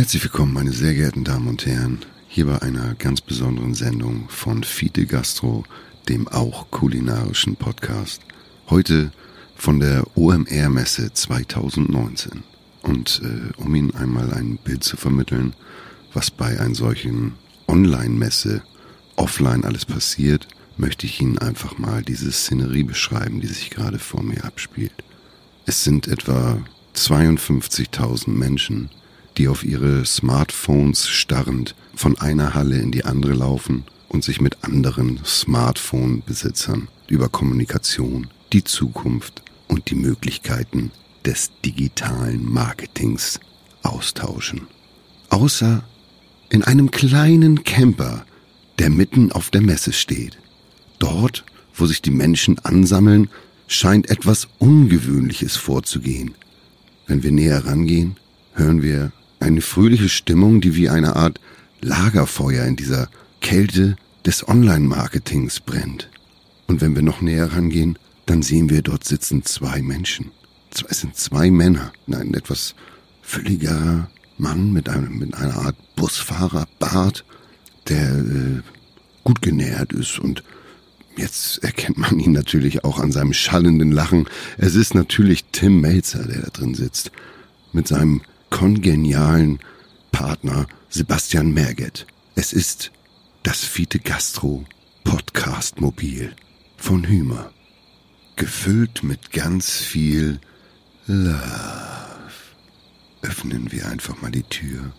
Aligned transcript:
Herzlich 0.00 0.24
willkommen, 0.24 0.54
meine 0.54 0.72
sehr 0.72 0.94
geehrten 0.94 1.24
Damen 1.24 1.46
und 1.46 1.66
Herren, 1.66 1.98
hier 2.26 2.46
bei 2.46 2.62
einer 2.62 2.94
ganz 2.94 3.20
besonderen 3.20 3.74
Sendung 3.74 4.30
von 4.30 4.64
Fide 4.64 5.04
Gastro, 5.04 5.64
dem 6.08 6.26
auch 6.26 6.70
kulinarischen 6.70 7.54
Podcast. 7.54 8.22
Heute 8.70 9.12
von 9.56 9.78
der 9.78 10.06
OMR-Messe 10.16 11.12
2019. 11.12 12.44
Und 12.80 13.20
äh, 13.22 13.52
um 13.60 13.74
Ihnen 13.74 13.94
einmal 13.94 14.32
ein 14.32 14.56
Bild 14.56 14.84
zu 14.84 14.96
vermitteln, 14.96 15.52
was 16.14 16.30
bei 16.30 16.58
einer 16.58 16.74
solchen 16.74 17.34
Online-Messe 17.68 18.62
offline 19.16 19.66
alles 19.66 19.84
passiert, 19.84 20.48
möchte 20.78 21.04
ich 21.04 21.20
Ihnen 21.20 21.36
einfach 21.36 21.76
mal 21.76 22.00
diese 22.02 22.32
Szenerie 22.32 22.84
beschreiben, 22.84 23.42
die 23.42 23.48
sich 23.48 23.68
gerade 23.68 23.98
vor 23.98 24.22
mir 24.22 24.46
abspielt. 24.46 24.94
Es 25.66 25.84
sind 25.84 26.08
etwa 26.08 26.56
52.000 26.94 28.30
Menschen, 28.30 28.88
die 29.36 29.48
auf 29.48 29.64
ihre 29.64 30.04
Smartphones 30.04 31.08
starrend 31.08 31.74
von 31.94 32.18
einer 32.18 32.54
Halle 32.54 32.78
in 32.78 32.90
die 32.90 33.04
andere 33.04 33.32
laufen 33.32 33.84
und 34.08 34.24
sich 34.24 34.40
mit 34.40 34.64
anderen 34.64 35.20
Smartphone-Besitzern 35.24 36.88
über 37.06 37.28
Kommunikation, 37.28 38.28
die 38.52 38.64
Zukunft 38.64 39.42
und 39.68 39.90
die 39.90 39.94
Möglichkeiten 39.94 40.90
des 41.24 41.50
digitalen 41.64 42.50
Marketings 42.50 43.40
austauschen. 43.82 44.66
Außer 45.28 45.84
in 46.48 46.64
einem 46.64 46.90
kleinen 46.90 47.62
Camper, 47.64 48.24
der 48.78 48.90
mitten 48.90 49.30
auf 49.30 49.50
der 49.50 49.60
Messe 49.60 49.92
steht. 49.92 50.38
Dort, 50.98 51.44
wo 51.74 51.86
sich 51.86 52.02
die 52.02 52.10
Menschen 52.10 52.58
ansammeln, 52.60 53.28
scheint 53.68 54.10
etwas 54.10 54.48
Ungewöhnliches 54.58 55.56
vorzugehen. 55.56 56.34
Wenn 57.06 57.22
wir 57.22 57.30
näher 57.30 57.64
rangehen, 57.64 58.16
hören 58.54 58.82
wir 58.82 59.12
eine 59.40 59.60
fröhliche 59.60 60.08
Stimmung, 60.08 60.60
die 60.60 60.76
wie 60.76 60.88
eine 60.88 61.16
Art 61.16 61.40
Lagerfeuer 61.80 62.64
in 62.66 62.76
dieser 62.76 63.08
Kälte 63.40 63.96
des 64.24 64.46
Online-Marketings 64.46 65.60
brennt. 65.60 66.10
Und 66.66 66.80
wenn 66.80 66.94
wir 66.94 67.02
noch 67.02 67.20
näher 67.20 67.52
rangehen, 67.52 67.98
dann 68.26 68.42
sehen 68.42 68.70
wir, 68.70 68.82
dort 68.82 69.04
sitzen 69.04 69.44
zwei 69.44 69.82
Menschen. 69.82 70.30
Es 70.88 71.00
sind 71.00 71.16
zwei 71.16 71.50
Männer. 71.50 71.92
Ein 72.06 72.34
etwas 72.34 72.74
fülliger 73.22 74.08
Mann 74.38 74.72
mit, 74.72 74.88
einem, 74.88 75.18
mit 75.18 75.34
einer 75.34 75.56
Art 75.56 75.76
Busfahrerbart, 75.96 77.24
der 77.88 78.18
äh, 78.18 78.60
gut 79.24 79.42
genährt 79.42 79.92
ist 79.92 80.18
und 80.18 80.44
Jetzt 81.16 81.62
erkennt 81.62 81.98
man 81.98 82.18
ihn 82.18 82.32
natürlich 82.32 82.84
auch 82.84 82.98
an 82.98 83.12
seinem 83.12 83.32
schallenden 83.32 83.92
Lachen. 83.92 84.26
Es 84.56 84.74
ist 84.74 84.94
natürlich 84.94 85.44
Tim 85.52 85.80
Melzer, 85.80 86.24
der 86.24 86.42
da 86.42 86.48
drin 86.50 86.74
sitzt. 86.74 87.10
Mit 87.72 87.88
seinem 87.88 88.22
kongenialen 88.50 89.58
Partner 90.12 90.66
Sebastian 90.88 91.52
Merget. 91.52 92.06
Es 92.34 92.52
ist 92.52 92.90
das 93.42 93.64
Fiete 93.64 93.98
Gastro 93.98 94.64
Podcast 95.04 95.80
Mobil 95.80 96.34
von 96.76 97.06
Hümer. 97.06 97.50
Gefüllt 98.36 99.02
mit 99.02 99.32
ganz 99.32 99.78
viel 99.78 100.40
Love. 101.06 101.38
Öffnen 103.22 103.70
wir 103.72 103.86
einfach 103.88 104.20
mal 104.22 104.30
die 104.30 104.42
Tür 104.44 104.92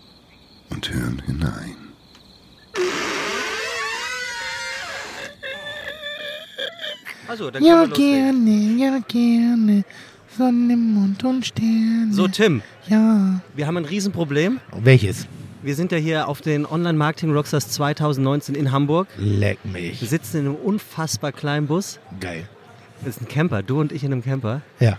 und 0.69 0.91
hören 0.93 1.21
hinein. 1.25 1.75
Also, 7.27 7.49
dann 7.49 7.63
Ja, 7.63 7.85
gerne, 7.85 8.75
ja, 8.77 8.99
gerne. 9.07 9.85
Sonne, 10.37 10.77
Mond 10.77 11.23
und 11.23 11.45
Sterne. 11.45 12.13
So, 12.13 12.27
Tim, 12.27 12.61
Ja. 12.87 13.39
wir 13.55 13.67
haben 13.67 13.77
ein 13.77 13.85
Riesenproblem. 13.85 14.59
Welches? 14.81 15.27
Wir 15.63 15.75
sind 15.75 15.91
ja 15.91 15.97
hier 15.99 16.27
auf 16.27 16.41
den 16.41 16.65
Online 16.65 16.97
Marketing 16.97 17.33
Rockstars 17.33 17.69
2019 17.69 18.55
in 18.55 18.71
Hamburg. 18.71 19.07
Leck 19.17 19.59
Wir 19.63 19.71
mich. 19.73 19.99
sitzen 19.99 20.37
in 20.39 20.45
einem 20.47 20.55
unfassbar 20.55 21.31
kleinen 21.31 21.67
Bus. 21.67 21.99
Geil. 22.19 22.47
Das 23.05 23.15
ist 23.17 23.21
ein 23.21 23.27
Camper, 23.27 23.61
du 23.61 23.79
und 23.79 23.91
ich 23.91 24.03
in 24.03 24.11
einem 24.11 24.23
Camper. 24.23 24.61
Ja. 24.79 24.97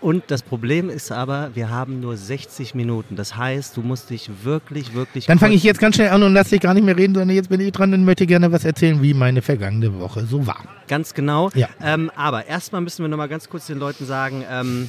Und 0.00 0.24
das 0.28 0.42
Problem 0.42 0.90
ist 0.90 1.12
aber, 1.12 1.50
wir 1.54 1.70
haben 1.70 2.00
nur 2.00 2.16
60 2.16 2.74
Minuten. 2.74 3.14
Das 3.14 3.36
heißt, 3.36 3.76
du 3.76 3.82
musst 3.82 4.10
dich 4.10 4.28
wirklich, 4.42 4.94
wirklich. 4.94 5.26
Dann 5.26 5.38
fange 5.38 5.54
ich 5.54 5.62
jetzt 5.62 5.78
ganz 5.78 5.94
schnell 5.94 6.08
an 6.08 6.22
und 6.24 6.32
lass 6.34 6.48
dich 6.48 6.60
gar 6.60 6.74
nicht 6.74 6.82
mehr 6.84 6.96
reden, 6.96 7.14
sondern 7.14 7.36
jetzt 7.36 7.50
bin 7.50 7.60
ich 7.60 7.70
dran 7.70 7.94
und 7.94 8.04
möchte 8.04 8.26
gerne 8.26 8.50
was 8.50 8.64
erzählen, 8.64 9.00
wie 9.00 9.14
meine 9.14 9.42
vergangene 9.42 10.00
Woche 10.00 10.24
so 10.26 10.44
war. 10.46 10.58
Ganz 10.88 11.14
genau. 11.14 11.50
Ja. 11.54 11.68
Ähm, 11.80 12.10
aber 12.16 12.46
erstmal 12.46 12.80
müssen 12.80 13.04
wir 13.04 13.08
noch 13.08 13.16
mal 13.16 13.28
ganz 13.28 13.48
kurz 13.48 13.66
den 13.68 13.78
Leuten 13.78 14.04
sagen, 14.04 14.42
ähm, 14.50 14.88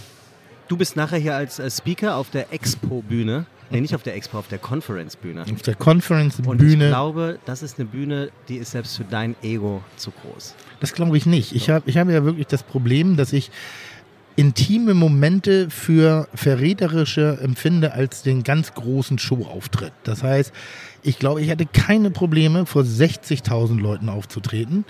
du 0.68 0.78
bist 0.78 0.96
nachher 0.96 1.18
hier 1.20 1.36
als 1.36 1.60
äh, 1.60 1.70
Speaker 1.70 2.16
auf 2.16 2.30
der 2.30 2.52
Expo-Bühne. 2.54 3.46
Nee, 3.70 3.82
nicht 3.82 3.96
auf 3.96 4.04
der 4.04 4.16
Expo, 4.16 4.38
auf 4.38 4.48
der 4.48 4.60
Conference-Bühne. 4.60 5.42
Auf 5.42 5.48
der 5.48 5.56
Und 5.56 5.68
ich 5.68 5.80
Conference-Bühne. 5.80 6.90
glaube, 6.90 7.40
das 7.46 7.64
ist 7.64 7.80
eine 7.80 7.88
Bühne, 7.88 8.30
die 8.48 8.58
ist 8.58 8.72
selbst 8.72 8.98
für 8.98 9.04
dein 9.04 9.36
Ego 9.42 9.82
zu 9.98 10.12
groß. 10.12 10.54
Das 10.80 10.94
glaube 10.94 11.18
ich 11.18 11.26
nicht. 11.26 11.54
Ich 11.56 11.70
habe 11.70 11.90
ich 11.90 11.98
hab 11.98 12.08
ja 12.10 12.24
wirklich 12.24 12.46
das 12.48 12.62
Problem, 12.62 13.18
dass 13.18 13.34
ich 13.34 13.50
intime 14.36 14.94
Momente 14.94 15.70
für 15.70 16.28
verräterische 16.34 17.40
empfinde 17.42 17.94
als 17.94 18.24
den 18.24 18.44
ganz 18.44 18.74
großen 18.74 19.18
Showauftritt. 19.20 19.94
Das 20.04 20.24
heißt, 20.24 20.52
ich 21.04 21.20
glaube, 21.20 21.42
ich 21.42 21.50
hätte 21.50 21.66
keine 21.66 22.12
Probleme, 22.12 22.66
vor 22.66 22.84
60.000 22.84 23.80
Leuten 23.80 24.10
aufzutreten. 24.10 24.86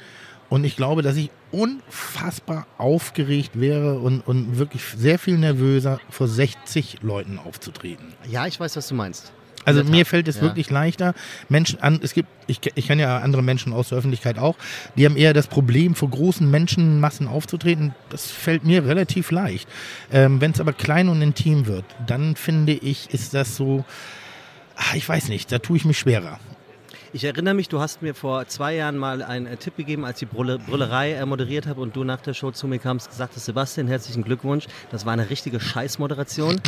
Und 0.54 0.66
ich 0.66 0.76
glaube, 0.76 1.02
dass 1.02 1.16
ich 1.16 1.32
unfassbar 1.50 2.68
aufgeregt 2.78 3.60
wäre 3.60 3.98
und, 3.98 4.22
und 4.22 4.60
wirklich 4.60 4.84
sehr 4.96 5.18
viel 5.18 5.40
nervöser, 5.40 6.00
vor 6.12 6.28
60 6.28 7.00
Leuten 7.02 7.40
aufzutreten. 7.40 8.14
Ja, 8.30 8.46
ich 8.46 8.60
weiß, 8.60 8.76
was 8.76 8.88
du 8.88 8.94
meinst. 8.94 9.32
Also 9.66 9.84
mir 9.84 10.06
fällt 10.06 10.28
es 10.28 10.36
ja. 10.36 10.44
wirklich 10.44 10.70
leichter. 10.70 11.16
Menschen 11.50 11.82
an, 11.82 12.00
es 12.04 12.14
gibt, 12.14 12.30
ich, 12.46 12.60
ich 12.76 12.86
kenne 12.86 13.02
ja 13.02 13.18
andere 13.18 13.42
Menschen 13.42 13.74
aus 13.74 13.90
der 13.90 13.98
Öffentlichkeit 13.98 14.38
auch, 14.38 14.56
die 14.96 15.08
haben 15.08 15.18
eher 15.18 15.34
das 15.34 15.48
Problem, 15.48 15.96
vor 15.96 16.12
großen 16.12 16.48
Menschenmassen 16.48 17.28
aufzutreten. 17.28 17.96
Das 18.12 18.30
fällt 18.30 18.64
mir 18.64 18.86
relativ 18.86 19.32
leicht. 19.32 19.68
Ähm, 20.12 20.40
Wenn 20.40 20.52
es 20.52 20.60
aber 20.60 20.74
klein 20.74 21.10
und 21.10 21.20
intim 21.24 21.66
wird, 21.66 21.86
dann 22.06 22.36
finde 22.36 22.74
ich, 22.74 23.12
ist 23.12 23.34
das 23.34 23.56
so, 23.56 23.86
ah, 24.76 24.94
ich 24.94 25.10
weiß 25.10 25.30
nicht, 25.30 25.52
da 25.52 25.58
tue 25.58 25.78
ich 25.78 25.86
mich 25.86 25.98
schwerer. 25.98 26.40
Ich 27.16 27.26
erinnere 27.26 27.54
mich, 27.54 27.70
du 27.70 27.80
hast 27.80 28.02
mir 28.02 28.16
vor 28.16 28.48
zwei 28.48 28.74
Jahren 28.74 28.98
mal 28.98 29.22
einen 29.22 29.46
äh, 29.46 29.56
Tipp 29.56 29.78
gegeben, 29.78 30.04
als 30.04 30.20
ich 30.20 30.28
die 30.28 30.36
Brülle, 30.36 30.58
Brüllerei 30.58 31.14
äh, 31.14 31.24
moderiert 31.28 31.68
habe 31.68 31.80
und 31.80 31.96
du 31.96 32.04
nach 32.04 32.22
der 32.22 32.34
Show 32.34 32.50
zu 32.50 32.68
mir 32.68 32.80
kamst 32.80 33.06
und 33.06 33.12
gesagt 33.12 33.36
hast, 33.36 33.46
Sebastian, 33.46 33.88
herzlichen 33.88 34.24
Glückwunsch. 34.24 34.66
Das 34.90 35.06
war 35.06 35.14
eine 35.14 35.30
richtige 35.30 35.60
Scheißmoderation. 35.60 36.60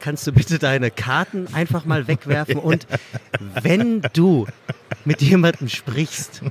Kannst 0.00 0.26
du 0.26 0.32
bitte 0.32 0.58
deine 0.58 0.90
Karten 0.90 1.46
einfach 1.54 1.84
mal 1.84 2.08
wegwerfen 2.08 2.58
und 2.58 2.88
wenn 3.62 4.02
du 4.12 4.48
mit 5.04 5.22
jemandem 5.22 5.68
sprichst, 5.68 6.42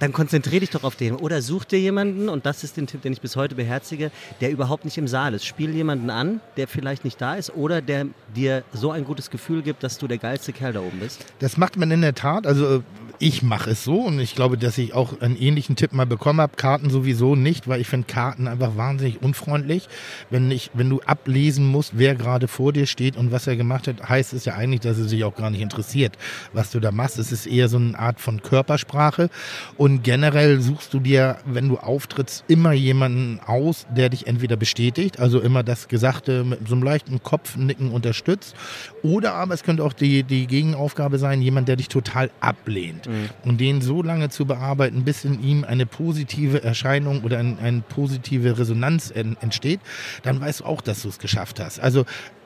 dann 0.00 0.12
konzentrier 0.12 0.60
dich 0.60 0.70
doch 0.70 0.82
auf 0.82 0.96
den. 0.96 1.14
Oder 1.14 1.42
such 1.42 1.64
dir 1.64 1.78
jemanden, 1.78 2.28
und 2.28 2.46
das 2.46 2.64
ist 2.64 2.76
den 2.76 2.86
Tipp, 2.86 3.02
den 3.02 3.12
ich 3.12 3.20
bis 3.20 3.36
heute 3.36 3.54
beherzige, 3.54 4.10
der 4.40 4.50
überhaupt 4.50 4.84
nicht 4.84 4.98
im 4.98 5.06
Saal 5.06 5.34
ist. 5.34 5.44
Spiel 5.44 5.74
jemanden 5.74 6.10
an, 6.10 6.40
der 6.56 6.66
vielleicht 6.66 7.04
nicht 7.04 7.20
da 7.20 7.36
ist 7.36 7.54
oder 7.54 7.80
der 7.80 8.06
dir 8.34 8.64
so 8.72 8.90
ein 8.90 9.04
gutes 9.04 9.30
Gefühl 9.30 9.62
gibt, 9.62 9.82
dass 9.82 9.98
du 9.98 10.08
der 10.08 10.18
geilste 10.18 10.52
Kerl 10.52 10.72
da 10.72 10.80
oben 10.80 10.98
bist. 10.98 11.24
Das 11.38 11.56
macht 11.56 11.76
man 11.76 11.90
in 11.90 12.00
der 12.00 12.14
Tat. 12.14 12.46
Also 12.46 12.76
äh, 12.76 12.80
ich 13.22 13.42
mache 13.42 13.70
es 13.70 13.84
so 13.84 14.00
und 14.00 14.18
ich 14.18 14.34
glaube, 14.34 14.56
dass 14.56 14.78
ich 14.78 14.94
auch 14.94 15.20
einen 15.20 15.36
ähnlichen 15.36 15.76
Tipp 15.76 15.92
mal 15.92 16.06
bekommen 16.06 16.40
habe. 16.40 16.56
Karten 16.56 16.88
sowieso 16.88 17.36
nicht, 17.36 17.68
weil 17.68 17.78
ich 17.78 17.86
finde 17.86 18.06
Karten 18.06 18.48
einfach 18.48 18.78
wahnsinnig 18.78 19.22
unfreundlich. 19.22 19.88
Wenn, 20.30 20.50
ich, 20.50 20.70
wenn 20.72 20.88
du 20.88 21.02
ablesen 21.02 21.66
musst, 21.66 21.98
wer 21.98 22.14
gerade 22.14 22.48
vor 22.48 22.72
dir 22.72 22.86
steht 22.86 23.18
und 23.18 23.30
was 23.30 23.46
er 23.46 23.56
gemacht 23.56 23.88
hat, 23.88 24.08
heißt 24.08 24.32
es 24.32 24.46
ja 24.46 24.54
eigentlich, 24.54 24.80
dass 24.80 24.96
es 24.96 25.10
sich 25.10 25.22
auch 25.24 25.36
gar 25.36 25.50
nicht 25.50 25.60
interessiert, 25.60 26.16
was 26.54 26.70
du 26.70 26.80
da 26.80 26.92
machst. 26.92 27.18
Es 27.18 27.30
ist 27.30 27.46
eher 27.46 27.68
so 27.68 27.76
eine 27.76 27.98
Art 27.98 28.22
von 28.22 28.40
Körpersprache. 28.40 29.28
Und 29.76 30.02
generell 30.02 30.62
suchst 30.62 30.94
du 30.94 30.98
dir, 30.98 31.36
wenn 31.44 31.68
du 31.68 31.76
auftrittst, 31.76 32.44
immer 32.48 32.72
jemanden 32.72 33.38
aus, 33.44 33.86
der 33.94 34.08
dich 34.08 34.28
entweder 34.28 34.56
bestätigt, 34.56 35.20
also 35.20 35.40
immer 35.40 35.62
das 35.62 35.88
Gesagte 35.88 36.42
mit 36.42 36.66
so 36.66 36.74
einem 36.74 36.84
leichten 36.84 37.22
Kopfnicken 37.22 37.90
unterstützt, 37.90 38.56
oder 39.02 39.34
aber 39.34 39.52
es 39.52 39.62
könnte 39.62 39.84
auch 39.84 39.92
die, 39.92 40.22
die 40.22 40.46
Gegenaufgabe 40.46 41.18
sein, 41.18 41.42
jemand, 41.42 41.68
der 41.68 41.76
dich 41.76 41.88
total 41.88 42.30
ablehnt. 42.40 43.09
Und 43.44 43.60
den 43.60 43.80
so 43.80 44.02
lange 44.02 44.28
zu 44.28 44.46
bearbeiten, 44.46 45.04
bis 45.04 45.24
in 45.24 45.42
ihm 45.42 45.64
eine 45.64 45.86
positive 45.86 46.62
Erscheinung 46.62 47.22
oder 47.22 47.38
ein, 47.38 47.58
eine 47.58 47.82
positive 47.82 48.58
Resonanz 48.58 49.12
en, 49.14 49.36
entsteht, 49.40 49.80
dann 50.22 50.40
weißt 50.40 50.60
du 50.60 50.64
auch, 50.64 50.80
dass 50.80 51.02
du 51.02 51.08
es 51.08 51.18
geschafft 51.18 51.60
hast. 51.60 51.80
Also 51.80 52.04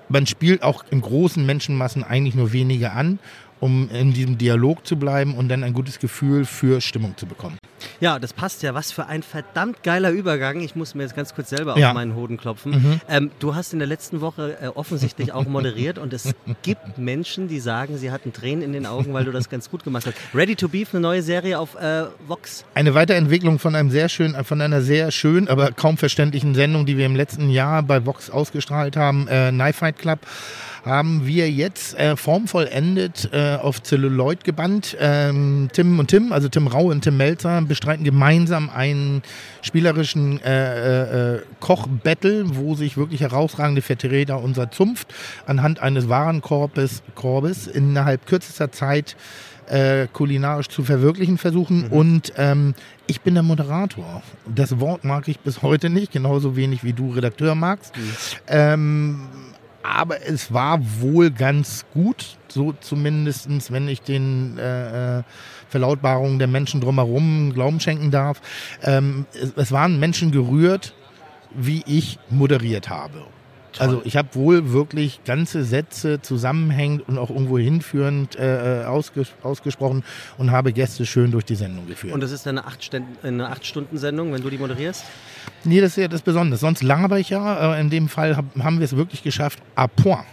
man 0.08 0.26
spielt 0.26 0.62
auch 0.62 0.84
in 0.90 1.00
großen 1.00 1.44
Menschenmassen 1.44 2.04
eigentlich 2.04 2.34
nur 2.34 2.52
wenige 2.52 2.92
an, 2.92 3.18
um 3.60 3.88
in 3.90 4.12
diesem 4.12 4.38
Dialog 4.38 4.86
zu 4.86 4.96
bleiben 4.96 5.34
und 5.34 5.48
dann 5.48 5.62
ein 5.64 5.72
gutes 5.72 5.98
Gefühl 5.98 6.44
für 6.44 6.80
Stimmung 6.80 7.16
zu 7.16 7.26
bekommen. 7.26 7.56
Ja, 8.00 8.18
das 8.18 8.32
passt 8.32 8.62
ja. 8.62 8.74
Was 8.74 8.92
für 8.92 9.06
ein 9.06 9.22
verdammt 9.22 9.82
geiler 9.82 10.10
Übergang. 10.10 10.60
Ich 10.60 10.74
muss 10.74 10.94
mir 10.94 11.02
jetzt 11.02 11.14
ganz 11.16 11.34
kurz 11.34 11.50
selber 11.50 11.78
Ja. 11.78 11.88
auf 11.88 11.94
meinen 11.94 12.14
Hoden 12.14 12.36
klopfen. 12.36 12.72
Mhm. 12.72 13.00
Ähm, 13.08 13.30
du 13.38 13.54
hast 13.54 13.72
in 13.72 13.78
der 13.78 13.88
letzten 13.88 14.20
Woche 14.20 14.56
äh, 14.60 14.68
offensichtlich 14.68 15.32
auch 15.32 15.46
moderiert 15.46 15.98
und 15.98 16.12
es 16.12 16.34
gibt 16.62 16.98
Menschen, 16.98 17.48
die 17.48 17.60
sagen, 17.60 17.96
sie 17.98 18.10
hatten 18.10 18.32
Tränen 18.32 18.62
in 18.62 18.72
den 18.72 18.86
Augen, 18.86 19.12
weil 19.12 19.24
du 19.24 19.32
das 19.32 19.48
ganz 19.50 19.70
gut 19.70 19.84
gemacht 19.84 20.06
hast. 20.06 20.16
Ready 20.34 20.56
to 20.56 20.68
Beef, 20.68 20.92
eine 20.92 21.00
neue 21.00 21.22
Serie 21.22 21.58
auf 21.58 21.74
äh, 21.74 22.04
Vox. 22.26 22.64
Eine 22.74 22.94
Weiterentwicklung 22.94 23.58
von 23.58 23.74
einem 23.74 23.90
sehr 23.90 24.08
schönen, 24.08 24.42
von 24.44 24.60
einer 24.60 24.80
sehr 24.80 25.10
schön, 25.10 25.48
aber 25.48 25.72
kaum 25.72 25.96
verständlichen 25.98 26.54
Sendung, 26.54 26.86
die 26.86 26.96
wir 26.96 27.06
im 27.06 27.16
letzten 27.16 27.50
Jahr 27.50 27.82
bei 27.82 28.04
Vox 28.04 28.30
ausgestrahlt 28.30 28.96
haben, 28.96 29.28
äh, 29.28 29.50
Knife 29.50 29.78
Fight 29.78 29.98
Club. 29.98 30.20
Haben 30.84 31.26
wir 31.26 31.50
jetzt 31.50 31.98
äh, 31.98 32.16
formvollendet 32.16 33.30
äh, 33.32 33.56
auf 33.56 33.82
Celluloid 33.82 34.44
gebannt. 34.44 34.96
Ähm, 35.00 35.68
Tim 35.72 35.98
und 35.98 36.08
Tim, 36.08 36.32
also 36.32 36.48
Tim 36.48 36.66
Rau 36.66 36.90
und 36.90 37.02
Tim 37.02 37.16
Melzer, 37.16 37.62
bestreiten 37.62 38.04
gemeinsam 38.04 38.68
einen 38.68 39.22
spielerischen 39.62 40.42
äh, 40.42 41.36
äh, 41.36 41.42
Kochbattle, 41.60 42.56
wo 42.56 42.74
sich 42.74 42.96
wirklich 42.96 43.22
herausragende 43.22 43.80
Vertreter 43.80 44.42
unserer 44.42 44.70
Zunft 44.70 45.14
anhand 45.46 45.80
eines 45.80 46.08
Warenkorbes 46.08 47.02
Korbes 47.14 47.66
innerhalb 47.66 48.26
kürzester 48.26 48.70
Zeit 48.70 49.16
äh, 49.68 50.06
kulinarisch 50.12 50.68
zu 50.68 50.84
verwirklichen 50.84 51.38
versuchen. 51.38 51.86
Mhm. 51.86 51.92
Und 51.92 52.32
ähm, 52.36 52.74
ich 53.06 53.22
bin 53.22 53.34
der 53.34 53.42
Moderator. 53.42 54.22
Das 54.46 54.80
Wort 54.80 55.04
mag 55.04 55.28
ich 55.28 55.40
bis 55.40 55.62
heute 55.62 55.88
nicht, 55.88 56.12
genauso 56.12 56.56
wenig 56.56 56.84
wie 56.84 56.92
du 56.92 57.12
Redakteur 57.12 57.54
magst. 57.54 57.96
Mhm. 57.96 58.12
Ähm, 58.48 59.20
aber 59.84 60.26
es 60.26 60.52
war 60.52 60.80
wohl 61.00 61.30
ganz 61.30 61.84
gut, 61.92 62.38
so 62.48 62.72
zumindest, 62.80 63.70
wenn 63.70 63.86
ich 63.86 64.00
den 64.00 64.58
äh, 64.58 65.18
äh, 65.18 65.22
Verlautbarungen 65.68 66.38
der 66.38 66.48
Menschen 66.48 66.80
drumherum 66.80 67.52
Glauben 67.52 67.80
schenken 67.80 68.10
darf. 68.10 68.40
Ähm, 68.82 69.26
es, 69.34 69.52
es 69.54 69.72
waren 69.72 70.00
Menschen 70.00 70.32
gerührt, 70.32 70.94
wie 71.54 71.82
ich 71.86 72.18
moderiert 72.30 72.88
habe. 72.88 73.26
Also 73.78 74.02
ich 74.04 74.16
habe 74.16 74.28
wohl 74.34 74.72
wirklich 74.72 75.24
ganze 75.24 75.64
Sätze 75.64 76.20
zusammenhängend 76.22 77.08
und 77.08 77.18
auch 77.18 77.30
irgendwo 77.30 77.58
hinführend 77.58 78.36
äh, 78.36 78.82
äh, 78.82 78.84
ausges 78.84 79.28
ausgesprochen 79.42 80.04
und 80.38 80.50
habe 80.50 80.72
Gäste 80.72 81.06
schön 81.06 81.30
durch 81.30 81.44
die 81.44 81.56
Sendung 81.56 81.86
geführt. 81.86 82.12
Und 82.14 82.20
das 82.20 82.30
ist 82.30 82.46
eine 82.46 82.62
8-Stunden-Sendung, 82.64 84.32
wenn 84.32 84.42
du 84.42 84.50
die 84.50 84.58
moderierst? 84.58 85.04
Nee, 85.64 85.80
das 85.80 85.92
ist 85.92 85.96
ja 85.96 86.08
das 86.08 86.22
Besondere. 86.22 86.58
Sonst 86.58 86.82
laber 86.82 87.18
ich 87.18 87.30
ja. 87.30 87.74
Äh, 87.74 87.80
in 87.80 87.90
dem 87.90 88.08
Fall 88.08 88.36
haben 88.36 88.78
wir 88.78 88.84
es 88.84 88.96
wirklich 88.96 89.22
geschafft, 89.22 89.60
à 89.76 89.88
point 89.88 90.24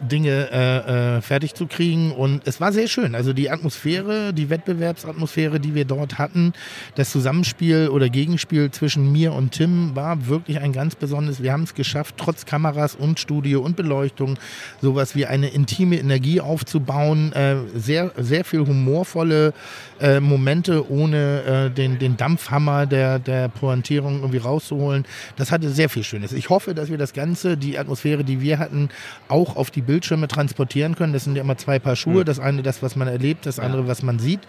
Dinge 0.00 0.48
äh, 0.50 1.16
äh, 1.16 1.20
fertig 1.20 1.54
zu 1.54 1.66
kriegen. 1.66 2.12
Und 2.12 2.42
es 2.46 2.60
war 2.60 2.72
sehr 2.72 2.88
schön. 2.88 3.14
Also 3.14 3.32
die 3.32 3.50
Atmosphäre, 3.50 4.32
die 4.32 4.50
Wettbewerbsatmosphäre, 4.50 5.60
die 5.60 5.74
wir 5.74 5.84
dort 5.84 6.18
hatten, 6.18 6.52
das 6.94 7.10
Zusammenspiel 7.10 7.88
oder 7.88 8.08
Gegenspiel 8.08 8.70
zwischen 8.70 9.10
mir 9.10 9.32
und 9.32 9.52
Tim 9.52 9.94
war 9.96 10.26
wirklich 10.26 10.60
ein 10.60 10.72
ganz 10.72 10.94
besonderes. 10.94 11.42
Wir 11.42 11.52
haben 11.52 11.64
es 11.64 11.74
geschafft, 11.74 12.16
trotz 12.18 12.46
Kameras 12.46 12.94
und 12.94 13.20
Studio 13.20 13.60
und 13.60 13.76
Beleuchtung 13.76 14.38
sowas 14.80 15.14
wie 15.16 15.26
eine 15.26 15.48
intime 15.48 15.98
Energie 15.98 16.40
aufzubauen. 16.40 17.32
Äh, 17.32 17.56
sehr, 17.74 18.12
sehr 18.16 18.44
viel 18.44 18.60
humorvolle 18.60 19.52
äh, 20.00 20.20
Momente, 20.20 20.90
ohne 20.90 21.42
äh, 21.42 21.70
den, 21.70 21.98
den 21.98 22.16
Dampfhammer 22.16 22.86
der, 22.86 23.18
der 23.18 23.48
Pointierung 23.48 24.20
irgendwie 24.20 24.38
rauszuholen. 24.38 25.04
Das 25.36 25.52
hatte 25.52 25.70
sehr 25.70 25.88
viel 25.88 26.04
Schönes. 26.04 26.32
Ich 26.32 26.48
hoffe, 26.48 26.74
dass 26.74 26.90
wir 26.90 26.98
das 26.98 27.12
Ganze, 27.12 27.56
die 27.56 27.78
Atmosphäre, 27.78 28.24
die 28.24 28.40
wir 28.40 28.58
hatten, 28.58 28.88
auch 29.28 29.56
auf 29.56 29.69
die 29.70 29.82
Bildschirme 29.82 30.28
transportieren 30.28 30.94
können. 30.96 31.12
Das 31.12 31.24
sind 31.24 31.36
ja 31.36 31.42
immer 31.42 31.56
zwei 31.56 31.78
Paar 31.78 31.96
Schuhe. 31.96 32.20
Mhm. 32.20 32.24
Das 32.24 32.38
eine 32.38 32.62
das, 32.62 32.82
was 32.82 32.96
man 32.96 33.08
erlebt, 33.08 33.46
das 33.46 33.58
andere, 33.58 33.86
was 33.86 34.02
man 34.02 34.18
sieht. 34.18 34.40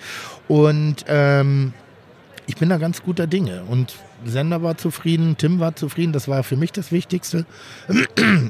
Und 0.47 1.05
ähm, 1.07 1.73
ich 2.47 2.57
bin 2.57 2.69
da 2.69 2.77
ganz 2.77 3.03
guter 3.03 3.27
Dinge. 3.27 3.63
Und 3.63 3.95
Sender 4.25 4.61
war 4.61 4.77
zufrieden, 4.77 5.35
Tim 5.37 5.59
war 5.59 5.75
zufrieden, 5.75 6.13
das 6.13 6.27
war 6.27 6.43
für 6.43 6.55
mich 6.55 6.71
das 6.71 6.91
Wichtigste. 6.91 7.45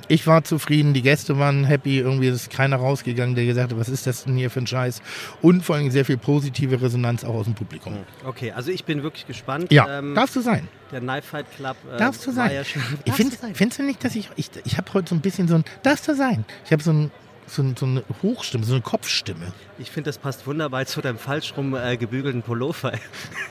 Ich 0.08 0.28
war 0.28 0.44
zufrieden, 0.44 0.94
die 0.94 1.02
Gäste 1.02 1.38
waren 1.38 1.64
happy, 1.64 2.00
irgendwie 2.00 2.28
ist 2.28 2.50
keiner 2.50 2.78
rausgegangen, 2.78 3.36
der 3.36 3.46
gesagt 3.46 3.72
hat, 3.72 3.80
was 3.80 3.90
ist 3.90 4.08
das 4.08 4.26
denn 4.26 4.36
hier 4.36 4.50
für 4.50 4.60
ein 4.60 4.68
Scheiß? 4.68 5.02
Und 5.42 5.64
vor 5.64 5.76
allem 5.76 5.90
sehr 5.92 6.06
viel 6.06 6.18
positive 6.18 6.82
Resonanz 6.82 7.24
auch 7.24 7.34
aus 7.34 7.46
dem 7.46 7.56
Publikum. 7.56 7.98
Okay, 8.26 8.52
also 8.52 8.72
ich 8.72 8.84
bin 8.84 9.04
wirklich 9.04 9.28
gespannt. 9.28 9.72
Ja, 9.72 10.00
ähm, 10.00 10.16
darfst 10.16 10.36
du 10.36 10.42
sein. 10.42 10.68
Der 10.92 11.00
Knife 11.00 11.28
Fight 11.28 11.46
Club. 11.56 11.78
Äh, 11.94 11.98
darfst 11.98 12.26
du 12.28 12.32
sein. 12.32 12.52
Ja 12.54 12.64
schon, 12.66 12.82
ich 13.06 13.14
find, 13.14 13.38
findest 13.54 13.80
du 13.80 13.84
nicht, 13.84 14.04
dass 14.04 14.16
ich, 14.16 14.30
ich, 14.36 14.50
ich 14.66 14.78
habe 14.78 14.94
heute 14.94 15.10
so 15.10 15.16
ein 15.16 15.22
bisschen 15.22 15.48
so 15.48 15.56
ein, 15.56 15.64
darfst 15.84 16.08
du 16.08 16.16
sein. 16.16 16.46
Ich 16.66 16.72
habe 16.72 16.84
so 16.84 16.92
ein 16.92 17.12
so, 17.52 17.64
so, 17.78 17.86
eine 17.86 18.04
Hochstimme, 18.24 18.64
so 18.64 18.74
eine 18.74 18.82
Kopfstimme. 18.82 19.52
Ich 19.78 19.92
finde, 19.92 20.08
das 20.10 20.18
passt 20.18 20.48
wunderbar 20.48 20.86
zu 20.86 21.02
deinem 21.02 21.18
falsch 21.18 21.54
rum 21.58 21.76
äh, 21.76 21.98
gebügelten 21.98 22.44
Pullover. 22.44 22.94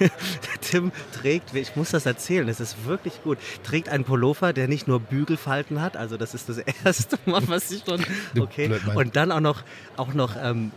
Tim 0.63 0.91
trägt, 1.13 1.55
ich 1.55 1.77
muss 1.77 1.91
das 1.91 2.07
erzählen, 2.07 2.49
es 2.49 2.61
ist 2.61 2.87
wirklich 2.87 3.23
gut, 3.23 3.39
trägt 3.63 3.91
einen 3.91 4.05
Pullover, 4.05 4.53
der 4.55 4.69
nicht 4.69 4.89
nur 4.89 5.01
Bügelfalten 5.01 5.83
hat, 5.83 5.97
also 5.97 6.17
das 6.17 6.35
ist 6.35 6.49
das 6.49 6.59
erste 6.85 7.19
Mal, 7.27 7.47
was 7.49 7.71
ich 7.71 7.83
schon, 7.85 8.03
okay, 8.39 8.71
und 8.95 9.17
dann 9.17 9.33
auch 9.33 9.41
noch, 9.41 9.63
auch 9.97 10.15
noch 10.15 10.35
ähm, 10.43 10.73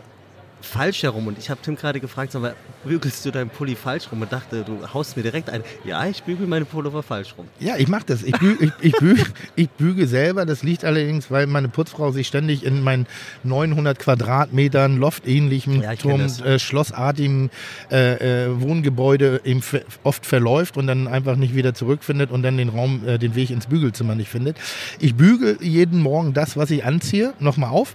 falsch 0.64 1.02
herum. 1.02 1.26
Und 1.26 1.38
ich 1.38 1.50
habe 1.50 1.60
Tim 1.62 1.76
gerade 1.76 2.00
gefragt, 2.00 2.32
sag 2.32 2.42
mal, 2.42 2.54
bügelst 2.84 3.24
du 3.24 3.30
deinen 3.30 3.50
Pulli 3.50 3.76
falsch 3.76 4.10
rum? 4.10 4.22
Und 4.22 4.32
dachte, 4.32 4.64
du 4.64 4.92
haust 4.92 5.16
mir 5.16 5.22
direkt 5.22 5.50
ein. 5.50 5.62
Ja, 5.84 6.06
ich 6.06 6.22
bügel 6.22 6.46
meine 6.46 6.64
Pullover 6.64 7.02
falsch 7.02 7.34
rum. 7.36 7.46
Ja, 7.60 7.76
ich 7.76 7.88
mache 7.88 8.04
das. 8.06 8.22
Ich, 8.22 8.38
büge, 8.38 8.64
ich, 8.64 8.72
ich, 8.80 8.92
büge, 8.92 9.24
ich 9.56 9.70
büge 9.70 10.06
selber. 10.06 10.46
Das 10.46 10.62
liegt 10.62 10.84
allerdings, 10.84 11.30
weil 11.30 11.46
meine 11.46 11.68
Putzfrau 11.68 12.10
sich 12.10 12.26
ständig 12.26 12.64
in 12.64 12.82
meinen 12.82 13.06
900 13.44 13.98
Quadratmetern 13.98 14.96
loftähnlichen, 14.96 15.82
ja, 15.82 15.94
Turm, 15.94 16.20
äh, 16.20 16.58
schlossartigen 16.58 17.50
äh, 17.90 18.46
äh, 18.46 18.60
Wohngebäude 18.60 19.40
eben 19.44 19.62
oft 20.02 20.26
verläuft 20.26 20.76
und 20.76 20.86
dann 20.86 21.08
einfach 21.08 21.36
nicht 21.36 21.54
wieder 21.54 21.74
zurückfindet 21.74 22.30
und 22.30 22.42
dann 22.42 22.56
den 22.56 22.68
Raum, 22.68 23.06
äh, 23.06 23.18
den 23.18 23.34
Weg 23.34 23.50
ins 23.50 23.66
Bügelzimmer 23.66 24.14
nicht 24.14 24.28
findet. 24.28 24.56
Ich 24.98 25.14
büge 25.14 25.58
jeden 25.60 26.00
Morgen 26.00 26.32
das, 26.34 26.56
was 26.56 26.70
ich 26.70 26.84
anziehe, 26.84 27.34
nochmal 27.40 27.70
auf 27.70 27.92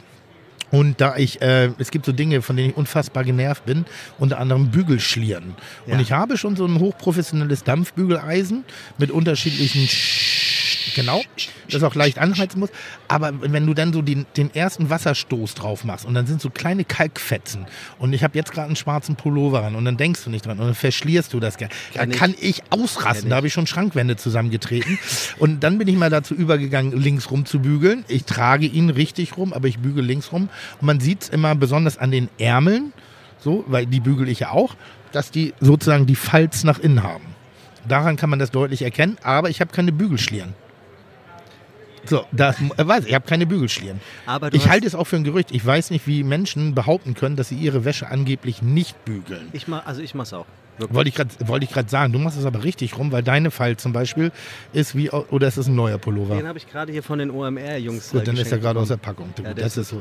und 0.71 1.01
da 1.01 1.17
ich, 1.17 1.41
äh, 1.41 1.71
es 1.77 1.91
gibt 1.91 2.05
so 2.05 2.11
Dinge, 2.11 2.41
von 2.41 2.55
denen 2.55 2.71
ich 2.71 2.77
unfassbar 2.77 3.23
genervt 3.23 3.65
bin, 3.65 3.85
unter 4.17 4.39
anderem 4.39 4.69
Bügelschlieren. 4.69 5.55
Ja. 5.85 5.93
Und 5.93 5.99
ich 5.99 6.11
habe 6.11 6.37
schon 6.37 6.55
so 6.55 6.65
ein 6.65 6.79
hochprofessionelles 6.79 7.63
Dampfbügeleisen 7.63 8.63
mit 8.97 9.11
unterschiedlichen 9.11 9.87
genau, 10.95 11.21
das 11.69 11.83
auch 11.83 11.95
leicht 11.95 12.19
anheizen 12.19 12.59
muss. 12.59 12.69
Aber 13.07 13.31
wenn 13.41 13.65
du 13.65 13.73
dann 13.73 13.93
so 13.93 14.01
den, 14.01 14.25
den 14.37 14.53
ersten 14.53 14.89
Wasserstoß 14.89 15.55
drauf 15.55 15.83
machst 15.83 16.05
und 16.05 16.13
dann 16.13 16.27
sind 16.27 16.41
so 16.41 16.49
kleine 16.49 16.85
Kalkfetzen 16.85 17.65
und 17.97 18.13
ich 18.13 18.23
habe 18.23 18.37
jetzt 18.37 18.51
gerade 18.51 18.67
einen 18.67 18.75
schwarzen 18.75 19.15
Pullover 19.15 19.63
an 19.63 19.75
und 19.75 19.85
dann 19.85 19.97
denkst 19.97 20.23
du 20.23 20.29
nicht 20.29 20.45
dran 20.45 20.59
und 20.59 20.65
dann 20.65 20.75
verschlierst 20.75 21.33
du 21.33 21.39
das. 21.39 21.57
Kann 21.57 21.69
dann 21.93 22.11
kann 22.11 22.35
ich 22.39 22.63
ausrasten. 22.69 23.23
Kann 23.23 23.29
da 23.29 23.35
habe 23.37 23.47
ich 23.47 23.53
schon 23.53 23.67
Schrankwände 23.67 24.15
zusammengetreten. 24.15 24.99
und 25.39 25.61
dann 25.61 25.77
bin 25.77 25.87
ich 25.87 25.95
mal 25.95 26.09
dazu 26.09 26.33
übergegangen, 26.33 26.99
links 26.99 27.31
rum 27.31 27.45
zu 27.45 27.59
bügeln. 27.59 28.05
Ich 28.07 28.25
trage 28.25 28.65
ihn 28.65 28.89
richtig 28.89 29.37
rum, 29.37 29.53
aber 29.53 29.67
ich 29.67 29.79
bügele 29.79 30.07
links 30.07 30.31
rum. 30.31 30.49
Und 30.79 30.85
man 30.85 30.99
sieht 30.99 31.23
es 31.23 31.29
immer 31.29 31.55
besonders 31.55 31.97
an 31.97 32.11
den 32.11 32.29
Ärmeln, 32.37 32.93
so, 33.39 33.63
weil 33.67 33.85
die 33.85 33.99
bügel 33.99 34.29
ich 34.29 34.39
ja 34.39 34.51
auch, 34.51 34.75
dass 35.11 35.31
die 35.31 35.53
sozusagen 35.59 36.05
die 36.05 36.15
Falz 36.15 36.63
nach 36.63 36.79
innen 36.79 37.03
haben. 37.03 37.25
Daran 37.87 38.17
kann 38.17 38.29
man 38.29 38.39
das 38.39 38.51
deutlich 38.51 38.81
erkennen, 38.81 39.17
aber 39.23 39.49
ich 39.49 39.61
habe 39.61 39.71
keine 39.71 39.91
Bügelschlieren. 39.91 40.53
So, 42.05 42.25
das 42.31 42.57
äh, 42.59 42.87
weiß 42.87 43.03
ich, 43.03 43.09
ich 43.09 43.15
habe 43.15 43.27
keine 43.27 43.45
Bügelschlieren. 43.45 43.99
Aber 44.25 44.53
ich 44.53 44.69
halte 44.69 44.87
es 44.87 44.95
auch 44.95 45.05
für 45.05 45.15
ein 45.15 45.23
Gerücht. 45.23 45.51
Ich 45.51 45.65
weiß 45.65 45.91
nicht, 45.91 46.07
wie 46.07 46.23
Menschen 46.23 46.75
behaupten 46.75 47.13
können, 47.13 47.35
dass 47.35 47.49
sie 47.49 47.55
ihre 47.55 47.85
Wäsche 47.85 48.07
angeblich 48.07 48.61
nicht 48.61 49.03
bügeln. 49.05 49.49
Ich 49.53 49.67
mach, 49.67 49.85
also 49.85 50.01
ich 50.01 50.15
mache 50.15 50.25
es 50.25 50.33
auch. 50.33 50.45
Wollte 50.87 51.09
ich 51.09 51.15
gerade 51.15 51.29
wollte 51.47 51.89
sagen, 51.89 52.13
du 52.13 52.19
machst 52.19 52.37
es 52.37 52.45
aber 52.45 52.63
richtig 52.63 52.97
rum, 52.97 53.11
weil 53.11 53.23
deine 53.23 53.51
Fall 53.51 53.77
zum 53.77 53.91
Beispiel 53.91 54.31
ist 54.71 54.95
wie, 54.95 55.09
oder 55.09 55.47
ist 55.47 55.57
es 55.57 55.67
ein 55.67 55.75
neuer 55.75 55.97
Pullover? 55.97 56.37
Den 56.37 56.47
habe 56.47 56.57
ich 56.57 56.69
gerade 56.69 56.91
hier 56.91 57.03
von 57.03 57.19
den 57.19 57.31
OMR-Jungs 57.31 58.11
Gut, 58.11 58.27
dann 58.27 58.37
ist 58.37 58.51
er 58.51 58.59
gerade 58.59 58.79
aus 58.79 58.87
der 58.87 58.97
Packung. 58.97 59.33
Ja, 59.43 59.53
das 59.53 59.77
ist 59.77 59.89
so. 59.89 59.99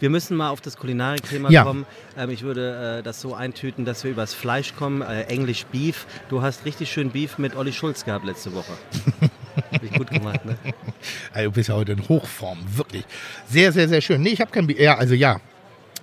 Wir 0.00 0.10
müssen 0.10 0.36
mal 0.36 0.50
auf 0.50 0.60
das 0.60 0.76
Kulinarik-Thema 0.76 1.50
ja. 1.50 1.64
kommen. 1.64 1.86
Ähm, 2.16 2.30
ich 2.30 2.42
würde 2.42 2.98
äh, 2.98 3.02
das 3.02 3.20
so 3.20 3.34
eintüten, 3.34 3.84
dass 3.84 4.04
wir 4.04 4.10
übers 4.10 4.34
Fleisch 4.34 4.74
kommen, 4.74 5.02
äh, 5.02 5.22
Englisch 5.22 5.64
Beef. 5.66 6.06
Du 6.28 6.42
hast 6.42 6.64
richtig 6.64 6.90
schön 6.90 7.10
Beef 7.10 7.38
mit 7.38 7.56
Olli 7.56 7.72
Schulz 7.72 8.04
gehabt 8.04 8.24
letzte 8.24 8.54
Woche. 8.54 8.72
Hab 9.72 9.82
ich 9.82 9.92
gut 9.92 10.10
gemacht, 10.10 10.44
ne? 10.44 10.56
Also, 11.32 11.50
du 11.50 11.54
bist 11.54 11.68
ja 11.68 11.74
heute 11.74 11.92
in 11.92 12.08
Hochform, 12.08 12.58
wirklich. 12.76 13.04
Sehr, 13.48 13.72
sehr, 13.72 13.88
sehr 13.88 14.00
schön. 14.00 14.22
Nee, 14.22 14.30
ich 14.30 14.40
habe 14.40 14.50
kein 14.50 14.66
Beef. 14.66 14.78
Ja, 14.78 14.96
also 14.96 15.14
ja, 15.14 15.40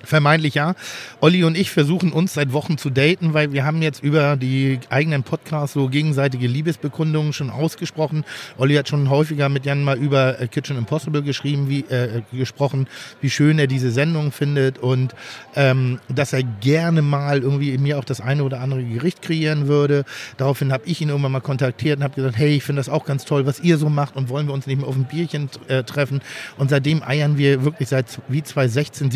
Vermeintlich 0.03 0.55
ja. 0.55 0.75
Olli 1.21 1.43
und 1.43 1.57
ich 1.57 1.71
versuchen 1.71 2.11
uns 2.11 2.33
seit 2.33 2.53
Wochen 2.53 2.77
zu 2.77 2.89
daten, 2.89 3.33
weil 3.33 3.51
wir 3.53 3.65
haben 3.65 3.81
jetzt 3.81 4.03
über 4.03 4.35
die 4.35 4.79
eigenen 4.89 5.23
Podcasts 5.23 5.73
so 5.73 5.87
gegenseitige 5.87 6.47
Liebesbekundungen 6.47 7.33
schon 7.33 7.49
ausgesprochen. 7.49 8.23
Olli 8.57 8.75
hat 8.75 8.89
schon 8.89 9.09
häufiger 9.09 9.49
mit 9.49 9.65
Jan 9.65 9.83
mal 9.83 9.97
über 9.97 10.39
äh, 10.39 10.47
Kitchen 10.47 10.77
Impossible 10.77 11.23
geschrieben, 11.23 11.69
wie, 11.69 11.81
äh, 11.81 12.21
gesprochen, 12.31 12.87
wie 13.21 13.29
schön 13.29 13.57
er 13.59 13.67
diese 13.67 13.91
Sendung 13.91 14.31
findet 14.31 14.77
und 14.77 15.15
ähm, 15.55 15.99
dass 16.07 16.33
er 16.33 16.43
gerne 16.43 17.01
mal 17.01 17.41
irgendwie 17.41 17.77
mir 17.77 17.97
auch 17.97 18.05
das 18.05 18.21
eine 18.21 18.43
oder 18.43 18.61
andere 18.61 18.83
Gericht 18.83 19.21
kreieren 19.21 19.67
würde. 19.67 20.05
Daraufhin 20.37 20.71
habe 20.71 20.83
ich 20.85 21.01
ihn 21.01 21.09
irgendwann 21.09 21.31
mal 21.31 21.41
kontaktiert 21.41 21.97
und 21.97 22.03
habe 22.03 22.15
gesagt, 22.15 22.37
hey, 22.37 22.55
ich 22.55 22.63
finde 22.63 22.79
das 22.79 22.89
auch 22.89 23.05
ganz 23.05 23.25
toll, 23.25 23.45
was 23.45 23.59
ihr 23.59 23.77
so 23.77 23.89
macht 23.89 24.15
und 24.15 24.29
wollen 24.29 24.47
wir 24.47 24.53
uns 24.53 24.67
nicht 24.67 24.77
mehr 24.77 24.87
auf 24.87 24.95
ein 24.95 25.05
Bierchen 25.05 25.49
äh, 25.67 25.83
treffen. 25.83 26.21
Und 26.57 26.69
seitdem 26.69 27.01
eiern 27.03 27.37
wir 27.37 27.63
wirklich 27.63 27.89
seit 27.89 28.19
wie 28.27 28.43
zwei 28.43 28.65
16-, 28.65 29.11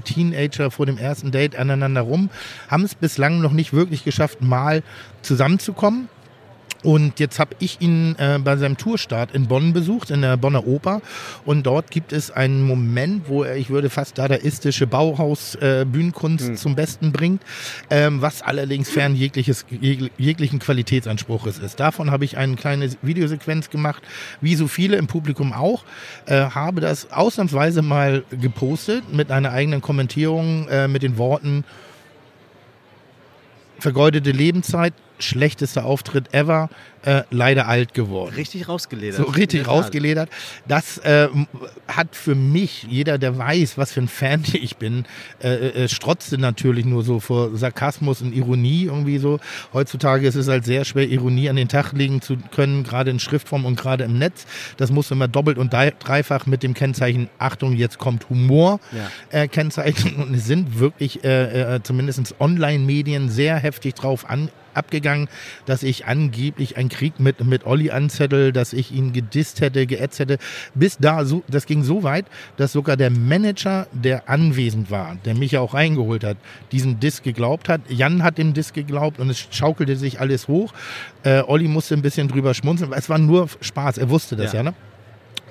17-jährige 0.00 0.30
Teenager 0.30 0.70
vor 0.70 0.86
dem 0.86 0.98
ersten 0.98 1.30
Date 1.30 1.56
aneinander 1.56 2.02
rum, 2.02 2.30
haben 2.68 2.84
es 2.84 2.94
bislang 2.94 3.40
noch 3.40 3.52
nicht 3.52 3.72
wirklich 3.72 4.04
geschafft, 4.04 4.40
mal 4.40 4.82
zusammenzukommen. 5.22 6.08
Und 6.82 7.20
jetzt 7.20 7.38
habe 7.38 7.54
ich 7.58 7.80
ihn 7.80 8.16
äh, 8.18 8.38
bei 8.42 8.56
seinem 8.56 8.76
Tourstart 8.76 9.34
in 9.34 9.48
Bonn 9.48 9.72
besucht, 9.72 10.10
in 10.10 10.22
der 10.22 10.36
Bonner 10.36 10.66
Oper. 10.66 11.02
Und 11.44 11.66
dort 11.66 11.90
gibt 11.90 12.12
es 12.12 12.30
einen 12.30 12.62
Moment, 12.62 13.28
wo 13.28 13.42
er, 13.42 13.56
ich 13.56 13.70
würde 13.70 13.90
fast 13.90 14.16
dadaistische 14.18 14.86
Bauhaus-Bühnenkunst 14.86 16.48
äh, 16.48 16.50
mhm. 16.52 16.56
zum 16.56 16.74
Besten 16.76 17.12
bringt, 17.12 17.42
ähm, 17.90 18.22
was 18.22 18.42
allerdings 18.42 18.88
fern 18.88 19.14
jegliches, 19.14 19.66
jeg, 19.68 20.10
jeglichen 20.16 20.58
Qualitätsanspruches 20.58 21.58
ist. 21.58 21.80
Davon 21.80 22.10
habe 22.10 22.24
ich 22.24 22.38
eine 22.38 22.56
kleine 22.56 22.90
Videosequenz 23.02 23.70
gemacht, 23.70 24.02
wie 24.40 24.54
so 24.54 24.66
viele 24.66 24.96
im 24.96 25.06
Publikum 25.06 25.52
auch. 25.52 25.84
Äh, 26.26 26.50
habe 26.50 26.80
das 26.80 27.12
ausnahmsweise 27.12 27.82
mal 27.82 28.24
gepostet 28.30 29.12
mit 29.12 29.30
einer 29.30 29.52
eigenen 29.52 29.82
Kommentierung 29.82 30.68
äh, 30.68 30.88
mit 30.88 31.02
den 31.02 31.18
Worten 31.18 31.64
vergeudete 33.80 34.30
Lebenszeit, 34.30 34.92
schlechtester 35.20 35.84
Auftritt 35.84 36.32
ever, 36.34 36.70
äh, 37.02 37.22
leider 37.30 37.66
alt 37.66 37.94
geworden. 37.94 38.34
Richtig 38.34 38.68
rausgeledert. 38.68 39.16
So 39.16 39.24
richtig 39.24 39.66
rausgeledert. 39.66 40.28
Das 40.68 40.98
äh, 40.98 41.28
hat 41.88 42.14
für 42.14 42.34
mich, 42.34 42.86
jeder, 42.88 43.16
der 43.18 43.38
weiß, 43.38 43.78
was 43.78 43.92
für 43.92 44.00
ein 44.00 44.08
Fan 44.08 44.44
ich 44.52 44.76
bin, 44.76 45.04
äh, 45.42 45.84
äh, 45.84 45.88
strotzte 45.88 46.38
natürlich 46.38 46.84
nur 46.84 47.02
so 47.02 47.20
vor 47.20 47.56
Sarkasmus 47.56 48.20
und 48.20 48.34
Ironie 48.34 48.84
irgendwie 48.84 49.18
so. 49.18 49.40
Heutzutage 49.72 50.26
ist 50.26 50.34
es 50.34 50.48
halt 50.48 50.64
sehr 50.64 50.84
schwer, 50.84 51.08
Ironie 51.08 51.48
an 51.48 51.56
den 51.56 51.68
Tag 51.68 51.92
legen 51.92 52.20
zu 52.20 52.36
können, 52.50 52.84
gerade 52.84 53.10
in 53.10 53.18
Schriftform 53.18 53.64
und 53.64 53.76
gerade 53.76 54.04
im 54.04 54.18
Netz. 54.18 54.46
Das 54.76 54.90
muss 54.90 55.10
immer 55.10 55.28
doppelt 55.28 55.56
und 55.58 55.72
dreifach 55.72 56.46
mit 56.46 56.62
dem 56.62 56.74
Kennzeichen 56.74 57.30
Achtung, 57.38 57.74
jetzt 57.74 57.98
kommt 57.98 58.28
Humor 58.28 58.80
ja. 58.92 59.40
äh, 59.40 59.48
kennzeichnen. 59.48 60.16
Und 60.20 60.34
es 60.34 60.46
sind 60.46 60.78
wirklich 60.78 61.24
äh, 61.24 61.76
äh, 61.76 61.82
zumindest 61.82 62.34
Online-Medien 62.38 63.28
sehr 63.30 63.56
heftig 63.56 63.94
drauf 63.94 64.28
an, 64.28 64.50
abgegangen, 64.74 65.28
dass 65.66 65.82
ich 65.82 66.06
angeblich 66.06 66.76
einen 66.76 66.88
Krieg 66.88 67.20
mit, 67.20 67.44
mit 67.44 67.66
Olli 67.66 67.90
anzettel, 67.90 68.52
dass 68.52 68.72
ich 68.72 68.92
ihn 68.92 69.12
gedisst 69.12 69.60
hätte, 69.60 69.86
geätzt 69.86 70.18
hätte. 70.18 70.38
Bis 70.74 70.98
da, 70.98 71.24
so, 71.24 71.42
das 71.48 71.66
ging 71.66 71.82
so 71.82 72.02
weit, 72.02 72.26
dass 72.56 72.72
sogar 72.72 72.96
der 72.96 73.10
Manager, 73.10 73.86
der 73.92 74.28
anwesend 74.28 74.90
war, 74.90 75.16
der 75.24 75.34
mich 75.34 75.52
ja 75.52 75.60
auch 75.60 75.74
reingeholt 75.74 76.24
hat, 76.24 76.36
diesen 76.72 77.00
Diss 77.00 77.22
geglaubt 77.22 77.68
hat. 77.68 77.80
Jan 77.88 78.22
hat 78.22 78.38
dem 78.38 78.54
Diss 78.54 78.72
geglaubt 78.72 79.18
und 79.18 79.30
es 79.30 79.46
schaukelte 79.50 79.96
sich 79.96 80.20
alles 80.20 80.48
hoch. 80.48 80.72
Äh, 81.22 81.42
Olli 81.46 81.68
musste 81.68 81.94
ein 81.94 82.02
bisschen 82.02 82.28
drüber 82.28 82.54
schmunzeln. 82.54 82.92
Es 82.92 83.08
war 83.08 83.18
nur 83.18 83.48
Spaß, 83.60 83.98
er 83.98 84.10
wusste 84.10 84.36
das 84.36 84.52
ja, 84.52 84.58
ja 84.58 84.62
ne? 84.64 84.74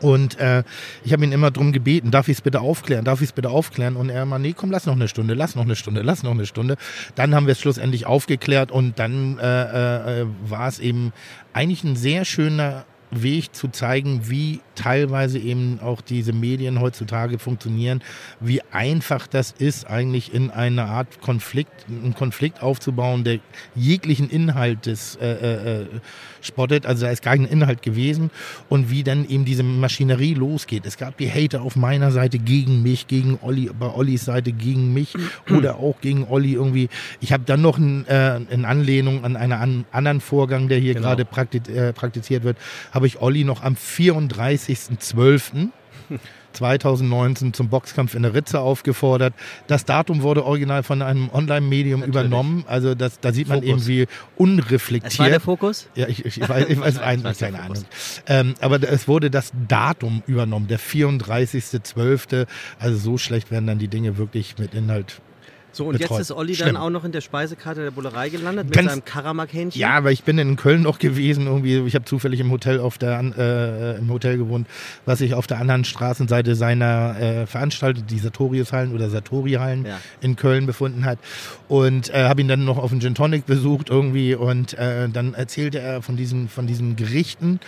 Und 0.01 0.39
äh, 0.39 0.63
ich 1.03 1.13
habe 1.13 1.23
ihn 1.23 1.31
immer 1.31 1.51
darum 1.51 1.71
gebeten, 1.71 2.11
darf 2.11 2.27
ich 2.27 2.37
es 2.37 2.41
bitte 2.41 2.61
aufklären, 2.61 3.05
darf 3.05 3.21
ich 3.21 3.29
es 3.29 3.33
bitte 3.33 3.49
aufklären? 3.49 3.95
Und 3.95 4.09
er 4.09 4.23
immer, 4.23 4.39
nee, 4.39 4.53
komm, 4.55 4.71
lass 4.71 4.85
noch 4.85 4.95
eine 4.95 5.07
Stunde, 5.07 5.33
lass 5.33 5.55
noch 5.55 5.65
eine 5.65 5.75
Stunde, 5.75 6.01
lass 6.01 6.23
noch 6.23 6.31
eine 6.31 6.45
Stunde. 6.45 6.77
Dann 7.15 7.35
haben 7.35 7.47
wir 7.47 7.53
es 7.53 7.59
schlussendlich 7.59 8.05
aufgeklärt 8.05 8.71
und 8.71 8.99
dann 8.99 9.37
äh, 9.39 10.21
äh, 10.21 10.25
war 10.47 10.67
es 10.67 10.79
eben 10.79 11.13
eigentlich 11.53 11.83
ein 11.83 11.95
sehr 11.95 12.25
schöner 12.25 12.85
Weg 13.11 13.55
zu 13.55 13.69
zeigen, 13.69 14.29
wie 14.29 14.61
teilweise 14.75 15.39
eben 15.39 15.79
auch 15.81 16.01
diese 16.01 16.33
Medien 16.33 16.79
heutzutage 16.79 17.39
funktionieren, 17.39 18.03
wie 18.39 18.61
einfach 18.71 19.27
das 19.27 19.51
ist, 19.51 19.89
eigentlich 19.89 20.33
in 20.33 20.51
einer 20.51 20.85
Art 20.85 21.19
Konflikt, 21.21 21.85
einen 21.87 22.13
Konflikt 22.13 22.61
aufzubauen, 22.61 23.23
der 23.23 23.39
jeglichen 23.75 24.29
Inhalt 24.29 24.85
des 24.85 25.15
äh, 25.15 25.27
äh, 25.27 25.81
äh 25.81 25.85
spottet, 26.41 26.85
also 26.85 27.05
da 27.05 27.11
ist 27.11 27.21
gar 27.21 27.35
kein 27.35 27.45
Inhalt 27.45 27.81
gewesen 27.81 28.31
und 28.69 28.89
wie 28.89 29.03
dann 29.03 29.27
eben 29.27 29.45
diese 29.45 29.63
Maschinerie 29.63 30.33
losgeht. 30.33 30.85
Es 30.85 30.97
gab 30.97 31.17
die 31.17 31.29
Hater 31.29 31.61
auf 31.61 31.75
meiner 31.75 32.11
Seite 32.11 32.39
gegen 32.39 32.81
mich, 32.83 33.07
gegen 33.07 33.39
Olli, 33.41 33.69
bei 33.77 33.87
Ollis 33.87 34.25
Seite 34.25 34.51
gegen 34.51 34.93
mich 34.93 35.13
oder 35.49 35.77
auch 35.77 36.01
gegen 36.01 36.25
Olli 36.27 36.53
irgendwie. 36.53 36.89
Ich 37.19 37.33
habe 37.33 37.43
dann 37.45 37.61
noch 37.61 37.77
ein, 37.77 38.05
äh, 38.07 38.37
in 38.49 38.65
Anlehnung 38.65 39.23
an 39.23 39.35
einen 39.35 39.53
an, 39.53 39.85
anderen 39.91 40.21
Vorgang, 40.21 40.67
der 40.67 40.79
hier 40.79 40.93
genau. 40.93 41.07
gerade 41.07 41.25
praktiz, 41.25 41.67
äh, 41.67 41.93
praktiziert 41.93 42.43
wird, 42.43 42.57
habe 42.91 43.07
ich 43.07 43.21
Olli 43.21 43.43
noch 43.43 43.63
am 43.63 43.75
34.12. 43.75 45.69
2019 46.53 47.53
zum 47.53 47.69
Boxkampf 47.69 48.15
in 48.15 48.23
der 48.23 48.33
Ritze 48.33 48.59
aufgefordert. 48.59 49.33
Das 49.67 49.85
Datum 49.85 50.21
wurde 50.21 50.45
original 50.45 50.83
von 50.83 51.01
einem 51.01 51.29
Online-Medium 51.31 52.03
übernommen. 52.03 52.65
Also 52.67 52.95
das, 52.95 53.19
da 53.19 53.31
sieht 53.31 53.47
man 53.47 53.61
Fokus. 53.61 53.87
eben, 53.87 53.87
wie 53.87 54.07
unreflektiert. 54.37 55.13
Es 55.13 55.19
war 55.19 55.29
der 55.29 55.39
Fokus? 55.39 55.87
Ja, 55.95 56.07
ich, 56.07 56.25
ich, 56.25 56.41
ich 56.41 56.49
weiß, 56.49 56.65
ich 56.67 56.79
weiß, 56.79 56.97
ein, 56.99 57.23
keine 57.23 57.59
Ahnung. 57.59 57.83
Ähm, 58.27 58.55
aber 58.59 58.81
es 58.81 59.07
wurde 59.07 59.29
das 59.29 59.51
Datum 59.67 60.23
übernommen, 60.27 60.67
der 60.67 60.79
34.12. 60.79 62.47
Also 62.79 62.97
so 62.97 63.17
schlecht 63.17 63.51
werden 63.51 63.67
dann 63.67 63.79
die 63.79 63.87
Dinge 63.87 64.17
wirklich 64.17 64.57
mit 64.57 64.73
Inhalt 64.73 65.21
so, 65.71 65.85
und 65.85 65.97
betreut. 65.97 66.19
jetzt 66.19 66.29
ist 66.29 66.31
Olli 66.31 66.55
Schlimm. 66.55 66.73
dann 66.73 66.77
auch 66.77 66.89
noch 66.89 67.03
in 67.03 67.11
der 67.11 67.21
Speisekarte 67.21 67.81
der 67.81 67.91
Bullerei 67.91 68.29
gelandet 68.29 68.65
mit 68.65 68.73
Kennst, 68.73 68.91
seinem 68.91 69.05
Karamak-Hähnchen? 69.05 69.79
Ja, 69.79 70.03
weil 70.03 70.13
ich 70.13 70.23
bin 70.23 70.37
in 70.37 70.55
Köln 70.55 70.83
noch 70.83 70.99
gewesen. 70.99 71.45
Irgendwie, 71.45 71.77
ich 71.79 71.95
habe 71.95 72.05
zufällig 72.05 72.39
im 72.39 72.51
Hotel 72.51 72.79
auf 72.79 72.97
der 72.97 73.19
äh, 73.37 73.97
im 73.97 74.09
Hotel 74.09 74.37
gewohnt, 74.37 74.67
was 75.05 75.19
sich 75.19 75.33
auf 75.33 75.47
der 75.47 75.59
anderen 75.59 75.85
Straßenseite 75.85 76.55
seiner 76.55 77.19
äh, 77.19 77.45
Veranstaltung, 77.45 78.05
die 78.07 78.19
Sartorius-Hallen 78.19 78.93
oder 78.93 79.09
Sartori-Hallen 79.09 79.85
ja. 79.85 79.99
in 80.21 80.35
Köln 80.35 80.65
befunden 80.65 81.05
hat. 81.05 81.19
Und 81.67 82.13
äh, 82.13 82.23
habe 82.23 82.41
ihn 82.41 82.47
dann 82.47 82.65
noch 82.65 82.77
auf 82.77 82.89
den 82.89 82.99
Gin 82.99 83.15
Tonic 83.15 83.45
besucht 83.45 83.89
irgendwie 83.89 84.35
und 84.35 84.73
äh, 84.77 85.07
dann 85.09 85.33
erzählte 85.33 85.79
er 85.79 86.01
von 86.01 86.17
diesen, 86.17 86.49
von 86.49 86.67
diesen 86.67 86.95
Gerichten 86.95 87.59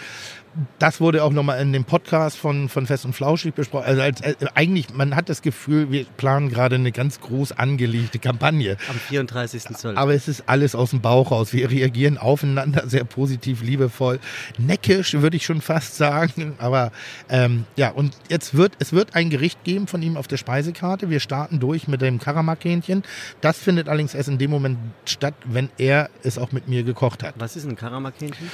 das 0.79 1.00
wurde 1.00 1.24
auch 1.24 1.31
nochmal 1.31 1.62
in 1.62 1.72
dem 1.72 1.86
Podcast 1.86 2.38
von, 2.38 2.67
von 2.67 2.86
Fest 2.86 3.05
und 3.05 3.13
Flauschig 3.13 3.53
besprochen. 3.53 3.86
Also 3.86 4.01
als, 4.01 4.22
äh, 4.22 4.36
eigentlich, 4.53 4.93
man 4.93 5.15
hat 5.15 5.29
das 5.29 5.41
Gefühl, 5.41 5.91
wir 5.91 6.05
planen 6.17 6.50
gerade 6.50 6.75
eine 6.75 6.91
ganz 6.91 7.22
groß 7.22 7.53
angelegte 7.53 8.20
Kampagne. 8.20 8.77
Am 8.89 8.98
34.12. 9.10 9.96
Aber 9.96 10.13
es 10.13 10.27
ist 10.27 10.43
alles 10.48 10.75
aus 10.75 10.89
dem 10.89 11.01
Bauch 11.01 11.31
raus. 11.31 11.53
Wir 11.53 11.70
reagieren 11.70 12.17
aufeinander 12.17 12.88
sehr 12.88 13.03
positiv, 13.03 13.62
liebevoll. 13.62 14.20
Neckisch, 14.58 15.13
würde 15.13 15.38
ich 15.38 15.46
schon 15.46 15.62
fast 15.62 15.96
sagen. 15.96 16.55
Aber 16.58 16.91
ähm, 17.29 17.65
ja, 17.75 17.89
und 17.89 18.17
jetzt 18.29 18.55
wird, 18.55 18.74
es 18.79 18.91
wird 18.91 19.15
ein 19.15 19.29
Gericht 19.29 19.63
geben 19.63 19.88
von 19.88 20.01
ihm 20.01 20.17
auf 20.17 20.27
der 20.27 20.38
Speisekarte. 20.38 21.10
Wir 21.10 21.20
starten 21.20 21.60
durch 21.60 21.88
mit 21.88 22.01
dem 22.01 22.20
Karamak-Hähnchen. 22.20 23.03
Das 23.39 23.58
findet 23.58 23.88
allerdings 23.88 24.13
erst 24.13 24.29
in 24.29 24.38
dem 24.38 24.51
Moment 24.51 24.77
statt, 25.05 25.36
wenn 25.46 25.70
er 25.77 26.10
es 26.24 26.38
auch 26.38 26.51
mit 26.51 26.67
mir 26.67 26.84
gekocht 26.84 27.24
hat. 27.24 27.36
Was 27.38 27.55
ist 27.55 27.65
ein 27.65 27.75
Karamak-Hähnchen? 27.75 28.50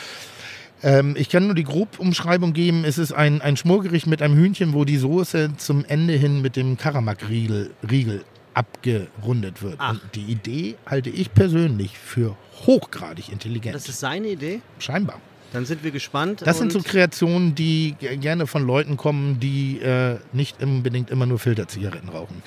Ähm, 0.83 1.15
ich 1.17 1.29
kann 1.29 1.45
nur 1.45 1.55
die 1.55 1.63
Grobumschreibung 1.63 2.53
geben. 2.53 2.83
Es 2.85 2.97
ist 2.97 3.11
ein, 3.11 3.41
ein 3.41 3.57
Schmorgericht 3.57 4.07
mit 4.07 4.21
einem 4.21 4.35
Hühnchen, 4.35 4.73
wo 4.73 4.85
die 4.85 4.97
Soße 4.97 5.51
zum 5.57 5.85
Ende 5.85 6.13
hin 6.13 6.41
mit 6.41 6.55
dem 6.55 6.77
Karamak-Riegel 6.77 7.71
Riegel 7.89 8.23
abgerundet 8.53 9.61
wird. 9.61 9.75
Ach. 9.77 9.91
Und 9.91 10.01
die 10.15 10.23
Idee 10.23 10.75
halte 10.85 11.09
ich 11.09 11.33
persönlich 11.33 11.97
für 11.97 12.35
hochgradig 12.65 13.31
intelligent. 13.31 13.75
Das 13.75 13.87
ist 13.87 13.99
seine 13.99 14.29
Idee? 14.29 14.61
Scheinbar. 14.79 15.21
Dann 15.53 15.65
sind 15.65 15.83
wir 15.83 15.91
gespannt. 15.91 16.41
Das 16.43 16.57
sind 16.57 16.73
so 16.73 16.81
Kreationen, 16.81 17.55
die 17.55 17.95
gerne 17.99 18.47
von 18.47 18.65
Leuten 18.65 18.97
kommen, 18.97 19.39
die 19.39 19.79
äh, 19.79 20.17
nicht 20.33 20.61
unbedingt 20.61 21.09
immer 21.09 21.25
nur 21.25 21.39
Filterzigaretten 21.39 22.09
rauchen. 22.09 22.41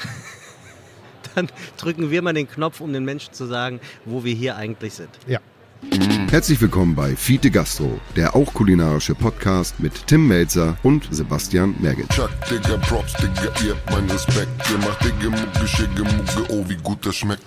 Dann 1.34 1.49
drücken 1.78 2.10
wir 2.10 2.22
mal 2.22 2.34
den 2.34 2.49
Knopf, 2.49 2.80
um 2.80 2.92
den 2.92 3.04
Menschen 3.04 3.32
zu 3.32 3.46
sagen, 3.46 3.80
wo 4.04 4.25
wir 4.25 4.34
hier 4.34 4.56
eigentlich 4.56 4.94
sind. 4.94 5.10
Ja. 5.26 5.38
Herzlich 6.30 6.60
willkommen 6.60 6.94
bei 6.94 7.16
Fiete 7.16 7.50
Gastro, 7.50 8.00
der 8.14 8.37
auch 8.37 8.52
kulinarische 8.52 9.14
Podcast 9.14 9.80
mit 9.80 10.06
Tim 10.06 10.28
Melzer 10.28 10.76
und 10.82 11.08
Sebastian 11.10 11.75
Merget. 11.80 12.08
Chuck, 12.10 12.30
Digga, 12.50 12.76
Props, 12.78 13.14
Digga, 13.14 13.52
ihr 13.64 13.75
habt 13.75 13.90
meinen 13.90 14.10
Respekt. 14.10 14.49
Ihr 14.70 14.78
macht 14.78 15.02
Digga, 15.04 15.30
Mucke, 15.30 15.66
Schicke, 15.66 16.02
Mucke, 16.02 16.52
oh, 16.52 16.64
wie 16.68 16.76
gut 16.76 17.04
das 17.06 17.16
schmeckt. 17.16 17.42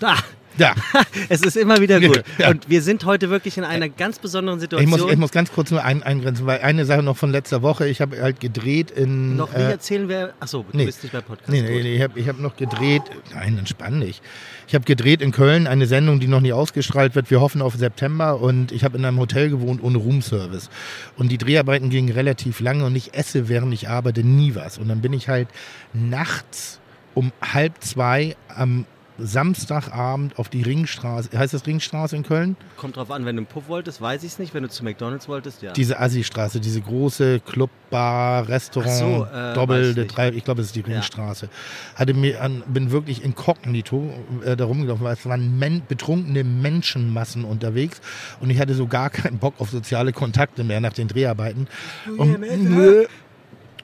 Ah, 0.00 0.18
ja. 0.58 0.74
es 1.28 1.42
ist 1.42 1.56
immer 1.56 1.80
wieder 1.80 2.00
gut. 2.00 2.22
Ja. 2.38 2.50
Und 2.50 2.68
wir 2.68 2.82
sind 2.82 3.04
heute 3.04 3.30
wirklich 3.30 3.58
in 3.58 3.64
einer 3.64 3.88
ganz 3.88 4.18
besonderen 4.18 4.60
Situation. 4.60 4.92
Ich 4.92 5.02
muss, 5.02 5.12
ich 5.12 5.18
muss 5.18 5.32
ganz 5.32 5.52
kurz 5.52 5.70
nur 5.70 5.82
ein, 5.84 6.02
eingrenzen, 6.02 6.46
weil 6.46 6.60
eine 6.60 6.84
Sache 6.84 7.02
noch 7.02 7.16
von 7.16 7.30
letzter 7.30 7.62
Woche. 7.62 7.88
Ich 7.88 8.00
habe 8.00 8.20
halt 8.20 8.40
gedreht 8.40 8.90
in. 8.90 9.36
Noch 9.36 9.52
nie 9.52 9.62
äh, 9.62 9.70
erzählen, 9.72 10.08
wer. 10.08 10.34
Achso, 10.40 10.64
du 10.70 10.76
nee, 10.76 10.86
bist 10.86 11.02
nicht 11.02 11.12
bei 11.12 11.20
Podcast. 11.20 11.48
Nee, 11.50 11.62
nee, 11.62 11.82
nee 11.82 11.96
ich 11.96 12.02
habe 12.02 12.18
ich 12.18 12.28
hab 12.28 12.38
noch 12.38 12.56
gedreht. 12.56 13.02
Nein, 13.34 13.58
entspann 13.58 14.00
dich. 14.00 14.22
Ich 14.68 14.74
habe 14.74 14.84
gedreht 14.84 15.22
in 15.22 15.32
Köln 15.32 15.66
eine 15.66 15.86
Sendung, 15.86 16.20
die 16.20 16.26
noch 16.26 16.40
nie 16.40 16.52
ausgestrahlt 16.52 17.14
wird. 17.14 17.30
Wir 17.30 17.40
hoffen 17.40 17.62
auf 17.62 17.74
September 17.74 18.40
und 18.40 18.72
ich 18.72 18.84
habe 18.84 18.98
in 18.98 19.04
einem 19.04 19.18
Hotel 19.18 19.50
gewohnt 19.50 19.82
ohne 19.82 19.98
Roomservice. 19.98 20.70
Und 21.16 21.30
die 21.30 21.38
Dreharbeiten 21.38 21.90
gingen 21.90 22.12
relativ 22.12 22.60
lange 22.60 22.84
und 22.84 22.96
ich 22.96 23.14
esse, 23.14 23.48
während 23.48 23.72
ich 23.74 23.88
arbeite, 23.88 24.24
nie 24.24 24.54
was. 24.54 24.78
Und 24.78 24.88
dann 24.88 25.00
bin 25.00 25.12
ich 25.12 25.28
halt 25.28 25.48
nachts 25.92 26.80
um 27.14 27.32
halb 27.40 27.82
zwei 27.82 28.36
am 28.48 28.84
Samstagabend 29.18 30.38
auf 30.38 30.48
die 30.48 30.62
Ringstraße. 30.62 31.36
Heißt 31.36 31.54
das 31.54 31.66
Ringstraße 31.66 32.16
in 32.16 32.22
Köln? 32.22 32.56
Kommt 32.76 32.96
drauf 32.96 33.10
an, 33.10 33.24
wenn 33.24 33.36
du 33.36 33.40
einen 33.40 33.46
Puff 33.46 33.68
wolltest, 33.68 34.00
weiß 34.00 34.22
ich 34.22 34.32
es 34.32 34.38
nicht. 34.38 34.54
Wenn 34.54 34.62
du 34.62 34.68
zu 34.68 34.84
McDonalds 34.84 35.28
wolltest, 35.28 35.62
ja. 35.62 35.72
Diese 35.72 35.98
Assi-Straße, 35.98 36.60
diese 36.60 36.80
große 36.80 37.40
Clubbar, 37.40 38.48
Restaurant, 38.48 38.90
so, 38.92 39.26
äh, 39.32 39.54
Doppelte, 39.54 40.06
drei, 40.06 40.30
ich 40.30 40.44
glaube, 40.44 40.60
es 40.60 40.68
ist 40.68 40.76
die 40.76 40.80
Ringstraße. 40.80 41.46
Ja. 41.46 41.98
Hatte 41.98 42.14
mir 42.14 42.42
an, 42.42 42.62
bin 42.66 42.90
wirklich 42.90 43.24
inkognito 43.24 44.12
äh, 44.44 44.56
da 44.56 44.64
rumgelaufen, 44.64 45.04
weil 45.04 45.14
es 45.14 45.26
waren 45.26 45.58
men 45.58 45.82
betrunkene 45.88 46.44
Menschenmassen 46.44 47.44
unterwegs 47.44 48.00
und 48.40 48.50
ich 48.50 48.60
hatte 48.60 48.74
so 48.74 48.86
gar 48.86 49.10
keinen 49.10 49.38
Bock 49.38 49.54
auf 49.58 49.70
soziale 49.70 50.12
Kontakte 50.12 50.64
mehr 50.64 50.80
nach 50.80 50.92
den 50.92 51.08
Dreharbeiten. 51.08 51.68
Und, 52.16 52.44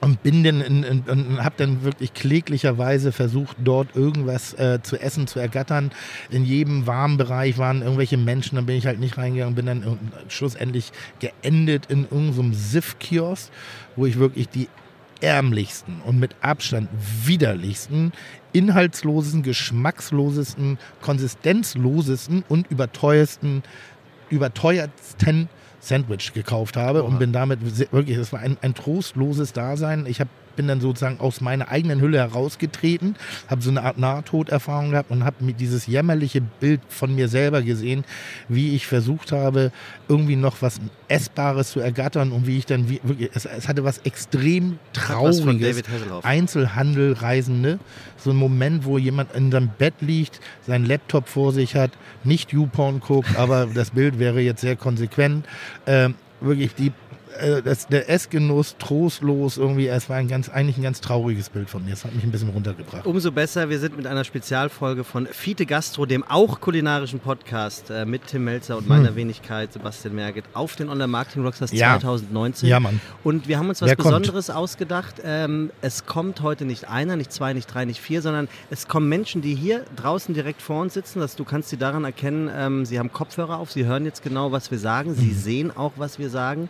und 0.03 0.21
bin 0.21 0.43
dann 0.43 0.61
in, 0.61 0.83
in, 0.83 0.99
und 1.01 1.43
habe 1.43 1.55
dann 1.57 1.83
wirklich 1.83 2.13
kläglicherweise 2.13 3.11
versucht, 3.11 3.55
dort 3.63 3.95
irgendwas 3.95 4.53
äh, 4.53 4.79
zu 4.83 4.99
essen, 4.99 5.27
zu 5.27 5.39
ergattern. 5.39 5.91
In 6.29 6.43
jedem 6.43 6.85
warmen 6.87 7.17
Bereich 7.17 7.57
waren 7.57 7.81
irgendwelche 7.81 8.17
Menschen, 8.17 8.55
dann 8.55 8.65
bin 8.65 8.75
ich 8.75 8.85
halt 8.85 8.99
nicht 8.99 9.17
reingegangen, 9.17 9.55
bin 9.55 9.65
dann 9.65 9.99
schlussendlich 10.27 10.91
geendet 11.19 11.85
in 11.87 12.03
irgendeinem 12.03 12.53
Siff-Kiosk, 12.53 13.49
wo 13.95 14.05
ich 14.05 14.19
wirklich 14.19 14.49
die 14.49 14.67
ärmlichsten 15.21 16.01
und 16.01 16.19
mit 16.19 16.35
Abstand 16.41 16.89
widerlichsten, 17.25 18.11
inhaltslosesten, 18.51 19.41
geschmackslosesten, 19.41 20.77
konsistenzlosesten 21.01 22.43
und 22.49 22.69
überteuersten, 22.69 23.63
überteuertsten 24.29 25.47
Sandwich 25.83 26.33
gekauft 26.33 26.77
habe 26.77 27.03
Oha. 27.03 27.09
und 27.09 27.19
bin 27.19 27.33
damit 27.33 27.59
wirklich, 27.91 28.17
es 28.17 28.31
war 28.31 28.39
ein, 28.39 28.57
ein 28.61 28.73
trostloses 28.73 29.53
Dasein. 29.53 30.05
Ich 30.05 30.19
habe 30.19 30.29
bin 30.55 30.67
dann 30.67 30.81
sozusagen 30.81 31.19
aus 31.19 31.41
meiner 31.41 31.69
eigenen 31.69 32.01
Hülle 32.01 32.19
herausgetreten, 32.19 33.15
habe 33.47 33.61
so 33.61 33.69
eine 33.69 33.83
Art 33.83 33.97
Nahtoderfahrung 33.97 34.91
gehabt 34.91 35.11
und 35.11 35.23
habe 35.23 35.43
mir 35.43 35.53
dieses 35.53 35.87
jämmerliche 35.87 36.41
Bild 36.41 36.81
von 36.89 37.13
mir 37.15 37.27
selber 37.27 37.61
gesehen, 37.61 38.03
wie 38.49 38.75
ich 38.75 38.87
versucht 38.87 39.31
habe, 39.31 39.71
irgendwie 40.07 40.35
noch 40.35 40.61
was 40.61 40.79
Essbares 41.07 41.71
zu 41.71 41.79
ergattern 41.79 42.31
und 42.31 42.47
wie 42.47 42.57
ich 42.57 42.65
dann 42.65 42.89
wie, 42.89 42.99
wirklich, 43.03 43.29
es, 43.33 43.45
es 43.45 43.67
hatte 43.67 43.83
was 43.83 43.99
extrem 43.99 44.79
Trauriges. 44.93 45.83
Einzelhandelreisende, 46.23 47.79
so 48.17 48.31
ein 48.31 48.37
Moment, 48.37 48.85
wo 48.85 48.97
jemand 48.97 49.33
in 49.35 49.51
seinem 49.51 49.69
Bett 49.77 49.95
liegt, 50.01 50.39
seinen 50.65 50.85
Laptop 50.85 51.27
vor 51.27 51.51
sich 51.51 51.75
hat, 51.75 51.91
nicht 52.23 52.51
YouPorn 52.51 52.99
guckt, 52.99 53.35
aber 53.37 53.67
das 53.73 53.91
Bild 53.91 54.19
wäre 54.19 54.41
jetzt 54.41 54.61
sehr 54.61 54.75
konsequent. 54.75 55.45
Ähm, 55.85 56.15
wirklich 56.41 56.75
die 56.75 56.91
äh, 57.39 57.61
das, 57.61 57.87
der 57.87 58.09
Essgenuss 58.09 58.75
trostlos 58.77 59.57
irgendwie. 59.57 59.87
Es 59.87 60.09
war 60.09 60.17
ein 60.17 60.27
ganz, 60.27 60.49
eigentlich 60.49 60.77
ein 60.77 60.83
ganz 60.83 61.01
trauriges 61.01 61.49
Bild 61.49 61.69
von 61.69 61.85
mir. 61.85 61.93
Es 61.93 62.03
hat 62.05 62.13
mich 62.13 62.23
ein 62.23 62.31
bisschen 62.31 62.49
runtergebracht. 62.49 63.05
Umso 63.05 63.31
besser, 63.31 63.69
wir 63.69 63.79
sind 63.79 63.97
mit 63.97 64.07
einer 64.07 64.23
Spezialfolge 64.23 65.03
von 65.03 65.27
Fiete 65.27 65.65
Gastro, 65.65 66.05
dem 66.05 66.23
auch 66.23 66.59
kulinarischen 66.59 67.19
Podcast 67.19 67.89
äh, 67.89 68.05
mit 68.05 68.27
Tim 68.27 68.43
Melzer 68.45 68.77
und 68.77 68.87
meiner 68.87 69.09
hm. 69.09 69.15
Wenigkeit 69.15 69.73
Sebastian 69.73 70.15
Merget 70.15 70.45
auf 70.53 70.75
den 70.75 70.89
Online-Marketing 70.89 71.43
Rockstars 71.43 71.71
ja. 71.71 71.99
2019. 71.99 72.69
Ja, 72.69 72.79
Mann. 72.79 72.99
Und 73.23 73.47
wir 73.47 73.57
haben 73.57 73.69
uns 73.69 73.81
was 73.81 73.89
Wer 73.89 73.95
Besonderes 73.95 74.47
kommt? 74.47 74.57
ausgedacht. 74.57 75.15
Ähm, 75.23 75.71
es 75.81 76.05
kommt 76.05 76.41
heute 76.41 76.65
nicht 76.65 76.89
einer, 76.89 77.15
nicht 77.15 77.31
zwei, 77.31 77.53
nicht 77.53 77.67
drei, 77.73 77.85
nicht 77.85 78.01
vier, 78.01 78.21
sondern 78.21 78.47
es 78.69 78.87
kommen 78.87 79.09
Menschen, 79.09 79.41
die 79.41 79.55
hier 79.55 79.85
draußen 79.95 80.33
direkt 80.33 80.61
vor 80.61 80.81
uns 80.81 80.93
sitzen. 80.93 81.19
Dass 81.19 81.35
du 81.35 81.43
kannst 81.43 81.69
sie 81.69 81.77
daran 81.77 82.03
erkennen, 82.03 82.49
ähm, 82.55 82.85
sie 82.85 82.99
haben 82.99 83.11
Kopfhörer 83.11 83.57
auf, 83.57 83.71
sie 83.71 83.85
hören 83.85 84.05
jetzt 84.05 84.23
genau, 84.23 84.51
was 84.51 84.71
wir 84.71 84.79
sagen, 84.79 85.13
sie 85.13 85.27
mhm. 85.27 85.37
sehen 85.37 85.77
auch, 85.77 85.93
was 85.97 86.19
wir 86.19 86.29
sagen. 86.29 86.69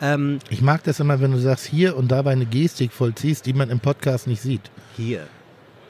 Ähm, 0.00 0.38
ich 0.50 0.62
mag 0.62 0.82
das 0.84 1.00
immer, 1.00 1.20
wenn 1.20 1.32
du 1.32 1.38
sagst 1.38 1.66
hier 1.66 1.96
und 1.96 2.10
dabei 2.10 2.32
eine 2.32 2.46
Gestik 2.46 2.92
vollziehst, 2.92 3.46
die 3.46 3.52
man 3.52 3.70
im 3.70 3.80
Podcast 3.80 4.26
nicht 4.26 4.42
sieht. 4.42 4.70
Hier. 4.96 5.26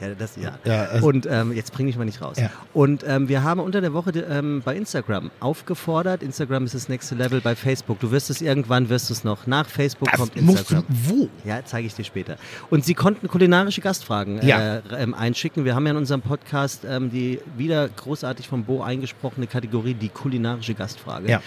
Ja, 0.00 0.08
das, 0.14 0.36
ja. 0.36 0.58
ja 0.64 0.84
also 0.84 1.06
und 1.06 1.26
ähm, 1.26 1.52
jetzt 1.52 1.72
bringe 1.72 1.88
ich 1.88 1.96
mal 1.96 2.04
nicht 2.04 2.20
raus. 2.20 2.36
Ja. 2.38 2.50
Und 2.74 3.04
ähm, 3.06 3.28
wir 3.28 3.42
haben 3.42 3.60
unter 3.60 3.80
der 3.80 3.92
Woche 3.92 4.10
ähm, 4.10 4.62
bei 4.64 4.76
Instagram 4.76 5.30
aufgefordert. 5.40 6.22
Instagram 6.22 6.64
ist 6.64 6.74
das 6.74 6.88
nächste 6.88 7.14
Level 7.14 7.40
bei 7.40 7.56
Facebook. 7.56 8.00
Du 8.00 8.10
wirst 8.10 8.30
es 8.30 8.42
irgendwann, 8.42 8.88
wirst 8.88 9.08
du 9.08 9.14
es 9.14 9.24
noch. 9.24 9.46
Nach 9.46 9.66
Facebook 9.66 10.10
das 10.10 10.20
kommt 10.20 10.36
Instagram. 10.36 10.84
wo? 10.88 11.28
Ja, 11.44 11.64
zeige 11.64 11.86
ich 11.86 11.94
dir 11.94 12.04
später. 12.04 12.36
Und 12.70 12.84
sie 12.84 12.94
konnten 12.94 13.28
kulinarische 13.28 13.80
Gastfragen 13.80 14.38
äh, 14.38 14.82
ähm, 14.98 15.14
einschicken. 15.14 15.64
Wir 15.64 15.74
haben 15.74 15.86
ja 15.86 15.92
in 15.92 15.96
unserem 15.96 16.20
Podcast 16.20 16.84
ähm, 16.88 17.10
die 17.10 17.40
wieder 17.56 17.88
großartig 17.88 18.48
vom 18.48 18.64
Bo 18.64 18.82
eingesprochene 18.82 19.46
Kategorie, 19.46 19.94
die 19.94 20.08
kulinarische 20.08 20.74
Gastfrage. 20.74 21.30
Ja. 21.30 21.42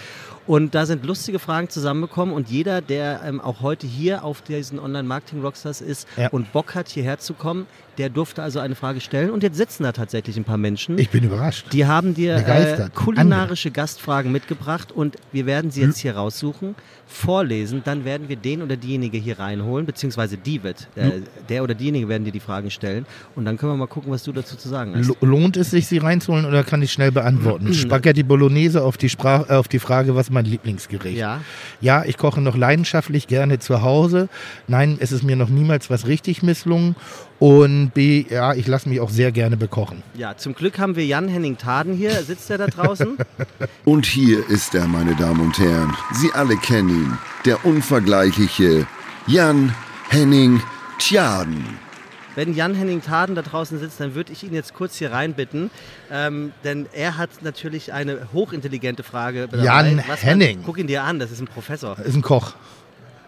Und 0.50 0.74
da 0.74 0.84
sind 0.84 1.06
lustige 1.06 1.38
Fragen 1.38 1.68
zusammengekommen 1.68 2.34
und 2.34 2.48
jeder, 2.48 2.80
der 2.80 3.20
ähm, 3.24 3.40
auch 3.40 3.60
heute 3.60 3.86
hier 3.86 4.24
auf 4.24 4.42
diesen 4.42 4.80
Online-Marketing-Rockstars 4.80 5.80
ist 5.80 6.08
ja. 6.16 6.26
und 6.30 6.52
Bock 6.52 6.74
hat, 6.74 6.88
hierher 6.88 7.20
zu 7.20 7.34
kommen, 7.34 7.68
der 7.98 8.08
durfte 8.08 8.42
also 8.42 8.60
eine 8.60 8.74
Frage 8.74 9.00
stellen 9.00 9.30
und 9.30 9.42
jetzt 9.42 9.58
sitzen 9.58 9.82
da 9.82 9.92
tatsächlich 9.92 10.36
ein 10.36 10.44
paar 10.44 10.56
Menschen. 10.56 10.98
Ich 10.98 11.10
bin 11.10 11.22
überrascht. 11.22 11.66
Die 11.72 11.86
haben 11.86 12.14
dir 12.14 12.36
äh, 12.36 12.88
kulinarische 12.94 13.68
Andere. 13.68 13.80
Gastfragen 13.80 14.32
mitgebracht 14.32 14.90
und 14.90 15.16
wir 15.32 15.46
werden 15.46 15.70
sie 15.70 15.82
jetzt 15.82 15.96
hm. 15.96 16.02
hier 16.02 16.16
raussuchen, 16.16 16.74
vorlesen, 17.06 17.82
dann 17.84 18.04
werden 18.04 18.28
wir 18.28 18.36
den 18.36 18.62
oder 18.62 18.76
diejenige 18.76 19.18
hier 19.18 19.38
reinholen, 19.38 19.84
beziehungsweise 19.84 20.36
die 20.36 20.62
wird, 20.62 20.88
äh, 20.94 21.20
der 21.48 21.62
oder 21.62 21.74
diejenige 21.74 22.08
werden 22.08 22.24
dir 22.24 22.32
die 22.32 22.40
Fragen 22.40 22.70
stellen 22.70 23.04
und 23.36 23.44
dann 23.44 23.58
können 23.58 23.72
wir 23.72 23.76
mal 23.76 23.86
gucken, 23.86 24.10
was 24.10 24.22
du 24.22 24.32
dazu 24.32 24.56
zu 24.56 24.68
sagen 24.68 24.94
hast. 24.96 25.14
Lohnt 25.20 25.56
es 25.58 25.70
sich, 25.70 25.86
sie 25.86 25.98
reinzuholen 25.98 26.46
oder 26.46 26.64
kann 26.64 26.80
ich 26.82 26.92
schnell 26.92 27.12
beantworten? 27.12 27.74
Spaghetti 27.74 28.22
Bolognese 28.22 28.82
auf 28.82 28.96
die, 28.96 29.10
Sprach, 29.10 29.48
äh, 29.50 29.52
auf 29.52 29.68
die 29.68 29.78
Frage, 29.78 30.14
was 30.14 30.30
mein 30.40 30.50
Lieblingsgericht? 30.50 31.18
Ja. 31.18 31.40
Ja, 31.80 32.04
ich 32.04 32.16
koche 32.16 32.40
noch 32.40 32.56
leidenschaftlich 32.56 33.26
gerne 33.26 33.58
zu 33.58 33.82
Hause. 33.82 34.28
Nein, 34.68 34.96
es 35.00 35.12
ist 35.12 35.22
mir 35.22 35.36
noch 35.36 35.48
niemals 35.48 35.90
was 35.90 36.06
richtig 36.06 36.42
misslungen 36.42 36.96
und 37.38 37.90
B, 37.94 38.24
ja, 38.28 38.54
ich 38.54 38.66
lasse 38.66 38.88
mich 38.88 39.00
auch 39.00 39.10
sehr 39.10 39.32
gerne 39.32 39.56
bekochen. 39.56 40.02
Ja, 40.14 40.36
zum 40.36 40.54
Glück 40.54 40.78
haben 40.78 40.96
wir 40.96 41.04
Jan-Henning 41.04 41.58
Taden 41.58 41.94
hier. 41.94 42.12
Sitzt 42.22 42.50
er 42.50 42.58
da 42.58 42.66
draußen? 42.66 43.16
und 43.84 44.06
hier 44.06 44.48
ist 44.48 44.74
er, 44.74 44.86
meine 44.86 45.14
Damen 45.14 45.40
und 45.40 45.58
Herren. 45.58 45.94
Sie 46.12 46.30
alle 46.32 46.56
kennen 46.56 46.90
ihn. 46.90 47.18
Der 47.44 47.64
unvergleichliche 47.64 48.86
Jan-Henning 49.26 50.60
Tjaden. 50.98 51.89
Wenn 52.34 52.54
Jan-Henning 52.54 53.02
Taden 53.02 53.34
da 53.34 53.42
draußen 53.42 53.78
sitzt, 53.78 54.00
dann 54.00 54.14
würde 54.14 54.32
ich 54.32 54.44
ihn 54.44 54.54
jetzt 54.54 54.74
kurz 54.74 54.96
hier 54.96 55.12
reinbitten. 55.12 55.70
Ähm, 56.10 56.52
denn 56.64 56.86
er 56.92 57.16
hat 57.16 57.30
natürlich 57.42 57.92
eine 57.92 58.28
hochintelligente 58.32 59.02
Frage. 59.02 59.48
Jan-Henning. 59.52 60.62
Guck 60.64 60.78
ihn 60.78 60.86
dir 60.86 61.02
an, 61.02 61.18
das 61.18 61.30
ist 61.30 61.40
ein 61.40 61.46
Professor. 61.46 61.98
Ist 61.98 62.14
ein 62.14 62.22
Koch. 62.22 62.54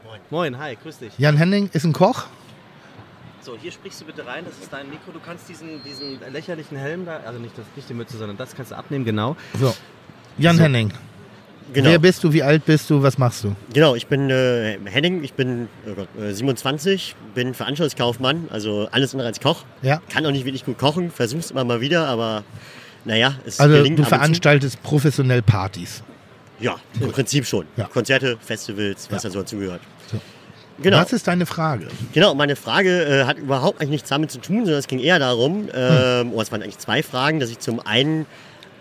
Moin. 0.05 0.21
Moin, 0.31 0.59
hi, 0.59 0.77
grüß 0.81 0.99
dich. 0.99 1.13
Jan-Henning 1.19 1.71
ist 1.73 1.85
ein 1.85 1.93
Koch. 1.93 2.27
So, 3.41 3.57
hier 3.61 3.73
sprichst 3.73 4.01
du 4.01 4.05
bitte 4.05 4.25
rein, 4.25 4.45
das 4.45 4.57
ist 4.63 4.73
dein 4.73 4.89
Mikro. 4.89 5.11
Du 5.13 5.19
kannst 5.19 5.49
diesen, 5.49 5.83
diesen 5.83 6.21
lächerlichen 6.33 6.77
Helm 6.77 7.05
da, 7.05 7.21
also 7.27 7.41
nicht, 7.41 7.59
das, 7.59 7.65
nicht 7.75 7.89
die 7.89 7.95
Mütze, 7.95 8.17
sondern 8.17 8.37
das 8.37 8.55
kannst 8.55 8.71
du 8.71 8.77
abnehmen, 8.77 9.05
genau. 9.05 9.37
So, 9.59 9.75
Jan 10.39 10.57
so. 10.57 10.63
Henning. 10.63 10.93
Genau. 11.73 11.89
Wer 11.89 11.99
bist 11.99 12.23
du, 12.23 12.33
wie 12.33 12.43
alt 12.43 12.65
bist 12.67 12.91
du, 12.91 13.03
was 13.03 13.19
machst 13.19 13.45
du? 13.45 13.55
Genau, 13.73 13.95
ich 13.95 14.07
bin 14.07 14.29
äh, 14.31 14.79
Henning, 14.85 15.25
ich 15.25 15.33
bin 15.33 15.69
oh 15.87 15.95
Gott, 15.95 16.09
äh, 16.21 16.33
27, 16.33 17.15
bin 17.35 17.55
Veranstaltungskaufmann, 17.55 18.49
also 18.51 18.89
alles 18.91 19.13
andere 19.13 19.29
als 19.29 19.41
Koch. 19.41 19.65
Ja. 19.81 20.01
Kann 20.11 20.27
auch 20.27 20.31
nicht 20.31 20.45
wirklich 20.45 20.65
gut 20.65 20.79
kochen, 20.79 21.11
versuch's 21.11 21.51
immer 21.51 21.65
mal 21.65 21.81
wieder, 21.81 22.07
aber 22.07 22.45
naja, 23.05 23.37
es 23.47 23.59
also 23.59 23.77
gelingt. 23.77 23.99
Also 23.99 24.11
du 24.11 24.17
veranstaltest 24.17 24.83
professionell 24.83 25.43
Partys? 25.43 26.03
Ja, 26.61 26.77
im 27.01 27.11
Prinzip 27.11 27.47
schon. 27.47 27.67
Ja. 27.77 27.87
Konzerte, 27.87 28.37
Festivals, 28.41 29.11
was 29.11 29.23
ja. 29.23 29.29
da 29.29 29.33
so 29.33 29.41
dazugehört. 29.41 29.81
So. 30.11 30.21
Genau. 30.81 30.99
Was 30.99 31.13
ist 31.13 31.27
deine 31.27 31.47
Frage? 31.47 31.89
Genau, 32.13 32.35
meine 32.35 32.57
Frage 32.57 33.05
äh, 33.05 33.25
hat 33.25 33.39
überhaupt 33.39 33.81
eigentlich 33.81 33.91
nichts 33.91 34.09
damit 34.09 34.31
zu 34.31 34.39
tun, 34.39 34.65
sondern 34.65 34.79
es 34.79 34.89
ging 34.89 34.99
eher 34.99 35.19
darum, 35.19 35.69
ähm, 35.75 36.21
hm. 36.21 36.33
oh, 36.33 36.41
es 36.41 36.53
waren 36.53 36.63
eigentlich 36.63 36.79
zwei 36.79 37.03
Fragen, 37.03 37.41
dass 37.41 37.51
ich 37.51 37.59
zum 37.59 37.81
einen 37.81 38.27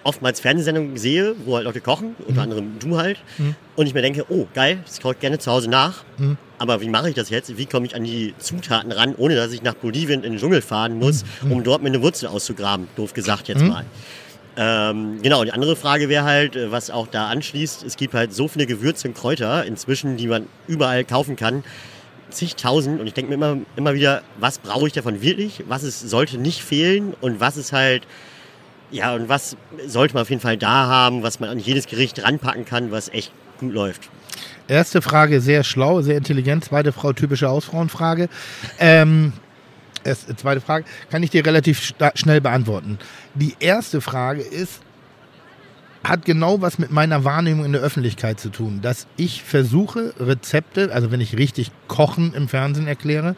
oftmals 0.03 0.39
Fernsehsendungen 0.39 0.97
sehe, 0.97 1.35
wo 1.45 1.55
halt 1.55 1.65
Leute 1.65 1.81
kochen, 1.81 2.15
unter 2.19 2.33
mhm. 2.33 2.39
anderem 2.39 2.79
du 2.79 2.97
halt, 2.97 3.17
mhm. 3.37 3.55
und 3.75 3.87
ich 3.87 3.93
mir 3.93 4.01
denke, 4.01 4.25
oh 4.29 4.47
geil, 4.53 4.79
das 4.85 4.99
kaufe 4.99 5.15
ich 5.15 5.19
gerne 5.19 5.39
zu 5.39 5.51
Hause 5.51 5.69
nach, 5.69 6.03
mhm. 6.17 6.37
aber 6.57 6.81
wie 6.81 6.89
mache 6.89 7.09
ich 7.09 7.15
das 7.15 7.29
jetzt? 7.29 7.57
Wie 7.57 7.65
komme 7.65 7.85
ich 7.85 7.95
an 7.95 8.03
die 8.03 8.33
Zutaten 8.39 8.91
ran, 8.91 9.15
ohne 9.17 9.35
dass 9.35 9.51
ich 9.51 9.61
nach 9.61 9.75
Bolivien 9.75 10.23
in 10.23 10.33
den 10.33 10.39
Dschungel 10.39 10.61
fahren 10.61 10.97
muss, 10.97 11.23
um 11.49 11.63
dort 11.63 11.81
mir 11.81 11.89
eine 11.89 12.01
Wurzel 12.01 12.27
auszugraben, 12.27 12.87
doof 12.95 13.13
gesagt 13.13 13.47
jetzt 13.47 13.63
mal. 13.63 13.85
Ähm, 14.57 15.21
genau, 15.21 15.45
die 15.45 15.53
andere 15.53 15.77
Frage 15.77 16.09
wäre 16.09 16.25
halt, 16.25 16.57
äh, 16.57 16.71
was 16.71 16.91
auch 16.91 17.07
da 17.07 17.29
anschließt, 17.29 17.83
es 17.83 17.95
gibt 17.95 18.13
halt 18.13 18.33
so 18.33 18.49
viele 18.49 18.65
Gewürze 18.65 19.07
und 19.07 19.13
Kräuter 19.13 19.65
inzwischen, 19.65 20.17
die 20.17 20.27
man 20.27 20.45
überall 20.67 21.05
kaufen 21.05 21.37
kann, 21.37 21.63
zigtausend 22.31 22.99
und 22.99 23.07
ich 23.07 23.13
denke 23.13 23.29
mir 23.29 23.35
immer, 23.35 23.61
immer 23.77 23.93
wieder, 23.93 24.23
was 24.39 24.59
brauche 24.59 24.87
ich 24.87 24.93
davon 24.93 25.21
wirklich, 25.21 25.63
was 25.67 25.83
ist, 25.83 26.01
sollte 26.01 26.37
nicht 26.37 26.61
fehlen 26.61 27.13
und 27.21 27.39
was 27.39 27.55
ist 27.55 27.71
halt, 27.71 28.03
ja, 28.91 29.15
und 29.15 29.29
was 29.29 29.55
sollte 29.87 30.13
man 30.13 30.21
auf 30.21 30.29
jeden 30.29 30.41
Fall 30.41 30.57
da 30.57 30.87
haben, 30.87 31.23
was 31.23 31.39
man 31.39 31.49
an 31.49 31.59
jedes 31.59 31.87
Gericht 31.87 32.23
ranpacken 32.23 32.65
kann, 32.65 32.91
was 32.91 33.09
echt 33.09 33.31
gut 33.59 33.73
läuft. 33.73 34.09
Erste 34.67 35.01
Frage, 35.01 35.41
sehr 35.41 35.63
schlau, 35.63 36.01
sehr 36.01 36.17
intelligent. 36.17 36.65
Zweite 36.65 36.91
Frau, 36.91 37.13
typische 37.13 37.47
Hausfrauenfrage. 37.49 38.29
Ähm, 38.79 39.33
erst, 40.03 40.27
zweite 40.37 40.61
Frage, 40.61 40.85
kann 41.09 41.23
ich 41.23 41.29
dir 41.29 41.45
relativ 41.45 41.93
schnell 42.15 42.41
beantworten. 42.41 42.97
Die 43.33 43.55
erste 43.59 44.01
Frage 44.01 44.41
ist, 44.41 44.81
hat 46.03 46.25
genau 46.25 46.61
was 46.61 46.79
mit 46.79 46.91
meiner 46.91 47.23
Wahrnehmung 47.23 47.65
in 47.65 47.73
der 47.73 47.81
Öffentlichkeit 47.81 48.39
zu 48.39 48.49
tun, 48.49 48.79
dass 48.81 49.07
ich 49.17 49.43
versuche, 49.43 50.13
Rezepte, 50.19 50.91
also 50.91 51.11
wenn 51.11 51.21
ich 51.21 51.37
richtig 51.37 51.71
Kochen 51.87 52.33
im 52.33 52.47
Fernsehen 52.47 52.87
erkläre, 52.87 53.35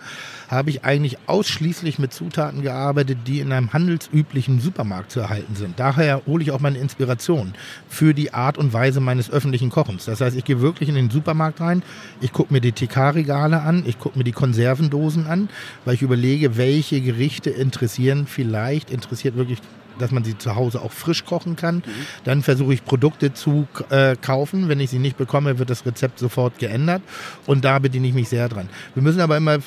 habe 0.53 0.69
ich 0.69 0.83
eigentlich 0.83 1.17
ausschließlich 1.27 1.99
mit 1.99 2.13
Zutaten 2.13 2.61
gearbeitet, 2.61 3.19
die 3.27 3.39
in 3.39 3.51
einem 3.51 3.73
handelsüblichen 3.73 4.59
Supermarkt 4.59 5.11
zu 5.11 5.19
erhalten 5.19 5.55
sind. 5.55 5.79
Daher 5.79 6.21
hole 6.25 6.43
ich 6.43 6.51
auch 6.51 6.59
meine 6.59 6.77
Inspiration 6.77 7.53
für 7.89 8.13
die 8.13 8.33
Art 8.33 8.57
und 8.57 8.73
Weise 8.73 8.99
meines 8.99 9.29
öffentlichen 9.29 9.69
Kochens. 9.69 10.05
Das 10.05 10.21
heißt, 10.21 10.37
ich 10.37 10.45
gehe 10.45 10.61
wirklich 10.61 10.89
in 10.89 10.95
den 10.95 11.09
Supermarkt 11.09 11.61
rein, 11.61 11.83
ich 12.21 12.31
gucke 12.31 12.53
mir 12.53 12.61
die 12.61 12.71
TK-Regale 12.71 13.61
an, 13.61 13.83
ich 13.85 13.99
gucke 13.99 14.17
mir 14.17 14.23
die 14.23 14.31
Konservendosen 14.31 15.27
an, 15.27 15.49
weil 15.85 15.95
ich 15.95 16.01
überlege, 16.01 16.57
welche 16.57 17.01
Gerichte 17.01 17.49
interessieren 17.49 18.27
vielleicht, 18.27 18.89
interessiert 18.89 19.35
wirklich 19.35 19.59
dass 19.99 20.11
man 20.11 20.23
sie 20.23 20.37
zu 20.37 20.55
Hause 20.55 20.81
auch 20.81 20.91
frisch 20.91 21.25
kochen 21.25 21.55
kann. 21.55 21.83
Dann 22.23 22.41
versuche 22.41 22.73
ich 22.73 22.85
Produkte 22.85 23.33
zu 23.33 23.67
äh, 23.89 24.15
kaufen. 24.15 24.69
Wenn 24.69 24.79
ich 24.79 24.89
sie 24.89 24.99
nicht 24.99 25.17
bekomme, 25.17 25.59
wird 25.59 25.69
das 25.69 25.85
Rezept 25.85 26.19
sofort 26.19 26.57
geändert. 26.59 27.01
Und 27.45 27.65
da 27.65 27.79
bediene 27.79 28.07
ich 28.07 28.13
mich 28.13 28.29
sehr 28.29 28.49
dran. 28.49 28.69
Wir 28.93 29.03
müssen 29.03 29.21
aber 29.21 29.37
immer 29.37 29.59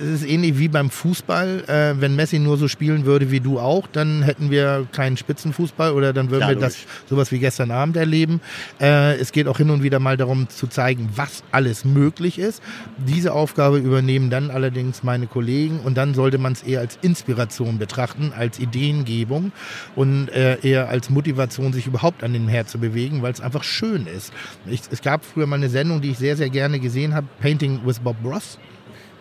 es 0.00 0.22
ist 0.22 0.28
ähnlich 0.28 0.58
wie 0.58 0.68
beim 0.68 0.90
Fußball. 0.90 1.64
Äh, 1.66 2.00
wenn 2.00 2.16
Messi 2.16 2.38
nur 2.38 2.56
so 2.56 2.68
spielen 2.68 3.04
würde 3.04 3.30
wie 3.30 3.40
du 3.40 3.58
auch, 3.58 3.86
dann 3.86 4.22
hätten 4.22 4.50
wir 4.50 4.86
keinen 4.92 5.16
Spitzenfußball 5.16 5.92
oder 5.92 6.12
dann 6.12 6.30
würden 6.30 6.40
Klar, 6.40 6.50
wir 6.50 6.60
das 6.60 6.78
sowas 7.08 7.32
wie 7.32 7.38
gestern 7.38 7.70
Abend 7.70 7.96
erleben. 7.96 8.40
Äh, 8.80 9.16
es 9.16 9.32
geht 9.32 9.48
auch 9.48 9.58
hin 9.58 9.70
und 9.70 9.82
wieder 9.82 9.98
mal 9.98 10.16
darum 10.16 10.48
zu 10.48 10.66
zeigen, 10.66 11.08
was 11.14 11.42
alles 11.52 11.84
möglich 11.84 12.38
ist. 12.38 12.62
Diese 12.98 13.32
Aufgabe 13.32 13.78
übernehmen 13.78 14.30
dann 14.30 14.50
allerdings 14.50 15.02
meine 15.02 15.26
Kollegen 15.26 15.80
und 15.80 15.96
dann 15.96 16.14
sollte 16.14 16.38
man 16.38 16.52
es 16.52 16.62
eher 16.62 16.80
als 16.80 16.98
Inspiration 17.02 17.78
betrachten, 17.78 18.32
als 18.36 18.58
Ideengebung 18.58 19.52
und 19.94 20.28
äh, 20.28 20.58
eher 20.60 20.88
als 20.88 21.10
Motivation, 21.10 21.72
sich 21.72 21.86
überhaupt 21.86 22.22
an 22.22 22.32
den 22.32 22.48
Herd 22.48 22.68
zu 22.68 22.78
bewegen, 22.78 23.22
weil 23.22 23.32
es 23.32 23.40
einfach 23.40 23.62
schön 23.64 24.06
ist. 24.06 24.32
Ich, 24.66 24.82
es 24.90 25.02
gab 25.02 25.24
früher 25.24 25.46
mal 25.46 25.56
eine 25.56 25.68
Sendung, 25.68 26.00
die 26.00 26.10
ich 26.10 26.18
sehr, 26.18 26.36
sehr 26.36 26.50
gerne 26.50 26.80
gesehen 26.80 27.14
habe, 27.14 27.26
Painting 27.40 27.80
with 27.84 28.00
Bob 28.00 28.16
Ross. 28.24 28.58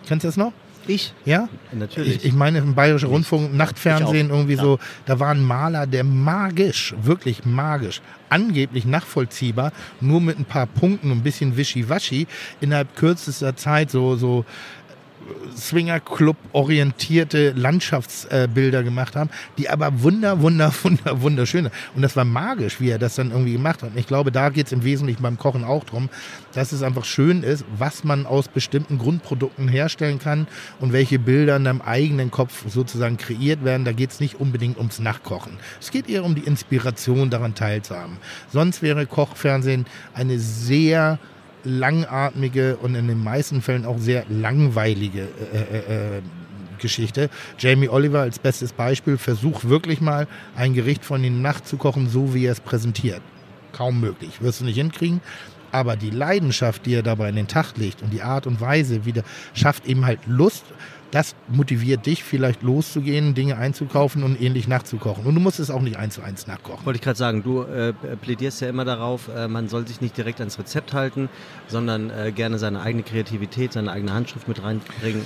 Kennst 0.08 0.24
du 0.24 0.28
das 0.28 0.38
noch? 0.38 0.54
Ich? 0.88 1.14
Ja? 1.26 1.50
Natürlich. 1.72 2.18
Ich, 2.18 2.26
ich 2.26 2.34
meine, 2.34 2.60
im 2.60 2.76
Bayerischen 2.76 3.10
Rundfunk, 3.10 3.56
Nachtfernsehen, 3.56 4.30
irgendwie 4.30 4.54
ja. 4.54 4.62
so, 4.62 4.80
da 5.06 5.20
war 5.20 5.30
ein 5.30 5.42
Maler, 5.42 5.88
der 5.88 6.04
magisch, 6.04 6.94
wirklich 7.02 7.44
magisch, 7.44 8.02
angeblich 8.30 8.86
nachvollziehbar, 8.86 9.72
nur 10.00 10.22
mit 10.22 10.38
ein 10.38 10.46
paar 10.46 10.68
Punkten 10.68 11.12
und 11.12 11.20
ein 11.20 11.24
bisschen 11.24 11.58
wischiwaschi, 11.58 12.28
innerhalb 12.62 12.96
kürzester 12.96 13.56
Zeit 13.56 13.90
so, 13.90 14.16
so 14.16 14.46
Swingerclub 15.56 16.38
orientierte 16.52 17.52
Landschaftsbilder 17.52 18.84
gemacht 18.84 19.16
haben, 19.16 19.30
die 19.58 19.70
aber 19.70 20.02
wunder, 20.02 20.42
wunder, 20.42 20.74
wunder, 20.84 21.22
wunderschön 21.22 21.66
sind. 21.66 21.74
Und 21.96 22.02
das 22.02 22.16
war 22.16 22.26
magisch, 22.26 22.80
wie 22.80 22.90
er 22.90 23.00
das 23.00 23.16
dann 23.16 23.32
irgendwie 23.32 23.54
gemacht 23.54 23.84
hat. 23.84 23.92
Und 23.92 23.98
ich 23.98 24.08
glaube, 24.08 24.32
da 24.32 24.50
geht 24.50 24.68
es 24.68 24.72
im 24.72 24.84
Wesentlichen 24.84 25.22
beim 25.22 25.38
Kochen 25.38 25.64
auch 25.64 25.84
drum, 25.84 26.10
dass 26.54 26.72
es 26.72 26.84
einfach 26.84 27.06
schön 27.06 27.44
ist, 27.44 27.66
was 27.78 28.04
man 28.04 28.26
aus 28.26 28.48
bestimmten 28.48 28.98
Grundprodukten 28.98 29.68
herstellen 29.68 30.20
kann 30.20 30.48
und 30.80 30.94
welche 30.94 31.20
Bilder 31.20 31.56
in 31.56 31.66
deinem 31.66 31.82
eigenen 31.82 32.32
Kopf 32.32 32.64
sozusagen 32.68 33.18
kreiert 33.18 33.64
werden. 33.64 33.86
Da 33.86 33.92
geht 33.92 34.12
es 34.12 34.20
nicht 34.20 34.40
unbedingt 34.40 34.78
ums 34.78 35.00
Nachkochen. 35.00 35.54
Es 35.80 35.92
geht 35.92 36.10
eher 36.10 36.24
um 36.24 36.36
die 36.36 36.44
Inspiration, 36.44 37.30
daran 37.30 37.56
teilzuhaben. 37.56 38.18
Sonst 38.52 38.82
wäre 38.82 39.06
Kochfernsehen 39.06 39.86
eine 40.14 40.40
sehr 40.40 41.20
langatmige 41.66 42.78
und 42.78 42.96
in 42.96 43.08
den 43.08 43.24
meisten 43.24 43.62
Fällen 43.62 43.86
auch 43.86 43.98
sehr 43.98 44.26
langweilige 44.30 45.28
äh, 45.54 45.58
äh, 45.58 46.18
äh, 46.18 46.22
Geschichte. 46.80 47.30
Jamie 47.58 47.90
Oliver 47.90 48.22
als 48.22 48.40
bestes 48.40 48.74
Beispiel 48.74 49.18
versucht 49.18 49.68
wirklich 49.70 50.02
mal 50.02 50.28
ein 50.56 50.74
Gericht 50.74 51.04
von 51.04 51.24
ihm 51.24 51.42
nachzukochen, 51.42 52.10
so 52.10 52.34
wie 52.34 52.46
er 52.46 52.52
es 52.52 52.60
präsentiert. 52.60 53.22
Kaum 53.72 54.00
möglich. 54.00 54.42
Wirst 54.42 54.62
du 54.62 54.66
nicht 54.66 54.78
hinkriegen. 54.78 55.22
Aber 55.72 55.98
die 55.98 56.10
Leidenschaft, 56.10 56.86
die 56.86 56.94
er 56.94 57.04
dabei 57.04 57.30
in 57.30 57.36
den 57.36 57.48
Tag 57.48 57.76
legt 57.76 58.02
und 58.02 58.14
die 58.14 58.22
Art 58.22 58.48
und 58.48 58.62
Weise, 58.62 59.06
wie 59.06 59.12
der 59.12 59.24
schafft 59.54 59.86
eben 59.86 60.06
halt 60.06 60.20
Lust. 60.26 60.64
Das 61.16 61.34
motiviert 61.48 62.06
dich, 62.08 62.26
vielleicht 62.26 62.62
loszugehen, 62.62 63.36
Dinge 63.36 63.56
einzukaufen 63.56 64.22
und 64.22 64.42
ähnlich 64.42 64.68
nachzukochen. 64.68 65.26
Und 65.26 65.34
du 65.34 65.40
musst 65.40 65.62
es 65.62 65.72
auch 65.72 65.80
nicht 65.80 65.96
eins 65.96 66.16
zu 66.16 66.22
eins 66.22 66.46
nachkochen. 66.46 66.86
Wollte 66.86 66.98
ich 66.98 67.02
gerade 67.02 67.18
sagen, 67.18 67.42
du 67.42 67.62
äh, 67.62 67.94
plädierst 67.94 68.60
ja 68.60 68.68
immer 68.68 68.84
darauf, 68.84 69.30
äh, 69.34 69.48
man 69.48 69.70
soll 69.70 69.88
sich 69.88 70.02
nicht 70.02 70.18
direkt 70.18 70.42
ans 70.42 70.60
Rezept 70.60 70.92
halten, 70.92 71.30
sondern 71.70 72.10
äh, 72.10 72.34
gerne 72.34 72.60
seine 72.60 72.82
eigene 72.82 73.04
Kreativität, 73.04 73.72
seine 73.72 73.94
eigene 73.94 74.14
Handschrift 74.14 74.50
mit 74.50 74.62
reinbringen. 74.62 75.22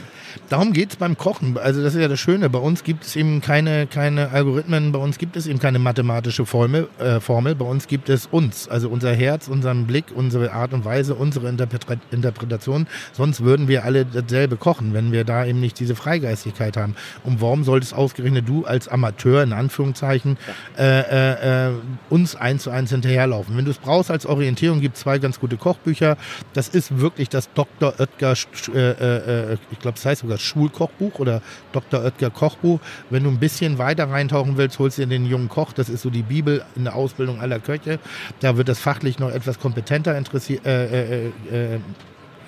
Darum 0.47 0.73
geht 0.73 0.91
es 0.91 0.95
beim 0.97 1.17
Kochen. 1.17 1.57
Also 1.57 1.81
das 1.81 1.95
ist 1.95 2.01
ja 2.01 2.07
das 2.07 2.19
Schöne. 2.19 2.51
Bei 2.51 2.59
uns 2.59 2.83
gibt 2.83 3.05
es 3.05 3.15
eben 3.15 3.41
keine, 3.41 3.87
keine 3.87 4.29
Algorithmen, 4.29 4.91
bei 4.91 4.99
uns 4.99 5.17
gibt 5.17 5.37
es 5.37 5.47
eben 5.47 5.57
keine 5.57 5.79
mathematische 5.79 6.45
Formel, 6.45 6.87
äh, 6.99 7.19
Formel. 7.19 7.55
Bei 7.55 7.65
uns 7.65 7.87
gibt 7.87 8.09
es 8.09 8.27
uns, 8.27 8.67
also 8.67 8.89
unser 8.89 9.15
Herz, 9.15 9.47
unseren 9.47 9.87
Blick, 9.87 10.05
unsere 10.13 10.51
Art 10.53 10.71
und 10.73 10.85
Weise, 10.85 11.15
unsere 11.15 11.49
Interpre 11.49 11.79
Interpretation. 12.11 12.85
Sonst 13.11 13.43
würden 13.43 13.67
wir 13.67 13.85
alle 13.85 14.05
dasselbe 14.05 14.55
kochen, 14.55 14.93
wenn 14.93 15.11
wir 15.11 15.23
da 15.23 15.45
eben 15.45 15.59
nicht 15.59 15.78
diese 15.79 15.95
Freigeistigkeit 15.95 16.77
haben. 16.77 16.95
Und 17.23 17.41
warum 17.41 17.63
solltest 17.63 17.93
ausgerechnet 17.93 18.47
du 18.47 18.65
als 18.65 18.87
Amateur, 18.87 19.41
in 19.43 19.53
Anführungszeichen, 19.53 20.37
äh, 20.77 20.99
äh, 20.99 21.69
äh, 21.69 21.73
uns 22.09 22.35
eins 22.35 22.63
zu 22.63 22.69
eins 22.71 22.91
hinterherlaufen? 22.91 23.57
Wenn 23.57 23.65
du 23.65 23.71
es 23.71 23.77
brauchst 23.79 24.11
als 24.11 24.25
Orientierung, 24.25 24.81
gibt 24.81 24.95
es 24.95 25.01
zwei 25.01 25.17
ganz 25.19 25.39
gute 25.39 25.57
Kochbücher. 25.57 26.17
Das 26.53 26.69
ist 26.69 26.99
wirklich 26.99 27.29
das 27.29 27.51
Dr. 27.53 27.93
Oetker, 27.99 28.33
Sch- 28.33 28.73
äh, 28.73 29.53
äh, 29.53 29.57
ich 29.71 29.79
glaube, 29.79 29.97
es 29.97 30.05
heißt 30.05 30.21
sogar 30.21 30.37
Schulkochbuch 30.37 31.19
oder 31.19 31.41
Dr. 31.71 32.03
Oetker 32.03 32.29
Kochbuch. 32.29 32.79
Wenn 33.09 33.23
du 33.23 33.29
ein 33.29 33.39
bisschen 33.39 33.77
weiter 33.77 34.09
reintauchen 34.09 34.57
willst, 34.57 34.79
holst 34.79 34.97
du 34.97 35.03
dir 35.03 35.07
den 35.07 35.25
jungen 35.25 35.49
Koch. 35.49 35.73
Das 35.73 35.89
ist 35.89 36.01
so 36.01 36.09
die 36.09 36.23
Bibel 36.23 36.63
in 36.75 36.83
der 36.83 36.95
Ausbildung 36.95 37.39
aller 37.39 37.59
Köche. 37.59 37.99
Da 38.41 38.57
wird 38.57 38.67
das 38.69 38.79
fachlich 38.79 39.19
noch 39.19 39.31
etwas 39.31 39.59
kompetenter 39.59 40.17
interessiert, 40.17 40.65
äh, 40.65 41.25
äh, 41.25 41.31
äh, 41.51 41.79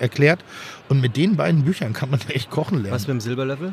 erklärt. 0.02 0.44
Und 0.88 1.00
mit 1.00 1.16
den 1.16 1.36
beiden 1.36 1.64
Büchern 1.64 1.92
kann 1.92 2.10
man 2.10 2.20
echt 2.28 2.50
kochen 2.50 2.78
lernen. 2.78 2.92
Was 2.92 3.02
mit 3.02 3.14
dem 3.14 3.20
Silberlöffel? 3.20 3.72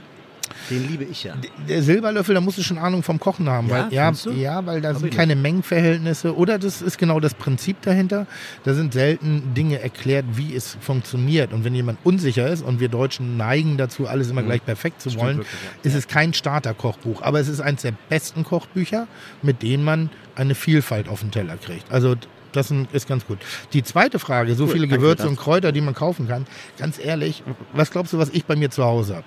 Den 0.70 0.88
liebe 0.88 1.04
ich 1.04 1.24
ja. 1.24 1.36
Der 1.68 1.82
Silberlöffel, 1.82 2.36
da 2.36 2.42
musst 2.42 2.58
du 2.58 2.64
schon 2.64 2.78
Ahnung 2.78 3.04
vom 3.04 3.20
Kochen 3.20 3.50
haben. 3.50 3.68
Ja, 3.70 3.88
weil, 3.88 3.94
ja, 3.94 4.14
ja, 4.36 4.66
weil 4.66 4.82
da 4.82 4.90
Hab 4.90 4.98
sind 4.98 5.14
keine 5.14 5.36
Mengenverhältnisse. 5.36 6.36
Oder 6.36 6.60
das 6.60 6.82
ist 6.82 6.98
genau 6.98 7.20
das 7.20 7.34
Prinzip 7.34 7.82
dahinter. 7.82 8.28
Da 8.64 8.74
sind 8.74 8.94
selten 8.94 9.54
Dinge 9.54 9.80
erklärt, 9.82 10.26
wie 10.34 10.56
es 10.56 10.78
funktioniert. 10.82 11.54
Und 11.54 11.64
wenn 11.64 11.76
jemand 11.76 12.00
unsicher 12.04 12.48
ist, 12.48 12.64
und 12.64 12.80
wir 12.80 12.90
Deutschen 12.90 13.38
neigen 13.38 13.78
dazu, 13.78 14.08
alles 14.08 14.30
immer 14.30 14.44
gleich 14.44 14.64
perfekt 14.64 15.02
zu 15.02 15.10
Mhm. 15.10 15.12
Stimmt 15.12 15.24
wollen, 15.24 15.38
wirklich, 15.38 15.60
ja. 15.84 15.90
ist 15.90 15.96
es 15.96 16.08
kein 16.08 16.34
Starter-Kochbuch. 16.34 17.22
Aber 17.22 17.40
es 17.40 17.48
ist 17.48 17.62
eines 17.62 17.82
der 17.82 17.94
besten 18.10 18.44
Kochbücher, 18.44 19.08
mit 19.42 19.62
denen 19.62 19.84
man 19.84 20.10
eine 20.36 20.56
Vielfalt 20.56 21.10
auf 21.10 21.22
den 21.22 21.32
Teller 21.32 21.58
kriegt. 21.58 21.92
Also 21.92 22.16
das 22.52 22.72
ist 22.92 23.08
ganz 23.08 23.26
gut. 23.26 23.40
Die 23.74 23.84
zweite 23.84 24.20
Frage, 24.20 24.56
so 24.56 24.66
Cool, 24.66 24.72
viele 24.72 24.88
Gewürze 24.88 25.28
und 25.28 25.36
Kräuter, 25.38 25.72
die 25.72 25.82
man 25.82 25.94
kaufen 25.94 26.28
kann. 26.28 26.46
Ganz 26.78 27.00
ehrlich, 27.00 27.44
was 27.74 27.92
glaubst 27.92 28.14
du, 28.14 28.18
was 28.18 28.30
ich 28.30 28.46
bei 28.46 28.56
mir 28.56 28.70
zu 28.72 28.84
Hause 28.84 29.18
habe? 29.18 29.26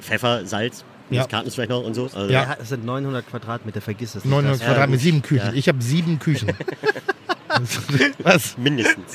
Pfeffer, 0.00 0.46
Salz, 0.46 0.84
Ja. 1.10 1.22
Muskaten 1.22 1.50
vielleicht 1.50 1.70
noch 1.70 1.84
und 1.84 1.94
so. 1.94 2.04
Also, 2.04 2.26
Ja. 2.28 2.56
Es 2.60 2.68
sind 2.70 2.84
900 2.84 3.26
Quadratmeter, 3.28 3.80
vergiss 3.80 4.14
es 4.14 4.24
nicht. 4.24 4.30
900 4.30 4.54
Das- 4.54 4.60
Ja, 4.60 4.66
Quadrat 4.72 4.90
mit 4.90 5.00
sieben 5.00 5.22
Küchen. 5.22 5.46
Ja. 5.46 5.52
Ich 5.52 5.68
habe 5.68 5.80
sieben 5.82 6.18
Küchen. 6.18 6.52
was? 8.22 8.56
Mindestens. 8.58 9.14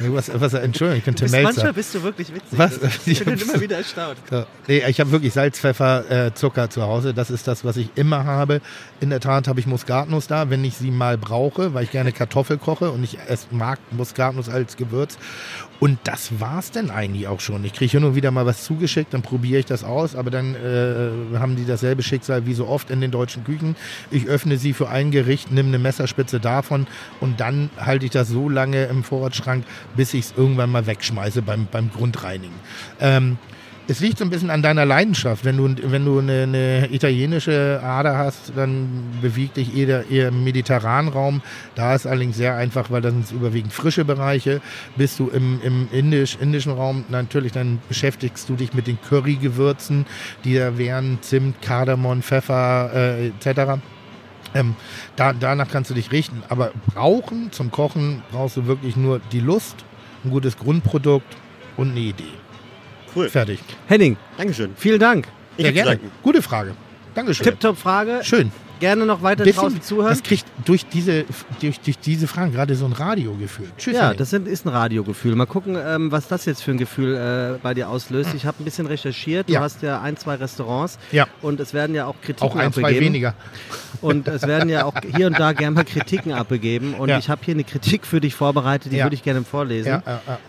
was? 0.00 0.30
Was? 0.40 0.54
Entschuldigung, 0.54 0.98
ich 0.98 1.04
bin 1.04 1.14
Du 1.14 1.18
Tim 1.20 1.24
bist, 1.26 1.32
Melzer. 1.32 1.46
manchmal 1.52 1.72
bist 1.72 1.94
du 1.94 2.02
wirklich 2.02 2.34
witzig. 2.34 2.58
Was? 2.58 2.78
Das- 2.80 3.06
Ich 3.06 3.24
bin 3.24 3.38
immer 3.38 3.60
wieder 3.60 3.76
erstaunt. 3.78 4.16
Ja. 4.30 4.46
Nee, 4.68 4.82
ich 4.88 5.00
habe 5.00 5.10
wirklich 5.10 5.32
Salz, 5.32 5.58
Pfeffer, 5.58 6.10
äh, 6.26 6.34
Zucker 6.34 6.70
zu 6.70 6.82
Hause. 6.82 7.14
Das 7.14 7.30
ist 7.30 7.46
das, 7.48 7.64
was 7.64 7.76
ich 7.76 7.90
immer 7.96 8.24
habe. 8.24 8.60
In 9.00 9.10
der 9.10 9.20
Tat 9.20 9.48
habe 9.48 9.60
ich 9.60 9.66
Muskatnuss 9.66 10.26
da, 10.26 10.50
wenn 10.50 10.64
ich 10.64 10.76
sie 10.76 10.90
mal 10.90 11.16
brauche, 11.18 11.74
weil 11.74 11.84
ich 11.84 11.90
gerne 11.90 12.12
Kartoffel 12.12 12.58
koche 12.58 12.90
und 12.90 13.02
ich 13.04 13.18
es 13.28 13.48
mag 13.50 13.78
Muskatnuss 13.92 14.48
als 14.48 14.76
Gewürz. 14.76 15.18
Und 15.80 15.98
das 16.04 16.38
war's 16.40 16.70
denn 16.70 16.90
eigentlich 16.90 17.26
auch 17.26 17.40
schon. 17.40 17.64
Ich 17.64 17.72
kriege 17.72 17.90
hin 17.90 18.04
und 18.04 18.14
wieder 18.14 18.30
mal 18.30 18.44
was 18.44 18.64
zugeschickt, 18.64 19.14
dann 19.14 19.22
probiere 19.22 19.60
ich 19.60 19.66
das 19.66 19.82
aus, 19.82 20.14
aber 20.14 20.30
dann 20.30 20.54
äh, 20.54 21.38
haben 21.38 21.56
die 21.56 21.64
dasselbe 21.64 22.02
Schicksal 22.02 22.46
wie 22.46 22.52
so 22.52 22.68
oft 22.68 22.90
in 22.90 23.00
den 23.00 23.10
deutschen 23.10 23.44
Küchen. 23.44 23.74
Ich 24.10 24.26
öffne 24.26 24.58
sie 24.58 24.74
für 24.74 24.90
ein 24.90 25.10
Gericht, 25.10 25.50
nehme 25.50 25.68
eine 25.68 25.78
Messerspitze 25.78 26.38
davon 26.38 26.86
und 27.20 27.40
dann 27.40 27.70
halte 27.78 28.04
ich 28.04 28.10
das 28.10 28.28
so 28.28 28.50
lange 28.50 28.84
im 28.84 29.02
Vorratsschrank, 29.02 29.64
bis 29.96 30.12
ich 30.12 30.26
es 30.26 30.34
irgendwann 30.36 30.70
mal 30.70 30.86
wegschmeiße 30.86 31.40
beim, 31.40 31.66
beim 31.70 31.90
Grundreinigen. 31.90 32.54
Ähm, 33.00 33.38
es 33.90 33.98
liegt 33.98 34.18
so 34.18 34.24
ein 34.24 34.30
bisschen 34.30 34.50
an 34.50 34.62
deiner 34.62 34.86
Leidenschaft. 34.86 35.44
Wenn 35.44 35.56
du, 35.56 35.90
wenn 35.90 36.04
du 36.04 36.20
eine, 36.20 36.44
eine 36.44 36.88
italienische 36.92 37.80
Ader 37.82 38.16
hast, 38.16 38.52
dann 38.54 39.18
bewegt 39.20 39.56
dich 39.56 39.76
eher, 39.76 40.08
eher 40.08 40.28
im 40.28 40.44
mediterranen 40.44 41.12
Raum. 41.12 41.42
Da 41.74 41.96
ist 41.96 42.06
allerdings 42.06 42.36
sehr 42.36 42.54
einfach, 42.54 42.92
weil 42.92 43.02
das 43.02 43.12
sind 43.12 43.32
überwiegend 43.32 43.72
frische 43.72 44.04
Bereiche. 44.04 44.60
Bist 44.94 45.18
du 45.18 45.28
im, 45.28 45.60
im 45.64 45.88
indisch, 45.90 46.38
indischen 46.40 46.72
Raum, 46.72 47.04
natürlich, 47.08 47.50
dann 47.50 47.80
beschäftigst 47.88 48.48
du 48.48 48.54
dich 48.54 48.74
mit 48.74 48.86
den 48.86 48.96
Currygewürzen, 49.00 50.06
die 50.44 50.54
da 50.54 50.78
wären 50.78 51.18
Zimt, 51.22 51.60
Kardamom, 51.60 52.22
Pfeffer 52.22 52.92
äh, 52.94 53.26
etc. 53.26 53.80
Ähm, 54.54 54.76
da, 55.16 55.32
danach 55.32 55.68
kannst 55.68 55.90
du 55.90 55.94
dich 55.94 56.12
richten. 56.12 56.44
Aber 56.48 56.70
brauchen 56.94 57.50
zum 57.50 57.72
Kochen 57.72 58.22
brauchst 58.30 58.56
du 58.56 58.66
wirklich 58.66 58.96
nur 58.96 59.20
die 59.32 59.40
Lust, 59.40 59.84
ein 60.24 60.30
gutes 60.30 60.56
Grundprodukt 60.56 61.36
und 61.76 61.90
eine 61.90 62.00
Idee. 62.00 62.39
Cool. 63.14 63.28
Fertig. 63.28 63.58
Henning, 63.88 64.16
Dankeschön. 64.36 64.72
vielen 64.76 65.00
Dank. 65.00 65.26
Ich 65.56 65.64
Sehr 65.64 65.72
gerne. 65.72 65.90
danken. 65.90 66.10
Gute 66.22 66.42
Frage. 66.42 66.74
Dankeschön. 67.14 67.44
Tipptopp 67.44 67.76
Frage. 67.78 68.20
Schön. 68.22 68.52
Gerne 68.80 69.06
noch 69.06 69.22
weiter 69.22 69.44
Bisschen- 69.44 69.60
draußen 69.62 69.82
zuhören. 69.82 70.08
Das 70.10 70.22
kriegt 70.22 70.46
durch 70.64 70.86
diese, 70.86 71.24
durch, 71.60 71.78
durch 71.80 71.98
diese 71.98 72.26
Fragen 72.26 72.52
gerade 72.52 72.74
so 72.74 72.86
ein 72.86 72.92
Radiogefühl. 72.92 73.68
Tschüss. 73.78 73.94
Ja, 73.94 74.12
das 74.14 74.30
sind, 74.30 74.48
ist 74.48 74.66
ein 74.66 74.70
Radiogefühl. 74.70 75.36
Mal 75.36 75.46
gucken, 75.46 75.76
ähm, 75.80 76.10
was 76.10 76.26
das 76.26 76.44
jetzt 76.46 76.62
für 76.62 76.72
ein 76.72 76.78
Gefühl 76.78 77.14
äh, 77.14 77.58
bei 77.62 77.74
dir 77.74 77.88
auslöst. 77.88 78.34
Ich 78.34 78.46
habe 78.46 78.60
ein 78.60 78.64
bisschen 78.64 78.86
recherchiert. 78.86 79.48
Du 79.48 79.52
Ja. 79.52 79.60
hast 79.60 79.82
ja 79.82 80.00
ein, 80.00 80.16
zwei 80.16 80.34
Restaurants. 80.34 80.98
Ja. 81.12 81.26
Und 81.42 81.60
es 81.60 81.72
werden 81.74 81.94
ja 81.94 82.06
auch 82.06 82.16
Kritiken 82.20 82.48
auch 82.48 82.56
ein, 82.56 82.72
zwei 82.72 82.82
abgegeben. 82.82 83.06
weniger. 83.06 83.34
Und 84.00 84.26
es 84.28 84.42
werden 84.46 84.68
ja 84.68 84.84
auch 84.86 84.94
hier 85.14 85.26
und 85.26 85.38
da 85.38 85.52
gerne 85.52 85.74
mal 85.76 85.84
Kritiken 85.84 86.32
abgegeben. 86.32 86.94
Und 86.94 87.08
Ja. 87.10 87.18
ich 87.18 87.28
habe 87.28 87.42
hier 87.44 87.54
eine 87.54 87.64
Kritik 87.64 88.06
für 88.06 88.20
dich 88.20 88.34
vorbereitet, 88.34 88.92
die 88.92 88.96
Ja. 88.96 89.04
würde 89.04 89.14
ich 89.14 89.22
gerne 89.22 89.42
vorlesen. 89.44 90.02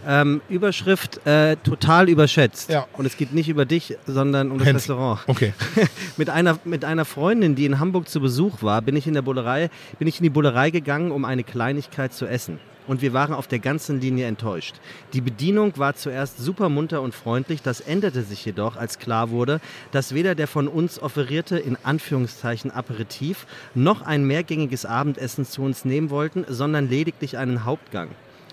Ähm, 0.08 0.42
Überschrift 0.50 1.26
äh, 1.28 1.58
total 1.58 2.08
überschätzt. 2.10 2.70
Ja. 2.70 2.86
Und 2.94 3.06
es 3.06 3.18
geht 3.18 3.34
nicht 3.34 3.50
über 3.50 3.66
dich, 3.66 3.98
sondern 4.08 4.52
um 4.52 4.58
das 4.60 4.68
Hens. 4.68 4.76
Restaurant. 4.78 5.20
Okay. 5.28 5.54
mit, 6.18 6.30
einer, 6.30 6.58
mit 6.64 6.86
einer 6.86 7.04
Freundin, 7.06 7.56
die 7.56 7.66
in 7.66 7.80
Hamburg 7.80 8.08
zu 8.08 8.21
Besuch 8.22 8.62
war, 8.62 8.82
bin 8.82 8.96
ich 8.96 9.08
in 9.08 9.14
der 9.14 9.22
Bullerei, 9.22 9.70
bin 10.00 10.08
ich 10.08 10.18
in 10.20 10.24
die 10.24 10.30
Bullerei 10.30 10.70
gegangen, 10.70 11.12
um 11.12 11.26
eine 11.26 11.44
Kleinigkeit 11.44 12.14
zu 12.14 12.26
essen. 12.26 12.60
Und 12.88 13.02
wir 13.02 13.14
waren 13.14 13.34
auf 13.34 13.48
der 13.48 13.60
ganzen 13.60 14.02
Linie 14.02 14.26
enttäuscht. 14.26 14.76
Die 15.14 15.22
Bedienung 15.22 15.78
war 15.78 15.96
zuerst 15.96 16.40
super 16.40 16.68
munter 16.68 17.02
und 17.02 17.14
freundlich, 17.14 17.62
das 17.62 17.80
änderte 17.80 18.24
sich 18.24 18.44
jedoch, 18.44 18.76
als 18.76 18.98
klar 18.98 19.30
wurde, 19.30 19.62
dass 19.92 20.16
weder 20.16 20.34
der 20.34 20.48
von 20.48 20.68
uns 20.68 21.00
offerierte, 21.00 21.60
in 21.60 21.78
Anführungszeichen, 21.84 22.72
Aperitif, 22.72 23.46
noch 23.76 24.02
ein 24.02 24.26
mehrgängiges 24.26 24.86
Abendessen 24.86 25.46
zu 25.46 25.62
uns 25.62 25.86
nehmen 25.86 26.10
wollten, 26.10 26.44
sondern 26.48 26.90
lediglich 26.90 27.38
einen 27.38 27.66
Hauptgang. 27.66 28.10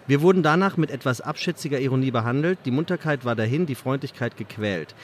Wir 0.09 0.23
wurden 0.23 0.43
danach 0.43 0.79
mit 0.79 0.91
etwas 0.91 1.21
abschätziger 1.21 1.81
Ironie 1.81 2.11
behandelt, 2.11 2.59
die 2.65 2.71
Munterkeit 2.71 3.27
war 3.27 3.37
dahin, 3.37 3.67
die 3.67 3.75
Freundlichkeit 3.75 4.39
gequält. 4.39 4.95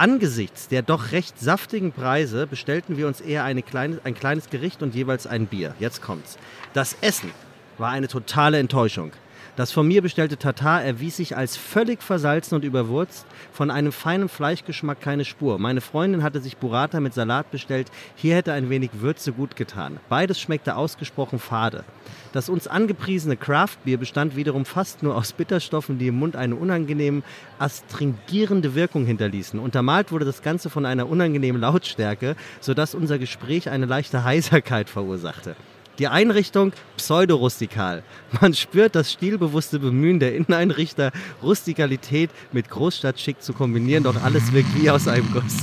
Angesichts 0.00 0.68
der 0.68 0.80
doch 0.80 1.12
recht 1.12 1.38
saftigen 1.38 1.92
Preise 1.92 2.46
bestellten 2.46 2.96
wir 2.96 3.06
uns 3.06 3.20
eher 3.20 3.44
eine 3.44 3.60
kleine, 3.60 4.00
ein 4.02 4.14
kleines 4.14 4.48
Gericht 4.48 4.82
und 4.82 4.94
jeweils 4.94 5.26
ein 5.26 5.44
Bier. 5.46 5.74
Jetzt 5.78 6.00
kommt's. 6.00 6.38
Das 6.72 6.96
Essen 7.02 7.30
war 7.76 7.90
eine 7.90 8.08
totale 8.08 8.58
Enttäuschung. 8.58 9.12
Das 9.60 9.72
von 9.72 9.86
mir 9.86 10.00
bestellte 10.00 10.38
Tatar 10.38 10.82
erwies 10.82 11.18
sich 11.18 11.36
als 11.36 11.58
völlig 11.58 12.02
versalzen 12.02 12.54
und 12.54 12.64
überwürzt, 12.64 13.26
von 13.52 13.70
einem 13.70 13.92
feinen 13.92 14.30
Fleischgeschmack 14.30 15.02
keine 15.02 15.26
Spur. 15.26 15.58
Meine 15.58 15.82
Freundin 15.82 16.22
hatte 16.22 16.40
sich 16.40 16.56
Burrata 16.56 16.98
mit 16.98 17.12
Salat 17.12 17.50
bestellt, 17.50 17.90
hier 18.14 18.36
hätte 18.36 18.54
ein 18.54 18.70
wenig 18.70 18.88
Würze 19.02 19.32
gut 19.32 19.56
getan. 19.56 20.00
Beides 20.08 20.40
schmeckte 20.40 20.76
ausgesprochen 20.76 21.38
fade. 21.38 21.84
Das 22.32 22.48
uns 22.48 22.68
angepriesene 22.68 23.36
Craftbier 23.36 23.98
bestand 23.98 24.34
wiederum 24.34 24.64
fast 24.64 25.02
nur 25.02 25.14
aus 25.14 25.34
Bitterstoffen, 25.34 25.98
die 25.98 26.06
im 26.06 26.18
Mund 26.18 26.36
eine 26.36 26.56
unangenehm 26.56 27.22
astringierende 27.58 28.74
Wirkung 28.74 29.04
hinterließen. 29.04 29.60
Untermalt 29.60 30.10
wurde 30.10 30.24
das 30.24 30.40
Ganze 30.40 30.70
von 30.70 30.86
einer 30.86 31.06
unangenehmen 31.06 31.60
Lautstärke, 31.60 32.34
sodass 32.60 32.94
unser 32.94 33.18
Gespräch 33.18 33.68
eine 33.68 33.84
leichte 33.84 34.24
Heiserkeit 34.24 34.88
verursachte. 34.88 35.54
Die 36.00 36.08
Einrichtung 36.08 36.72
pseudo-rustikal. 36.96 38.02
Man 38.40 38.54
spürt 38.54 38.94
das 38.94 39.12
stilbewusste 39.12 39.78
Bemühen 39.78 40.18
der 40.18 40.34
Inneneinrichter, 40.34 41.12
Rustikalität 41.42 42.30
mit 42.52 42.70
Großstadtschick 42.70 43.42
zu 43.42 43.52
kombinieren, 43.52 44.04
doch 44.04 44.16
alles 44.22 44.50
wirkt 44.50 44.74
wie 44.80 44.90
aus 44.90 45.06
einem 45.06 45.30
Guss. 45.30 45.58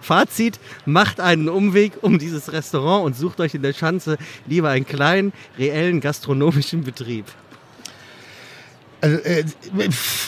Fazit, 0.00 0.58
macht 0.84 1.20
einen 1.20 1.48
Umweg 1.48 1.92
um 2.02 2.18
dieses 2.18 2.52
Restaurant 2.52 3.06
und 3.06 3.16
sucht 3.16 3.38
euch 3.38 3.54
in 3.54 3.62
der 3.62 3.72
Schanze 3.72 4.18
lieber 4.48 4.70
einen 4.70 4.84
kleinen, 4.84 5.32
reellen 5.60 6.00
gastronomischen 6.00 6.82
Betrieb. 6.82 7.26
Also, 9.04 9.18
äh, 9.18 9.44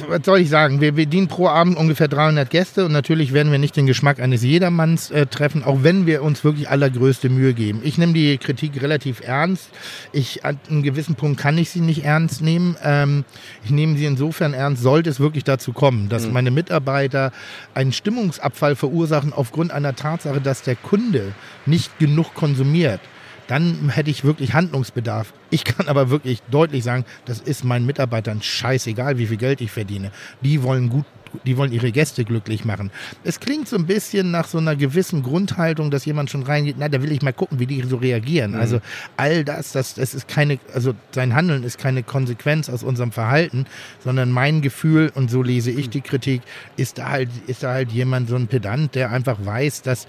was 0.07 0.21
soll 0.27 0.41
ich 0.41 0.51
sagen? 0.51 0.83
Wir 0.83 0.93
bedienen 0.93 1.29
pro 1.29 1.49
Abend 1.49 1.79
ungefähr 1.79 2.09
300 2.09 2.51
Gäste 2.51 2.85
und 2.85 2.93
natürlich 2.93 3.33
werden 3.33 3.51
wir 3.51 3.59
nicht 3.59 3.75
den 3.75 3.87
Geschmack 3.87 4.21
eines 4.21 4.43
Jedermanns 4.43 5.11
äh, 5.11 5.25
treffen, 5.25 5.65
auch 5.65 5.79
wenn 5.83 6.05
wir 6.05 6.23
uns 6.23 6.45
wirklich 6.45 6.69
allergrößte 6.69 7.31
Mühe 7.31 7.55
geben. 7.55 7.81
Ich 7.83 7.97
nehme 7.97 8.13
die 8.13 8.37
Kritik 8.37 8.83
relativ 8.83 9.27
ernst. 9.27 9.71
Ich, 10.13 10.45
an 10.45 10.61
einem 10.69 10.83
gewissen 10.83 11.15
Punkt 11.15 11.41
kann 11.41 11.57
ich 11.57 11.71
sie 11.71 11.81
nicht 11.81 12.05
ernst 12.05 12.43
nehmen. 12.43 12.77
Ähm, 12.85 13.25
ich 13.65 13.71
nehme 13.71 13.97
sie 13.97 14.05
insofern 14.05 14.53
ernst, 14.53 14.83
sollte 14.83 15.09
es 15.09 15.21
wirklich 15.21 15.45
dazu 15.45 15.73
kommen, 15.73 16.11
dass 16.11 16.29
meine 16.29 16.51
Mitarbeiter 16.51 17.33
einen 17.73 17.93
Stimmungsabfall 17.93 18.77
verursachen 18.77 19.33
aufgrund 19.33 19.73
einer 19.73 19.97
Tatsache, 19.97 20.43
dass 20.43 20.61
der 20.61 20.77
Kunde 20.77 21.33
nicht 21.65 21.99
genug 21.99 22.35
konsumiert 22.35 23.01
dann 23.49 23.89
hätte 23.91 24.11
ich 24.11 24.25
wirklich 24.25 24.55
Handlungsbedarf. 24.55 25.33
Ich 25.51 25.65
kann 25.65 25.89
aber 25.89 26.11
wirklich 26.11 26.43
deutlich 26.51 26.83
sagen, 26.85 27.05
das 27.25 27.41
ist 27.41 27.65
meinen 27.65 27.87
Mitarbeitern 27.87 28.43
scheißegal, 28.43 29.19
wie 29.19 29.27
viel 29.27 29.37
Geld 29.37 29.61
ich 29.61 29.71
verdiene. 29.71 30.11
Die 30.41 30.63
wollen 30.63 30.89
gut, 30.89 31.05
die 31.45 31.57
wollen 31.57 31.71
ihre 31.73 31.93
Gäste 31.93 32.25
glücklich 32.25 32.65
machen. 32.65 32.91
Es 33.23 33.39
klingt 33.41 33.69
so 33.69 33.77
ein 33.77 33.87
bisschen 33.87 34.31
nach 34.31 34.49
so 34.49 34.59
einer 34.59 34.75
gewissen 34.75 35.23
Grundhaltung, 35.23 35.91
dass 35.91 36.05
jemand 36.07 36.31
schon 36.31 36.43
reingeht, 36.43 36.77
na, 36.79 36.89
da 36.89 37.03
will 37.03 37.13
ich 37.13 37.23
mal 37.23 37.33
gucken, 37.33 37.59
wie 37.61 37.67
die 37.67 37.83
so 37.83 37.97
reagieren. 37.97 38.55
Also 38.55 38.81
all 39.17 39.45
das, 39.45 39.73
das, 39.73 39.95
das 39.95 40.15
ist 40.15 40.29
keine, 40.29 40.59
also 40.75 40.95
sein 41.13 41.35
Handeln 41.35 41.63
ist 41.63 41.79
keine 41.79 42.03
Konsequenz 42.03 42.69
aus 42.69 42.83
unserem 42.83 43.13
Verhalten, 43.13 43.67
sondern 44.03 44.31
mein 44.31 44.63
Gefühl, 44.63 45.13
und 45.15 45.31
so 45.31 45.43
lese 45.43 45.71
ich 45.71 45.91
die 45.91 46.01
Kritik, 46.01 46.43
ist 46.77 46.99
da 46.99 47.11
halt, 47.11 47.29
ist 47.47 47.63
da 47.63 47.73
halt 47.73 47.93
jemand 47.93 48.29
so 48.29 48.37
ein 48.37 48.47
Pedant, 48.49 48.95
der 48.95 49.11
einfach 49.11 49.37
weiß, 49.45 49.83
dass 49.83 50.07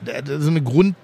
der- 0.00 0.40
so 0.40 0.50
eine 0.50 0.62
Grund 0.62 0.94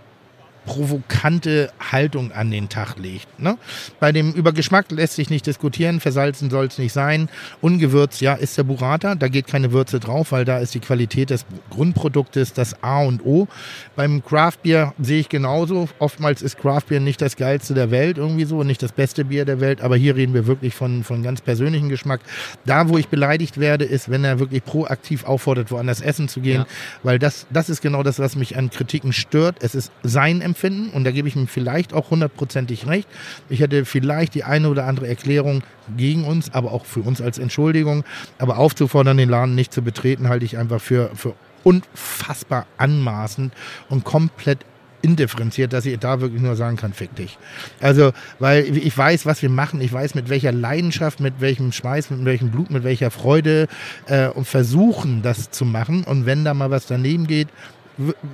provokante 0.66 1.70
Haltung 1.92 2.32
an 2.32 2.50
den 2.50 2.68
Tag 2.68 2.98
legt. 2.98 3.40
Ne? 3.40 3.56
Bei 3.98 4.12
dem 4.12 4.32
über 4.32 4.52
Geschmack 4.52 4.90
lässt 4.90 5.14
sich 5.14 5.30
nicht 5.30 5.46
diskutieren, 5.46 6.00
versalzen 6.00 6.50
soll 6.50 6.66
es 6.66 6.78
nicht 6.78 6.92
sein. 6.92 7.28
Ungewürzt, 7.60 8.20
ja, 8.20 8.34
ist 8.34 8.56
der 8.58 8.64
Burrata, 8.64 9.14
da 9.14 9.28
geht 9.28 9.46
keine 9.46 9.72
Würze 9.72 10.00
drauf, 10.00 10.32
weil 10.32 10.44
da 10.44 10.58
ist 10.58 10.74
die 10.74 10.80
Qualität 10.80 11.30
des 11.30 11.44
Grundproduktes 11.70 12.52
das 12.52 12.82
A 12.82 13.00
und 13.02 13.24
O. 13.24 13.48
Beim 13.96 14.24
Craftbier 14.24 14.94
sehe 15.00 15.20
ich 15.20 15.28
genauso. 15.28 15.88
Oftmals 15.98 16.42
ist 16.42 16.58
Craftbier 16.58 17.00
nicht 17.00 17.20
das 17.22 17.36
geilste 17.36 17.74
der 17.74 17.90
Welt 17.90 18.18
irgendwie 18.18 18.44
so 18.44 18.62
nicht 18.62 18.82
das 18.82 18.92
beste 18.92 19.24
Bier 19.24 19.44
der 19.44 19.60
Welt, 19.60 19.80
aber 19.80 19.96
hier 19.96 20.16
reden 20.16 20.34
wir 20.34 20.46
wirklich 20.46 20.74
von, 20.74 21.04
von 21.04 21.22
ganz 21.22 21.40
persönlichem 21.40 21.88
Geschmack. 21.88 22.20
Da, 22.64 22.88
wo 22.88 22.98
ich 22.98 23.08
beleidigt 23.08 23.58
werde, 23.58 23.84
ist, 23.84 24.10
wenn 24.10 24.24
er 24.24 24.38
wirklich 24.38 24.64
proaktiv 24.64 25.24
auffordert, 25.24 25.70
woanders 25.70 26.00
essen 26.00 26.28
zu 26.28 26.40
gehen, 26.40 26.60
Ja. 26.60 26.66
weil 27.02 27.18
das, 27.18 27.46
das 27.50 27.68
ist 27.70 27.80
genau 27.80 28.02
das, 28.02 28.18
was 28.18 28.36
mich 28.36 28.56
an 28.56 28.70
Kritiken 28.70 29.12
stört. 29.12 29.56
Es 29.60 29.74
ist 29.74 29.90
sein 30.02 30.40
Empfinden 30.50 30.90
und 30.90 31.04
da 31.04 31.10
gebe 31.10 31.28
ich 31.28 31.36
ihm 31.36 31.46
vielleicht 31.46 31.92
auch 31.92 32.10
hundertprozentig 32.10 32.86
recht. 32.86 33.08
Ich 33.48 33.60
hätte 33.60 33.84
vielleicht 33.84 34.34
die 34.34 34.44
eine 34.44 34.68
oder 34.68 34.86
andere 34.86 35.08
Erklärung 35.08 35.62
gegen 35.96 36.24
uns, 36.24 36.52
aber 36.52 36.72
auch 36.72 36.84
für 36.84 37.00
uns 37.00 37.20
als 37.20 37.38
Entschuldigung. 37.38 38.04
Aber 38.38 38.58
aufzufordern, 38.58 39.16
den 39.16 39.28
Laden 39.28 39.54
nicht 39.54 39.72
zu 39.72 39.82
betreten, 39.82 40.28
halte 40.28 40.44
ich 40.44 40.58
einfach 40.58 40.80
für, 40.80 41.10
für 41.14 41.34
unfassbar 41.62 42.66
anmaßend 42.78 43.52
und 43.88 44.04
komplett 44.04 44.58
indifferenziert, 45.02 45.72
dass 45.72 45.86
ich 45.86 45.98
da 45.98 46.20
wirklich 46.20 46.42
nur 46.42 46.56
sagen 46.56 46.76
kann, 46.76 46.92
fick 46.92 47.14
dich. 47.14 47.38
Also, 47.80 48.12
weil 48.38 48.76
ich 48.76 48.96
weiß, 48.96 49.26
was 49.26 49.40
wir 49.42 49.48
machen, 49.48 49.80
ich 49.80 49.92
weiß, 49.92 50.14
mit 50.14 50.28
welcher 50.28 50.52
Leidenschaft, 50.52 51.20
mit 51.20 51.40
welchem 51.40 51.72
Schweiß, 51.72 52.10
mit 52.10 52.24
welchem 52.24 52.50
Blut, 52.50 52.70
mit 52.70 52.84
welcher 52.84 53.10
Freude 53.10 53.66
äh, 54.06 54.28
und 54.28 54.46
versuchen, 54.46 55.22
das 55.22 55.50
zu 55.50 55.64
machen. 55.64 56.04
Und 56.04 56.26
wenn 56.26 56.44
da 56.44 56.54
mal 56.54 56.70
was 56.70 56.86
daneben 56.86 57.26
geht, 57.26 57.48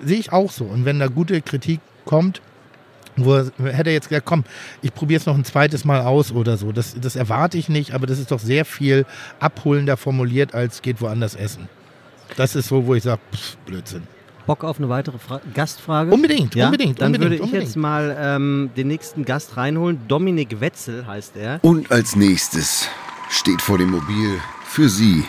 sehe 0.04 0.18
ich 0.18 0.32
auch 0.32 0.50
so. 0.50 0.64
Und 0.64 0.84
wenn 0.84 0.98
da 0.98 1.06
gute 1.08 1.40
Kritik 1.42 1.80
kommt, 2.06 2.40
wo 3.16 3.34
er, 3.34 3.50
hätte 3.72 3.90
er 3.90 3.94
jetzt 3.94 4.08
gesagt, 4.08 4.24
komm, 4.26 4.44
ich 4.82 4.94
probiere 4.94 5.20
es 5.20 5.26
noch 5.26 5.34
ein 5.36 5.44
zweites 5.44 5.84
Mal 5.84 6.00
aus 6.00 6.32
oder 6.32 6.56
so. 6.56 6.72
Das, 6.72 6.96
das 6.98 7.16
erwarte 7.16 7.58
ich 7.58 7.68
nicht, 7.68 7.92
aber 7.92 8.06
das 8.06 8.18
ist 8.18 8.30
doch 8.30 8.40
sehr 8.40 8.64
viel 8.64 9.04
abholender 9.40 9.96
formuliert, 9.98 10.54
als 10.54 10.80
geht 10.82 11.00
woanders 11.00 11.34
essen. 11.34 11.68
Das 12.36 12.56
ist 12.56 12.68
so, 12.68 12.86
wo 12.86 12.94
ich 12.94 13.02
sage, 13.04 13.20
Blödsinn. 13.66 14.02
Bock 14.46 14.62
auf 14.62 14.78
eine 14.78 14.88
weitere 14.88 15.18
Fra 15.18 15.40
Gastfrage? 15.54 16.12
Unbedingt, 16.12 16.54
Ja? 16.54 16.66
unbedingt, 16.66 17.00
Dann 17.00 17.06
unbedingt, 17.08 17.24
würde 17.24 17.34
ich 17.36 17.40
unbedingt. 17.42 17.64
jetzt 17.68 17.76
mal 17.76 18.16
ähm, 18.18 18.70
den 18.76 18.86
nächsten 18.88 19.24
Gast 19.24 19.56
reinholen. 19.56 20.00
Dominik 20.08 20.60
Wetzel 20.60 21.04
heißt 21.06 21.36
er. 21.36 21.58
Und 21.62 21.90
als 21.90 22.14
nächstes 22.14 22.88
steht 23.28 23.60
vor 23.60 23.78
dem 23.78 23.90
Mobil 23.90 24.38
für 24.64 24.88
Sie. 24.88 25.24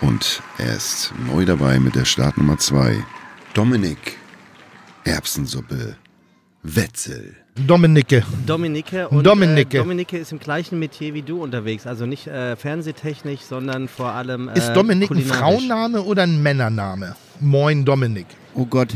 Und 0.00 0.42
er 0.58 0.74
ist 0.76 1.12
neu 1.32 1.44
dabei 1.44 1.78
mit 1.78 1.94
der 1.94 2.04
Startnummer 2.04 2.58
2. 2.58 2.96
Dominik 3.54 4.16
Erbsensuppe 5.04 5.96
Wetzel. 6.62 7.34
Dominike. 7.66 8.22
Dominike. 8.46 9.08
Und, 9.08 9.24
Dominike. 9.24 9.78
Äh, 9.78 9.80
Dominike 9.80 10.18
ist 10.18 10.32
im 10.32 10.38
gleichen 10.38 10.78
Metier 10.78 11.14
wie 11.14 11.22
du 11.22 11.42
unterwegs. 11.42 11.86
Also 11.86 12.06
nicht 12.06 12.26
äh, 12.26 12.56
fernsehtechnisch, 12.56 13.40
sondern 13.40 13.88
vor 13.88 14.12
allem. 14.12 14.48
Äh, 14.48 14.58
Ist 14.58 14.72
Dominik 14.74 15.10
ein. 15.10 15.22
Frauenname 15.22 16.02
oder 16.02 16.22
ein 16.24 16.42
Männername? 16.42 17.16
Moin 17.40 17.84
Dominik. 17.84 18.26
Oh 18.54 18.66
Gott. 18.66 18.88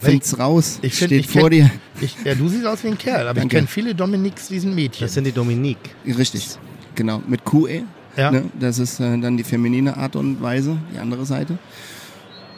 Find's 0.00 0.38
raus. 0.38 0.78
Ich 0.82 0.94
find, 0.94 1.08
Steht 1.10 1.20
ich 1.24 1.28
vor 1.28 1.50
kenn, 1.50 1.50
dir. 1.50 1.70
Ich, 2.00 2.16
ja, 2.24 2.34
du 2.34 2.48
siehst 2.48 2.64
aus 2.66 2.84
wie 2.84 2.88
ein 2.88 2.98
Kerl, 2.98 3.26
aber 3.26 3.38
ich 3.38 3.42
Danke. 3.42 3.56
kenne 3.56 3.66
viele 3.66 3.94
Dominiks, 3.94 4.46
die 4.46 4.60
sind 4.60 4.74
Mädchen. 4.74 5.04
Das 5.06 5.14
sind 5.14 5.24
die 5.24 5.32
Dominik. 5.32 5.78
Richtig. 6.06 6.46
Genau. 6.94 7.20
Mit 7.26 7.44
QE. 7.44 7.82
ja. 8.16 8.30
Ne? 8.30 8.44
Das 8.60 8.78
ist 8.78 9.00
äh, 9.00 9.18
dann 9.18 9.36
die 9.36 9.42
feminine 9.42 9.96
Art 9.96 10.14
und 10.14 10.40
Weise, 10.40 10.78
die 10.94 10.98
andere 10.98 11.26
Seite. 11.26 11.58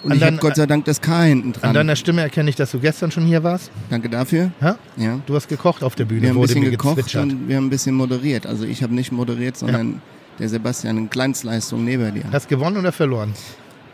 Und 0.03 0.13
An 0.13 0.19
ich 0.19 0.25
habe 0.25 0.37
Gott 0.39 0.57
sei 0.57 0.67
Dank 0.67 0.85
das 0.87 1.01
K 1.01 1.23
hinten 1.23 1.49
An 1.49 1.53
dran. 1.61 1.75
deiner 1.75 1.97
Stimme 1.97 2.23
erkenne 2.23 2.49
ich, 2.49 2.57
dass 2.57 2.71
du 2.71 2.79
gestern 2.79 3.11
schon 3.11 3.25
hier 3.25 3.43
warst. 3.43 3.71
Danke 3.91 4.09
dafür. 4.09 4.51
Ja? 4.61 4.77
Ja. 4.97 5.21
Du 5.27 5.35
hast 5.35 5.49
gekocht 5.49 5.83
auf 5.83 5.95
der 5.95 6.07
Bühne, 6.07 6.23
Wir 6.23 6.29
haben 6.31 6.39
ein 6.39 6.43
bisschen 6.43 6.65
gekocht 6.71 7.15
und 7.17 7.49
wir 7.49 7.57
haben 7.57 7.67
ein 7.67 7.71
bisschen 7.71 7.95
moderiert. 7.95 8.47
Also 8.47 8.65
ich 8.65 8.83
habe 8.83 8.95
nicht 8.95 9.13
moderiert, 9.13 9.57
sondern 9.57 10.01
der 10.39 10.49
Sebastian 10.49 10.97
in 10.97 11.11
Glanzleistung 11.11 11.85
neben 11.85 12.15
dir. 12.15 12.25
Hast 12.33 12.49
gewonnen 12.49 12.79
oder 12.79 12.93
verloren? 12.93 13.35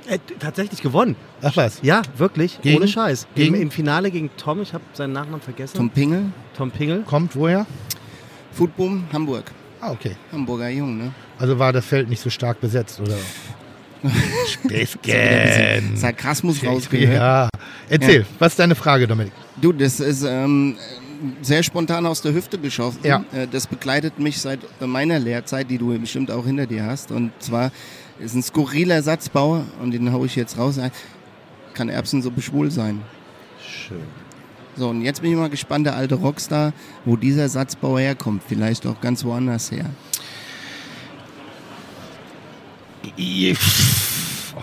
Äh, 0.09 0.19
tatsächlich 0.39 0.81
gewonnen. 0.83 1.17
Ach 1.43 1.57
was. 1.57 1.81
Ja, 1.83 2.03
wirklich. 2.17 2.61
Gegen? 2.63 2.77
Ohne 2.77 2.87
Scheiß. 2.87 3.27
Im, 3.35 3.43
Gegen? 3.43 3.55
Im 3.57 3.71
Finale 3.73 4.13
gegen 4.13 4.31
Tom, 4.37 4.63
ich 4.63 4.73
habe 4.73 4.85
seinen 4.93 5.13
Nachnamen 5.13 5.41
vergessen. 5.41 5.77
Tom 5.77 5.91
Pingel, 5.91 6.27
Tom 6.57 6.71
Pingel. 6.71 7.03
Kommt 7.03 7.35
woher? 7.35 7.67
Foodboom, 8.53 9.05
Hamburg. 9.13 9.51
Ah, 9.81 9.91
okay. 9.91 10.13
Hamburger 10.33 10.69
Jung, 10.69 10.97
ne? 10.97 11.13
Also 11.39 11.59
war 11.59 11.73
das 11.73 11.85
Feld 11.85 12.09
nicht 12.09 12.21
so 12.23 12.31
stark 12.31 12.61
besetzt, 12.61 13.01
oder? 13.01 13.17
Späßchen. 14.47 15.97
Sarkasmus 15.97 16.65
rausgehört. 16.65 17.15
Ja. 17.17 17.49
Erzähl, 17.89 18.27
was 18.39 18.53
ist 18.53 18.59
deine 18.59 18.75
Frage, 18.75 19.07
Dominik? 19.07 19.33
Du, 19.61 19.73
das 19.73 20.01
ist 20.01 20.23
ähm, 20.25 20.77
sehr 21.43 21.63
spontan 21.63 22.05
aus 22.07 22.21
der 22.23 22.35
Hüfte 22.35 22.59
geschossen. 22.59 23.01
Ja. 23.03 23.25
Äh, 23.33 23.47
Das 23.51 23.67
begleitet 23.67 24.19
mich 24.19 24.39
seit 24.41 24.61
meiner 24.81 25.19
Lehrzeit, 25.19 25.71
die 25.71 25.79
du 25.79 25.99
bestimmt 25.99 26.31
auch 26.31 26.45
hinter 26.45 26.67
dir 26.67 26.85
hast. 26.85 27.11
Und 27.11 27.33
zwar 27.39 27.71
ist 28.19 28.35
ein 28.35 28.43
skurriler 28.43 29.03
Satzbau 29.03 29.63
und 29.83 29.93
den 29.93 30.13
haue 30.13 30.27
ich 30.27 30.37
jetzt 30.37 30.59
raus. 30.59 30.79
Kann 31.75 31.89
Erbsensuppe 31.89 32.41
schwul 32.43 32.71
sein? 32.71 33.03
Schön. 33.67 34.03
So, 34.79 34.91
und 34.91 35.01
jetzt 35.03 35.23
bin 35.23 35.31
ich 35.31 35.37
mal 35.39 35.49
gespannt, 35.49 35.87
der 35.87 35.97
alte 35.97 36.17
Rockstar, 36.17 36.73
wo 37.07 37.17
dieser 37.17 37.49
Satzbau 37.49 37.99
herkommt. 37.99 38.43
Vielleicht 38.47 38.87
auch 38.87 39.01
ganz 39.01 39.25
woanders 39.25 39.71
her. 39.71 39.87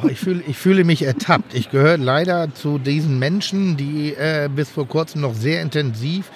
Oh, 0.02 0.08
ich, 0.08 0.20
fühle, 0.20 0.44
ich 0.48 0.58
fühle 0.58 0.84
mich 0.84 1.04
ertappt. 1.04 1.54
Ich 1.54 1.70
gehöre 1.70 1.98
leider 1.98 2.54
zu 2.54 2.80
diesen 2.80 3.20
Menschen, 3.20 3.78
die 3.78 4.14
äh, 4.14 4.50
bis 4.54 4.70
vor 4.70 4.88
kurzem 4.88 5.22
noch 5.22 5.36
sehr 5.36 5.62
intensiv 5.62 6.32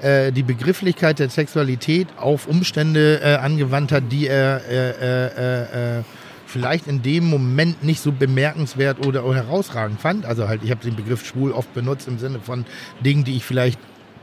äh, 0.00 0.32
die 0.32 0.42
Begrifflichkeit 0.42 1.18
der 1.18 1.28
Sexualität 1.28 2.08
auf 2.16 2.46
Umstände 2.46 3.20
äh, 3.22 3.34
angewandt 3.36 3.92
hat, 3.92 4.04
die 4.10 4.26
er 4.26 4.62
äh, 4.68 4.90
äh, 4.90 5.98
äh, 5.98 6.02
vielleicht 6.46 6.86
in 6.86 7.02
dem 7.02 7.28
Moment 7.28 7.84
nicht 7.84 8.00
so 8.00 8.12
bemerkenswert 8.12 9.06
oder 9.06 9.22
herausragend 9.34 10.00
fand. 10.00 10.26
Also 10.26 10.48
halt, 10.48 10.62
ich 10.64 10.70
habe 10.70 10.82
den 10.82 10.96
Begriff 10.96 11.24
schwul 11.24 11.52
oft 11.52 11.72
benutzt 11.74 12.08
im 12.08 12.18
Sinne 12.18 12.40
von 12.40 12.64
Dingen, 13.04 13.24
die 13.24 13.36
ich 13.36 13.44
vielleicht 13.44 13.78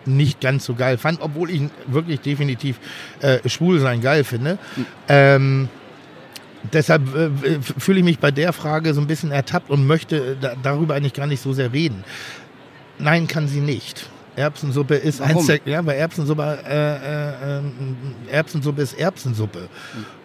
nicht 0.05 0.41
ganz 0.41 0.65
so 0.65 0.75
geil 0.75 0.97
fand, 0.97 1.21
obwohl 1.21 1.49
ich 1.49 1.61
wirklich 1.87 2.21
definitiv 2.21 2.79
äh, 3.21 3.47
schwul 3.47 3.79
sein 3.79 4.01
geil 4.01 4.23
finde. 4.23 4.57
Ähm, 5.07 5.69
deshalb 6.73 7.15
äh, 7.15 7.29
fühle 7.61 7.99
ich 7.99 8.05
mich 8.05 8.19
bei 8.19 8.31
der 8.31 8.53
Frage 8.53 8.93
so 8.93 9.01
ein 9.01 9.07
bisschen 9.07 9.31
ertappt 9.31 9.69
und 9.69 9.85
möchte 9.87 10.37
da, 10.39 10.55
darüber 10.61 10.95
eigentlich 10.95 11.13
gar 11.13 11.27
nicht 11.27 11.41
so 11.41 11.53
sehr 11.53 11.73
reden. 11.73 12.03
Nein, 12.97 13.27
kann 13.27 13.47
sie 13.47 13.61
nicht. 13.61 14.09
Erbsensuppe 14.39 14.95
ist 14.95 15.19
Warum? 15.19 15.37
eins 15.37 15.47
der, 15.47 15.59
ja, 15.65 15.85
weil 15.85 15.97
Erbsensuppe, 15.97 16.59
äh, 16.65 16.95
äh, 16.95 17.57
ähm, 17.57 17.73
Erbsensuppe 18.31 18.81
ist 18.81 18.97
Erbsensuppe. 18.97 19.67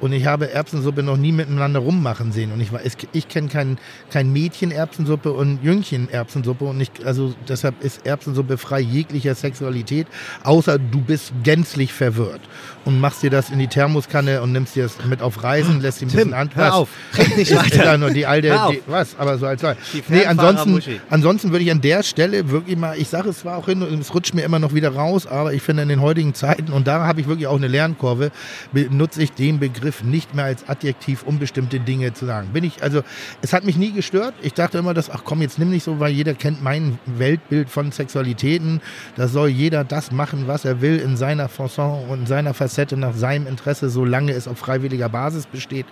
Und 0.01 0.13
ich 0.13 0.25
habe 0.25 0.53
Erbsensuppe 0.53 1.03
noch 1.03 1.17
nie 1.17 1.33
miteinander 1.33 1.81
rummachen 1.81 2.31
sehen. 2.31 2.53
Und 2.53 2.61
ich, 2.61 2.73
weiß, 2.73 2.97
ich 3.13 3.29
kenne 3.29 3.49
kein, 3.49 3.79
kein 4.11 4.33
Mädchen 4.33 4.71
Erbsensuppe 4.71 5.33
und 5.33 5.65
Jüngchen 5.65 6.09
Erbsensuppe. 6.09 6.65
Und 6.65 6.81
ich, 6.81 6.91
also 7.05 7.35
deshalb 7.49 7.83
ist 7.83 8.07
Erbsensuppe 8.07 8.57
frei 8.57 8.81
jeglicher 8.81 9.35
Sexualität, 9.35 10.07
außer 10.45 10.79
du 10.79 11.01
bist 11.01 11.33
gänzlich 11.43 11.93
verwirrt 11.93 12.43
und 12.85 13.01
machst 13.01 13.23
dir 13.23 13.31
das 13.31 13.51
in 13.51 13.59
die 13.59 13.69
Thermoskanne 13.69 14.43
und 14.43 14.53
nimmst 14.53 14.77
dir 14.77 14.85
das 14.85 15.05
mit 15.07 15.23
auf 15.23 15.43
Reisen, 15.43 15.81
lässt 15.81 16.03
ihn 16.03 16.09
ein 16.09 16.13
bisschen 16.13 16.31
Tim, 16.31 16.39
an. 16.39 16.51
hör 16.55 16.75
auf. 16.75 16.89
Red 17.19 17.37
nicht 17.37 17.55
weiter. 17.57 17.99
Nur 17.99 18.11
die 18.11 18.27
alte, 18.27 18.57
die, 18.71 18.83
was, 18.87 19.19
aber 19.19 19.39
so 19.39 19.47
als 19.47 19.61
soll. 19.61 19.77
Nee, 20.09 20.25
ansonsten, 20.25 20.81
ansonsten 21.11 21.51
würde 21.51 21.65
ich 21.65 21.71
an 21.71 21.81
der 21.81 22.03
Stelle 22.05 22.49
wirklich 22.51 22.77
mal, 22.77 22.97
ich 22.97 23.09
sage 23.09 23.31
es 23.31 23.41
zwar 23.41 23.59
auch 23.59 23.67
hin, 23.67 23.83
und 23.83 24.04
es 24.05 24.15
rutscht 24.15 24.35
mir 24.35 24.43
immer 24.43 24.59
noch 24.59 24.75
wieder 24.75 24.95
raus, 24.95 25.27
aber 25.27 25.55
ich 25.55 25.63
finde 25.63 25.83
in 25.83 25.89
den 25.89 26.01
heutigen 26.01 26.35
Zeiten, 26.35 26.73
und 26.73 26.87
da 26.87 27.07
habe 27.07 27.21
ich 27.21 27.27
wirklich 27.27 27.47
auch 27.47 27.57
eine 27.57 27.69
Lernkurve, 27.69 28.31
benutze 28.73 29.23
ich 29.23 29.33
den 29.33 29.59
Begriff 29.59 30.03
nicht 30.03 30.35
mehr 30.35 30.45
als 30.45 30.69
Adjektiv, 30.69 31.23
um 31.23 31.39
bestimmte 31.39 31.81
Dinge 31.81 32.13
zu 32.13 32.27
sagen. 32.27 32.49
Bin 32.53 32.65
ich, 32.65 32.83
also, 32.83 33.03
es 33.41 33.53
hat 33.53 33.65
mich 33.65 33.77
nie 33.77 33.93
gestört. 33.93 34.35
Ich 34.43 34.53
dachte 34.53 34.79
immer, 34.79 34.95
dass, 34.95 35.11
ach 35.11 35.23
komm, 35.25 35.41
jetzt 35.41 35.59
nimm 35.59 35.71
nicht 35.71 35.85
so, 35.85 36.01
weil 36.01 36.13
jeder 36.13 36.35
kennt 36.35 36.63
mein 36.63 36.99
Weltbild 37.07 37.71
von 37.71 37.93
Sexualitäten. 37.93 38.81
Da 39.17 39.27
soll 39.27 39.49
jeder 39.49 39.85
das 39.85 40.13
machen, 40.13 40.47
was 40.47 40.65
er 40.65 40.81
will, 40.81 40.99
in 40.99 41.17
seiner 41.17 41.49
Fasson 41.49 42.07
und 42.09 42.21
in 42.21 42.27
seiner 42.27 42.53
Facette 42.53 42.97
nach 42.97 43.15
seinem 43.15 43.47
Interesse, 43.47 43.89
solange 43.89 44.33
es 44.33 44.47
auf 44.47 44.59
freiwilliger 44.59 45.09
Basis 45.09 45.47
besteht. 45.47 45.87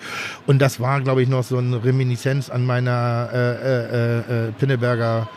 Und 0.46 0.60
das 0.60 0.80
war, 0.80 1.00
glaube 1.00 1.22
ich, 1.22 1.28
noch 1.28 1.44
so 1.44 1.56
eine 1.56 1.82
Reminiszenz 1.82 2.50
an 2.50 2.66
meiner 2.66 3.30
äh, 3.32 3.38
äh, 3.38 4.18
äh, 4.18 4.48
äh, 4.48 4.52
Pinneberger 4.52 5.28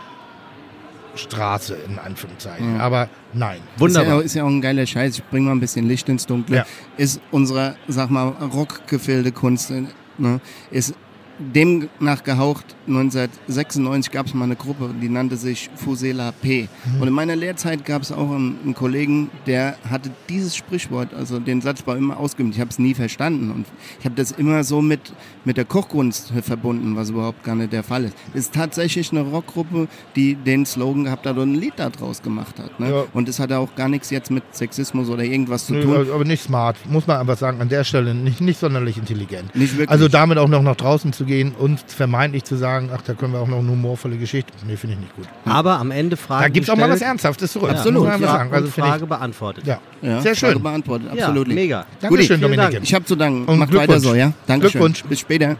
Straße, 1.16 1.76
in 1.88 1.98
Anführungszeichen. 2.00 2.76
Ja. 2.76 2.82
Aber 2.82 3.10
nein. 3.34 3.60
Wunderbar. 3.78 4.04
Ist 4.06 4.10
ja, 4.10 4.16
auch- 4.18 4.22
ist 4.22 4.36
ja 4.36 4.44
auch 4.44 4.48
ein 4.50 4.62
geiler 4.62 4.86
Scheiß. 4.86 5.18
Ich 5.18 5.24
bring 5.26 5.46
mal 5.46 5.52
ein 5.52 5.60
bisschen 5.60 5.88
Licht 5.88 6.08
ins 6.10 6.26
Dunkle. 6.26 6.58
Ja. 6.58 6.66
Ist 6.98 7.20
unsere, 7.32 7.76
sag 7.88 8.10
mal, 8.10 8.28
Rockgefilde 8.30 9.32
Kunst, 9.32 9.72
ne, 10.18 10.40
ist 10.72 10.94
dem 11.40 11.90
nachgehaucht. 12.00 12.76
1996 12.88 14.12
gab 14.12 14.28
es 14.28 14.34
mal 14.34 14.46
eine 14.46 14.56
Gruppe, 14.56 14.94
die 15.02 15.10
nannte 15.10 15.38
sich 15.38 15.70
Fusela 15.76 16.32
P. 16.32 16.68
Mhm. 16.86 17.02
Und 17.02 17.08
in 17.08 17.14
meiner 17.14 17.36
Lehrzeit 17.36 17.84
gab 17.86 18.02
es 18.02 18.12
auch 18.12 18.32
einen, 18.32 18.58
einen 18.64 18.74
Kollegen, 18.76 19.30
der 19.48 19.78
hatte 19.90 20.12
dieses 20.30 20.56
Sprichwort, 20.56 21.14
also 21.14 21.40
den 21.40 21.62
Satzbau 21.62 21.96
immer 21.96 22.18
ausgeübt. 22.18 22.56
Ich 22.56 22.62
habe 22.62 22.70
es 22.70 22.80
nie 22.80 22.94
verstanden 22.94 23.52
und 23.52 23.66
ich 24.00 24.06
habe 24.06 24.16
das 24.16 24.32
immer 24.32 24.64
so 24.64 24.82
mit, 24.82 25.14
mit 25.46 25.58
der 25.58 25.66
Kochkunst 25.66 26.32
verbunden, 26.42 26.96
was 26.96 27.10
überhaupt 27.10 27.44
gar 27.44 27.56
nicht 27.56 27.74
der 27.74 27.84
Fall 27.84 28.06
ist. 28.06 28.16
Es 28.34 28.42
ist 28.42 28.54
tatsächlich 28.54 29.12
eine 29.12 29.22
Rockgruppe, 29.22 29.88
die 30.16 30.36
den 30.36 30.66
Slogan 30.66 31.06
gehabt 31.06 31.26
hat 31.26 31.38
und 31.38 31.54
ein 31.54 31.56
Lied 31.56 31.74
daraus 31.78 32.22
gemacht 32.22 32.60
hat. 32.60 32.80
Ne? 32.80 32.90
Ja. 32.90 33.04
Und 33.14 33.28
das 33.28 33.40
hat 33.40 33.52
auch 33.52 33.76
gar 33.76 33.90
nichts 33.90 34.10
jetzt 34.10 34.32
mit 34.32 34.44
Sexismus 34.52 35.10
oder 35.10 35.24
irgendwas 35.24 35.66
zu 35.66 35.74
Nö, 35.74 35.84
tun. 35.84 36.08
aber 36.14 36.24
nicht 36.24 36.44
smart, 36.44 36.78
muss 36.90 37.08
man 37.08 37.18
aber 37.18 37.36
sagen, 37.36 37.62
an 37.62 37.70
der 37.70 37.84
Stelle 37.84 38.14
nicht, 38.14 38.42
nicht 38.42 38.60
sonderlich 38.60 38.98
intelligent. 38.98 39.56
Nicht. 39.56 39.90
Also 39.90 40.08
damit 40.08 40.38
auch 40.38 40.48
noch 40.48 40.62
nach 40.62 40.76
draußen 40.76 41.14
zu 41.14 41.25
gehen 41.26 41.54
und 41.58 41.80
vermeintlich 41.88 42.44
zu 42.44 42.56
sagen, 42.56 42.90
ach, 42.94 43.02
da 43.02 43.14
können 43.14 43.34
wir 43.34 43.40
auch 43.40 43.48
noch 43.48 43.60
eine 43.60 43.70
humorvolle 43.70 44.18
Geschichte. 44.18 44.52
Nee, 44.66 44.78
finde 44.78 44.96
ich 44.96 45.02
nicht 45.02 45.16
gut. 45.16 45.28
Aber 45.46 45.80
am 45.80 45.92
Ende 45.92 46.18
Fragen 46.18 46.44
Da 46.44 46.50
gibt 46.50 46.68
es 46.68 46.70
auch 46.70 46.78
mal 46.78 46.90
was. 46.90 47.02
Ernsthaftes 47.02 47.52
zurück. 47.52 47.72
Ja, 47.72 47.80
einfach 47.80 48.20
ja, 48.20 48.28
sagen. 48.28 48.54
Also 48.54 48.70
Frage 48.70 49.06
beantwortet. 49.06 49.64
ich, 49.64 49.70
ja. 49.70 49.80
ja, 50.02 50.22
sehr 50.22 50.36
Frage 50.36 50.54
schön. 50.54 50.64
beantwortet, 50.64 51.10
Ja, 51.14 51.26
absolut. 51.28 51.48
mega. 51.48 51.86
Dankeschön, 52.00 52.42
Dominik. 52.42 52.72
Dank. 52.72 52.84
Ich 52.84 52.94
habe 52.94 53.06
zu 53.06 53.16
danken. 53.16 53.46
Und 53.46 53.60
Macht 53.60 53.74
weiter 53.74 54.00
so, 54.00 54.16
ja? 54.16 54.34
Dankeschön. 54.48 54.80
Glückwunsch. 54.80 55.04
Bis 55.04 55.20
später. 55.20 55.58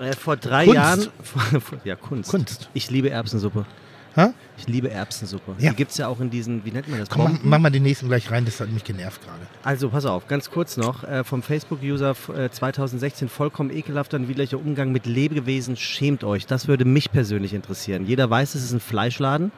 Äh, 0.00 0.12
vor 0.18 0.36
drei 0.36 0.64
Kunst. 0.64 0.76
Jahren. 0.76 1.06
ja, 1.84 1.96
Kunst. 1.96 2.30
Kunst. 2.30 2.68
Ich 2.74 2.90
liebe 2.90 3.10
Erbsensuppe. 3.10 3.66
Hä? 4.14 4.28
Ich 4.58 4.68
liebe 4.68 4.90
Erbsensuppe. 4.90 5.54
Ja. 5.58 5.70
Die 5.70 5.76
gibt 5.76 5.92
es 5.92 5.96
ja 5.96 6.08
auch 6.08 6.20
in 6.20 6.28
diesen, 6.28 6.64
wie 6.64 6.70
nennt 6.70 6.88
man 6.88 7.00
das? 7.00 7.08
Komm, 7.08 7.22
mach, 7.22 7.30
Bomben? 7.30 7.48
mach 7.48 7.58
mal 7.58 7.70
den 7.70 7.82
nächsten 7.82 8.08
gleich 8.08 8.30
rein, 8.30 8.44
das 8.44 8.60
hat 8.60 8.70
mich 8.70 8.84
genervt 8.84 9.22
gerade. 9.24 9.40
Also, 9.62 9.88
pass 9.88 10.04
auf, 10.04 10.28
ganz 10.28 10.50
kurz 10.50 10.76
noch. 10.76 11.04
Äh, 11.04 11.24
vom 11.24 11.42
Facebook-User 11.42 12.14
äh, 12.36 12.50
2016 12.50 13.28
vollkommen 13.28 13.70
ekelhafter 13.70 14.18
und 14.18 14.28
widerlicher 14.28 14.58
Umgang 14.58 14.92
mit 14.92 15.06
Lebewesen. 15.06 15.76
Schämt 15.76 16.24
euch. 16.24 16.46
Das 16.46 16.68
würde 16.68 16.84
mich 16.84 17.10
persönlich 17.10 17.54
interessieren. 17.54 18.06
Jeder 18.06 18.28
weiß, 18.28 18.54
es 18.54 18.64
ist 18.64 18.72
ein 18.72 18.80
Fleischladen. 18.80 19.50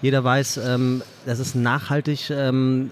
Jeder 0.00 0.24
weiß, 0.24 0.58
ähm, 0.58 1.02
dass 1.26 1.38
es 1.38 1.54
nachhaltig, 1.54 2.30
ähm, 2.30 2.90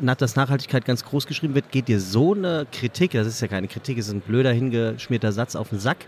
dass 0.00 0.36
Nachhaltigkeit 0.36 0.84
ganz 0.84 1.04
groß 1.04 1.26
geschrieben 1.26 1.54
wird. 1.54 1.70
Geht 1.70 1.88
dir 1.88 2.00
so 2.00 2.34
eine 2.34 2.66
Kritik, 2.70 3.12
das 3.12 3.26
ist 3.26 3.40
ja 3.40 3.48
keine 3.48 3.68
Kritik, 3.68 3.98
es 3.98 4.06
ist 4.06 4.12
ein 4.12 4.20
blöder, 4.20 4.52
hingeschmierter 4.52 5.32
Satz 5.32 5.56
auf 5.56 5.70
den 5.70 5.78
Sack? 5.78 5.98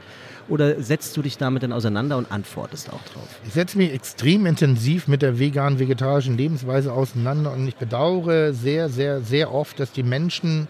Oder 0.48 0.82
setzt 0.82 1.16
du 1.16 1.22
dich 1.22 1.38
damit 1.38 1.62
dann 1.62 1.72
auseinander 1.72 2.16
und 2.16 2.30
antwortest 2.32 2.88
auch 2.88 3.02
drauf? 3.12 3.28
Ich 3.46 3.52
setze 3.52 3.78
mich 3.78 3.92
extrem 3.92 4.46
intensiv 4.46 5.06
mit 5.06 5.22
der 5.22 5.38
veganen, 5.38 5.78
vegetarischen 5.78 6.36
Lebensweise 6.36 6.92
auseinander 6.92 7.52
und 7.52 7.68
ich 7.68 7.76
bedauere 7.76 8.52
sehr, 8.52 8.88
sehr, 8.88 9.20
sehr 9.20 9.52
oft, 9.52 9.78
dass 9.78 9.92
die 9.92 10.02
Menschen, 10.02 10.68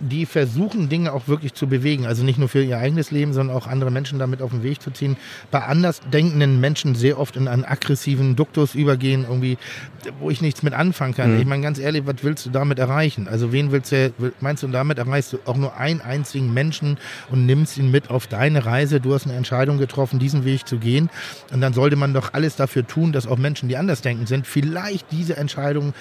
die 0.00 0.26
versuchen, 0.26 0.88
Dinge 0.88 1.12
auch 1.12 1.28
wirklich 1.28 1.54
zu 1.54 1.66
bewegen, 1.66 2.06
also 2.06 2.24
nicht 2.24 2.38
nur 2.38 2.48
für 2.48 2.62
ihr 2.62 2.78
eigenes 2.78 3.10
Leben, 3.10 3.32
sondern 3.32 3.56
auch 3.56 3.66
andere 3.66 3.90
Menschen 3.90 4.18
damit 4.18 4.42
auf 4.42 4.50
den 4.50 4.62
Weg 4.62 4.80
zu 4.80 4.90
ziehen, 4.90 5.16
bei 5.50 5.62
anders 5.62 6.00
denkenden 6.12 6.60
Menschen 6.60 6.94
sehr 6.94 7.18
oft 7.18 7.36
in 7.36 7.48
einen 7.48 7.64
aggressiven 7.64 8.36
Duktus 8.36 8.74
übergehen, 8.74 9.24
irgendwie, 9.28 9.58
wo 10.20 10.30
ich 10.30 10.40
nichts 10.40 10.62
mit 10.62 10.74
anfangen 10.74 11.14
kann. 11.14 11.38
Ich 11.40 11.46
meine, 11.46 11.62
ganz 11.62 11.78
ehrlich, 11.78 12.06
was 12.06 12.16
willst 12.22 12.46
du 12.46 12.50
damit 12.50 12.78
erreichen? 12.78 13.28
Also 13.28 13.52
wen 13.52 13.72
willst 13.72 13.92
du, 13.92 14.12
meinst 14.40 14.62
du, 14.62 14.68
damit 14.68 14.98
erreichst 14.98 15.32
du 15.32 15.38
auch 15.44 15.56
nur 15.56 15.76
einen 15.76 16.00
einzigen 16.00 16.52
Menschen 16.52 16.98
und 17.30 17.46
nimmst 17.46 17.76
ihn 17.78 17.90
mit 17.90 18.10
auf 18.10 18.26
deine 18.26 18.64
Reise. 18.64 19.00
Du 19.00 19.14
hast 19.14 19.26
eine 19.26 19.36
Entscheidung 19.36 19.78
getroffen, 19.78 20.18
diesen 20.18 20.44
Weg 20.44 20.66
zu 20.66 20.78
gehen. 20.78 21.10
Und 21.52 21.60
dann 21.60 21.72
sollte 21.72 21.96
man 21.96 22.14
doch 22.14 22.34
alles 22.34 22.56
dafür 22.56 22.86
tun, 22.86 23.12
dass 23.12 23.26
auch 23.26 23.38
Menschen, 23.38 23.68
die 23.68 23.76
anders 23.76 24.00
denken 24.00 24.26
sind, 24.26 24.46
vielleicht 24.46 25.10
diese 25.10 25.36
Entscheidung 25.36 25.94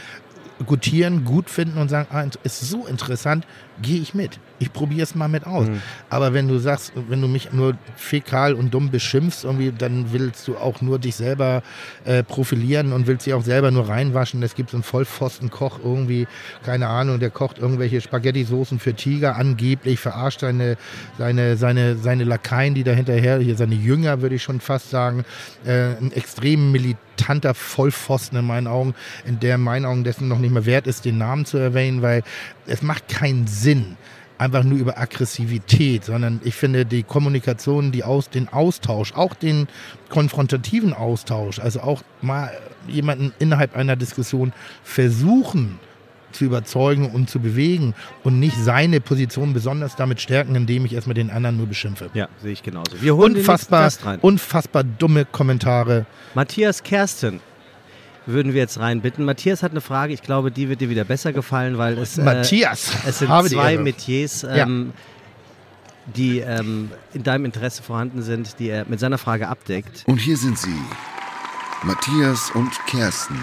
gutieren, 0.66 1.24
gut 1.24 1.50
finden 1.50 1.78
und 1.78 1.90
sagen, 1.90 2.08
ah, 2.12 2.26
ist 2.44 2.62
so 2.62 2.88
interessant, 2.88 3.46
gehe 3.82 4.02
ich 4.02 4.14
mit. 4.14 4.40
Ich 4.60 4.74
probiere 4.74 5.04
es 5.04 5.14
mal 5.14 5.28
mit 5.28 5.46
aus. 5.46 5.68
Aber 6.10 6.34
wenn 6.34 6.48
du 6.48 6.58
sagst, 6.58 6.94
wenn 7.10 7.22
du 7.22 7.28
mich 7.28 7.54
nur 7.54 7.78
fäkal 7.96 8.54
und 8.54 8.74
dumm 8.74 8.90
beschimpfst, 8.90 9.44
irgendwie, 9.44 9.72
dann 9.72 10.12
willst 10.12 10.48
du 10.48 10.58
auch 10.58 10.82
nur 10.82 10.98
dich 11.00 11.16
selber 11.16 11.62
äh, 12.06 12.24
profilieren 12.24 12.92
und 12.92 13.06
willst 13.06 13.28
dich 13.28 13.34
auch 13.36 13.44
selber 13.44 13.70
nur 13.70 13.88
reinwaschen. 13.88 14.42
Es 14.42 14.56
gibt 14.56 14.72
so 14.72 14.78
einen 14.78 14.84
Vollpfosten-Koch 14.84 15.80
irgendwie, 15.84 16.28
keine 16.64 16.88
Ahnung, 16.88 17.20
der 17.20 17.30
kocht 17.30 17.60
irgendwelche 17.60 18.02
Spaghetti-Soßen 18.02 18.80
für 18.80 18.96
Tiger 18.96 19.36
angeblich, 19.36 20.00
verarscht 20.00 20.40
seine, 20.40 20.78
seine, 21.18 21.56
seine, 21.58 21.98
seine 21.98 22.24
Lakaien, 22.24 22.74
die 22.74 22.84
da 22.84 22.92
hinterher, 22.92 23.38
hier 23.38 23.56
seine 23.56 23.76
Jünger, 23.76 24.22
würde 24.22 24.36
ich 24.36 24.44
schon 24.44 24.60
fast 24.60 24.90
sagen, 24.90 25.24
äh, 25.66 25.98
ein 25.98 26.12
extrem 26.14 26.72
militanter 26.72 27.54
Vollpfosten 27.54 28.40
in 28.40 28.46
meinen 28.46 28.68
Augen, 28.68 28.96
in 29.26 29.40
der 29.40 29.56
in 29.56 29.62
meinen 29.62 29.86
Augen 29.86 30.04
dessen 30.04 30.28
noch 30.28 30.40
nicht 30.40 30.54
mehr 30.54 30.66
wert 30.66 30.88
ist, 30.88 31.06
den 31.06 31.18
Namen 31.18 31.46
zu 31.46 31.58
erwähnen, 31.58 32.02
weil 32.02 32.24
es 32.68 32.82
macht 32.82 33.08
keinen 33.08 33.48
Sinn, 33.48 33.67
einfach 34.38 34.64
nur 34.64 34.78
über 34.78 34.98
Aggressivität, 34.98 36.06
sondern 36.06 36.40
ich 36.44 36.56
finde 36.56 36.86
die 36.86 37.04
Kommunikation, 37.04 37.92
die 37.92 38.04
aus, 38.04 38.30
den 38.30 38.48
Austausch, 38.50 39.14
auch 39.14 39.34
den 39.34 39.68
konfrontativen 40.10 40.94
Austausch, 40.94 41.60
also 41.60 41.82
auch 41.82 42.04
mal 42.22 42.52
jemanden 42.88 43.34
innerhalb 43.40 43.76
einer 43.76 43.96
Diskussion 43.96 44.54
versuchen 44.84 45.80
zu 46.32 46.46
überzeugen 46.46 47.10
und 47.10 47.30
zu 47.30 47.40
bewegen 47.40 47.96
und 48.24 48.40
nicht 48.40 48.56
seine 48.58 49.00
Position 49.00 49.54
besonders 49.54 49.96
damit 49.96 50.22
stärken, 50.22 50.56
indem 50.56 50.86
ich 50.86 50.94
erstmal 50.94 51.16
den 51.16 51.30
anderen 51.32 51.58
nur 51.58 51.68
beschimpfe. 51.68 52.10
Ja, 52.14 52.28
sehe 52.42 52.52
ich 52.52 52.62
genauso. 52.64 53.02
Wir 53.02 53.16
holen 53.16 53.36
Unfassbar, 53.36 53.90
den 53.90 54.04
rein. 54.08 54.20
unfassbar 54.20 54.84
dumme 54.84 55.26
Kommentare. 55.26 56.06
Matthias 56.36 56.84
Kersten 56.84 57.40
würden 58.28 58.54
wir 58.54 58.62
jetzt 58.62 58.80
reinbitten. 58.80 59.26
Matthias 59.26 59.64
hat 59.64 59.72
eine 59.72 59.82
Frage, 59.82 60.14
ich 60.14 60.22
glaube, 60.22 60.52
die 60.52 60.70
wird 60.70 60.82
dir 60.82 60.90
wieder 60.90 61.06
besser 61.06 61.34
gefallen, 61.34 61.78
weil 61.78 61.98
es, 61.98 62.18
äh, 62.18 62.24
Matthias, 62.24 62.92
es 63.06 63.20
sind 63.20 63.30
zwei. 63.50 63.78
Metiers, 63.78 64.46
ähm, 64.50 64.94
die 66.16 66.40
ähm, 66.40 66.92
in 67.14 67.24
deinem 67.24 67.46
Interesse 67.46 67.84
vorhanden 67.84 68.22
sind, 68.22 68.60
die 68.60 68.70
er 68.70 68.86
mit 68.88 69.00
seiner 69.00 69.18
Frage 69.18 69.48
abdeckt. 69.48 70.04
Und 70.06 70.18
hier 70.18 70.38
sind 70.38 70.58
sie. 70.58 70.76
Matthias 71.84 72.52
und 72.52 72.72
Kersten. 72.88 73.38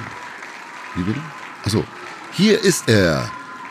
Wie 0.97 1.03
bitte? 1.03 1.21
Achso, 1.65 1.85
hier 2.33 2.61
ist 2.63 2.89
er. 2.89 3.31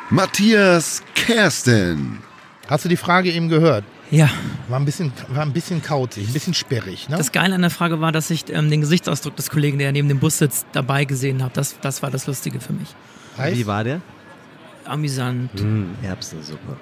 Matthias 0.09 1.01
Kersten. 1.15 2.19
Hast 2.67 2.85
du 2.85 2.89
die 2.89 2.97
Frage 2.97 3.31
eben 3.31 3.49
gehört? 3.49 3.83
Ja, 4.13 4.29
War 4.67 4.79
ein 4.79 4.85
bisschen, 4.85 5.11
war 5.29 5.41
ein 5.41 5.53
bisschen 5.53 5.81
kauzig, 5.81 6.27
ein 6.27 6.33
bisschen 6.33 6.53
sperrig. 6.53 7.09
Ne? 7.09 7.17
das 7.17 7.31
Geile 7.31 7.55
an 7.55 7.61
der 7.61 7.71
Frage 7.71 7.99
war, 7.99 8.11
dass 8.11 8.29
ich 8.29 8.45
ähm, 8.53 8.69
den 8.69 8.81
Gesichtsausdruck 8.81 9.35
des 9.35 9.49
Kollegen, 9.49 9.79
der 9.79 9.91
neben 9.91 10.07
dem 10.07 10.19
Bus 10.19 10.37
sitzt, 10.37 10.67
dabei 10.71 11.05
gesehen 11.05 11.41
habe. 11.41 11.51
Das, 11.55 11.79
das 11.81 12.03
war 12.03 12.11
das 12.11 12.27
Lustige 12.27 12.59
für 12.59 12.73
mich. 12.73 12.89
Heißt? 13.37 13.57
Wie 13.57 13.65
war 13.65 13.83
der? 13.83 14.01
Amüsant, 14.85 15.49
Hm, 15.59 15.95
Erbsensuppe. 16.03 16.77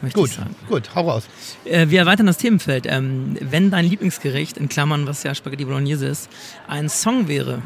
möchte 0.00 0.20
Gut, 0.20 0.30
gut, 0.68 0.94
hau 0.94 1.10
raus. 1.10 1.24
Äh, 1.64 1.88
wir 1.88 1.98
erweitern 2.00 2.26
das 2.26 2.36
Themenfeld. 2.38 2.86
Ähm, 2.88 3.36
wenn 3.40 3.70
dein 3.72 3.84
Lieblingsgericht, 3.86 4.56
in 4.56 4.68
Klammern, 4.68 5.08
was 5.08 5.24
ja 5.24 5.34
Spaghetti 5.34 5.64
Bolognese 5.64 6.06
ist, 6.06 6.28
ein 6.68 6.88
Song 6.88 7.26
wäre, 7.26 7.62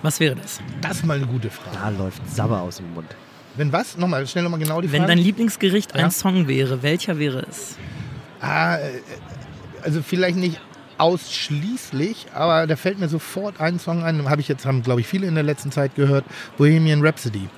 was 0.00 0.20
wäre 0.20 0.36
das? 0.36 0.60
Das 0.80 0.98
ist 0.98 1.04
mal 1.04 1.18
eine 1.18 1.26
gute 1.26 1.50
Frage. 1.50 1.76
Da 1.76 1.88
läuft 1.90 2.22
Sabber 2.34 2.62
aus 2.62 2.76
dem 2.76 2.94
Mund. 2.94 3.08
Wenn 3.58 3.72
was? 3.72 3.96
Nochmal, 3.98 4.26
schnell 4.26 4.44
nochmal 4.44 4.60
genau 4.60 4.80
die 4.80 4.90
Wenn 4.92 5.00
Frage. 5.02 5.14
dein 5.16 5.18
Lieblingsgericht 5.18 5.94
Ja. 5.96 6.04
ein 6.04 6.10
Song 6.10 6.48
wäre, 6.48 6.82
welcher 6.82 7.18
wäre 7.18 7.44
es? 7.50 7.76
ah, 8.40 8.76
äh, 8.76 8.80
also 9.82 10.00
vielleicht 10.02 10.36
nicht 10.38 10.60
ausschließlich, 10.98 12.26
aber 12.34 12.66
da 12.66 12.76
fällt 12.76 12.98
mir 12.98 13.08
sofort 13.08 13.60
ein 13.60 13.78
Song 13.78 14.02
ein, 14.04 14.28
habe 14.28 14.40
ich 14.40 14.48
jetzt, 14.48 14.64
haben 14.66 14.82
glaube 14.82 15.00
ich 15.00 15.06
viele 15.06 15.26
in 15.26 15.34
der 15.34 15.44
letzten 15.44 15.70
Zeit 15.70 15.94
gehört, 15.94 16.24
Bohemian 16.56 17.04
Rhapsody. 17.04 17.48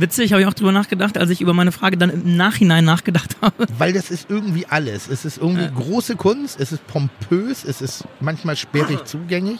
Witzig, 0.00 0.32
habe 0.32 0.42
ich 0.42 0.46
auch 0.46 0.54
drüber 0.54 0.70
nachgedacht, 0.70 1.18
als 1.18 1.30
ich 1.30 1.40
über 1.40 1.54
meine 1.54 1.72
Frage 1.72 1.96
dann 1.96 2.10
im 2.10 2.36
Nachhinein 2.36 2.84
nachgedacht 2.84 3.36
habe. 3.42 3.66
Weil 3.78 3.92
das 3.92 4.10
ist 4.10 4.30
irgendwie 4.30 4.66
alles. 4.66 5.08
Es 5.08 5.24
ist 5.24 5.38
irgendwie 5.38 5.68
große 5.74 6.16
Kunst, 6.16 6.60
es 6.60 6.72
ist 6.72 6.86
pompös, 6.86 7.64
es 7.64 7.80
ist 7.80 8.04
manchmal 8.20 8.56
sperrig 8.56 9.00
zugänglich, 9.06 9.58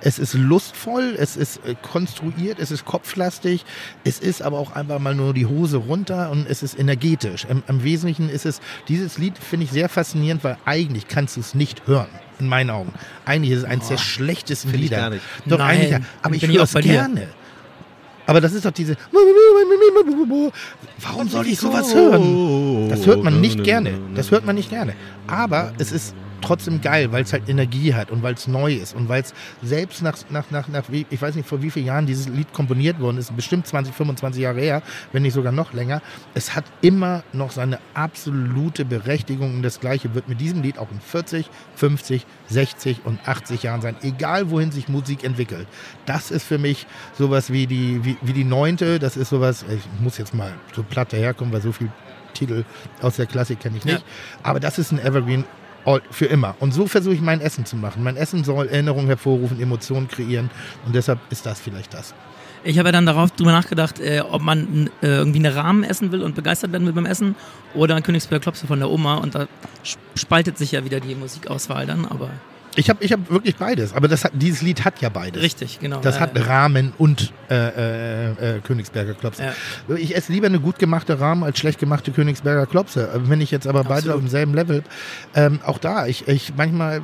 es 0.00 0.18
ist 0.18 0.34
lustvoll, 0.34 1.14
es 1.16 1.36
ist 1.36 1.64
äh, 1.64 1.74
konstruiert, 1.80 2.58
es 2.58 2.70
ist 2.70 2.84
kopflastig, 2.84 3.64
es 4.04 4.18
ist 4.18 4.42
aber 4.42 4.58
auch 4.58 4.72
einfach 4.72 4.98
mal 4.98 5.14
nur 5.14 5.34
die 5.34 5.46
Hose 5.46 5.76
runter 5.76 6.30
und 6.30 6.46
es 6.48 6.62
ist 6.62 6.78
energetisch. 6.78 7.44
Im, 7.48 7.62
im 7.68 7.84
Wesentlichen 7.84 8.28
ist 8.28 8.46
es, 8.46 8.60
dieses 8.88 9.18
Lied 9.18 9.38
finde 9.38 9.64
ich 9.64 9.70
sehr 9.70 9.88
faszinierend, 9.88 10.42
weil 10.42 10.56
eigentlich 10.64 11.06
kannst 11.06 11.36
du 11.36 11.40
es 11.40 11.54
nicht 11.54 11.86
hören. 11.86 12.08
In 12.38 12.48
meinen 12.48 12.68
Augen. 12.68 12.92
Eigentlich 13.24 13.52
ist 13.52 13.58
es 13.60 13.64
eines 13.64 13.88
der 13.88 13.96
schlechtesten 13.96 14.74
Lieder. 14.74 15.12
Doch 15.46 15.56
Nein, 15.56 15.80
eigentlich, 15.80 16.02
aber 16.20 16.34
ich 16.34 16.46
höre 16.46 16.64
es 16.64 16.74
gerne. 16.74 17.28
Aber 18.26 18.40
das 18.40 18.52
ist 18.52 18.64
doch 18.64 18.72
diese. 18.72 18.96
Warum 21.00 21.28
soll 21.28 21.46
ich 21.46 21.58
sowas 21.58 21.94
hören? 21.94 22.88
Das 22.88 23.06
hört 23.06 23.22
man 23.22 23.40
nicht 23.40 23.62
gerne. 23.64 23.92
Das 24.14 24.30
hört 24.30 24.44
man 24.44 24.56
nicht 24.56 24.70
gerne. 24.70 24.94
Aber 25.26 25.72
es 25.78 25.92
ist 25.92 26.14
trotzdem 26.40 26.80
geil, 26.80 27.12
weil 27.12 27.22
es 27.22 27.32
halt 27.32 27.48
Energie 27.48 27.94
hat 27.94 28.10
und 28.10 28.22
weil 28.22 28.34
es 28.34 28.46
neu 28.46 28.72
ist 28.74 28.94
und 28.94 29.08
weil 29.08 29.22
es 29.22 29.34
selbst 29.62 30.02
nach, 30.02 30.16
nach, 30.30 30.50
nach, 30.50 30.68
nach, 30.68 30.84
wie- 30.90 31.06
ich 31.10 31.20
weiß 31.20 31.34
nicht 31.34 31.48
vor 31.48 31.62
wie 31.62 31.70
vielen 31.70 31.86
Jahren 31.86 32.06
dieses 32.06 32.28
Lied 32.28 32.52
komponiert 32.52 33.00
worden 33.00 33.18
ist, 33.18 33.34
bestimmt 33.36 33.66
20, 33.66 33.94
25 33.94 34.42
Jahre 34.42 34.60
her, 34.60 34.82
wenn 35.12 35.22
nicht 35.22 35.34
sogar 35.34 35.52
noch 35.52 35.72
länger. 35.72 36.02
Es 36.34 36.54
hat 36.54 36.64
immer 36.82 37.22
noch 37.32 37.50
seine 37.50 37.78
absolute 37.94 38.84
Berechtigung 38.84 39.54
und 39.54 39.62
das 39.62 39.80
Gleiche 39.80 40.14
wird 40.14 40.28
mit 40.28 40.40
diesem 40.40 40.62
Lied 40.62 40.78
auch 40.78 40.90
in 40.90 41.00
40, 41.00 41.48
50, 41.76 42.26
60 42.48 43.00
und 43.04 43.18
80 43.28 43.62
Jahren 43.62 43.80
sein, 43.80 43.96
egal 44.02 44.50
wohin 44.50 44.70
sich 44.72 44.88
Musik 44.88 45.24
entwickelt. 45.24 45.66
Das 46.06 46.30
ist 46.30 46.44
für 46.44 46.58
mich 46.58 46.86
sowas 47.18 47.50
wie 47.52 47.66
die, 47.66 48.04
wie, 48.04 48.16
wie 48.22 48.32
die 48.32 48.44
neunte, 48.44 48.98
das 48.98 49.16
ist 49.16 49.30
sowas, 49.30 49.64
ich 49.68 49.82
muss 50.00 50.18
jetzt 50.18 50.34
mal 50.34 50.52
so 50.74 50.82
platt 50.82 51.12
daherkommen, 51.12 51.52
weil 51.52 51.60
so 51.62 51.72
viel 51.72 51.90
Titel 52.34 52.64
aus 53.00 53.16
der 53.16 53.26
Klassik 53.26 53.60
kenne 53.60 53.78
ich 53.78 53.84
nicht. 53.84 54.04
Aber 54.42 54.60
das 54.60 54.78
ist 54.78 54.92
ein 54.92 54.98
Evergreen 54.98 55.44
für 56.10 56.26
immer. 56.26 56.54
Und 56.60 56.72
so 56.74 56.86
versuche 56.86 57.14
ich 57.14 57.20
mein 57.20 57.40
Essen 57.40 57.64
zu 57.64 57.76
machen. 57.76 58.02
Mein 58.02 58.16
Essen 58.16 58.44
soll 58.44 58.68
Erinnerungen 58.68 59.06
hervorrufen, 59.06 59.60
Emotionen 59.60 60.08
kreieren. 60.08 60.50
Und 60.84 60.94
deshalb 60.94 61.18
ist 61.30 61.46
das 61.46 61.60
vielleicht 61.60 61.94
das. 61.94 62.14
Ich 62.64 62.78
habe 62.78 62.88
ja 62.88 62.92
dann 62.92 63.06
darauf 63.06 63.30
drüber 63.30 63.52
nachgedacht, 63.52 64.00
äh, 64.00 64.20
ob 64.28 64.42
man 64.42 64.90
äh, 65.00 65.06
irgendwie 65.06 65.38
einen 65.38 65.56
Rahmen 65.56 65.84
essen 65.84 66.10
will 66.10 66.22
und 66.22 66.34
begeistert 66.34 66.72
werden 66.72 66.84
will 66.84 66.92
beim 66.92 67.06
Essen 67.06 67.36
oder 67.74 67.94
ein 67.94 68.02
Königsberger 68.02 68.42
Klopse 68.42 68.66
von 68.66 68.80
der 68.80 68.90
Oma 68.90 69.16
und 69.18 69.36
da 69.36 69.46
sp- 69.86 70.02
spaltet 70.16 70.58
sich 70.58 70.72
ja 70.72 70.84
wieder 70.84 70.98
die 70.98 71.14
Musikauswahl 71.14 71.86
dann, 71.86 72.04
aber 72.04 72.30
Ich 72.76 72.90
habe 72.90 73.02
ich 73.02 73.12
hab 73.12 73.30
wirklich 73.30 73.56
beides. 73.56 73.94
Aber 73.94 74.06
das 74.06 74.24
hat, 74.24 74.32
dieses 74.34 74.62
Lied 74.62 74.84
hat 74.84 75.00
ja 75.00 75.08
beides. 75.08 75.42
richtig, 75.42 75.80
genau. 75.80 76.00
Das 76.00 76.16
äh, 76.16 76.20
hat 76.20 76.48
Rahmen 76.48 76.92
und 76.98 77.32
äh, 77.50 77.54
äh, 77.54 78.56
äh, 78.56 78.60
Königsberger 78.60 79.14
Klopse. 79.14 79.42
Ja. 79.88 79.96
Ich 79.96 80.14
esse 80.14 80.30
lieber 80.32 80.46
eine 80.46 80.60
gut 80.60 80.78
gemachte 80.78 81.18
Rahmen 81.18 81.42
als 81.42 81.58
schlecht 81.58 81.80
gemachte 81.80 82.12
Königsberger 82.12 82.66
Klopse. 82.66 83.08
Wenn 83.24 83.40
ich 83.40 83.50
jetzt 83.50 83.66
aber 83.66 83.82
beide 83.82 83.94
Absolut. 83.94 84.16
auf 84.16 84.20
demselben 84.20 84.54
Level, 84.54 84.84
ähm, 85.34 85.60
auch 85.64 85.78
da, 85.78 86.06
ich, 86.06 86.28
ich 86.28 86.52
manchmal, 86.56 87.00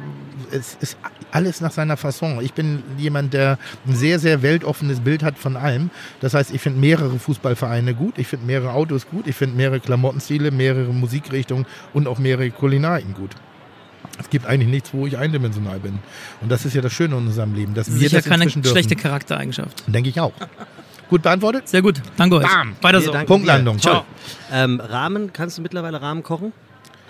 es 0.50 0.76
ist 0.80 0.96
alles 1.30 1.60
nach 1.60 1.72
seiner 1.72 1.96
Fasson. 1.96 2.40
Ich 2.42 2.52
bin 2.52 2.82
jemand, 2.98 3.32
der 3.32 3.58
ein 3.86 3.94
sehr, 3.94 4.18
sehr 4.18 4.42
weltoffenes 4.42 5.00
Bild 5.00 5.22
hat 5.22 5.38
von 5.38 5.56
allem. 5.56 5.90
Das 6.20 6.34
heißt, 6.34 6.52
ich 6.52 6.60
finde 6.60 6.80
mehrere 6.80 7.18
Fußballvereine 7.18 7.94
gut, 7.94 8.18
ich 8.18 8.28
finde 8.28 8.46
mehrere 8.46 8.72
Autos 8.72 9.06
gut, 9.08 9.26
ich 9.26 9.36
finde 9.36 9.56
mehrere 9.56 9.80
Klamottenstile, 9.80 10.50
mehrere 10.50 10.92
Musikrichtungen 10.92 11.66
und 11.94 12.06
auch 12.06 12.18
mehrere 12.18 12.50
Kulinarien 12.50 13.14
gut. 13.14 13.30
Es 14.22 14.30
gibt 14.30 14.46
eigentlich 14.46 14.68
nichts, 14.68 14.94
wo 14.94 15.06
ich 15.06 15.18
eindimensional 15.18 15.78
bin. 15.80 15.98
Und 16.40 16.50
das 16.50 16.64
ist 16.64 16.74
ja 16.74 16.80
das 16.80 16.92
Schöne 16.92 17.16
in 17.16 17.26
unserem 17.26 17.54
Leben, 17.54 17.74
dass 17.74 17.88
wir 17.90 17.98
sicher 17.98 18.16
das 18.18 18.26
keine 18.26 18.46
dürfen. 18.46 18.64
schlechte 18.64 18.96
Charaktereigenschaft. 18.96 19.84
Denke 19.86 20.08
ich 20.08 20.20
auch. 20.20 20.32
Gut 21.10 21.22
beantwortet? 21.22 21.68
Sehr 21.68 21.82
gut, 21.82 22.00
danke 22.16 22.36
euch. 22.36 22.46
Bam. 22.46 22.74
Weiter 22.80 23.00
Wir 23.00 23.06
so. 23.06 23.12
Punktlandung. 23.26 23.78
Toll. 23.78 24.02
Ähm, 24.50 24.80
Rahmen, 24.80 25.32
kannst 25.32 25.58
du 25.58 25.62
mittlerweile 25.62 26.00
Rahmen 26.00 26.22
kochen? 26.22 26.52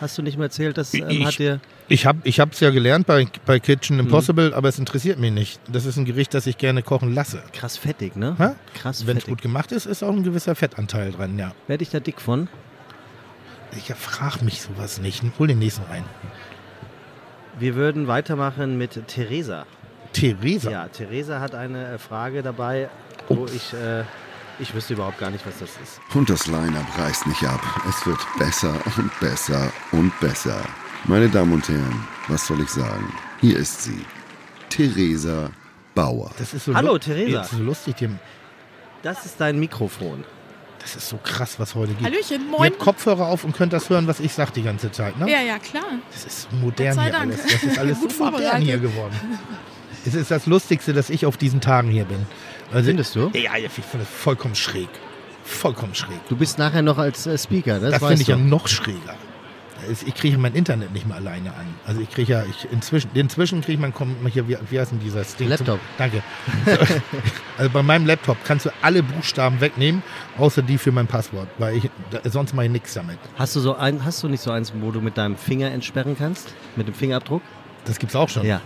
Hast 0.00 0.18
du 0.18 0.22
nicht 0.22 0.36
mehr 0.36 0.46
erzählt, 0.46 0.76
das 0.76 0.92
ähm, 0.94 1.04
Ich- 1.08 1.24
hat 1.24 1.38
dir... 1.38 1.60
Ich 1.88 2.06
habe 2.06 2.20
ich 2.24 2.38
es 2.38 2.60
ja 2.60 2.70
gelernt 2.70 3.06
bei, 3.06 3.26
bei 3.44 3.60
Kitchen 3.60 3.98
Impossible, 3.98 4.54
aber 4.54 4.68
es 4.68 4.78
interessiert 4.78 5.18
mich 5.18 5.30
nicht. 5.30 5.60
Das 5.70 5.84
ist 5.84 5.98
ein 5.98 6.06
Gericht, 6.06 6.32
das 6.32 6.46
ich 6.46 6.56
gerne 6.56 6.82
kochen 6.82 7.12
lasse. 7.12 7.42
Krass 7.52 7.76
fettig, 7.76 8.16
ne? 8.16 8.34
Hä? 8.38 8.50
Krass 8.80 9.06
Wenn 9.06 9.18
es 9.18 9.26
gut 9.26 9.42
gemacht 9.42 9.72
ist, 9.72 9.84
ist 9.84 10.02
auch 10.02 10.12
ein 10.12 10.22
gewisser 10.22 10.54
Fettanteil 10.54 11.12
dran, 11.12 11.38
ja. 11.38 11.52
Werde 11.66 11.82
ich 11.82 11.90
da 11.90 12.00
dick 12.00 12.20
von? 12.20 12.48
Ich 13.76 13.92
frage 13.94 14.44
mich 14.44 14.62
sowas 14.62 15.00
nicht. 15.00 15.22
Hol 15.38 15.48
den 15.48 15.58
nächsten 15.58 15.82
rein. 15.84 16.04
Wir 17.62 17.76
würden 17.76 18.08
weitermachen 18.08 18.76
mit 18.76 19.06
Theresa. 19.06 19.66
Theresa. 20.12 20.68
Ja, 20.68 20.88
Theresa 20.88 21.38
hat 21.38 21.54
eine 21.54 21.92
äh, 21.92 21.98
Frage 21.98 22.42
dabei, 22.42 22.90
wo 23.28 23.46
ich... 23.46 23.72
Äh, 23.72 24.02
ich 24.58 24.74
wüsste 24.74 24.94
überhaupt 24.94 25.18
gar 25.18 25.30
nicht, 25.30 25.46
was 25.46 25.60
das 25.60 25.70
ist. 25.80 26.00
Und 26.12 26.28
das 26.28 26.48
Line-Up 26.48 26.98
reißt 26.98 27.24
nicht 27.28 27.44
ab. 27.44 27.60
Es 27.88 28.04
wird 28.04 28.18
besser 28.36 28.74
und 28.96 29.20
besser 29.20 29.72
und 29.92 30.12
besser. 30.18 30.60
Meine 31.04 31.28
Damen 31.28 31.52
und 31.52 31.68
Herren, 31.68 32.04
was 32.26 32.48
soll 32.48 32.60
ich 32.62 32.68
sagen? 32.68 33.12
Hier 33.40 33.56
ist 33.56 33.84
sie. 33.84 34.04
Theresa 34.68 35.48
Bauer. 35.94 36.32
Das 36.38 36.54
ist 36.54 36.64
so 36.64 36.74
Hallo, 36.74 36.98
Theresa. 36.98 37.38
Das 37.38 37.52
ist 37.52 37.58
so 37.58 37.64
lustig. 37.64 37.94
Die, 37.94 38.08
Das 39.02 39.24
ist 39.24 39.40
dein 39.40 39.60
Mikrofon. 39.60 40.24
Das 40.82 40.96
ist 40.96 41.08
so 41.08 41.16
krass, 41.22 41.58
was 41.58 41.74
heute 41.74 41.94
geht. 41.94 42.04
Hallöchen, 42.04 42.42
Ihr 42.42 42.50
moin. 42.50 42.70
habt 42.70 42.78
Kopfhörer 42.78 43.26
auf 43.26 43.44
und 43.44 43.56
könnt 43.56 43.72
das 43.72 43.88
hören, 43.88 44.06
was 44.06 44.20
ich 44.20 44.32
sage 44.32 44.52
die 44.54 44.62
ganze 44.62 44.90
Zeit, 44.90 45.18
ne? 45.18 45.30
Ja, 45.30 45.40
ja, 45.40 45.58
klar. 45.58 45.84
Das 46.12 46.24
ist 46.24 46.52
modern 46.52 47.00
hier 47.00 47.12
Dank. 47.12 47.24
alles. 47.24 47.42
Das 47.42 47.62
ist 47.62 47.78
alles 47.78 48.00
Gut 48.00 48.12
so 48.12 48.24
modern 48.24 48.60
hier 48.62 48.78
geworden. 48.78 49.14
Es 50.04 50.14
ist 50.14 50.30
das 50.30 50.46
Lustigste, 50.46 50.92
dass 50.92 51.10
ich 51.10 51.24
auf 51.26 51.36
diesen 51.36 51.60
Tagen 51.60 51.88
hier 51.90 52.04
bin. 52.04 52.26
Also, 52.72 52.88
Findest 52.88 53.14
du? 53.14 53.30
Ja, 53.34 53.56
ja, 53.56 53.66
ich 53.66 53.70
finde 53.72 53.98
das 54.04 54.08
vollkommen 54.08 54.54
schräg. 54.54 54.88
Vollkommen 55.44 55.94
schräg. 55.94 56.26
Du 56.28 56.36
bist 56.36 56.58
nachher 56.58 56.82
noch 56.82 56.98
als 56.98 57.26
äh, 57.26 57.38
Speaker, 57.38 57.78
ne? 57.78 57.90
Das, 57.90 58.00
weißt 58.00 58.08
finde 58.08 58.22
ich 58.22 58.28
ja 58.28 58.36
noch 58.36 58.66
schräger. 58.68 59.16
Ich 60.06 60.14
kriege 60.14 60.38
mein 60.38 60.54
Internet 60.54 60.92
nicht 60.92 61.06
mehr 61.06 61.16
alleine 61.16 61.50
an. 61.54 61.66
Also 61.86 62.00
ich 62.00 62.10
kriege 62.10 62.32
ja, 62.32 62.44
ich 62.44 62.68
inzwischen, 62.70 63.10
inzwischen 63.14 63.60
kriege 63.60 63.72
ich 63.74 63.78
mein, 63.80 63.92
Kom- 63.92 64.14
hier, 64.28 64.48
wie, 64.48 64.56
wie 64.70 64.78
heißt 64.80 64.92
denn 64.92 65.00
dieser 65.00 65.22
Ding? 65.38 65.48
Laptop. 65.48 65.80
Danke. 65.98 66.22
So, 66.66 66.72
also 67.58 67.70
bei 67.70 67.82
meinem 67.82 68.06
Laptop 68.06 68.36
kannst 68.44 68.66
du 68.66 68.70
alle 68.82 69.02
Buchstaben 69.02 69.60
wegnehmen, 69.60 70.02
außer 70.38 70.62
die 70.62 70.78
für 70.78 70.92
mein 70.92 71.06
Passwort, 71.06 71.48
weil 71.58 71.76
ich, 71.76 71.90
da, 72.10 72.20
sonst 72.30 72.54
mache 72.54 72.66
ich 72.66 72.72
nichts 72.72 72.94
damit. 72.94 73.18
Hast 73.36 73.56
du 73.56 73.60
so 73.60 73.74
ein, 73.76 74.04
hast 74.04 74.22
du 74.22 74.28
nicht 74.28 74.42
so 74.42 74.50
eins, 74.50 74.72
wo 74.80 74.90
du 74.90 75.00
mit 75.00 75.16
deinem 75.18 75.36
Finger 75.36 75.70
entsperren 75.70 76.16
kannst? 76.18 76.54
Mit 76.76 76.86
dem 76.88 76.94
Fingerabdruck? 76.94 77.42
Das 77.84 77.98
gibt's 77.98 78.14
auch 78.16 78.28
schon. 78.28 78.46
Ja. 78.46 78.60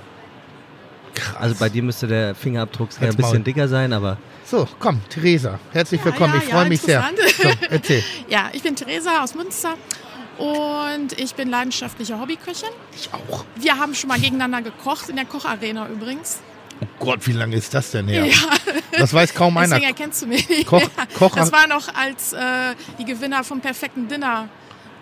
Krass. 1.14 1.36
Also 1.40 1.54
bei 1.58 1.70
dir 1.70 1.82
müsste 1.82 2.06
der 2.06 2.34
Fingerabdruck 2.34 2.90
ein 3.00 3.06
Maul. 3.08 3.16
bisschen 3.16 3.42
dicker 3.44 3.68
sein, 3.68 3.94
aber 3.94 4.18
So, 4.44 4.68
komm, 4.78 5.00
Theresa, 5.08 5.58
herzlich 5.72 6.00
Ja, 6.00 6.04
willkommen. 6.06 6.34
ja, 6.34 6.40
ich 6.40 6.48
freue 6.50 6.62
ja, 6.64 6.68
mich 6.68 6.80
sehr. 6.82 7.04
So, 7.42 7.48
erzähl. 7.70 8.02
Ja, 8.28 8.50
ich 8.52 8.62
bin 8.62 8.76
Theresa 8.76 9.22
aus 9.24 9.34
Münster 9.34 9.74
und 10.38 11.18
ich 11.18 11.34
bin 11.34 11.48
leidenschaftliche 11.50 12.18
Hobbyköchin. 12.20 12.68
Ich 12.94 13.08
auch. 13.12 13.44
Wir 13.56 13.78
haben 13.78 13.94
schon 13.94 14.08
mal 14.08 14.18
gegeneinander 14.18 14.62
gekocht, 14.62 15.08
in 15.08 15.16
der 15.16 15.24
Kocharena 15.24 15.88
übrigens. 15.88 16.40
Oh 16.80 16.86
Gott, 17.06 17.26
wie 17.26 17.32
lange 17.32 17.56
ist 17.56 17.72
das 17.72 17.90
denn 17.92 18.06
her? 18.08 18.26
Das 18.98 19.12
weiß 19.14 19.32
kaum 19.34 19.56
einer. 19.56 19.68
Deswegen 19.76 19.86
erkennst 19.86 20.22
du 20.22 20.26
mich. 20.26 20.66
Koch- 20.66 20.80
Ja, 20.82 20.88
Koch- 21.18 21.34
das 21.34 21.50
war 21.52 21.66
noch 21.66 21.88
als 21.94 22.32
äh, 22.34 22.38
die 22.98 23.04
Gewinner 23.06 23.42
vom 23.44 23.60
perfekten 23.60 24.08
Dinner 24.08 24.48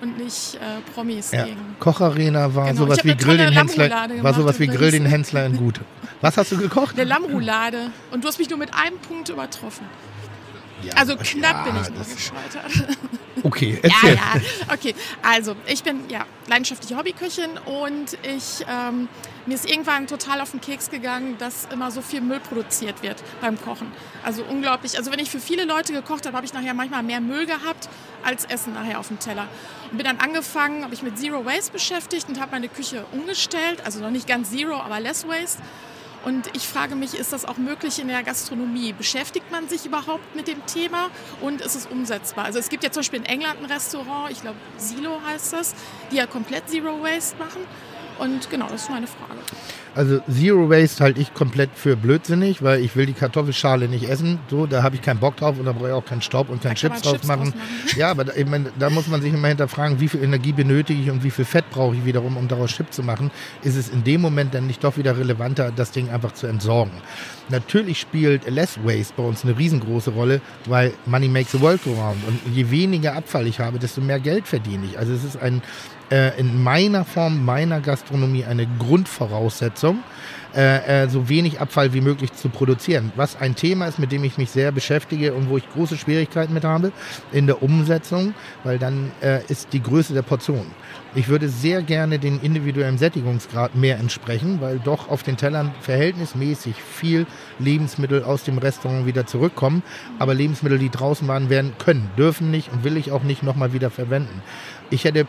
und 0.01 0.19
nicht 0.19 0.55
äh, 0.57 0.59
Promis 0.95 1.33
Ja. 1.33 1.45
gegen. 1.45 1.77
Kocharena 1.81 2.55
war 2.55 2.67
Genau, 2.69 2.85
sowas 2.85 2.99
wie 3.05 3.17
Grill 3.17 3.39
den 3.39 3.53
Hensler. 3.53 3.91
War 4.23 4.35
sowas 4.35 4.61
wie 4.61 4.67
Grill 4.69 4.93
den. 4.93 5.05
Hensler 5.07 5.47
in 5.47 5.57
gut. 5.57 5.81
Was 6.21 6.37
hast 6.37 6.53
du 6.53 6.59
gekocht? 6.59 6.95
Eine 6.97 7.05
Lammroulade. 7.09 7.91
Und 8.13 8.23
du 8.23 8.29
hast 8.29 8.39
mich 8.39 8.49
nur 8.49 8.59
mit 8.59 8.73
einem 8.73 8.99
Punkt 8.99 9.29
übertroffen. 9.29 9.87
Ja, 10.87 10.95
Also 10.95 11.13
ja, 11.15 11.23
knapp 11.23 11.65
bin 11.65 11.75
ich 11.81 11.91
nur 11.91 12.05
gescheitert. 12.05 12.89
Okay, 13.43 13.79
Ja, 13.83 13.91
erzähl. 13.93 14.15
ja. 14.15 14.73
Okay, 14.73 14.95
also 15.23 15.55
ich 15.67 15.83
bin 15.83 16.09
ja 16.09 16.25
leidenschaftliche 16.47 16.97
Hobbyköchin 16.97 17.51
und 17.67 18.17
ich 18.23 18.65
ähm, 18.67 19.09
mir 19.45 19.55
ist 19.55 19.69
irgendwann 19.69 20.07
total 20.07 20.41
auf 20.41 20.53
den 20.53 20.63
Keks 20.63 20.89
gegangen, 20.89 21.37
dass 21.39 21.67
immer 21.71 21.91
so 21.91 22.01
viel 22.01 22.23
Müll 22.23 22.41
produziert 22.41 23.03
wird 23.03 23.23
beim 23.43 23.61
Kochen. 23.61 23.93
Also 24.25 24.43
unglaublich. 24.45 24.97
Also 24.97 25.13
wenn 25.13 25.19
ich 25.19 25.31
für 25.31 25.41
viele 25.41 25.65
Leute 25.67 25.93
gekocht 25.93 26.25
habe, 26.25 26.37
habe 26.37 26.47
ich 26.47 26.55
nachher 26.55 26.73
manchmal 26.73 27.03
mehr 27.03 27.21
Müll 27.21 27.45
gehabt 27.45 27.91
als 28.25 28.47
Essen 28.47 28.73
nachher 28.73 28.99
auf 28.99 29.09
dem 29.09 29.19
Teller. 29.19 29.47
Und 29.91 29.99
bin 29.99 30.07
dann 30.07 30.19
angefangen, 30.21 30.83
habe 30.83 30.95
ich 30.95 31.03
mit 31.03 31.19
Zero 31.19 31.45
Waste 31.45 31.73
beschäftigt 31.73 32.29
und 32.31 32.41
habe 32.41 32.53
meine 32.53 32.69
Küche 32.69 33.05
umgestellt. 33.13 33.83
Also 33.85 34.01
noch 34.01 34.11
nicht 34.11 34.27
ganz 34.27 34.51
Zero, 34.51 34.77
aber 34.77 35.01
Less 35.01 35.29
Waste. 35.29 35.61
Und 36.25 36.49
ich 36.55 36.67
frage 36.67 36.97
mich, 36.97 37.15
ist 37.15 37.33
das 37.35 37.45
auch 37.45 37.59
möglich 37.59 37.99
in 38.01 38.09
der 38.09 38.23
Gastronomie? 38.23 38.95
Beschäftigt 38.95 39.51
man 39.51 39.69
sich 39.69 39.85
überhaupt 39.85 40.35
mit 40.35 40.49
dem 40.49 40.65
Thema 40.65 41.11
und 41.43 41.61
ist 41.61 41.75
es 41.75 41.87
umsetzbar? 41.87 42.47
Also 42.47 42.59
es 42.59 42.71
gibt 42.71 42.83
ja 42.83 42.91
zum 42.91 43.01
Beispiel 43.01 43.21
in 43.21 43.27
England 43.27 43.61
ein 43.61 43.67
Restaurant, 43.67 44.31
ich 44.31 44.41
glaube 44.41 44.57
Silo 44.79 45.21
heißt 45.27 45.53
das, 45.53 45.75
die 46.11 46.17
ja 46.17 46.27
komplett 46.27 46.69
Zero 46.71 47.03
Waste 47.03 47.37
machen. 47.37 47.67
Und 48.19 48.49
genau, 48.51 48.69
das 48.69 48.83
ist 48.83 48.91
meine 48.91 49.07
Frage. 49.07 49.41
Also 49.95 50.21
Zero 50.29 50.69
Waste 50.69 51.05
halte 51.05 51.21
ich 51.21 51.35
komplett 51.35 51.71
für 51.75 51.97
blödsinnig, 51.97 52.63
weil 52.63 52.81
ich 52.81 52.97
will 52.97 53.07
die 53.07 53.13
Kartoffelschale 53.13 53.89
nicht 53.89 54.09
essen. 54.09 54.41
So, 54.51 54.67
da 54.67 54.83
habe 54.83 54.97
ich 54.97 55.03
keinen 55.03 55.21
Bock 55.21 55.37
drauf 55.37 55.59
und 55.59 55.67
da 55.67 55.73
brauche 55.73 55.89
ich 55.89 55.93
auch 55.93 56.05
keinen 56.05 56.23
Staub 56.23 56.49
und 56.49 56.63
keinen 56.63 56.75
Chips 56.75 57.03
drauf 57.03 57.23
machen. 57.25 57.53
draus 57.53 57.55
machen. 57.55 57.97
Ja, 57.97 58.11
aber 58.11 58.25
da, 58.25 58.33
ich 58.35 58.47
meine, 58.47 58.73
da 58.77 58.91
muss 58.91 59.07
man 59.07 59.23
sich 59.23 59.33
immer 59.33 59.49
hinterfragen, 59.49 60.01
wie 60.01 60.09
viel 60.09 60.23
Energie 60.23 60.53
benötige 60.53 61.01
ich 61.01 61.11
und 61.11 61.23
wie 61.23 61.31
viel 61.31 61.45
Fett 61.45 61.71
brauche 61.71 61.95
ich 61.95 62.05
wiederum, 62.05 62.37
um 62.37 62.49
daraus 62.49 62.73
Chips 62.73 62.97
zu 62.97 63.03
machen. 63.05 63.31
Ist 63.63 63.77
es 63.77 63.89
in 63.89 64.03
dem 64.03 64.21
Moment 64.21 64.55
dann 64.55 64.67
nicht 64.67 64.83
doch 64.83 64.97
wieder 64.97 65.17
relevanter, 65.17 65.71
das 65.71 65.93
Ding 65.93 66.11
einfach 66.11 66.33
zu 66.33 66.49
entsorgen? 66.49 66.95
Natürlich 67.51 68.01
spielt 68.01 68.51
Less 68.51 68.79
Waste 68.83 69.15
bei 69.17 69.23
uns 69.23 69.45
eine 69.45 69.57
riesengroße 69.57 70.11
Rolle, 70.11 70.41
weil 70.67 70.93
Money 71.07 71.29
makes 71.29 71.53
the 71.53 71.61
world 71.61 71.83
go 71.85 71.93
round. 71.93 72.17
Und 72.27 72.41
je 72.53 72.69
weniger 72.71 73.15
Abfall 73.15 73.47
ich 73.47 73.61
habe, 73.61 73.79
desto 73.79 74.01
mehr 74.01 74.19
Geld 74.19 74.49
verdiene 74.49 74.87
ich. 74.87 74.99
Also 74.99 75.13
es 75.13 75.23
ist 75.23 75.41
ein, 75.41 75.63
äh, 76.15 76.39
in 76.39 76.63
meiner 76.63 77.05
Form, 77.05 77.45
meiner 77.45 77.81
Gastronomie 77.81 78.45
eine 78.45 78.69
Grundvoraussetzung, 78.79 79.99
äh, 80.55 81.03
äh, 81.03 81.09
so 81.09 81.29
wenig 81.29 81.61
Abfall 81.61 81.93
wie 81.93 82.01
möglich 82.01 82.33
zu 82.33 82.49
produzieren. 82.49 83.11
Was 83.17 83.35
ein 83.35 83.57
Thema 83.57 83.89
ist, 83.89 83.99
mit 83.99 84.13
dem 84.13 84.23
ich 84.23 84.39
mich 84.39 84.51
sehr 84.51 84.71
beschäftige 84.71 85.35
und 85.35 85.49
wo 85.49 85.57
ich 85.57 85.69
große 85.69 85.97
Schwierigkeiten 85.97 86.55
mit 86.55 86.63
habe 86.63 86.93
in 87.33 87.49
der 87.49 87.61
Umsetzung, 87.65 88.35
weil 88.63 88.79
dann 88.79 89.11
äh, 89.21 89.41
ist 89.49 89.73
die 89.73 89.83
Größe 89.83 90.15
der 90.15 90.23
Portion. 90.23 90.67
Ich 91.17 91.27
würde 91.27 91.49
sehr 91.49 91.83
gerne 91.83 92.21
den 92.21 92.41
individuellen 92.41 92.99
Sättigungsgrad 92.99 93.75
mehr 93.75 93.99
entsprechen, 93.99 94.61
weil 94.61 94.79
doch 94.79 95.09
auf 95.09 95.25
den 95.25 95.37
Tellern 95.37 95.73
verhältnismäßig 95.81 96.77
viel 96.77 97.27
Lebensmittel 97.59 98.23
aus 98.23 98.45
dem 98.45 98.59
Restaurant 98.59 99.07
wieder 99.07 99.27
zurückkommen. 99.27 99.83
Aber 100.21 100.35
Lebensmittel, 100.35 100.79
die 100.79 100.91
draußen 100.91 101.27
waren, 101.27 101.51
werden 101.51 101.73
können, 101.79 102.09
dürfen 102.17 102.53
nicht 102.53 102.73
und 102.73 102.85
will 102.85 102.97
ich 102.97 103.11
auch 103.11 103.25
nicht 103.25 103.43
nochmal 103.43 103.73
wieder 103.73 103.91
verwenden. 103.91 104.43
Ich 104.91 105.05
hätte 105.05 105.27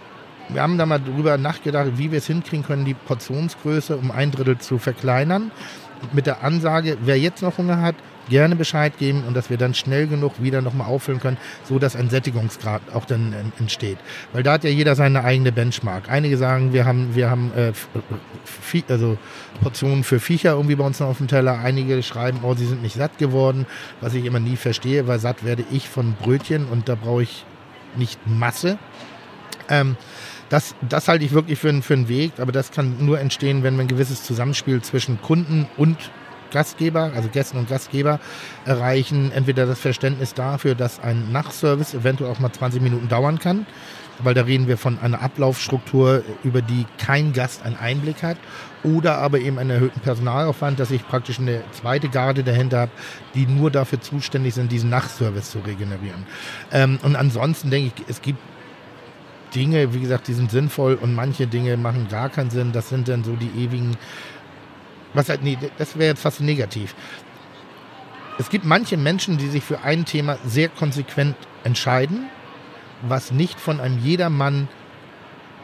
wir 0.49 0.61
haben 0.61 0.77
da 0.77 0.85
mal 0.85 0.99
drüber 0.99 1.37
nachgedacht, 1.37 1.97
wie 1.97 2.11
wir 2.11 2.19
es 2.19 2.27
hinkriegen 2.27 2.65
können, 2.65 2.85
die 2.85 2.93
Portionsgröße 2.93 3.97
um 3.97 4.11
ein 4.11 4.31
Drittel 4.31 4.57
zu 4.57 4.77
verkleinern. 4.77 5.51
Mit 6.13 6.27
der 6.27 6.43
Ansage, 6.43 6.97
wer 7.01 7.17
jetzt 7.17 7.41
noch 7.41 7.57
Hunger 7.57 7.81
hat, 7.81 7.95
gerne 8.29 8.55
Bescheid 8.55 8.97
geben 8.97 9.23
und 9.27 9.35
dass 9.35 9.49
wir 9.49 9.57
dann 9.57 9.73
schnell 9.73 10.07
genug 10.07 10.41
wieder 10.41 10.61
nochmal 10.61 10.87
auffüllen 10.87 11.19
können, 11.19 11.37
so 11.63 11.79
dass 11.79 11.95
ein 11.95 12.09
Sättigungsgrad 12.09 12.81
auch 12.93 13.05
dann 13.05 13.33
äh, 13.33 13.59
entsteht. 13.59 13.97
Weil 14.33 14.43
da 14.43 14.53
hat 14.53 14.63
ja 14.63 14.69
jeder 14.69 14.95
seine 14.95 15.23
eigene 15.23 15.51
Benchmark. 15.51 16.09
Einige 16.09 16.37
sagen, 16.37 16.73
wir 16.73 16.85
haben, 16.85 17.15
wir 17.15 17.29
haben 17.29 17.51
äh, 17.55 17.71
Vie- 18.43 18.83
also 18.89 19.17
Portionen 19.61 20.03
für 20.03 20.19
Viecher 20.19 20.53
irgendwie 20.53 20.75
bei 20.75 20.83
uns 20.83 20.99
noch 20.99 21.07
auf 21.07 21.17
dem 21.17 21.27
Teller. 21.27 21.59
Einige 21.59 22.01
schreiben, 22.03 22.39
oh, 22.43 22.55
sie 22.55 22.65
sind 22.65 22.81
nicht 22.81 22.95
satt 22.95 23.17
geworden, 23.17 23.67
was 24.01 24.13
ich 24.13 24.25
immer 24.25 24.39
nie 24.39 24.57
verstehe, 24.57 25.07
weil 25.07 25.19
satt 25.19 25.43
werde 25.43 25.63
ich 25.71 25.87
von 25.87 26.13
Brötchen 26.13 26.65
und 26.65 26.89
da 26.89 26.95
brauche 26.95 27.23
ich 27.23 27.45
nicht 27.95 28.19
Masse. 28.25 28.77
Ähm, 29.69 29.97
das, 30.49 30.75
das 30.87 31.07
halte 31.07 31.25
ich 31.25 31.31
wirklich 31.31 31.59
für, 31.59 31.69
einen- 31.69 31.81
für 31.81 31.93
einen 31.93 32.07
Weg, 32.07 32.33
aber 32.39 32.51
das 32.51 32.71
kann 32.71 33.03
nur 33.05 33.19
entstehen, 33.19 33.63
wenn 33.63 33.75
wir 33.75 33.81
ein 33.81 33.87
gewisses 33.87 34.23
Zusammenspiel 34.23 34.81
zwischen 34.81 35.21
Kunden 35.21 35.67
und 35.77 35.97
Gastgeber, 36.51 37.11
also 37.15 37.27
Gästen 37.29 37.57
und 37.57 37.67
Gastgeber, 37.67 38.19
erreichen. 38.65 39.31
Entweder 39.33 39.65
das 39.65 39.79
Verständnis 39.79 40.33
dafür, 40.33 40.75
dass 40.75 40.99
ein 40.99 41.31
Nachservice 41.31 41.93
eventuell 41.95 42.31
auch 42.31 42.39
mal 42.39 42.51
20 42.51 42.81
Minuten 42.81 43.09
dauern 43.09 43.39
kann, 43.39 43.65
weil 44.19 44.33
da 44.35 44.43
reden 44.43 44.67
wir 44.67 44.77
von 44.77 44.97
einer 44.99 45.21
Ablaufstruktur, 45.21 46.23
über 46.43 46.61
die 46.61 46.85
kein 46.97 47.33
Gast 47.33 47.63
einen 47.65 47.75
Einblick 47.75 48.23
hat, 48.23 48.37
oder 48.83 49.17
aber 49.17 49.39
eben 49.39 49.57
einen 49.57 49.71
erhöhten 49.71 49.99
Personalaufwand, 49.99 50.79
dass 50.79 50.91
ich 50.91 51.05
praktisch 51.05 51.39
eine 51.39 51.61
zweite 51.71 52.07
Garde 52.07 52.43
dahinter 52.43 52.81
habe, 52.81 52.91
die 53.33 53.47
nur 53.47 53.71
dafür 53.71 53.99
zuständig 53.99 54.53
sind, 54.53 54.71
diesen 54.71 54.89
Nachservice 54.91 55.49
zu 55.51 55.59
regenerieren. 55.59 56.25
Ähm, 56.71 56.99
und 57.01 57.15
ansonsten 57.17 57.71
denke 57.71 57.91
ich, 57.97 58.03
es 58.07 58.21
gibt 58.21 58.39
Dinge, 59.55 59.93
wie 59.93 59.99
gesagt, 59.99 60.27
die 60.27 60.33
sind 60.33 60.51
sinnvoll 60.51 60.95
und 60.95 61.15
manche 61.15 61.47
Dinge 61.47 61.77
machen 61.77 62.07
gar 62.09 62.29
keinen 62.29 62.49
Sinn. 62.49 62.71
Das 62.71 62.89
sind 62.89 63.07
dann 63.07 63.23
so 63.23 63.35
die 63.35 63.51
ewigen. 63.57 63.95
Was 65.13 65.29
halt, 65.29 65.43
nee, 65.43 65.57
das 65.77 65.97
wäre 65.97 66.09
jetzt 66.09 66.21
fast 66.21 66.41
negativ. 66.41 66.93
Es 68.37 68.49
gibt 68.49 68.65
manche 68.65 68.97
Menschen, 68.97 69.37
die 69.37 69.47
sich 69.47 69.63
für 69.63 69.79
ein 69.79 70.03
Thema 70.03 70.37
sehr 70.45 70.67
konsequent 70.67 71.35
entscheiden, 71.63 72.25
was 73.01 73.31
nicht 73.31 73.59
von 73.59 73.79
einem 73.79 73.97
jedermann 73.99 74.67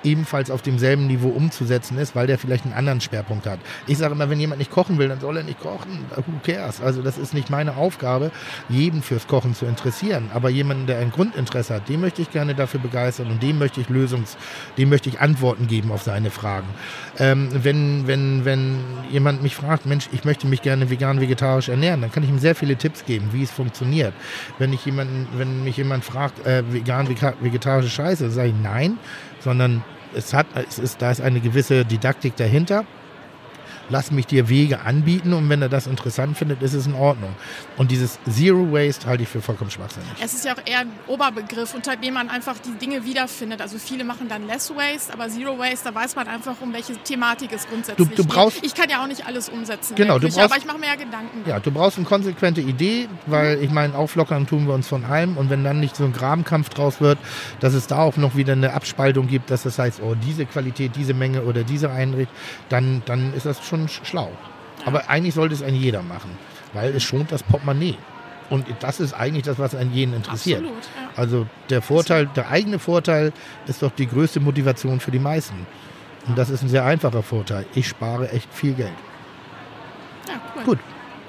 ebenfalls 0.03 0.51
auf 0.51 0.61
demselben 0.61 1.07
Niveau 1.07 1.29
umzusetzen 1.29 1.97
ist, 1.97 2.15
weil 2.15 2.27
der 2.27 2.37
vielleicht 2.37 2.65
einen 2.65 2.73
anderen 2.73 3.01
Schwerpunkt 3.01 3.45
hat. 3.45 3.59
Ich 3.87 3.97
sage 3.97 4.13
immer, 4.13 4.29
wenn 4.29 4.39
jemand 4.39 4.59
nicht 4.59 4.71
kochen 4.71 4.97
will, 4.97 5.07
dann 5.07 5.19
soll 5.19 5.37
er 5.37 5.43
nicht 5.43 5.59
kochen. 5.59 6.05
Who 6.15 6.33
cares? 6.43 6.81
Also 6.81 7.01
das 7.01 7.17
ist 7.17 7.33
nicht 7.33 7.49
meine 7.49 7.75
Aufgabe, 7.77 8.31
jeden 8.69 9.01
fürs 9.01 9.27
Kochen 9.27 9.55
zu 9.55 9.65
interessieren. 9.65 10.29
Aber 10.33 10.49
jemanden, 10.49 10.87
der 10.87 10.99
ein 10.99 11.11
Grundinteresse 11.11 11.75
hat, 11.75 11.89
den 11.89 12.01
möchte 12.01 12.21
ich 12.21 12.31
gerne 12.31 12.55
dafür 12.55 12.79
begeistern 12.79 13.27
und 13.27 13.43
dem 13.43 13.59
möchte 13.59 13.81
ich 13.81 13.89
Lösungs, 13.89 14.37
dem 14.77 14.89
möchte 14.89 15.09
ich 15.09 15.19
Antworten 15.19 15.67
geben 15.67 15.91
auf 15.91 16.03
seine 16.03 16.31
Fragen. 16.31 16.67
Ähm, 17.19 17.49
wenn, 17.51 18.07
wenn, 18.07 18.45
wenn 18.45 18.79
jemand 19.11 19.43
mich 19.43 19.55
fragt, 19.55 19.85
Mensch, 19.85 20.07
ich 20.11 20.25
möchte 20.25 20.47
mich 20.47 20.61
gerne 20.61 20.89
vegan, 20.89 21.19
vegetarisch 21.21 21.69
ernähren, 21.69 22.01
dann 22.01 22.11
kann 22.11 22.23
ich 22.23 22.29
ihm 22.29 22.39
sehr 22.39 22.55
viele 22.55 22.75
Tipps 22.75 23.05
geben, 23.05 23.29
wie 23.31 23.43
es 23.43 23.51
funktioniert. 23.51 24.13
Wenn 24.57 24.73
ich 24.73 24.85
jemanden, 24.85 25.27
wenn 25.37 25.63
mich 25.63 25.77
jemand 25.77 26.03
fragt, 26.03 26.45
äh, 26.45 26.63
vegan, 26.71 27.07
vega- 27.07 27.33
vegetarische 27.41 27.89
Scheiße, 27.89 28.31
sage 28.31 28.49
ich 28.49 28.55
nein, 28.61 28.97
sondern 29.41 29.83
es 30.13 30.33
hat, 30.33 30.47
es 30.55 30.79
ist, 30.79 31.01
da 31.01 31.11
ist 31.11 31.21
eine 31.21 31.39
gewisse 31.39 31.85
Didaktik 31.85 32.35
dahinter. 32.35 32.85
Lass 33.89 34.11
mich 34.11 34.25
dir 34.27 34.47
Wege 34.47 34.81
anbieten 34.81 35.33
und 35.33 35.49
wenn 35.49 35.61
er 35.61 35.69
das 35.69 35.87
interessant 35.87 36.37
findet, 36.37 36.61
ist 36.61 36.73
es 36.73 36.85
in 36.87 36.93
Ordnung. 36.95 37.31
Und 37.77 37.91
dieses 37.91 38.19
Zero 38.29 38.71
Waste 38.71 39.05
halte 39.07 39.23
ich 39.23 39.29
für 39.29 39.41
vollkommen 39.41 39.69
schwachsinnig. 39.71 40.07
Es 40.23 40.33
ist 40.33 40.45
ja 40.45 40.53
auch 40.53 40.61
eher 40.65 40.79
ein 40.79 40.91
Oberbegriff, 41.07 41.73
unter 41.73 41.95
dem 41.95 42.13
man 42.13 42.29
einfach 42.29 42.55
die 42.59 42.71
Dinge 42.77 43.03
wiederfindet. 43.05 43.61
Also 43.61 43.77
viele 43.77 44.03
machen 44.03 44.27
dann 44.29 44.47
Less 44.47 44.69
Waste, 44.69 45.11
aber 45.13 45.27
Zero 45.29 45.57
Waste, 45.57 45.89
da 45.89 45.95
weiß 45.95 46.15
man 46.15 46.27
einfach, 46.27 46.55
um 46.61 46.71
welche 46.73 46.93
Thematik 46.97 47.51
es 47.53 47.67
grundsätzlich 47.67 48.07
Du- 48.07 48.15
du 48.15 48.25
brauchst- 48.25 48.61
geht. 48.61 48.65
Ich 48.67 48.75
kann 48.75 48.89
ja 48.89 49.03
auch 49.03 49.07
nicht 49.07 49.25
alles 49.25 49.49
umsetzen, 49.49 49.95
Genau, 49.95 50.19
du 50.19 50.27
brauchst- 50.27 50.39
aber 50.39 50.57
ich 50.57 50.65
mache 50.65 50.77
mir 50.79 50.87
ja 50.87 50.95
Gedanken. 50.95 51.43
Ja, 51.49 51.59
du 51.59 51.71
brauchst 51.71 51.97
eine 51.97 52.05
konsequente 52.05 52.61
Idee, 52.61 53.07
weil 53.25 53.61
ich 53.61 53.71
meine, 53.71 53.95
auflockern 53.95 54.47
tun 54.47 54.67
wir 54.67 54.73
uns 54.73 54.87
von 54.87 55.03
allem 55.05 55.37
und 55.37 55.49
wenn 55.49 55.63
dann 55.63 55.79
nicht 55.79 55.95
so 55.95 56.03
ein 56.05 56.13
Grabenkampf 56.13 56.69
draus 56.69 57.01
wird, 57.01 57.17
dass 57.59 57.73
es 57.73 57.87
da 57.87 57.99
auch 57.99 58.17
noch 58.17 58.35
wieder 58.35 58.53
eine 58.53 58.73
Abspaltung 58.73 59.27
gibt, 59.27 59.49
dass 59.51 59.63
das 59.63 59.77
heißt, 59.79 60.01
oh, 60.01 60.15
diese 60.15 60.45
Qualität, 60.45 60.95
diese 60.95 61.13
Menge 61.13 61.41
oder 61.43 61.63
diese 61.63 61.89
Einrichtung, 61.91 62.35
dann, 62.69 63.01
dann 63.05 63.33
ist 63.33 63.45
das 63.45 63.59
schon 63.71 63.87
sch- 63.87 64.05
schlau. 64.05 64.29
Aber 64.85 65.09
eigentlich 65.09 65.33
sollte 65.33 65.53
es 65.55 65.61
ein 65.63 65.75
jeder 65.75 66.01
machen, 66.03 66.31
weil 66.73 66.95
es 66.95 67.03
schont 67.03 67.31
das 67.31 67.43
Portemonnaie. 67.43 67.97
Und 68.49 68.65
das 68.81 68.99
ist 68.99 69.13
eigentlich 69.13 69.43
das, 69.43 69.59
was 69.59 69.73
einen 69.75 69.93
jeden 69.93 70.13
interessiert. 70.13 70.59
Absolut, 70.59 70.83
ja. 70.83 71.09
Also 71.15 71.47
der 71.69 71.81
Vorteil, 71.81 72.25
der 72.35 72.49
eigene 72.49 72.79
Vorteil 72.79 73.31
ist 73.65 73.81
doch 73.81 73.91
die 73.91 74.07
größte 74.07 74.39
Motivation 74.41 74.99
für 74.99 75.11
die 75.11 75.19
meisten. 75.19 75.65
Und 76.27 76.37
das 76.37 76.49
ist 76.49 76.61
ein 76.61 76.67
sehr 76.69 76.83
einfacher 76.85 77.23
Vorteil. 77.23 77.65
Ich 77.75 77.87
spare 77.87 78.29
echt 78.31 78.53
viel 78.53 78.73
Geld. 78.73 78.91
ja 80.27 80.33
cool. 80.57 80.63
Gut, 80.65 80.79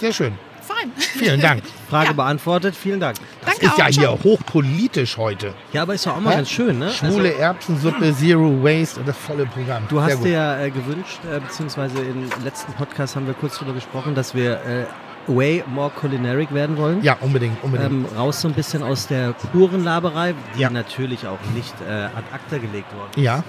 sehr 0.00 0.12
schön. 0.12 0.32
Fein. 0.62 0.92
Vielen 0.96 1.40
Dank. 1.40 1.62
Frage 1.90 2.08
Ja. 2.08 2.12
beantwortet, 2.14 2.74
vielen 2.74 3.00
Dank. 3.00 3.16
Danke 3.44 3.66
Ist 3.66 3.78
ja 3.78 3.86
hier 3.86 4.02
Ciao. 4.04 4.18
hochpolitisch 4.24 5.16
heute. 5.16 5.52
Ja, 5.72 5.82
aber 5.82 5.94
ist 5.94 6.06
doch 6.06 6.16
auch 6.16 6.20
mal 6.20 6.30
Hä? 6.30 6.36
ganz 6.36 6.50
schön, 6.50 6.78
ne? 6.78 6.90
Schwule 6.90 7.28
Also, 7.30 7.40
Erbsensuppe, 7.40 8.14
Zero 8.14 8.62
Waste 8.62 9.00
und 9.00 9.08
das 9.08 9.16
volle 9.16 9.46
Programm. 9.46 9.82
du 9.88 10.00
hast 10.00 10.22
dir 10.24 10.30
ja 10.32 10.58
äh, 10.60 10.70
gewünscht, 10.70 11.20
äh, 11.30 11.40
beziehungsweise 11.40 11.98
im 12.00 12.30
letzten 12.44 12.72
Podcast 12.74 13.16
haben 13.16 13.26
wir 13.26 13.34
kurz 13.34 13.56
darüber 13.58 13.74
gesprochen, 13.74 14.14
dass 14.14 14.34
wir 14.34 14.52
äh, 14.64 14.84
way 15.26 15.62
more 15.66 15.90
culinaric 15.90 16.52
werden 16.52 16.76
wollen. 16.76 17.02
Ja, 17.02 17.16
unbedingt, 17.20 17.62
unbedingt. 17.62 17.90
Ähm, 17.92 18.06
raus 18.16 18.40
so 18.40 18.48
ein 18.48 18.54
bisschen 18.54 18.82
aus 18.82 19.06
der 19.06 19.32
puren 19.52 19.84
Laberei, 19.84 20.34
die 20.56 20.60
Ja. 20.62 20.70
natürlich 20.70 21.26
auch 21.26 21.38
nicht 21.54 21.74
äh, 21.86 21.92
ad 21.92 22.24
acta 22.32 22.58
gelegt 22.58 22.92
worden 22.94 23.10
ist. 23.16 23.22
ja, 23.22 23.44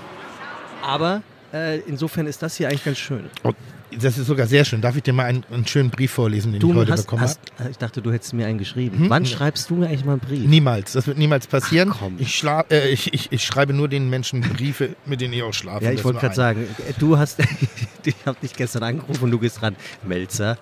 Aber 0.86 1.22
äh, 1.54 1.80
insofern 1.82 2.28
ist 2.28 2.42
das 2.44 2.56
hier 2.58 2.68
eigentlich 2.68 2.84
ganz 2.84 2.98
schön. 2.98 3.30
Und 3.44 3.56
das 4.02 4.18
ist 4.18 4.28
sogar 4.28 4.48
sehr 4.48 4.66
schön. 4.66 4.82
Darf 4.82 4.96
ich 4.96 5.04
dir 5.04 5.14
mal 5.14 5.26
einen, 5.26 5.44
einen 5.52 5.68
schönen 5.68 5.90
Brief 5.90 6.12
vorlesen, 6.12 6.52
den 6.52 6.56
ich 6.56 6.62
Du 6.62 6.74
heute 6.74 6.92
hast, 6.92 7.04
bekommen 7.04 7.22
hast 7.22 7.40
habe? 7.60 7.70
ich 7.70 7.78
dachte, 7.78 8.02
du 8.02 8.12
hättest 8.12 8.34
mir 8.34 8.48
einen 8.48 8.58
geschrieben. 8.58 9.00
Hm? 9.00 9.10
Wann 9.10 9.26
schreibst 9.26 9.70
du 9.70 9.76
mir 9.76 9.88
eigentlich 9.88 10.06
mal 10.06 10.14
einen 10.14 10.22
Brief? 10.22 10.48
Niemals. 10.48 10.94
Das 10.94 11.08
wird 11.08 11.18
niemals 11.18 11.48
passieren. 11.48 11.90
Ach, 11.94 12.00
komm. 12.00 12.16
ich, 12.18 12.36
schla 12.36 12.62
äh, 12.70 12.90
ich, 12.90 13.14
ich, 13.14 13.32
ich 13.32 13.44
schreibe 13.44 13.74
nur 13.74 13.88
den 13.88 14.10
Menschen 14.10 14.42
Briefe, 14.42 14.96
mit 15.06 15.22
denen 15.22 15.34
ich 15.34 15.44
auch 15.44 15.54
schlafe. 15.54 15.86
Ja, 15.86 15.92
ich 15.92 16.04
wollte 16.04 16.20
gerade 16.20 16.36
sagen, 16.36 16.68
du 17.00 17.18
hast, 17.18 17.40
ich 18.06 18.16
habe 18.26 18.38
dich 18.42 18.54
gestern 18.54 18.84
angerufen 18.84 19.24
und 19.26 19.32
du 19.32 19.40
gehst 19.40 19.62
dran, 19.62 19.76
Melzer, 20.04 20.58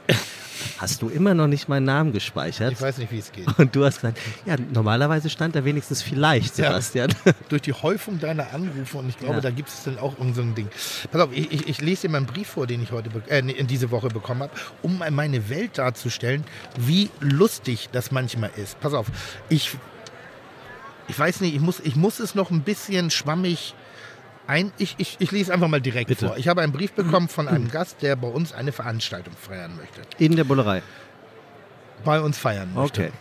hast 0.78 1.02
du 1.02 1.10
immer 1.10 1.34
noch 1.34 1.48
nicht 1.48 1.68
meinen 1.70 1.86
Namen 1.86 2.12
gespeichert? 2.14 2.74
Ich 2.74 2.82
weiß 2.82 2.98
nicht, 2.98 3.12
wie 3.12 3.20
es 3.20 3.32
geht. 3.32 3.48
Und 3.58 3.76
du 3.76 3.84
hast 3.86 4.02
gesagt, 4.02 4.20
ja, 4.46 4.56
normalerweise 4.74 5.30
stand 5.30 5.56
da 5.56 5.64
wenigstens 5.66 6.02
vielleicht, 6.02 6.58
Ja. 6.58 6.68
Sebastian. 6.70 7.14
Durch 7.50 7.62
die 7.62 7.74
Häufung 7.74 8.20
deiner 8.20 8.54
Anrufe 8.54 8.98
und 8.98 9.10
ich 9.10 9.18
glaube, 9.18 9.36
Ja. 9.36 9.42
da 9.42 9.50
gibt 9.52 9.70
es 9.70 9.84
dann 9.84 9.98
auch 10.00 10.18
irgend 10.18 10.36
so 10.36 10.42
ein 10.42 10.56
Ding. 10.56 10.68
Pass 11.12 11.22
auf, 11.22 11.30
ich, 11.34 11.52
ich, 11.52 11.68
ich 11.68 11.82
lese 11.82 12.04
dir 12.08 12.10
mal 12.14 12.18
einen 12.20 12.28
Brief 12.28 12.48
vor, 12.48 12.68
den 12.68 12.82
ich 12.84 12.92
heute, 12.92 13.10
äh, 13.28 13.42
diese 13.64 13.92
Woche 13.92 14.08
bekommen 14.10 14.44
habe, 14.44 14.52
um 14.82 15.02
meine 15.12 15.50
Welt 15.50 15.78
darzustellen, 15.78 16.44
wie 16.78 17.10
lustig 17.20 17.90
das 17.92 18.12
manchmal 18.12 18.52
ist. 18.56 18.80
Pass 18.80 18.94
auf, 18.94 19.08
ich, 19.50 19.78
ich 21.08 21.18
weiß 21.20 21.42
nicht, 21.42 21.56
ich 21.56 21.62
muss, 21.62 21.80
ich 21.80 21.96
muss 21.96 22.20
es 22.20 22.36
noch 22.36 22.52
ein 22.52 22.62
bisschen 22.62 23.10
schwammig 23.12 23.74
ein. 24.48 24.72
Ich, 24.78 24.96
ich, 24.98 25.18
ich 25.20 25.32
lese 25.32 25.54
einfach 25.54 25.68
mal 25.68 25.82
direkt 25.82 26.08
Bitte. 26.08 26.28
vor. 26.28 26.38
Ich 26.38 26.48
habe 26.48 26.62
einen 26.62 26.74
Brief 26.74 26.94
bekommen 26.94 27.28
von 27.28 27.48
einem 27.48 27.70
Gast, 27.70 28.02
der 28.02 28.16
bei 28.16 28.28
uns 28.28 28.54
eine 28.54 28.72
Veranstaltung 28.72 29.34
feiern 29.36 29.76
möchte. 29.76 30.02
In 30.18 30.36
der 30.36 30.44
Bullerei. 30.44 30.82
Bei 32.04 32.20
uns 32.22 32.38
feiern 32.38 32.74
möchte. 32.74 33.02
Okay. 33.02 33.12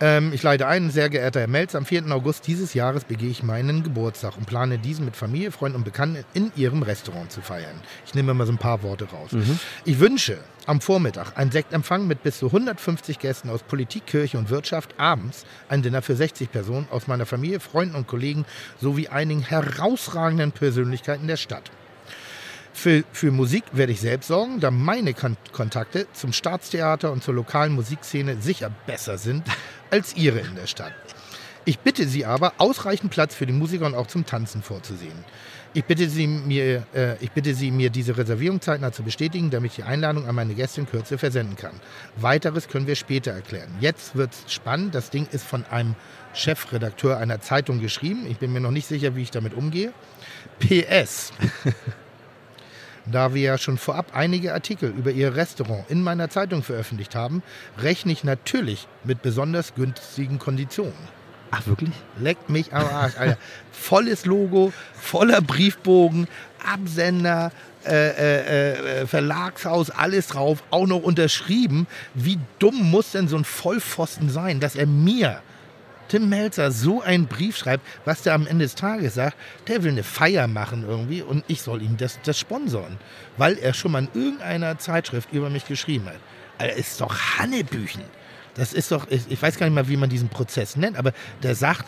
Ähm, 0.00 0.32
ich 0.32 0.42
leite 0.42 0.66
ein, 0.66 0.90
sehr 0.90 1.10
geehrter 1.10 1.40
Herr 1.40 1.48
Melz, 1.48 1.74
am 1.74 1.84
4. 1.84 2.06
August 2.12 2.46
dieses 2.46 2.74
Jahres 2.74 3.04
begehe 3.04 3.30
ich 3.30 3.42
meinen 3.42 3.82
Geburtstag 3.82 4.36
und 4.36 4.46
plane 4.46 4.78
diesen 4.78 5.04
mit 5.04 5.16
Familie, 5.16 5.50
Freunden 5.50 5.76
und 5.76 5.84
Bekannten 5.84 6.24
in 6.34 6.52
Ihrem 6.54 6.82
Restaurant 6.82 7.32
zu 7.32 7.40
feiern. 7.40 7.80
Ich 8.06 8.14
nehme 8.14 8.32
mal 8.34 8.46
so 8.46 8.52
ein 8.52 8.58
paar 8.58 8.82
Worte 8.82 9.06
raus. 9.06 9.30
Ich 9.84 9.98
wünsche 9.98 10.38
am 10.68 10.82
Vormittag 10.82 11.38
einen 11.38 11.50
Sektempfang 11.50 12.06
mit 12.06 12.22
bis 12.22 12.38
zu 12.38 12.46
150 12.46 13.18
Gästen 13.18 13.48
aus 13.48 13.62
Politik, 13.62 14.06
Kirche 14.06 14.36
und 14.36 14.50
Wirtschaft, 14.50 14.94
abends 14.98 15.46
ein 15.70 15.82
Dinner 15.82 16.02
für 16.02 16.14
60 16.14 16.52
Personen 16.52 16.86
aus 16.90 17.06
meiner 17.06 17.24
Familie, 17.24 17.58
Freunden 17.58 17.94
und 17.94 18.06
Kollegen 18.06 18.44
sowie 18.78 19.08
einigen 19.08 19.40
herausragenden 19.40 20.52
Persönlichkeiten 20.52 21.26
der 21.26 21.38
Stadt. 21.38 21.70
Für, 22.74 23.02
für 23.12 23.30
Musik 23.30 23.64
werde 23.72 23.92
ich 23.92 24.00
selbst 24.00 24.28
sorgen, 24.28 24.60
da 24.60 24.70
meine 24.70 25.14
Kon 25.14 25.38
Kontakte 25.52 26.06
zum 26.12 26.34
Staatstheater 26.34 27.12
und 27.12 27.24
zur 27.24 27.34
lokalen 27.34 27.72
Musikszene 27.72 28.36
sicher 28.40 28.70
besser 28.86 29.16
sind 29.16 29.44
als 29.90 30.16
Ihre 30.16 30.40
in 30.40 30.54
der 30.54 30.66
Stadt. 30.66 30.92
Ich 31.64 31.78
bitte 31.78 32.06
Sie 32.06 32.26
aber, 32.26 32.52
ausreichend 32.58 33.10
Platz 33.10 33.34
für 33.34 33.46
die 33.46 33.52
Musiker 33.54 33.86
und 33.86 33.94
auch 33.94 34.06
zum 34.06 34.26
Tanzen 34.26 34.62
vorzusehen. 34.62 35.24
Ich 35.78 35.84
bitte 35.84 36.08
Sie, 36.08 36.26
mir, 36.26 36.84
äh, 36.92 37.14
ich 37.20 37.30
bitte 37.30 37.54
Sie, 37.54 37.70
mir 37.70 37.88
diese 37.88 38.16
Reservierung 38.16 38.60
zeitnah 38.60 38.90
zu 38.90 39.04
bestätigen, 39.04 39.48
damit 39.50 39.70
ich 39.70 39.76
die 39.76 39.82
Einladung 39.84 40.26
an 40.26 40.34
meine 40.34 40.54
Gäste 40.54 40.80
in 40.80 40.88
Kürze 40.88 41.18
versenden 41.18 41.54
kann. 41.54 41.74
Weiteres 42.16 42.66
können 42.66 42.88
wir 42.88 42.96
später 42.96 43.30
erklären. 43.30 43.70
Jetzt 43.78 44.16
wird 44.16 44.32
es 44.32 44.52
spannend. 44.52 44.96
Das 44.96 45.10
Ding 45.10 45.28
ist 45.30 45.44
von 45.44 45.64
einem 45.66 45.94
Chefredakteur 46.34 47.18
einer 47.18 47.40
Zeitung 47.40 47.80
geschrieben. 47.80 48.26
Ich 48.28 48.38
bin 48.38 48.52
mir 48.52 48.58
noch 48.58 48.72
nicht 48.72 48.88
sicher, 48.88 49.14
wie 49.14 49.22
ich 49.22 49.30
damit 49.30 49.54
umgehe. 49.54 49.92
PS. 50.58 51.32
Da 53.06 53.32
wir 53.32 53.40
ja 53.40 53.56
schon 53.56 53.78
vorab 53.78 54.10
einige 54.14 54.54
Artikel 54.54 54.90
über 54.90 55.12
Ihr 55.12 55.36
Restaurant 55.36 55.88
in 55.88 56.02
meiner 56.02 56.28
Zeitung 56.28 56.64
veröffentlicht 56.64 57.14
haben, 57.14 57.44
rechne 57.78 58.10
ich 58.10 58.24
natürlich 58.24 58.88
mit 59.04 59.22
besonders 59.22 59.76
günstigen 59.76 60.40
Konditionen. 60.40 60.92
Ach, 61.50 61.66
wirklich? 61.66 61.94
Leckt 62.20 62.50
mich 62.50 62.72
am 62.72 62.86
Arsch, 62.86 63.16
Alter. 63.16 63.38
Volles 63.72 64.26
Logo, 64.26 64.72
voller 64.94 65.40
Briefbogen, 65.40 66.28
Absender, 66.64 67.52
äh, 67.86 67.90
äh, 67.90 69.00
äh, 69.02 69.06
Verlagshaus, 69.06 69.90
alles 69.90 70.26
drauf, 70.28 70.62
auch 70.70 70.86
noch 70.86 71.02
unterschrieben. 71.02 71.86
Wie 72.12 72.38
dumm 72.58 72.90
muss 72.90 73.12
denn 73.12 73.28
so 73.28 73.36
ein 73.36 73.44
Vollpfosten 73.44 74.28
sein, 74.28 74.60
dass 74.60 74.76
er 74.76 74.86
mir, 74.86 75.40
Tim 76.08 76.28
Melzer, 76.28 76.70
so 76.70 77.00
einen 77.00 77.26
Brief 77.26 77.56
schreibt, 77.56 77.86
was 78.04 78.22
der 78.22 78.34
am 78.34 78.46
Ende 78.46 78.64
des 78.64 78.74
Tages 78.74 79.14
sagt, 79.14 79.36
der 79.68 79.84
will 79.84 79.92
eine 79.92 80.02
Feier 80.02 80.48
machen 80.48 80.84
irgendwie 80.86 81.22
und 81.22 81.44
ich 81.48 81.62
soll 81.62 81.80
ihm 81.82 81.96
das, 81.96 82.18
das 82.24 82.38
sponsoren, 82.38 82.98
weil 83.36 83.56
er 83.58 83.72
schon 83.74 83.92
mal 83.92 84.08
in 84.12 84.20
irgendeiner 84.20 84.78
Zeitschrift 84.78 85.32
über 85.32 85.48
mich 85.48 85.66
geschrieben 85.66 86.06
hat. 86.06 86.18
Alter, 86.58 86.74
ist 86.74 87.00
doch 87.00 87.14
Hannebüchen. 87.38 88.02
Das 88.58 88.72
ist 88.72 88.90
doch, 88.90 89.06
ich 89.08 89.40
weiß 89.40 89.56
gar 89.56 89.66
nicht 89.66 89.74
mal, 89.74 89.88
wie 89.88 89.96
man 89.96 90.10
diesen 90.10 90.28
Prozess 90.28 90.76
nennt, 90.76 90.98
aber 90.98 91.12
der 91.42 91.54
sagt, 91.54 91.86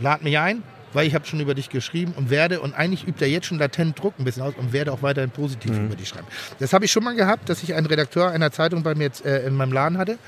lad 0.00 0.22
mich 0.22 0.36
ein, 0.36 0.62
weil 0.92 1.06
ich 1.06 1.14
habe 1.14 1.24
schon 1.24 1.38
über 1.38 1.54
dich 1.54 1.68
geschrieben 1.68 2.12
und 2.16 2.28
werde, 2.28 2.60
und 2.60 2.74
eigentlich 2.74 3.06
übt 3.06 3.24
er 3.24 3.30
jetzt 3.30 3.46
schon 3.46 3.58
latent 3.58 3.96
Druck 3.96 4.14
ein 4.18 4.24
bisschen 4.24 4.42
aus 4.42 4.54
und 4.56 4.72
werde 4.72 4.92
auch 4.92 5.02
weiterhin 5.02 5.30
positiv 5.30 5.70
über 5.78 5.94
dich 5.94 6.08
schreiben. 6.08 6.26
Das 6.58 6.72
habe 6.72 6.84
ich 6.84 6.90
schon 6.90 7.04
mal 7.04 7.14
gehabt, 7.14 7.48
dass 7.48 7.62
ich 7.62 7.74
einen 7.74 7.86
Redakteur 7.86 8.30
einer 8.30 8.50
Zeitung 8.50 8.82
bei 8.82 8.96
mir 8.96 9.04
jetzt 9.04 9.24
äh, 9.24 9.46
in 9.46 9.54
meinem 9.54 9.72
Laden 9.72 9.96
hatte 9.96 10.18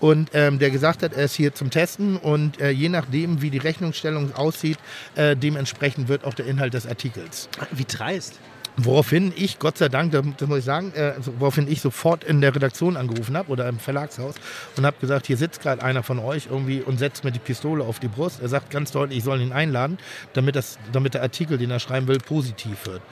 und 0.00 0.30
ähm, 0.34 0.58
der 0.58 0.70
gesagt 0.70 1.04
hat, 1.04 1.12
er 1.12 1.24
ist 1.24 1.36
hier 1.36 1.54
zum 1.54 1.70
Testen 1.70 2.16
und 2.16 2.60
äh, 2.60 2.70
je 2.70 2.88
nachdem, 2.88 3.40
wie 3.40 3.50
die 3.50 3.58
Rechnungsstellung 3.58 4.34
aussieht, 4.34 4.78
äh, 5.14 5.36
dementsprechend 5.36 6.08
wird 6.08 6.24
auch 6.24 6.34
der 6.34 6.46
Inhalt 6.46 6.74
des 6.74 6.88
Artikels. 6.88 7.48
Wie 7.70 7.84
dreist. 7.84 8.40
Woraufhin 8.80 9.32
ich, 9.34 9.58
Gott 9.58 9.76
sei 9.76 9.88
Dank, 9.88 10.12
das 10.12 10.48
muss 10.48 10.60
ich 10.60 10.64
sagen, 10.64 10.92
äh, 10.94 11.14
woraufhin 11.38 11.66
ich 11.68 11.80
sofort 11.80 12.22
in 12.22 12.40
der 12.40 12.54
Redaktion 12.54 12.96
angerufen 12.96 13.36
habe 13.36 13.50
oder 13.50 13.68
im 13.68 13.80
Verlagshaus 13.80 14.36
und 14.76 14.86
habe 14.86 14.96
gesagt, 15.00 15.26
hier 15.26 15.36
sitzt 15.36 15.60
gerade 15.62 15.82
einer 15.82 16.04
von 16.04 16.20
euch 16.20 16.46
irgendwie 16.48 16.80
und 16.80 16.96
setzt 16.96 17.24
mir 17.24 17.32
die 17.32 17.40
Pistole 17.40 17.82
auf 17.82 17.98
die 17.98 18.06
Brust. 18.06 18.40
Er 18.40 18.48
sagt 18.48 18.70
ganz 18.70 18.92
deutlich, 18.92 19.18
ich 19.18 19.24
soll 19.24 19.40
ihn 19.40 19.52
einladen, 19.52 19.98
damit, 20.32 20.54
das, 20.54 20.78
damit 20.92 21.14
der 21.14 21.22
Artikel, 21.22 21.58
den 21.58 21.72
er 21.72 21.80
schreiben 21.80 22.06
will, 22.06 22.18
positiv 22.18 22.86
wird. 22.86 23.02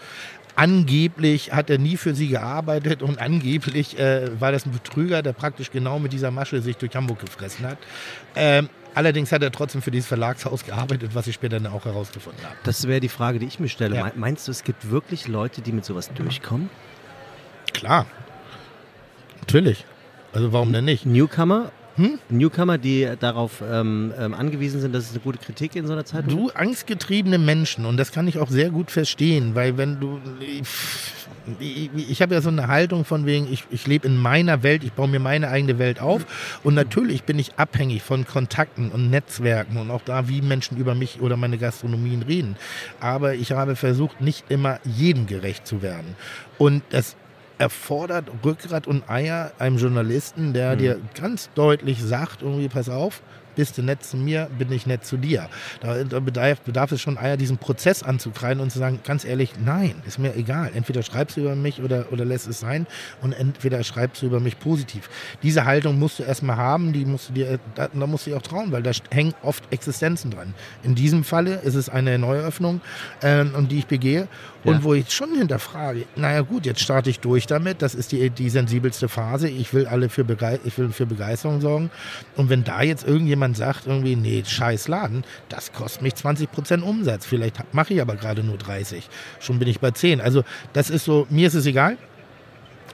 Angeblich 0.54 1.52
hat 1.52 1.68
er 1.68 1.78
nie 1.78 1.96
für 1.96 2.14
sie 2.14 2.28
gearbeitet 2.28 3.02
und 3.02 3.20
angeblich 3.20 3.98
äh, 3.98 4.40
war 4.40 4.52
das 4.52 4.66
ein 4.66 4.72
Betrüger, 4.72 5.22
der 5.22 5.32
praktisch 5.32 5.72
genau 5.72 5.98
mit 5.98 6.12
dieser 6.12 6.30
Masche 6.30 6.62
sich 6.62 6.76
durch 6.76 6.94
Hamburg 6.94 7.18
gefressen 7.18 7.66
hat. 7.66 7.78
Ähm, 8.36 8.68
allerdings 8.96 9.30
hat 9.30 9.42
er 9.42 9.52
trotzdem 9.52 9.80
für 9.82 9.90
dieses 9.92 10.08
Verlagshaus 10.08 10.64
gearbeitet, 10.64 11.14
was 11.14 11.28
ich 11.28 11.34
später 11.36 11.60
dann 11.60 11.72
auch 11.72 11.84
herausgefunden 11.84 12.42
habe. 12.44 12.56
Das 12.64 12.88
wäre 12.88 12.98
die 13.00 13.08
Frage, 13.08 13.38
die 13.38 13.46
ich 13.46 13.60
mir 13.60 13.68
stelle. 13.68 13.94
Ja. 13.96 14.04
Me- 14.06 14.12
Meinst 14.16 14.48
du, 14.48 14.50
es 14.50 14.64
gibt 14.64 14.90
wirklich 14.90 15.28
Leute, 15.28 15.60
die 15.60 15.70
mit 15.72 15.84
sowas 15.84 16.10
durchkommen? 16.12 16.68
Klar. 17.72 18.06
Natürlich. 19.40 19.84
Also 20.32 20.52
warum 20.52 20.72
denn 20.72 20.84
nicht? 20.84 21.06
Newcomer? 21.06 21.70
Hm? 21.96 22.18
Newcomer, 22.28 22.78
die 22.78 23.08
darauf 23.18 23.62
ähm, 23.66 24.12
ähm, 24.18 24.34
angewiesen 24.34 24.80
sind, 24.80 24.94
dass 24.94 25.04
es 25.04 25.10
eine 25.12 25.20
gute 25.20 25.38
Kritik 25.38 25.74
in 25.76 25.86
so 25.86 25.94
einer 25.94 26.04
Zeitung 26.04 26.28
Du 26.28 26.50
angstgetriebene 26.50 27.38
Menschen, 27.38 27.86
und 27.86 27.96
das 27.96 28.12
kann 28.12 28.28
ich 28.28 28.38
auch 28.38 28.50
sehr 28.50 28.70
gut 28.70 28.90
verstehen, 28.90 29.54
weil 29.54 29.76
wenn 29.76 29.98
du. 29.98 30.20
Ich, 31.60 31.90
ich 31.94 32.22
habe 32.22 32.34
ja 32.34 32.40
so 32.40 32.48
eine 32.48 32.66
Haltung 32.66 33.04
von 33.04 33.24
wegen, 33.24 33.50
ich, 33.52 33.64
ich 33.70 33.86
lebe 33.86 34.08
in 34.08 34.16
meiner 34.16 34.64
Welt, 34.64 34.82
ich 34.82 34.92
baue 34.92 35.06
mir 35.06 35.20
meine 35.20 35.48
eigene 35.48 35.78
Welt 35.78 36.00
auf. 36.00 36.26
Und 36.64 36.74
natürlich 36.74 37.22
bin 37.22 37.38
ich 37.38 37.54
abhängig 37.56 38.02
von 38.02 38.26
Kontakten 38.26 38.90
und 38.90 39.10
Netzwerken 39.10 39.76
und 39.76 39.92
auch 39.92 40.02
da, 40.04 40.28
wie 40.28 40.42
Menschen 40.42 40.76
über 40.76 40.96
mich 40.96 41.20
oder 41.20 41.36
meine 41.36 41.56
Gastronomien 41.56 42.22
reden. 42.22 42.56
Aber 42.98 43.34
ich 43.34 43.52
habe 43.52 43.76
versucht, 43.76 44.20
nicht 44.20 44.50
immer 44.50 44.80
jedem 44.82 45.28
gerecht 45.28 45.68
zu 45.68 45.82
werden. 45.82 46.16
Und 46.58 46.82
das 46.90 47.14
erfordert 47.58 48.30
Rückgrat 48.44 48.86
und 48.86 49.08
Eier 49.08 49.52
einem 49.58 49.78
Journalisten, 49.78 50.52
der 50.52 50.76
dir 50.76 51.00
ganz 51.14 51.50
deutlich 51.54 52.02
sagt, 52.02 52.42
irgendwie, 52.42 52.68
pass 52.68 52.88
auf, 52.88 53.22
bist 53.56 53.78
du 53.78 53.82
nett 53.82 54.04
zu 54.04 54.16
mir, 54.16 54.48
bin 54.56 54.70
ich 54.70 54.86
nett 54.86 55.04
zu 55.04 55.16
dir. 55.16 55.48
Da, 55.80 56.04
da 56.04 56.20
bedarf, 56.20 56.60
bedarf 56.60 56.92
es 56.92 57.00
schon 57.00 57.18
Eier, 57.18 57.36
diesen 57.36 57.58
Prozess 57.58 58.02
anzukreiden 58.04 58.62
und 58.62 58.70
zu 58.70 58.78
sagen, 58.78 59.00
ganz 59.02 59.24
ehrlich, 59.24 59.54
nein, 59.64 59.94
ist 60.06 60.18
mir 60.18 60.36
egal. 60.36 60.70
Entweder 60.74 61.02
schreibst 61.02 61.36
du 61.36 61.40
über 61.40 61.56
mich 61.56 61.82
oder, 61.82 62.12
oder 62.12 62.24
lässt 62.24 62.46
es 62.46 62.60
sein 62.60 62.86
und 63.22 63.32
entweder 63.32 63.82
schreibst 63.82 64.22
du 64.22 64.26
über 64.26 64.38
mich 64.38 64.58
positiv. 64.60 65.08
Diese 65.42 65.64
Haltung 65.64 65.98
musst 65.98 66.18
du 66.18 66.22
erstmal 66.22 66.56
haben, 66.56 66.92
die 66.92 67.04
musst 67.04 67.30
du 67.30 67.32
dir, 67.32 67.58
da, 67.74 67.88
da 67.88 68.06
musst 68.06 68.26
du 68.26 68.30
dir 68.30 68.36
auch 68.36 68.42
trauen, 68.42 68.70
weil 68.70 68.82
da 68.82 68.92
hängen 69.10 69.34
oft 69.42 69.64
Existenzen 69.72 70.30
dran. 70.30 70.54
In 70.82 70.94
diesem 70.94 71.24
Falle 71.24 71.54
ist 71.56 71.74
es 71.74 71.88
eine 71.88 72.18
Neueröffnung, 72.18 72.82
ähm, 73.22 73.54
und 73.56 73.72
die 73.72 73.78
ich 73.78 73.86
begehe 73.86 74.28
und 74.66 74.74
Ja. 74.74 74.82
wo 74.82 74.94
ich 74.94 75.10
schon 75.10 75.34
hinterfrage, 75.34 76.04
naja 76.16 76.42
gut, 76.42 76.66
jetzt 76.66 76.80
starte 76.80 77.08
ich 77.08 77.20
durch 77.20 77.46
damit, 77.46 77.82
das 77.82 77.94
ist 77.94 78.12
die, 78.12 78.28
die 78.30 78.50
sensibelste 78.50 79.08
Phase, 79.08 79.48
ich 79.48 79.72
will 79.72 79.86
alle 79.86 80.08
für, 80.08 80.24
Begei 80.24 80.58
ich 80.64 80.76
will 80.76 80.90
für 80.90 81.06
Begeisterung 81.06 81.60
sorgen 81.60 81.90
und 82.36 82.50
wenn 82.50 82.64
da 82.64 82.82
jetzt 82.82 83.06
irgendjemand 83.06 83.56
sagt, 83.56 83.86
irgendwie, 83.86 84.16
nee, 84.16 84.42
scheiß 84.44 84.88
Laden, 84.88 85.24
das 85.48 85.72
kostet 85.72 86.02
mich 86.02 86.14
20% 86.14 86.82
Umsatz, 86.82 87.24
vielleicht 87.24 87.72
mache 87.72 87.94
ich 87.94 88.02
aber 88.02 88.16
gerade 88.16 88.42
nur 88.42 88.58
30, 88.58 89.08
schon 89.40 89.58
bin 89.58 89.68
ich 89.68 89.80
bei 89.80 89.92
10, 89.92 90.20
also 90.20 90.42
das 90.72 90.90
ist 90.90 91.04
so, 91.04 91.26
mir 91.30 91.46
ist 91.46 91.54
es 91.54 91.66
egal, 91.66 91.96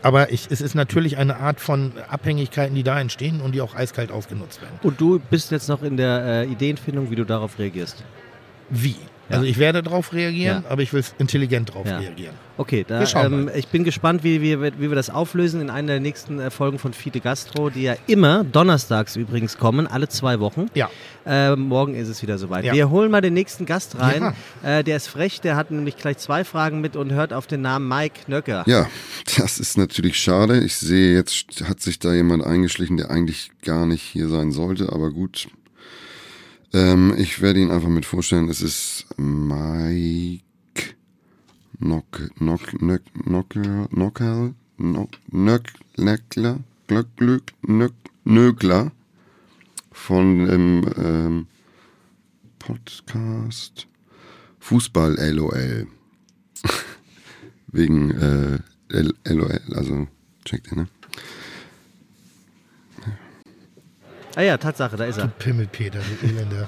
aber 0.02 0.32
ich, 0.32 0.48
es 0.50 0.60
ist 0.60 0.74
natürlich 0.74 1.16
eine 1.16 1.36
Art 1.36 1.60
von 1.60 1.92
Abhängigkeiten, 2.08 2.74
die 2.74 2.82
da 2.82 3.00
entstehen 3.00 3.40
und 3.40 3.52
die 3.54 3.60
auch 3.60 3.76
eiskalt 3.76 4.10
ausgenutzt 4.10 4.60
werden. 4.60 4.74
Und 4.82 5.00
du 5.00 5.20
bist 5.30 5.52
jetzt 5.52 5.68
noch 5.68 5.82
in 5.84 5.96
der 5.96 6.24
äh, 6.24 6.46
Ideenfindung, 6.46 7.10
wie 7.10 7.14
du 7.14 7.24
darauf 7.24 7.56
reagierst. 7.58 8.02
Wie? 8.68 8.96
Ja. 9.32 9.38
Also 9.38 9.46
ich 9.50 9.58
werde 9.58 9.82
darauf 9.82 10.12
reagieren, 10.12 10.62
Ja. 10.64 10.70
aber 10.70 10.82
ich 10.82 10.92
will 10.92 11.02
intelligent 11.18 11.70
darauf 11.70 11.86
Ja. 11.86 11.98
reagieren. 11.98 12.34
Okay, 12.58 12.84
da, 12.86 13.02
ähm, 13.24 13.50
ich 13.56 13.68
bin 13.68 13.82
gespannt, 13.82 14.22
wie, 14.24 14.42
wie, 14.42 14.60
wie 14.60 14.78
wir 14.90 14.94
das 14.94 15.08
auflösen 15.10 15.60
in 15.62 15.70
einer 15.70 15.88
der 15.94 16.00
nächsten 16.00 16.38
äh, 16.38 16.50
Folgen 16.50 16.78
von 16.78 16.92
Fide 16.92 17.20
Gastro, 17.20 17.70
die 17.70 17.82
ja 17.82 17.94
immer 18.06 18.44
donnerstags 18.44 19.16
übrigens 19.16 19.56
kommen, 19.56 19.86
alle 19.86 20.06
zwei 20.08 20.38
Wochen. 20.38 20.66
Ja. 20.74 20.90
Äh, 21.24 21.56
morgen 21.56 21.94
ist 21.94 22.08
es 22.08 22.20
wieder 22.22 22.36
soweit. 22.36 22.64
Ja. 22.64 22.74
Wir 22.74 22.90
holen 22.90 23.10
mal 23.10 23.22
den 23.22 23.34
nächsten 23.34 23.64
Gast 23.64 23.98
rein. 23.98 24.34
Äh, 24.62 24.84
der 24.84 24.96
ist 24.98 25.08
frech, 25.08 25.40
der 25.40 25.56
hat 25.56 25.70
nämlich 25.70 25.96
gleich 25.96 26.18
zwei 26.18 26.44
Fragen 26.44 26.80
mit 26.82 26.94
und 26.94 27.12
hört 27.12 27.32
auf 27.32 27.46
den 27.46 27.62
Namen 27.62 27.88
Mike 27.88 28.20
Nöcker. 28.30 28.64
Ja, 28.66 28.86
das 29.38 29.58
ist 29.58 29.78
natürlich 29.78 30.18
schade. 30.18 30.60
Ich 30.60 30.76
sehe, 30.76 31.14
jetzt 31.14 31.46
hat 31.66 31.80
sich 31.80 31.98
da 31.98 32.12
jemand 32.12 32.44
eingeschlichen, 32.44 32.98
der 32.98 33.10
eigentlich 33.10 33.50
gar 33.64 33.86
nicht 33.86 34.02
hier 34.02 34.28
sein 34.28 34.52
sollte, 34.52 34.92
aber 34.92 35.10
gut. 35.10 35.48
Ähm, 36.74 37.14
ich 37.18 37.42
werde 37.42 37.60
ihn 37.60 37.70
einfach 37.70 37.88
mit 37.88 38.06
vorstellen. 38.06 38.48
Es 38.48 38.62
ist 38.62 39.06
Mike 39.18 40.42
Nock, 41.78 42.30
Nock, 42.40 42.80
Nöck, 42.80 43.02
Nockel, 43.26 43.88
Nockel, 43.90 44.54
Nock, 44.78 45.10
Nöck, 45.30 45.72
Nöckler, 45.96 46.60
Glöck, 46.86 47.08
Glück, 47.16 47.52
Nöck, 47.62 47.92
Nögler 48.24 48.92
von 49.90 50.46
dem 50.46 50.86
ähm, 50.96 51.46
Podcast 52.58 53.86
Fußball 54.60 55.16
LOL. 55.32 55.88
Wegen 57.66 58.10
äh, 58.12 58.58
LOL, 58.88 59.60
also 59.74 60.06
checkt 60.44 60.70
ihr, 60.70 60.76
ne? 60.76 60.88
Ah 64.34 64.42
ja, 64.42 64.56
Tatsache, 64.56 64.96
da 64.96 65.04
ist 65.04 65.18
er. 65.18 65.28
Pimmelpeter, 65.28 66.00
du 66.20 66.26
Elender. 66.26 66.66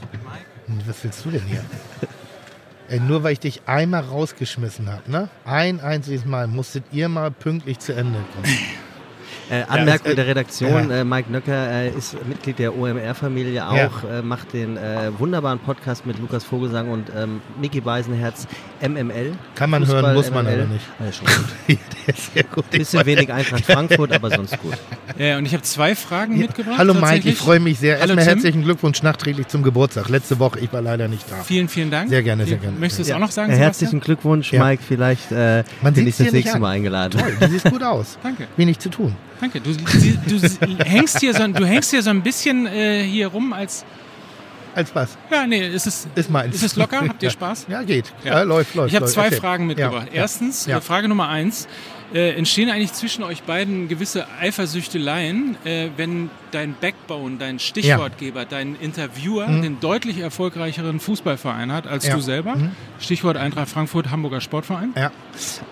Was 0.86 1.02
willst 1.02 1.24
du 1.24 1.30
denn 1.30 1.42
hier? 1.42 1.62
Ey, 2.88 3.00
nur 3.00 3.22
weil 3.22 3.32
ich 3.32 3.40
dich 3.40 3.62
einmal 3.66 4.02
rausgeschmissen 4.02 4.90
habe, 4.90 5.10
ne? 5.10 5.28
Ein 5.46 5.80
einziges 5.80 6.26
Mal 6.26 6.46
musstet 6.46 6.84
ihr 6.92 7.08
mal 7.08 7.30
pünktlich 7.30 7.78
zu 7.78 7.94
Ende 7.94 8.18
kommen. 8.34 8.58
Äh, 9.50 9.62
Anmerkung 9.68 10.06
es- 10.06 10.12
äh, 10.12 10.16
der 10.16 10.26
Redaktion, 10.26 10.90
ja. 10.90 10.96
äh, 11.00 11.04
Mike 11.04 11.30
Nöcker 11.30 11.70
äh, 11.70 11.90
ist 11.90 12.16
Mitglied 12.26 12.58
der 12.58 12.76
OMR-Familie 12.76 13.66
auch, 13.68 13.74
Ja. 13.74 14.18
äh, 14.18 14.22
macht 14.22 14.52
den 14.52 14.76
äh, 14.76 15.10
wunderbaren 15.18 15.58
Podcast 15.58 16.06
mit 16.06 16.18
Lukas 16.18 16.44
Vogelsang 16.44 16.88
und 16.90 17.10
ähm, 17.16 17.40
Mickey 17.60 17.80
Beisenherz, 17.80 18.46
MML. 18.80 19.32
Kann 19.54 19.70
man 19.70 19.86
hören, 19.86 19.96
Fußball 19.96 20.14
muss 20.14 20.30
man 20.30 20.44
MML. 20.46 20.54
aber 20.62 20.72
nicht. 20.72 20.84
Ja, 20.98 21.12
schon 21.12 21.26
gut. 21.26 21.78
Der 22.06 22.14
ist 22.14 22.34
sehr 22.34 22.44
gut. 22.44 22.70
Bisschen 22.70 23.06
wenig 23.06 23.32
Eintracht 23.32 23.64
Frankfurt, 23.64 24.12
aber 24.12 24.30
sonst 24.30 24.58
gut. 24.60 24.74
Ja, 25.18 25.38
und 25.38 25.46
ich 25.46 25.52
habe 25.52 25.62
zwei 25.62 25.94
Fragen 25.94 26.38
mitgebracht. 26.38 26.76
Hallo 26.78 26.92
Mike, 26.94 27.28
ich 27.28 27.36
freue 27.36 27.60
mich 27.60 27.78
sehr. 27.78 27.98
Erstmal 27.98 28.24
herzlichen 28.24 28.62
Glückwunsch 28.64 29.00
nachträglich 29.02 29.46
zum 29.46 29.62
Geburtstag. 29.62 30.08
Letzte 30.08 30.40
Woche, 30.40 30.58
ich 30.58 30.72
war 30.72 30.80
leider 30.82 31.06
nicht 31.06 31.30
da. 31.30 31.36
Vielen, 31.44 31.68
vielen 31.68 31.90
Dank. 31.90 32.08
Sehr 32.08 32.22
gerne, 32.24 32.46
sehr 32.46 32.56
gerne. 32.56 32.76
Möchtest 32.78 32.98
du 32.98 33.02
es 33.02 33.08
Ja. 33.10 33.16
auch 33.16 33.20
noch 33.20 33.30
sagen, 33.30 33.52
herzlichen 33.52 34.00
Glückwunsch, 34.00 34.52
Ja. 34.52 34.64
Mike. 34.64 34.82
Vielleicht 34.86 35.30
äh, 35.30 35.62
Man 35.82 35.92
bin 35.94 36.06
ich 36.08 36.16
das 36.16 36.32
nächste. 36.32 36.58
Mal 36.58 36.70
eingeladen. 36.70 37.20
Toll, 37.20 37.36
du 37.38 37.48
siehst 37.48 37.70
gut 37.70 37.82
aus. 37.84 38.18
Danke, 38.24 38.48
Wenig 38.56 38.78
zu 38.80 38.88
tun. 38.88 39.14
Danke. 39.40 39.60
Du, 39.60 39.72
du, 39.72 40.40
du 40.40 40.84
hängst 40.84 41.20
hier 41.20 41.34
so, 41.34 41.46
du 41.46 41.64
hängst 41.66 41.90
hier 41.90 42.02
so 42.02 42.10
ein 42.10 42.22
bisschen 42.22 42.66
äh, 42.66 43.02
hier 43.02 43.28
rum 43.28 43.52
als... 43.52 43.84
Als 44.74 44.92
was? 44.94 45.16
Ja, 45.30 45.46
nee, 45.46 45.68
ist 45.68 45.86
es, 45.86 46.08
Ist 46.16 46.30
meins. 46.30 46.56
ist 46.56 46.64
es 46.64 46.76
locker? 46.76 47.00
Habt 47.06 47.22
ihr. 47.22 47.30
Spaß? 47.30 47.66
Ja, 47.68 47.82
geht. 47.82 48.12
Ja. 48.24 48.38
Ja, 48.38 48.42
läuft, 48.42 48.74
läuft. 48.74 48.92
Ich 48.92 48.96
habe 48.96 49.06
zwei. 49.06 49.30
Fragen 49.30 49.68
mitgebracht. 49.68 50.08
Erstens, 50.12 50.66
äh, 50.66 50.80
Frage 50.80 51.06
Nummer 51.08 51.28
eins. 51.28 51.68
Äh, 52.14 52.30
entstehen 52.36 52.70
eigentlich 52.70 52.92
zwischen 52.92 53.24
euch 53.24 53.42
beiden 53.42 53.88
gewisse 53.88 54.26
Eifersüchteleien, 54.40 55.56
äh, 55.64 55.88
wenn 55.96 56.30
dein 56.52 56.74
Backbone, 56.80 57.36
dein 57.38 57.58
Stichwortgeber, 57.58 58.44
dein 58.44 58.76
Interviewer 58.76 59.46
den 59.48 59.80
deutlich 59.80 60.18
erfolgreicheren 60.18 61.00
Fußballverein 61.00 61.72
hat 61.72 61.88
als 61.88 62.04
Mhm. 62.04 62.08
Ja. 62.10 62.14
du 62.16 62.20
selber? 62.22 62.56
Mhm. 62.56 62.70
Stichwort 63.00 63.36
Eintracht 63.36 63.68
Frankfurt, 63.68 64.12
Hamburger 64.12 64.40
Sportverein. 64.40 64.92
Ja. 64.96 65.10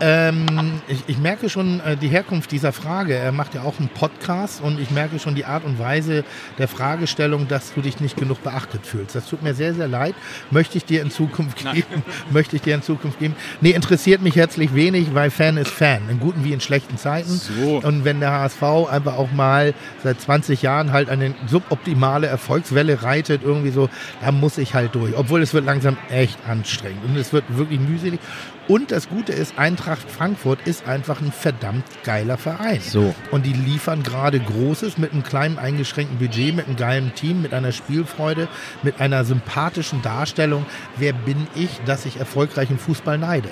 Ähm, 0.01 0.80
ich, 0.88 1.05
ich 1.07 1.18
merke 1.18 1.49
schon 1.49 1.78
äh, 1.80 1.97
die 1.97 2.09
Herkunft 2.09 2.51
dieser 2.51 2.72
Frage. 2.72 3.14
Er 3.14 3.30
macht 3.32 3.55
ja 3.55 3.62
auch 3.62 3.78
einen 3.78 3.88
Podcast 3.88 4.61
und 4.61 4.80
ich 4.80 4.90
merke 4.90 5.20
schon 5.20 5.36
die 5.36 5.45
Art 5.45 5.64
und 5.64 5.78
Weise 5.78 6.24
der 6.59 6.66
Fragestellung, 6.66 7.47
dass 7.47 7.72
du 7.74 7.80
dich 7.80 8.01
nicht 8.01 8.16
genug 8.16 8.43
beachtet 8.43 8.84
fühlst. 8.84 9.14
Das 9.14 9.26
tut 9.28 9.43
mir 9.43 9.55
sehr, 9.55 9.74
sehr 9.74 9.86
leid. 9.88 10.16
Möchte 10.51 10.76
ich 10.78 10.84
dir 10.84 11.03
in 11.03 11.11
Zukunft 11.12 11.59
geben. 11.72 12.03
Möchte 12.30 12.57
ich 12.57 12.62
dir 12.62 12.74
in 12.74 12.82
Zukunft 12.82 13.20
geben. 13.20 13.36
Nee, 13.61 13.70
interessiert 13.70 14.20
mich 14.22 14.34
herzlich 14.34 14.74
wenig, 14.74 15.14
weil 15.14 15.30
Fan 15.30 15.57
ist 15.57 15.70
Fan. 15.70 16.01
In 16.11 16.18
guten 16.33 16.45
wie 16.45 16.53
in 16.53 16.61
schlechten 16.61 16.97
Zeiten. 16.97 17.30
So. 17.30 17.80
Und 17.83 18.05
wenn 18.05 18.20
der 18.20 18.33
HSV 18.33 18.62
einfach 18.91 19.16
auch 19.16 19.33
mal 19.33 19.74
seit 20.03 20.20
20 20.20 20.62
Jahren 20.62 20.93
halt 20.93 21.09
eine 21.09 21.35
suboptimale 21.47 22.26
Erfolgswelle 22.26 23.03
reitet, 23.03 23.43
irgendwie 23.45 23.70
so, 23.70 23.89
da 24.22 24.33
muss 24.33 24.59
ich 24.59 24.74
halt 24.74 24.95
durch. 24.95 25.16
Obwohl 25.16 25.43
es 25.43 25.55
wird 25.55 25.64
langsam 25.64 25.97
echt 26.11 26.39
anstrengend 26.49 27.05
und 27.05 27.16
es 27.16 27.33
wird 27.33 27.45
wirklich 27.57 27.80
mühselig. 27.80 28.20
Und 28.68 28.93
das 28.93 29.09
Gute 29.09 29.33
ist, 29.33 29.59
Eintracht 29.59 30.09
Frankfurt 30.09 30.61
ist 30.66 30.87
einfach 30.87 31.20
ein 31.20 31.33
verdammt 31.33 31.85
geiler 32.05 32.39
Verein. 32.39 32.80
So. 32.80 33.14
Und 33.33 33.45
die 33.45 33.53
liefern 33.53 34.05
gerade 34.05 34.39
Großes 34.39 34.99
mit 34.99 35.12
einem 35.12 35.24
kleinen 35.24 35.59
eingeschränkten 35.59 36.18
Budget, 36.18 36.55
mit 36.55 36.66
einem 36.66 36.76
geilen 36.76 37.14
Team, 37.14 37.43
mit 37.43 37.55
einer 37.55 37.72
Spielfreude, 37.72 38.49
mit 38.83 39.01
einer 39.01 39.24
sympathischen 39.24 40.01
Darstellung. 40.03 40.64
Wer 40.97 41.12
bin 41.12 41.49
ich, 41.57 41.80
dass 41.87 42.07
ich 42.07 42.18
erfolgreich 42.18 42.70
im 42.70 42.78
Fußball 42.78 43.18
neide? 43.18 43.49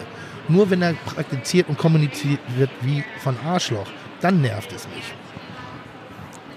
Nur 0.50 0.68
wenn 0.70 0.82
er 0.82 0.92
praktiziert 0.92 1.68
und 1.68 1.78
kommuniziert 1.78 2.40
wird 2.56 2.70
wie 2.82 3.04
von 3.22 3.36
Arschloch, 3.46 3.86
dann 4.20 4.40
nervt 4.42 4.72
es 4.72 4.86
mich. 4.94 5.04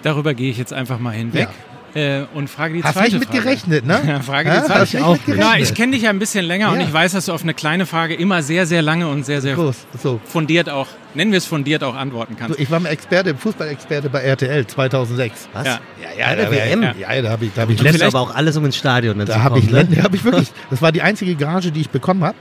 Darüber 0.02 0.34
gehe 0.34 0.50
ich 0.52 0.58
jetzt 0.58 0.74
einfach 0.74 1.00
mal 1.00 1.12
hinweg 1.12 1.48
äh, 1.96 2.24
und 2.34 2.50
frage 2.50 2.74
die 2.74 2.84
Hast 2.84 2.94
zweite 2.96 3.12
nicht 3.18 3.20
mit 3.20 3.30
Frage. 3.30 3.44
gerechnet, 3.44 3.86
ne? 3.86 4.02
Ja, 4.08 4.20
frage 4.20 4.50
die 4.50 4.56
Hast 4.58 4.66
zweite. 4.68 4.96
nicht 4.98 5.02
auch 5.06 5.12
mit 5.14 5.28
nicht. 5.28 5.38
Na, 5.40 5.46
gerechnet? 5.52 5.70
ich 5.70 5.76
kenne 5.76 5.92
dich 5.94 6.02
ja 6.02 6.10
ein 6.10 6.20
bisschen 6.20 6.44
länger 6.44 6.72
und 6.72 6.82
Ja. 6.82 6.88
ich 6.88 6.92
weiß, 6.94 7.14
dass 7.14 7.28
du 7.28 7.32
auf 7.34 7.44
eine 7.44 7.54
kleine 7.54 7.86
Frage 7.86 8.16
immer 8.16 8.42
sehr, 8.44 8.66
sehr 8.66 8.82
lange 8.82 9.08
und 9.08 9.26
sehr, 9.26 9.40
sehr 9.42 9.56
Groß, 9.56 9.86
so. 10.02 10.20
fundiert 10.26 10.70
auch, 10.70 10.88
nennen 11.14 11.32
wir 11.32 11.38
es 11.38 11.46
fundiert 11.46 11.84
auch 11.84 11.96
antworten 11.96 12.34
So, 12.34 12.40
kannst. 12.40 12.60
ich 12.60 12.70
war 12.72 12.80
mal 12.82 12.90
Experte, 12.90 13.36
Fußballexperte 13.36 14.10
bei 14.10 14.22
RTL 14.24 14.66
2006. 14.68 15.48
Was? 15.54 15.66
Ja. 15.68 15.80
Bei 16.18 16.36
der 16.36 16.46
da- 16.46 16.52
WM? 16.52 16.84
Ja, 16.84 16.94
ja, 17.14 17.22
da 17.22 17.30
habe 17.30 17.46
ich, 17.46 17.54
da 17.54 17.62
hab 17.62 17.70
ich 17.70 18.04
aber 18.04 18.20
auch 18.20 18.36
alles 18.36 18.58
um 18.58 18.66
ins 18.66 18.76
Stadion. 18.76 19.24
Da 19.26 19.42
habe 19.42 19.60
ich, 19.60 19.70
ne? 19.70 19.88
hab 20.04 20.14
ich 20.14 20.24
wirklich. 20.26 20.52
Das 20.70 20.82
war 20.82 20.92
die 20.92 21.02
einzige 21.02 21.36
Gage, 21.36 21.72
die 21.72 21.82
ich 21.82 21.90
bekommen 21.92 22.24
habe. 22.26 22.36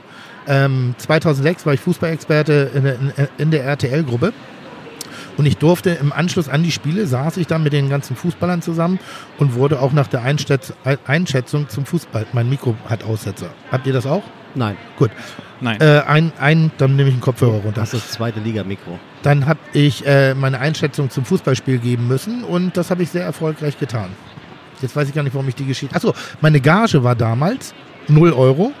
Ähm, 0.47 0.95
2006 0.97 1.65
war 1.65 1.73
ich 1.73 1.79
Fußballexperte 1.79 2.71
in 2.73 2.83
der, 2.83 2.95
in, 2.95 3.11
in 3.37 3.51
der 3.51 3.63
RTL-Gruppe. 3.65 4.33
Und 5.35 5.45
ich 5.45 5.57
durfte 5.57 5.89
im 5.89 6.13
Anschluss 6.13 6.47
an 6.47 6.61
die 6.61 6.71
Spiele, 6.71 7.07
saß 7.07 7.37
ich 7.37 7.47
dann 7.47 7.63
mit 7.63 7.73
den 7.73 7.89
ganzen 7.89 8.15
Fußballern 8.15 8.61
zusammen 8.61 8.99
und 9.39 9.55
wurde 9.55 9.81
auch 9.81 9.91
nach 9.91 10.07
der 10.07 10.21
Einschätz 10.21 10.73
Einschätzung 11.05 11.69
zum 11.69 11.85
Fußball. 11.85 12.27
Mein 12.33 12.49
Mikro 12.49 12.75
hat 12.87 13.03
Aussetzer. 13.03 13.49
Habt 13.71 13.87
ihr 13.87 13.93
das 13.93 14.05
auch? 14.05 14.23
Nein, 14.55 14.77
Gut. 14.97 15.09
Nein. 15.61 15.79
Äh, 15.79 16.01
ein, 16.05 16.31
ein, 16.39 16.71
dann 16.77 16.95
nehme 16.95 17.09
ich 17.09 17.15
einen 17.15 17.21
Kopfhörer 17.21 17.53
runter. 17.53 17.81
das 17.81 17.93
ist 17.93 18.05
das 18.05 18.11
zweite 18.11 18.39
Liga-Mikro. 18.41 18.99
Dann 19.21 19.45
habe 19.45 19.59
ich 19.71 20.05
äh, 20.05 20.35
meine 20.35 20.59
Einschätzung 20.59 21.09
zum 21.09 21.23
Fußballspiel 21.23 21.79
geben 21.79 22.07
müssen 22.07 22.43
und 22.43 22.75
das 22.75 22.91
habe 22.91 23.01
ich 23.01 23.09
sehr 23.09 23.23
erfolgreich 23.23 23.79
getan. 23.79 24.09
Jetzt 24.81 24.95
weiß 24.95 25.07
ich 25.07 25.15
gar 25.15 25.23
nicht, 25.23 25.33
warum 25.33 25.47
ich 25.47 25.55
die 25.55 25.65
Geschichte. 25.65 25.95
Achso, 25.95 26.13
meine 26.41 26.59
Gage 26.59 27.03
war 27.03 27.15
damals 27.15 27.73
0 28.09 28.33
Euro, 28.33 28.73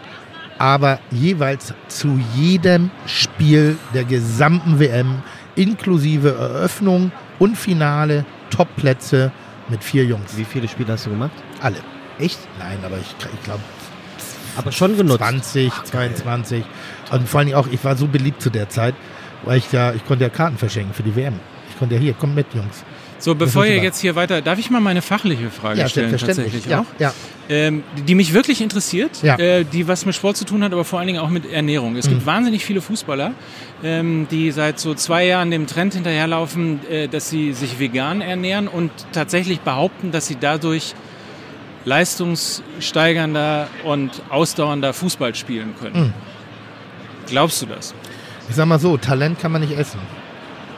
aber 0.57 0.99
jeweils 1.11 1.73
zu 1.87 2.19
jedem 2.35 2.91
Spiel 3.05 3.77
der 3.93 4.03
gesamten 4.03 4.79
WM, 4.79 5.23
inklusive 5.55 6.35
Eröffnung 6.35 7.11
und 7.39 7.57
Finale, 7.57 8.25
Topplätze 8.49 9.31
mit 9.69 9.83
vier 9.83 10.05
Jungs. 10.05 10.37
Wie 10.37 10.45
viele 10.45 10.67
Spiele 10.67 10.93
hast 10.93 11.05
du 11.05 11.11
gemacht? 11.11 11.31
Alle. 11.61 11.77
Echt? 12.19 12.39
Nein, 12.59 12.77
aber 12.85 12.97
ich, 12.97 13.15
ich 13.33 13.43
glaube 13.43 13.61
Aber 14.55 14.71
schon 14.71 14.95
genutzt. 14.95 15.19
20, 15.19 15.71
22. 15.83 16.63
Und 17.11 17.27
vor 17.27 17.39
allem 17.39 17.53
auch, 17.55 17.67
ich 17.71 17.83
war 17.83 17.95
so 17.95 18.07
beliebt 18.07 18.41
zu 18.41 18.49
der 18.49 18.69
Zeit, 18.69 18.95
weil 19.43 19.57
ich 19.57 19.71
ja, 19.71 19.93
ich 19.93 20.05
konnte 20.05 20.23
ja 20.23 20.29
Karten 20.29 20.57
verschenken 20.57 20.93
für 20.93 21.03
die 21.03 21.15
WM. 21.15 21.39
Ich 21.69 21.77
konnte 21.79 21.95
ja 21.95 22.01
hier, 22.01 22.13
kommt 22.13 22.35
mit, 22.35 22.53
Jungs. 22.53 22.83
So, 23.23 23.35
bevor 23.35 23.65
ihr 23.65 23.77
jetzt 23.81 24.01
hier 24.01 24.15
weiter, 24.17 24.41
darf 24.41 24.59
ich 24.59 24.69
mal 24.69 24.81
meine 24.81 25.01
fachliche 25.01 25.49
Frage 25.49 25.87
stellen 25.87 26.11
tatsächlich 26.17 26.65
Ja, 26.65 26.81
auch? 26.81 26.85
ja. 26.99 27.13
Ähm, 27.47 27.81
die- 28.05 28.15
mich 28.15 28.33
wirklich 28.33 28.59
interessiert, 28.59 29.23
Ja. 29.23 29.35
Mhm. 29.35 29.39
äh, 29.39 29.63
die 29.63 29.87
was 29.87 30.05
mit 30.05 30.13
Sport 30.13 30.35
zu 30.35 30.43
tun 30.43 30.61
hat, 30.61 30.73
aber 30.73 30.83
vor 30.83 30.99
allen 30.99 31.07
Dingen 31.07 31.19
auch 31.19 31.29
mit 31.29 31.49
Ernährung. 31.49 31.95
Es 31.95 32.09
gibt 32.09 32.25
wahnsinnig 32.25 32.65
viele 32.65 32.81
Fußballer, 32.81 33.31
ähm, 33.81 34.27
die 34.29 34.51
seit 34.51 34.77
so 34.77 34.93
zwei 34.93 35.25
Jahren 35.25 35.51
dem 35.51 35.67
Trend 35.67 35.93
hinterherlaufen, 35.93 36.81
äh, 36.89 37.07
dass 37.07 37.29
sie 37.29 37.53
sich 37.53 37.79
vegan 37.79 38.19
ernähren 38.19 38.67
und 38.67 38.91
tatsächlich 39.13 39.61
behaupten, 39.61 40.11
dass 40.11 40.27
sie 40.27 40.35
dadurch 40.37 40.93
leistungssteigernder 41.85 43.67
und 43.85 44.21
ausdauernder 44.31 44.91
Fußball 44.93 45.33
spielen 45.33 45.75
können. 45.79 46.07
Mhm. 46.07 46.13
Glaubst 47.27 47.61
du 47.61 47.67
das? 47.67 47.93
Ich 48.49 48.55
sag 48.55 48.65
mal 48.65 48.79
so, 48.79 48.97
Talent 48.97 49.39
kann 49.39 49.53
man 49.53 49.61
nicht 49.61 49.77
essen. 49.77 49.99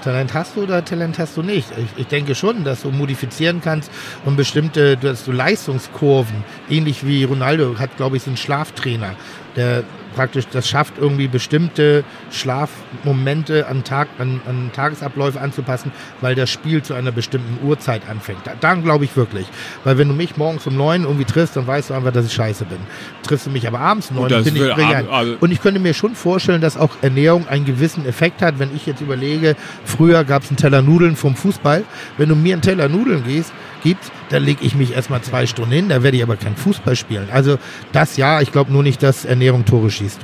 Talent 0.06 0.36
hast 0.36 0.56
du 0.56 0.62
oder 0.62 0.86
Talent 0.86 1.18
hast 1.18 1.36
du 1.36 1.42
nicht. 1.42 1.68
Ich, 1.78 2.02
ich 2.02 2.08
denke 2.08 2.36
schon, 2.36 2.64
dass 2.64 2.84
du 2.84 2.92
modifizieren 2.92 3.60
kannst 3.60 3.90
und 4.24 4.36
bestimmte, 4.36 4.98
dass 4.98 5.26
du 5.26 5.32
Leistungskurven, 5.32 6.44
ähnlich 6.70 7.08
wie 7.08 7.24
Ronaldo 7.24 7.80
hat, 7.80 7.98
glaube 7.98 8.18
ich, 8.18 8.24
so 8.24 8.30
einen 8.30 8.38
Schlaftrainer, 8.38 9.16
der 9.56 9.84
praktisch 10.16 10.46
das 10.52 10.68
schafft, 10.68 10.94
irgendwie 10.98 11.28
bestimmte 11.28 12.04
Schlafmomente 12.32 13.68
an, 13.68 13.84
Tag, 13.84 14.08
an, 14.18 14.42
an 14.48 14.72
Tagesabläufe 14.74 15.40
anzupassen, 15.40 15.92
weil 16.22 16.36
das 16.36 16.50
Spiel 16.50 16.82
zu 16.82 16.94
einer 16.94 17.12
bestimmten 17.12 17.66
Uhrzeit 17.66 18.02
anfängt. 18.10 18.40
Da, 18.46 18.54
daran 18.60 18.84
glaube 18.84 19.06
ich 19.06 19.16
wirklich. 19.16 19.48
Weil 19.84 19.98
wenn 19.98 20.08
du 20.08 20.14
mich 20.14 20.38
morgens 20.38 20.66
um 20.68 20.76
neun 20.76 21.04
irgendwie 21.04 21.26
triffst, 21.26 21.56
dann 21.56 21.68
weißt 21.68 21.90
du 21.90 21.94
einfach, 21.94 22.12
dass 22.12 22.26
ich 22.26 22.34
scheiße 22.34 22.66
bin. 22.66 22.78
Triffst 23.24 23.46
du 23.46 23.52
mich 23.52 23.68
aber 23.68 23.80
abends 23.80 24.10
um 24.10 24.18
neun, 24.18 24.30
dann 24.30 24.44
bin 24.54 24.56
ich 24.56 24.62
brillant. 24.76 25.10
ab- 25.10 25.38
Und 25.42 25.52
ich 25.52 25.62
könnte 25.62 25.80
mir 25.80 25.94
schon 25.94 26.16
vorstellen, 26.16 26.62
dass 26.62 26.78
auch 26.78 26.92
Ernährung 27.02 27.48
einen 27.48 27.66
gewissen 27.66 28.06
Effekt 28.06 28.42
hat. 28.42 28.60
Wenn 28.60 28.76
ich 28.76 28.86
jetzt 28.86 29.02
überlege, 29.02 29.56
früher 29.84 30.24
gab 30.24 30.44
es 30.44 30.50
einen 30.50 30.58
Teller 30.58 30.82
Nudeln 30.82 31.16
vom 31.16 31.36
Fußball. 31.36 31.84
Wenn 32.18 32.30
du 32.30 32.36
mir 32.36 32.54
einen 32.54 32.62
Teller 32.62 32.88
Nudeln 32.90 33.24
gehst, 33.26 33.52
gibst, 33.84 34.12
dann 34.30 34.44
lege 34.44 34.64
ich 34.64 34.76
mich 34.76 34.96
erstmal 34.96 35.22
zwei 35.22 35.46
Stunden 35.46 35.72
hin, 35.72 35.90
da 35.90 36.04
werde 36.04 36.18
ich 36.18 36.24
aber 36.24 36.36
kein 36.36 36.56
Fußball 36.56 36.96
spielen. 36.96 37.30
Also 37.32 37.58
das 37.92 38.18
ja, 38.18 38.42
ich 38.42 38.52
glaube 38.52 38.72
nur 38.72 38.84
nicht, 38.84 39.04
dass 39.04 39.26
Ernährung 39.26 39.66
Tore 39.66 39.90
schießt. 39.90 40.20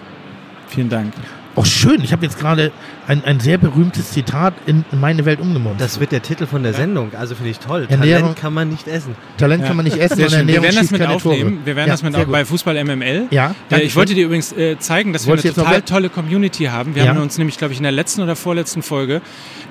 Vielen 0.68 0.90
Dank. 0.90 1.14
Auch 1.56 1.66
schön, 1.66 2.02
ich 2.04 2.12
habe 2.14 2.24
jetzt 2.26 2.40
gerade 2.40 2.72
ein, 3.08 3.24
ein 3.26 3.40
sehr 3.42 3.58
berühmtes 3.58 4.12
Zitat 4.12 4.54
in, 4.66 4.86
in 4.92 5.00
meine 5.02 5.26
Welt 5.26 5.42
umgemünzt. 5.42 5.82
Das 5.82 6.00
wird 6.00 6.12
der 6.14 6.22
Titel 6.22 6.46
von 6.46 6.64
der 6.64 6.74
Sendung. 6.74 7.12
Also 7.20 7.36
finde 7.36 7.52
ich 7.52 7.60
toll. 7.60 7.88
Ernährung- 7.90 8.22
Talent 8.22 8.36
kann 8.40 8.54
man 8.54 8.70
nicht 8.70 8.88
essen. 8.88 9.16
Talent 9.38 9.62
Ja. 9.64 9.68
kann 9.68 9.76
man 9.76 9.86
nicht 9.86 9.98
essen, 9.98 10.18
schön. 10.18 10.30
Wir 10.32 10.38
Ernährung 10.38 10.64
werden 10.64 10.76
das 10.76 10.80
schießt 10.84 10.92
mit 10.94 11.02
keine 11.02 11.14
aufnehmen. 11.16 11.60
Wir 11.66 11.76
werden 11.76 11.88
Ja, 11.88 11.94
das 11.94 12.04
mit 12.04 12.14
sehr 12.14 12.22
auch 12.22 12.26
gut. 12.26 12.32
bei 12.32 12.46
Fußball 12.46 12.84
MML. 12.86 13.28
Ja, 13.32 13.52
Äh, 13.52 13.54
danke 13.70 13.86
ich 13.86 13.96
wollte 13.98 14.14
dir 14.14 14.26
übrigens 14.26 14.54
äh, 14.54 14.78
zeigen, 14.80 15.12
dass 15.12 15.26
wir 15.26 15.32
Wolltest 15.32 15.58
du 15.58 15.62
eine 15.62 15.70
jetzt 15.74 15.80
noch 15.82 15.86
total 15.88 16.02
tolle 16.02 16.10
Community 16.10 16.66
haben. 16.66 16.96
Wir 16.96 17.04
Ja. 17.04 17.10
haben 17.10 17.20
uns 17.22 17.38
nämlich, 17.38 17.58
glaube 17.58 17.74
ich, 17.74 17.80
in 17.80 17.84
der 17.84 17.92
letzten 17.92 18.22
oder 18.22 18.36
vorletzten 18.38 18.82
Folge 18.82 19.22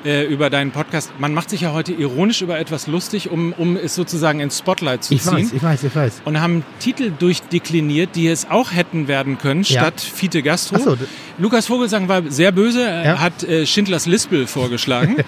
äh, 0.04 0.24
über 0.26 0.48
deinen 0.50 0.70
Podcast, 0.72 1.12
man 1.18 1.32
macht 1.34 1.50
sich 1.50 1.60
ja 1.62 1.72
heute 1.72 1.92
ironisch 1.92 2.40
über 2.42 2.58
etwas 2.58 2.86
lustig, 2.86 3.30
um, 3.30 3.52
um 3.54 3.76
es 3.76 3.94
sozusagen 3.94 4.40
ins 4.40 4.58
Spotlight 4.58 5.04
zu 5.04 5.14
Ich 5.14 5.22
ziehen. 5.22 5.32
weiß, 5.32 5.52
ich 5.52 5.62
weiß, 5.62 5.84
ich 5.84 5.94
weiß. 5.96 6.22
Und 6.24 6.40
haben 6.40 6.62
Titel 6.78 7.10
durchdekliniert, 7.18 8.16
die 8.16 8.26
es 8.28 8.48
auch 8.50 8.72
hätten 8.72 9.08
werden 9.08 9.38
können, 9.38 9.62
Ja. 9.62 9.80
statt 9.80 10.00
Fiete 10.00 10.42
Gastro. 10.42 10.76
Achso, 10.76 10.96
d- 10.96 11.04
Lukas 11.40 11.66
Vogelsang 11.66 12.06
war 12.08 12.22
sehr 12.30 12.52
böse, 12.52 12.84
er 12.86 13.04
Ja. 13.04 13.18
hat 13.20 13.42
äh, 13.42 13.66
Schindlers 13.66 14.06
Lispel 14.06 14.46
vorgeschlagen. 14.46 15.16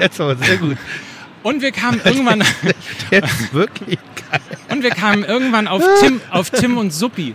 der 0.00 0.10
ist 0.10 0.20
aber 0.20 0.36
sehr 0.36 0.56
gut. 0.56 0.76
Und 1.42 1.62
wir 1.62 1.72
kamen 1.72 2.00
irgendwann, 2.04 2.42
Der 3.10 3.22
ist 3.22 3.52
wirklich 3.52 3.98
geil. 4.30 4.40
und 4.70 4.82
wir 4.82 4.90
kamen 4.90 5.24
irgendwann 5.24 5.68
auf 5.68 5.82
Tim, 6.00 6.20
auf 6.30 6.50
Tim 6.50 6.78
und 6.78 6.92
Suppi. 6.92 7.34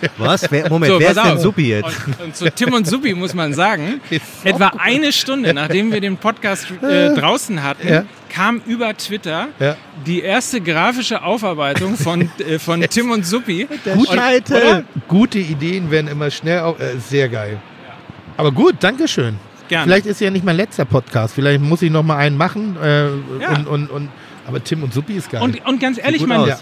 Was? 0.18 0.50
Wer, 0.50 0.68
Moment, 0.68 0.92
So, 0.92 1.00
wer 1.00 1.10
ist 1.10 1.16
denn. 1.24 1.38
Suppi 1.38 1.68
jetzt? 1.70 1.84
Und, 2.06 2.20
und 2.20 2.36
zu 2.36 2.50
Tim 2.50 2.72
und 2.74 2.86
Suppi 2.86 3.14
muss 3.14 3.34
man 3.34 3.52
sagen, 3.54 4.00
etwa 4.44 4.72
eine 4.78 5.12
Stunde 5.12 5.52
nachdem 5.54 5.92
wir 5.92 6.00
den 6.00 6.16
Podcast 6.16 6.66
äh, 6.82 7.14
draußen 7.14 7.62
hatten, 7.62 7.88
Ja. 7.88 8.04
kam 8.28 8.60
über 8.66 8.96
Twitter 8.96 9.48
Ja. 9.58 9.76
die 10.06 10.20
erste 10.22 10.60
grafische 10.60 11.22
Aufarbeitung 11.22 11.96
von, 11.96 12.30
äh, 12.38 12.58
von 12.58 12.80
Tim 12.82 13.10
und 13.10 13.26
Suppi. 13.26 13.66
Gut, 13.94 14.08
oder? 14.10 14.84
Gute 15.08 15.38
Ideen 15.38 15.90
werden 15.90 16.08
immer 16.08 16.30
schnell 16.30 16.60
auf. 16.60 16.78
Äh, 16.80 16.98
sehr 16.98 17.28
geil. 17.28 17.58
Aber 18.36 18.52
gut, 18.52 18.76
Dankeschön. 18.80 19.36
Gerne. 19.68 19.84
Vielleicht 19.84 20.06
ist 20.06 20.20
ja 20.20 20.30
nicht 20.30 20.44
mein 20.44 20.56
letzter 20.56 20.84
Podcast. 20.84 21.34
Vielleicht 21.34 21.60
muss 21.60 21.80
ich 21.82 21.90
noch 21.90 22.02
mal 22.02 22.16
einen 22.16 22.36
machen. 22.36 22.76
Äh, 22.82 23.04
Ja. 23.40 23.50
und, 23.56 23.66
und, 23.68 23.90
und, 23.90 24.08
aber 24.46 24.62
Tim 24.64 24.82
und 24.82 24.92
Suppi 24.92 25.14
ist 25.14 25.30
geil. 25.30 25.42
Und, 25.42 25.64
und 25.66 25.78
ganz 25.80 25.98
ehrlich, 25.98 26.22
aus. 26.28 26.48
ja. 26.48 26.58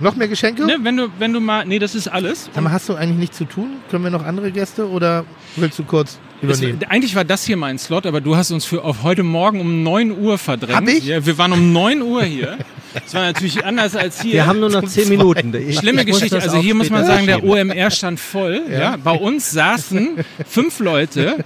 Noch 0.00 0.14
mehr 0.16 0.28
Geschenke? 0.28 0.64
ne, 0.64 0.76
wenn, 0.82 0.96
du, 0.96 1.08
wenn 1.18 1.32
du 1.32 1.40
mal, 1.40 1.64
nee, 1.66 1.78
das 1.78 1.94
ist 1.94 2.08
alles. 2.08 2.48
Sag 2.54 2.62
mal, 2.62 2.72
hast 2.72 2.88
du 2.88 2.94
eigentlich 2.94 3.18
nichts 3.18 3.36
zu 3.38 3.44
tun? 3.44 3.76
Können 3.90 4.04
wir 4.04 4.10
noch 4.10 4.24
andere 4.24 4.52
Gäste 4.52 4.88
oder 4.88 5.24
willst 5.56 5.78
du 5.78 5.84
kurz 5.84 6.18
Es, 6.40 6.60
übernehmen? 6.60 6.80
eigentlich 6.88 7.14
war 7.16 7.24
das 7.24 7.44
hier 7.44 7.56
mein 7.56 7.78
Slot, 7.78 8.06
aber 8.06 8.20
du 8.20 8.36
hast 8.36 8.50
uns 8.50 8.64
für 8.64 8.84
auf 8.84 9.02
heute 9.02 9.22
Morgen 9.22 9.60
um 9.60 9.82
9 9.82 10.18
Uhr 10.18 10.38
verdrängt. 10.38 10.76
Hab 10.76 10.88
ich? 10.88 11.04
Ja, 11.06 11.24
wir 11.26 11.36
waren 11.38 11.52
um 11.52 11.72
9 11.72 12.02
Uhr 12.02 12.22
hier. 12.22 12.58
Das 12.94 13.12
war 13.14 13.22
natürlich 13.22 13.64
anders 13.64 13.94
als 13.96 14.22
hier. 14.22 14.34
Wir 14.34 14.46
haben 14.46 14.60
nur 14.60 14.70
noch 14.70 14.84
zehn 14.84 15.08
Minuten. 15.08 15.54
Ich, 15.54 15.78
Schlimme 15.78 16.02
ich 16.02 16.06
Geschichte. 16.06 16.40
Also 16.40 16.58
hier 16.58 16.74
muss 16.74 16.90
man 16.90 17.04
sagen, 17.04 17.26
der. 17.26 17.44
OMR 17.44 17.90
stand 17.90 18.18
voll. 18.18 18.62
Ja. 18.70 18.96
Bei 18.96 19.12
uns 19.12 19.50
saßen 19.50 20.24
fünf 20.48 20.78
Leute. 20.80 21.44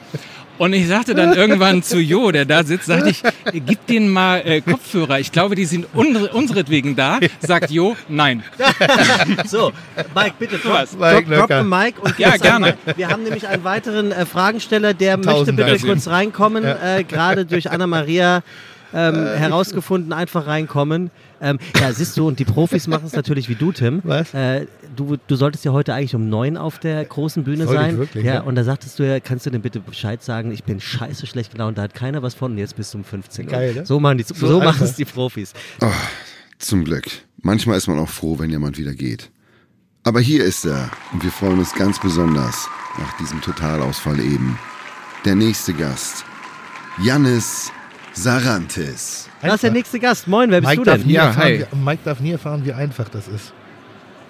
Und 0.63 0.75
ich 0.75 0.87
sagte 0.87 1.17
dann 1.17 1.33
irgendwann 1.33 1.83
zu 1.83 1.99
Jo, 1.99 2.31
der 2.31 2.45
da 2.45 2.63
sitzt, 2.63 2.87
sagte 2.87 3.11
ich, 3.11 3.21
gib 3.53 3.85
denen 3.89 4.09
mal 4.09 4.43
äh, 4.47 4.61
Kopfhörer. 4.61 5.19
Ich 5.19 5.33
glaube, 5.33 5.57
die 5.57 5.65
sind 5.65 5.89
unsere, 5.93 6.29
unseretwegen 6.29 6.95
da. 6.95 7.19
Sagt 7.41 7.73
Jo, 7.73 7.97
nein. 8.09 8.45
So, 9.45 9.73
Mike, 10.15 10.35
bitte, 10.39 10.59
drop, 10.59 10.75
Was? 10.75 10.91
drop, 10.93 11.01
Mike 11.01 11.35
drop 11.35 11.49
the 11.51 11.65
mic. 11.65 11.95
Und 12.01 12.17
Ja, 12.17 12.37
gerne. 12.37 12.77
Mike. 12.87 12.97
Wir 12.97 13.09
haben 13.09 13.25
nämlich 13.25 13.49
einen 13.49 13.65
weiteren 13.65 14.13
äh, 14.13 14.25
Fragensteller, 14.25 14.95
der 14.95 15.17
möchte 15.17 15.53
bitte 15.53 15.81
kurz 15.81 16.07
reinkommen. 16.07 16.63
Äh, 16.63 17.03
Gerade 17.09 17.45
durch 17.45 17.69
Anna-Maria 17.69 18.45
ähm, 18.95 19.27
herausgefunden, 19.35 20.13
einfach 20.13 20.47
reinkommen. 20.47 21.11
Ähm, 21.43 21.59
ja, 21.79 21.93
siehst 21.93 22.17
du, 22.17 22.29
und 22.29 22.39
die 22.39 22.45
Profis 22.45 22.87
machen 22.87 23.05
es 23.07 23.15
natürlich 23.15 23.49
wie 23.49 23.57
du, 23.57 23.73
Tim. 23.73 24.01
Was? 24.05 24.33
Äh, 24.33 24.67
du, 24.95 25.17
du 25.27 25.37
solltest 25.37 25.65
ja 25.65 25.73
heute 25.73 25.93
eigentlich 25.93 26.15
um 26.15 26.29
neun 26.29 26.57
auf 26.57 26.79
der 26.79 27.05
großen 27.05 27.43
Bühne 27.43 27.65
Soll 27.65 27.75
ich 27.75 27.81
sein. 27.81 27.99
wirklich, 27.99 28.25
ja, 28.25 28.35
ja? 28.35 28.41
und 28.43 28.55
da 28.55 28.65
sagtest 28.65 28.99
du 28.99 29.03
ja, 29.03 29.19
kannst 29.19 29.45
du 29.45 29.51
denn 29.51 29.61
bitte 29.61 29.81
Bescheid 29.81 30.23
sagen, 30.23 30.53
ich 30.53 30.63
bin 30.65 30.81
scheiße 30.81 31.27
schlecht 31.27 31.53
gelaunt, 31.53 31.79
da 31.79 31.83
hat 31.83 31.95
keiner 31.95 32.23
was 32.23 32.35
von 32.35 32.53
und 32.53 32.59
jetzt 32.59 32.77
bis 32.77 32.95
um 32.95 33.03
15 33.03 33.47
Uhr. 33.47 33.53
Geil, 33.53 33.75
ne? 33.75 33.87
So 33.87 33.99
machen 33.99 34.19
die, 34.19 34.25
so, 34.25 34.35
So 34.35 34.61
machen 34.61 34.85
es 34.85 34.95
die 34.95 35.05
Profis. 35.05 35.53
Zum 36.59 36.85
Glück. 36.85 37.05
Manchmal 37.41 37.77
ist 37.77 37.89
man 37.89 37.99
auch 37.99 38.09
froh, 38.09 38.39
wenn 38.39 38.51
jemand 38.51 38.79
wieder 38.79 38.95
geht. 38.95 39.31
Aber 40.05 40.21
hier 40.21 40.45
ist 40.45 40.65
er 40.65 40.91
und 41.13 41.23
wir 41.25 41.31
freuen 41.31 41.59
uns 41.59 41.75
ganz 41.75 42.01
besonders 42.01 42.69
nach 42.99 43.17
diesem 43.19 43.41
Totalausfall 43.41 44.21
eben. 44.21 44.59
Der 45.25 45.35
nächste 45.35 45.73
Gast, 45.73 46.25
Jannis 47.03 47.73
Sarantis. 48.15 49.29
Da 49.41 49.55
ist 49.55 49.63
der 49.63 49.71
nächste 49.71 49.99
Gast. 49.99 50.29
Moin, 50.29 50.51
wer 50.51 50.61
bist 50.61 50.71
Mike 50.71 50.85
du 50.85 50.91
denn? 50.99 51.09
Ja, 51.11 51.27
erfahren, 51.27 51.45
hi. 51.49 51.65
Mike 51.85 52.03
darf 52.05 52.21
nie 52.21 52.33
erfahren, 52.33 52.65
wie 52.65 52.73
einfach 52.73 53.09
das 53.09 53.29
ist. 53.29 53.53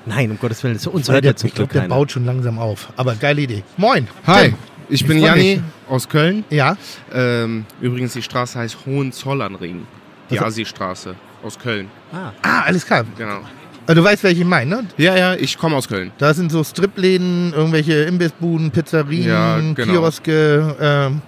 Nein, 0.07 0.31
um 0.31 0.39
Gottes 0.39 0.63
Willen, 0.65 0.79
zu 0.79 0.91
uns 0.91 1.09
hört 1.11 1.25
der, 1.25 1.37
zum 1.37 1.49
ich 1.49 1.55
glaube, 1.55 1.69
Glück 1.69 1.73
der 1.73 1.83
keiner. 1.89 1.95
baut 1.95 2.11
schon 2.11 2.25
langsam 2.25 2.59
auf. 2.59 2.93
Aber 2.97 3.15
geile 3.15 3.43
Idee. 3.43 3.63
Moin. 3.77 4.09
Hi, 4.27 4.47
Tim. 4.49 4.55
ich 4.89 5.07
bin 5.07 5.19
freu 5.21 5.27
Janni 5.27 5.57
mich. 5.57 5.61
aus 5.89 6.09
Köln. 6.09 6.45
Ja, 6.51 6.77
Ähm, 7.15 7.65
übrigens, 7.81 8.13
die 8.15 8.23
Straße 8.23 8.59
heißt 8.59 8.79
Hohenzollernring. 8.87 9.87
Die 10.31 10.39
Also- 10.39 10.47
Asi-Straße 10.47 11.15
aus 11.45 11.59
Köln. 11.59 11.89
Ah, 12.13 12.33
ah, 12.43 12.63
alles 12.63 12.85
klar. 12.87 13.05
Genau. 13.17 13.41
Also, 13.87 14.01
Du 14.01 14.05
weißt, 14.05 14.23
welche 14.25 14.41
ich 14.43 14.47
meine, 14.47 14.77
ne? 14.77 14.87
Ja, 14.97 15.17
ja, 15.17 15.35
ich 15.35 15.59
komme 15.59 15.77
aus 15.77 15.89
Köln. 15.89 16.13
Da 16.19 16.33
sind 16.35 16.51
so 16.53 16.63
Stripläden, 16.65 17.53
irgendwelche 17.53 18.05
Imbissbuden, 18.05 18.71
Pizzerien, 18.71 19.29
Ja, 19.29 19.57
genau. 19.75 19.93
Kioske. 19.93 20.77
Ähm, 20.81 21.21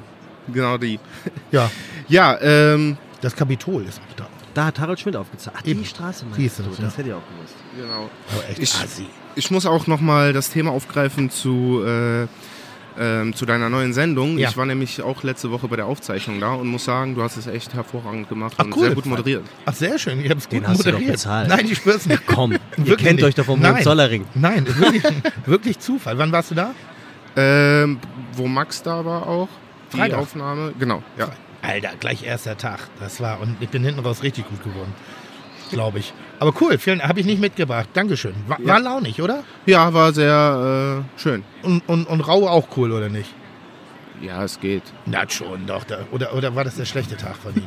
Genau 0.52 0.76
die. 0.78 0.98
ja, 1.52 1.70
Ja, 2.08 2.38
ähm, 2.40 2.96
das 3.20 3.34
Kapitol 3.36 3.84
ist 3.84 4.00
auch 4.00 4.14
da. 4.16 4.26
da 4.54 4.66
hat 4.66 4.78
Harold 4.78 5.00
Schmidt 5.00 5.16
aufgezeigt. 5.16 5.56
Ach, 5.58 5.62
die 5.62 5.70
Eben. 5.70 5.84
Straße 5.84 6.24
meinst 6.26 6.58
du, 6.58 6.62
du, 6.64 6.70
das 6.70 6.78
ja. 6.78 6.98
hätte 6.98 7.08
ich 7.08 7.14
auch 7.14 7.22
gewusst. 7.36 7.54
genau. 7.76 8.10
Aber 8.32 8.48
echt 8.50 8.58
Ich- 8.58 8.74
assi. 8.74 9.06
Ich 9.36 9.50
muss 9.50 9.66
auch 9.66 9.88
nochmal 9.88 10.32
das 10.32 10.50
Thema 10.50 10.70
aufgreifen 10.70 11.28
zu, 11.28 11.82
äh, 11.84 12.26
ähm, 12.96 13.34
zu 13.34 13.44
deiner 13.46 13.68
neuen 13.68 13.92
Sendung. 13.92 14.38
Ja. 14.38 14.48
Ich 14.48 14.56
war 14.56 14.64
nämlich 14.64 15.02
auch 15.02 15.24
letzte 15.24 15.50
Woche 15.50 15.66
bei 15.66 15.74
der 15.74 15.86
Aufzeichnung 15.86 16.38
da 16.38 16.52
und 16.52 16.68
muss 16.68 16.84
sagen, 16.84 17.16
du 17.16 17.22
hast 17.24 17.36
es 17.36 17.48
echt 17.48 17.74
hervorragend 17.74 18.28
gemacht 18.28 18.54
Ach, 18.58 18.64
und 18.64 18.76
cool. 18.76 18.84
sehr 18.84 18.94
gut 18.94 19.06
moderiert. 19.06 19.42
Ach, 19.66 19.74
sehr 19.74 19.98
schön. 19.98 20.20
Ich 20.22 20.30
habe 20.30 20.38
es 20.38 20.44
gut 20.48 20.52
Den 20.60 20.68
hast 20.68 20.78
du 20.80 20.84
doch 20.84 20.92
moderiert. 20.92 21.14
bezahlt. 21.14 21.48
Nein, 21.48 21.66
ich 21.68 21.78
schwör's 21.78 22.06
nicht. 22.06 22.24
Komm, 22.28 22.52
ihr 22.52 22.60
Wirklich 22.76 22.98
kennt 22.98 23.16
nicht. 23.16 23.24
euch 23.24 23.34
doch 23.34 23.44
vom 23.46 23.58
Nein. 23.58 23.74
Hohenzollering. 23.74 24.24
Nein, 24.34 24.64
wirklich, 24.78 25.02
wirklich 25.46 25.78
Zufall. 25.80 26.16
Wann 26.16 26.30
warst 26.30 26.52
du 26.52 26.54
da? 26.54 26.70
Ähm, 27.34 27.98
wo 28.34 28.46
Max 28.46 28.82
da 28.84 29.04
war 29.04 29.26
auch. 29.26 29.48
Die 29.92 29.96
Freitag. 29.96 30.20
Aufnahme. 30.20 30.72
Genau, 30.78 31.02
ja. 31.18 31.28
Alter, 31.66 31.90
gleich 31.98 32.24
erster 32.24 32.56
Tag. 32.56 32.80
Das 33.00 33.20
war, 33.20 33.40
und 33.40 33.56
ich 33.60 33.68
bin 33.68 33.84
hinten 33.84 34.00
raus 34.00 34.22
richtig 34.22 34.48
gut 34.48 34.62
geworden. 34.62 34.92
Glaube 35.70 35.98
ich. 35.98 36.12
Aber 36.40 36.52
cool, 36.60 36.78
vielen 36.78 37.02
habe 37.02 37.18
ich 37.20 37.26
nicht 37.26 37.40
mitgebracht. 37.40 37.88
Dankeschön. 37.94 38.34
War, 38.46 38.60
Ja. 38.60 38.66
war 38.74 38.80
launig, 38.80 39.20
oder? 39.22 39.44
Ja, 39.66 39.92
war 39.94 40.12
sehr 40.12 41.04
äh, 41.16 41.20
schön. 41.20 41.42
Und, 41.62 41.82
und, 41.88 42.06
und 42.06 42.20
Rau 42.20 42.48
auch 42.48 42.68
cool, 42.76 42.92
oder 42.92 43.08
nicht? 43.08 43.32
Ja, 44.20 44.44
es 44.44 44.60
geht. 44.60 44.82
Na 45.06 45.28
schon, 45.28 45.66
doch. 45.66 45.84
Da, 45.84 45.98
oder, 46.12 46.34
oder 46.34 46.54
war 46.54 46.64
das 46.64 46.76
der 46.76 46.84
schlechte 46.84 47.16
Tag 47.16 47.36
von 47.36 47.54
ihm? 47.54 47.66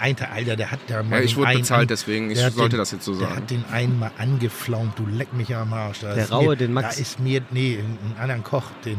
Ein 0.00 0.16
Tag, 0.16 0.32
Alter, 0.32 0.56
der 0.56 0.70
hat 0.72 0.80
da 0.88 1.02
mal. 1.02 1.18
Ja, 1.18 1.22
ich 1.24 1.30
den 1.32 1.38
wurde 1.38 1.48
einen 1.50 1.58
bezahlt, 1.60 1.90
deswegen 1.90 2.30
ich 2.30 2.38
der 2.38 2.50
sollte 2.50 2.70
den- 2.76 2.78
das 2.80 2.90
jetzt 2.90 3.04
so 3.04 3.12
Der 3.12 3.28
sagen. 3.28 3.36
hat 3.36 3.50
den 3.50 3.64
einen 3.72 3.98
mal 3.98 4.10
angeflaumt, 4.18 4.98
du 4.98 5.06
leck 5.06 5.32
mich 5.32 5.54
am 5.54 5.72
Arsch. 5.72 6.00
Da 6.00 6.14
Der 6.14 6.24
ist 6.24 6.32
Raue, 6.32 6.48
mir, 6.50 6.56
den 6.56 6.72
Max. 6.72 6.96
Da 6.96 7.00
ist 7.02 7.20
mir, 7.20 7.40
nee, 7.50 7.78
einen 7.78 8.16
anderen 8.20 8.42
Koch, 8.42 8.64
den, 8.84 8.98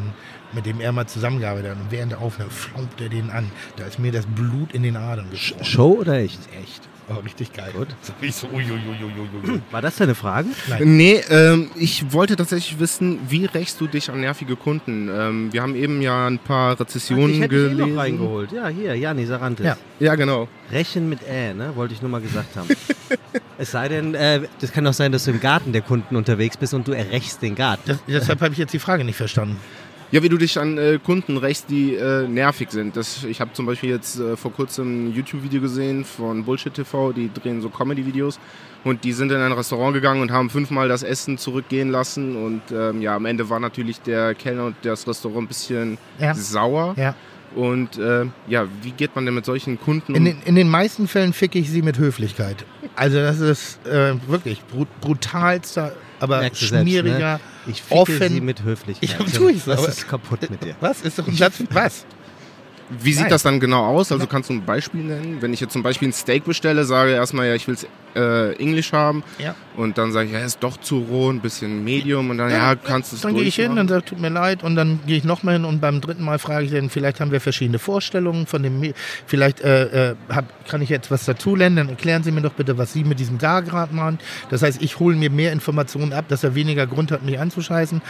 mit 0.53 0.65
dem 0.65 0.79
er 0.79 0.91
mal 0.91 1.07
zusammengearbeitet 1.07 1.71
hat. 1.71 1.77
Und 1.77 1.91
während 1.91 2.11
der 2.11 2.19
Aufnahme 2.19 2.51
flaumt 2.51 2.99
er 2.99 3.09
den 3.09 3.29
an. 3.29 3.51
Da 3.77 3.85
ist 3.85 3.99
mir 3.99 4.11
das 4.11 4.25
Blut 4.25 4.73
in 4.73 4.83
den 4.83 4.97
Adern 4.97 5.29
geschossen. 5.29 5.65
Show 5.65 5.97
oder 5.99 6.19
echt? 6.19 6.39
Echt. 6.61 6.81
War 7.07 7.23
richtig 7.23 7.51
geil. 7.53 7.71
Gut. 7.75 7.87
So, 8.01 8.13
ich 8.21 8.35
so, 8.35 8.47
uiuiuiuiui. 8.47 9.61
War 9.71 9.81
das 9.81 9.97
deine 9.97 10.15
Frage? 10.15 10.49
Nee, 10.79 11.21
ähm, 11.29 11.69
ich 11.75 12.13
wollte 12.13 12.35
tatsächlich 12.35 12.79
wissen, 12.79 13.19
wie 13.27 13.45
rächst 13.45 13.79
du 13.81 13.87
dich 13.87 14.09
an 14.09 14.21
nervige 14.21 14.55
Kunden? 14.55 15.09
Ähm, 15.09 15.51
wir 15.51 15.61
haben 15.61 15.75
eben 15.75 16.01
ja 16.01 16.27
ein 16.27 16.39
paar 16.39 16.79
Rezessionen 16.79 17.31
ich 17.35 17.41
hätte 17.41 17.55
dich 17.55 17.65
eh 17.65 17.75
gelesen. 17.75 17.95
noch 17.95 18.01
reingeholt. 18.01 18.51
Ja, 18.51 18.67
hier, 18.69 18.95
Jani 18.95 19.25
Sarantis. 19.25 19.65
Ja. 19.65 19.77
Ja, 19.99 20.15
genau. 20.15 20.47
Rechen 20.71 21.09
mit 21.09 21.19
Ä, 21.27 21.53
ne? 21.53 21.75
Wollte 21.75 21.93
ich 21.93 22.01
nur 22.01 22.09
mal 22.09 22.21
gesagt 22.21 22.55
haben. 22.55 22.69
es 23.57 23.71
sei 23.71 23.87
denn, 23.89 24.15
äh, 24.15 24.41
das 24.59 24.71
kann 24.71 24.83
doch 24.83 24.93
sein, 24.93 25.11
dass 25.11 25.25
du 25.25 25.31
im 25.31 25.39
Garten 25.39 25.73
der 25.73 25.81
Kunden 25.81 26.15
unterwegs 26.15 26.57
bist 26.57 26.73
und 26.73 26.87
du 26.87 26.93
errächst 26.93 27.41
den 27.41 27.55
Garten. 27.55 27.83
Das, 27.85 27.99
deshalb 28.07 28.41
habe 28.41 28.53
ich 28.53 28.57
jetzt 28.57 28.73
die 28.73 28.79
Frage 28.79 29.03
nicht 29.03 29.17
verstanden. 29.17 29.57
Ja, 30.11 30.21
wie 30.21 30.27
du 30.29 30.37
dich 30.37 30.59
an 30.59 30.77
äh, 30.77 30.99
Kunden 31.03 31.37
rächst, 31.37 31.69
die 31.69 31.95
äh, 31.95 32.27
nervig 32.27 32.69
sind. 32.71 32.97
Das, 32.97 33.23
ich 33.23 33.39
habe 33.39 33.53
zum 33.53 33.65
Beispiel 33.65 33.89
jetzt 33.91 34.19
äh, 34.19 34.35
vor 34.35 34.51
kurzem 34.51 35.07
ein 35.07 35.13
YouTube-Video 35.13 35.61
gesehen 35.61 36.03
von 36.03 36.43
Bullshit 36.43 36.73
TV, 36.73 37.13
die 37.13 37.31
drehen 37.33 37.61
so 37.61 37.69
Comedy-Videos 37.69 38.37
und 38.83 39.05
die 39.05 39.13
sind 39.13 39.31
in 39.31 39.37
ein 39.37 39.53
Restaurant 39.53 39.93
gegangen 39.93 40.21
und 40.21 40.29
haben 40.31 40.49
fünfmal 40.49 40.89
das 40.89 41.03
Essen 41.03 41.37
zurückgehen 41.37 41.91
lassen 41.91 42.35
und 42.35 42.61
ähm, 42.73 43.01
ja, 43.01 43.15
am 43.15 43.25
Ende 43.25 43.49
war 43.49 43.61
natürlich 43.61 44.01
der 44.01 44.35
Kellner 44.35 44.65
und 44.65 44.75
das 44.81 45.07
Restaurant 45.07 45.43
ein 45.45 45.47
bisschen 45.47 45.97
Ja. 46.19 46.33
sauer. 46.35 46.93
Ja. 46.97 47.15
Und 47.55 47.97
äh, 47.97 48.25
ja, 48.47 48.65
wie 48.81 48.91
geht 48.91 49.15
man 49.15 49.25
denn 49.25 49.35
mit 49.35 49.45
solchen 49.45 49.79
Kunden 49.79 50.13
In 50.15 50.19
um? 50.19 50.25
den, 50.25 50.41
in 50.43 50.55
den 50.55 50.69
meisten 50.69 51.07
Fällen 51.07 51.31
ficke 51.31 51.57
ich 51.59 51.69
sie 51.69 51.81
mit 51.81 51.97
Höflichkeit. 51.97 52.65
Also 52.95 53.17
das 53.17 53.39
ist 53.39 53.85
äh, 53.87 54.13
wirklich 54.27 54.61
brut 54.65 54.87
brutalster, 54.99 55.93
aber 56.21 56.39
Merkst 56.39 56.61
du 56.61 56.65
selbst, 56.67 56.81
schmieriger, 56.83 57.33
ne? 57.33 57.39
Ich 57.67 57.81
ficke 57.81 57.99
offen. 57.99 58.29
sie 58.29 58.41
mit 58.41 58.63
Höflichkeit. 58.63 59.09
Ja, 59.19 59.25
tue 59.25 59.51
ich 59.53 59.67
Was 59.67 59.87
ist 59.87 60.07
kaputt 60.07 60.49
mit 60.49 60.63
dir? 60.63 60.75
Was 60.79 61.01
ist 61.01 61.17
doch 61.19 61.27
ein 61.27 61.35
Satz? 61.35 61.63
Was? 61.71 62.05
Wie 62.99 63.13
sieht 63.13 63.21
Nein. 63.21 63.29
das 63.29 63.43
dann 63.43 63.59
genau 63.59 63.85
aus? 63.85 64.11
Also 64.11 64.27
kannst 64.27 64.49
du 64.49 64.53
ein 64.53 64.65
Beispiel 64.65 65.01
nennen? 65.01 65.37
Wenn 65.39 65.53
ich 65.53 65.59
jetzt 65.61 65.73
zum 65.73 65.83
Beispiel 65.83 66.09
ein 66.09 66.13
Steak 66.13 66.43
bestelle, 66.43 66.83
sage 66.83 67.11
erstmal, 67.11 67.47
ja, 67.47 67.55
ich 67.55 67.67
will 67.67 67.75
es 67.75 67.87
äh, 68.13 68.53
Englisch 68.57 68.91
haben. 68.91 69.23
Ja. 69.39 69.55
Und 69.77 69.97
dann 69.97 70.11
sage 70.11 70.27
ich, 70.27 70.33
ja, 70.33 70.39
ist 70.39 70.59
doch 70.61 70.75
zu 70.75 70.99
roh, 70.99 71.29
ein 71.29 71.39
bisschen 71.39 71.83
Medium. 71.85 72.29
Und 72.29 72.37
dann, 72.37 72.49
ja, 72.49 72.75
kannst 72.75 73.11
du 73.11 73.15
es 73.15 73.21
Dann 73.21 73.35
gehe 73.35 73.43
ich 73.45 73.55
hin 73.55 73.77
und 73.77 73.87
sage, 73.87 74.03
tut 74.03 74.19
mir 74.19 74.29
leid. 74.29 74.63
Und 74.63 74.75
dann 74.75 74.99
gehe 75.07 75.15
ich 75.15 75.23
nochmal 75.23 75.53
hin 75.53 75.63
und 75.63 75.79
beim 75.79 76.01
dritten 76.01 76.23
Mal 76.23 76.37
frage 76.37 76.65
ich 76.65 76.71
dann, 76.71 76.89
vielleicht 76.89 77.21
haben 77.21 77.31
wir 77.31 77.39
verschiedene 77.39 77.79
Vorstellungen 77.79 78.45
von 78.45 78.61
dem, 78.61 78.81
Me- 78.81 78.93
vielleicht 79.25 79.61
äh, 79.61 80.11
äh, 80.11 80.15
hab, 80.29 80.67
kann 80.67 80.81
ich 80.81 80.89
jetzt 80.89 81.09
was 81.09 81.23
dazulernen, 81.23 81.77
dann 81.77 81.89
erklären 81.89 82.23
Sie 82.23 82.31
mir 82.31 82.41
doch 82.41 82.53
bitte, 82.53 82.77
was 82.77 82.91
Sie 82.91 83.05
mit 83.05 83.19
diesem 83.19 83.37
Gargrad 83.37 83.93
machen. 83.93 84.19
Das 84.49 84.61
heißt, 84.61 84.81
ich 84.81 84.99
hole 84.99 85.15
mir 85.15 85.29
mehr 85.29 85.53
Informationen 85.53 86.11
ab, 86.11 86.25
dass 86.27 86.43
er 86.43 86.55
weniger 86.55 86.87
Grund 86.87 87.11
hat, 87.11 87.23
mich 87.23 87.39
anzuscheißen. 87.39 88.01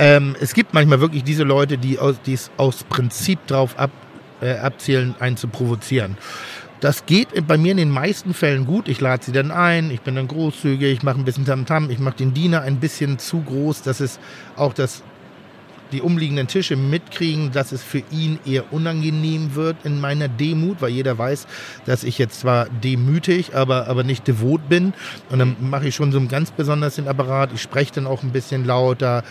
Ähm, 0.00 0.34
es 0.40 0.54
gibt 0.54 0.74
manchmal 0.74 1.00
wirklich 1.00 1.22
diese 1.22 1.44
Leute, 1.44 1.78
die 1.78 1.98
es 2.32 2.50
aus 2.56 2.82
Prinzip 2.82 3.46
drauf 3.46 3.78
ab, 3.78 3.90
äh, 4.44 4.58
abzielen, 4.58 5.14
einen 5.18 5.36
zu 5.36 5.48
provozieren. 5.48 6.16
Das 6.80 7.06
geht 7.06 7.28
bei 7.46 7.56
mir 7.56 7.70
in 7.70 7.78
den 7.78 7.90
meisten 7.90 8.34
Fällen 8.34 8.66
gut. 8.66 8.88
Ich 8.88 9.00
lade 9.00 9.24
sie 9.24 9.32
dann 9.32 9.50
ein, 9.50 9.90
ich 9.90 10.02
bin 10.02 10.16
dann 10.16 10.28
großzügig, 10.28 10.92
ich 10.92 11.02
mache 11.02 11.18
ein 11.18 11.24
bisschen 11.24 11.46
Tamtam, 11.46 11.88
ich 11.88 11.98
mache 11.98 12.16
den 12.16 12.34
Diener 12.34 12.60
ein 12.60 12.78
bisschen 12.78 13.18
zu 13.18 13.40
groß, 13.40 13.82
dass 13.82 14.00
es 14.00 14.18
auch 14.56 14.74
das 14.74 15.02
die 15.94 16.02
umliegenden 16.02 16.48
Tische 16.48 16.76
mitkriegen, 16.76 17.52
dass 17.52 17.72
es 17.72 17.82
für 17.82 18.02
ihn 18.10 18.38
eher 18.44 18.72
unangenehm 18.72 19.54
wird 19.54 19.76
in 19.84 20.00
meiner 20.00 20.28
Demut, 20.28 20.82
weil 20.82 20.90
jeder 20.90 21.16
weiß, 21.16 21.46
dass 21.86 22.04
ich 22.04 22.18
jetzt 22.18 22.40
zwar 22.40 22.68
demütig, 22.68 23.54
aber, 23.54 23.86
aber 23.88 24.02
nicht 24.02 24.26
devot 24.26 24.68
bin. 24.68 24.92
Und 25.30 25.38
dann 25.38 25.56
mache 25.60 25.88
ich 25.88 25.94
schon 25.94 26.12
so 26.12 26.20
ganz 26.26 26.50
besonders 26.50 26.96
den 26.96 27.08
Apparat. 27.08 27.50
Ich 27.54 27.62
spreche 27.62 27.92
dann 27.94 28.06
auch 28.06 28.22
ein 28.22 28.30
bisschen 28.30 28.64
lauter, 28.64 29.22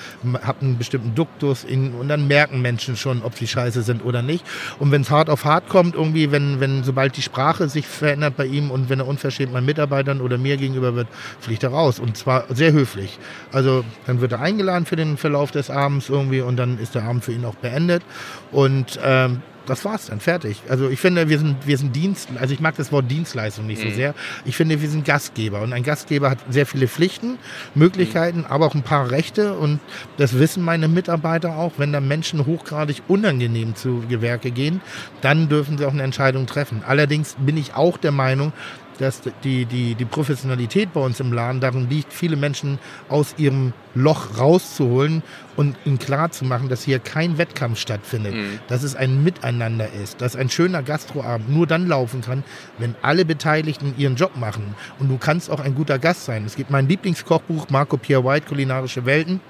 habe 0.41 0.61
einen 0.61 0.77
bestimmten 0.77 1.15
Duktus 1.15 1.63
in, 1.63 1.93
und 1.93 2.07
dann 2.07 2.27
merken 2.27 2.61
Menschen 2.61 2.95
schon, 2.95 3.21
ob 3.23 3.35
sie 3.35 3.47
scheiße 3.47 3.83
sind 3.83 4.05
oder 4.05 4.21
nicht. 4.21 4.45
Und 4.79 4.91
wenn 4.91 5.01
es 5.01 5.11
hart 5.11 5.29
auf 5.29 5.43
hart 5.45 5.67
kommt, 5.67 5.95
irgendwie, 5.95 6.31
wenn, 6.31 6.59
wenn 6.59 6.83
sobald 6.83 7.17
die 7.17 7.21
Sprache 7.21 7.67
sich 7.67 7.87
verändert 7.87 8.37
bei 8.37 8.45
ihm 8.45 8.71
und 8.71 8.89
wenn 8.89 8.99
er 8.99 9.07
unverschämt 9.07 9.51
meinen 9.51 9.65
Mitarbeitern 9.65 10.21
oder 10.21 10.37
mir 10.37 10.57
gegenüber 10.57 10.95
wird, 10.95 11.07
fliegt 11.39 11.63
er 11.63 11.71
raus. 11.71 11.99
Und 11.99 12.15
zwar 12.15 12.45
sehr 12.49 12.71
höflich. 12.71 13.19
Also 13.51 13.83
dann 14.07 14.21
wird 14.21 14.31
er 14.31 14.39
eingeladen 14.39 14.85
für 14.85 14.95
den 14.95 15.17
Verlauf 15.17 15.51
des 15.51 15.69
Abends 15.69 16.07
irgendwie 16.09 16.41
und 16.41 16.52
dann 16.57 16.77
ist 16.79 16.95
der 16.95 17.03
Abend 17.03 17.23
für 17.23 17.33
ihn 17.33 17.45
auch 17.45 17.55
beendet. 17.55 18.03
Und 18.51 18.99
ähm, 19.03 19.41
das 19.65 19.85
war's 19.85 20.07
dann, 20.07 20.19
fertig. 20.19 20.61
Also 20.67 20.89
ich 20.89 20.99
finde, 20.99 21.29
wir 21.29 21.39
sind, 21.39 21.65
wir 21.65 21.77
sind 21.77 21.95
Dienst, 21.95 22.29
also 22.39 22.53
ich 22.53 22.59
mag 22.59 22.75
das 22.75 22.91
Wort 22.91 23.09
Dienstleistung 23.09 23.65
nicht 23.65 23.81
so 23.81 23.89
sehr. 23.89 24.13
Ich 24.45 24.57
finde, 24.57 24.81
wir 24.81 24.89
sind 24.89 25.05
Gastgeber 25.05 25.61
und 25.61 25.73
ein 25.73 25.83
Gastgeber 25.83 26.29
hat 26.29 26.39
sehr 26.49 26.65
viele 26.65 26.87
Pflichten, 26.87 27.37
Möglichkeiten, 27.75 28.45
aber 28.47 28.65
auch 28.65 28.75
ein 28.75 28.83
paar 28.83 29.11
Rechte 29.11 29.53
und 29.53 29.79
das 30.17 30.37
wissen 30.37 30.63
meine 30.63 30.87
Mitarbeiter 30.87 31.55
auch. 31.55 31.73
Wenn 31.77 31.93
da 31.93 32.01
Menschen 32.01 32.45
hochgradig 32.45 33.03
unangenehm 33.07 33.75
zu 33.75 34.03
Gewerke 34.09 34.51
gehen, 34.51 34.81
dann 35.21 35.49
dürfen 35.49 35.77
sie 35.77 35.85
auch 35.85 35.93
eine 35.93 36.03
Entscheidung 36.03 36.45
treffen. 36.45 36.83
Allerdings 36.85 37.35
bin 37.39 37.57
ich 37.57 37.73
auch 37.73 37.97
der 37.97 38.11
Meinung, 38.11 38.51
dass 38.99 39.21
die, 39.43 39.65
die, 39.65 39.95
die 39.95 40.05
Professionalität 40.05 40.93
bei 40.93 41.01
uns 41.01 41.19
im 41.19 41.33
Laden 41.33 41.61
darin 41.61 41.89
liegt, 41.89 42.13
viele 42.13 42.35
Menschen 42.35 42.79
aus 43.09 43.35
ihrem 43.37 43.73
Loch 43.95 44.37
rauszuholen 44.37 45.21
und 45.55 45.75
ihnen 45.85 45.99
klarzumachen, 45.99 46.69
dass 46.69 46.83
hier 46.83 46.99
kein 46.99 47.37
Wettkampf 47.37 47.79
stattfindet, 47.79 48.33
dass 48.67 48.83
es 48.83 48.95
ein 48.95 49.23
Miteinander 49.23 49.87
ist, 50.01 50.21
dass 50.21 50.35
ein 50.35 50.49
schöner 50.49 50.81
Gastroabend 50.81 51.49
nur 51.49 51.67
dann 51.67 51.87
laufen 51.87 52.21
kann, 52.21 52.43
wenn 52.79 52.95
alle 53.01 53.25
Beteiligten 53.25 53.93
ihren 53.97 54.15
Job 54.15 54.35
machen. 54.35 54.75
Und 54.99 55.09
du 55.09 55.17
kannst 55.17 55.49
auch 55.49 55.59
ein 55.59 55.75
guter 55.75 55.99
Gast 55.99 56.25
sein. 56.25 56.45
Es 56.45 56.55
gibt 56.55 56.71
mein 56.71 56.87
Lieblingskochbuch, 56.87 57.69
Marco 57.69 57.97
Pierre 57.97 58.23
White, 58.23 58.47
Kulinarische 58.47 59.05
Welten. 59.05 59.41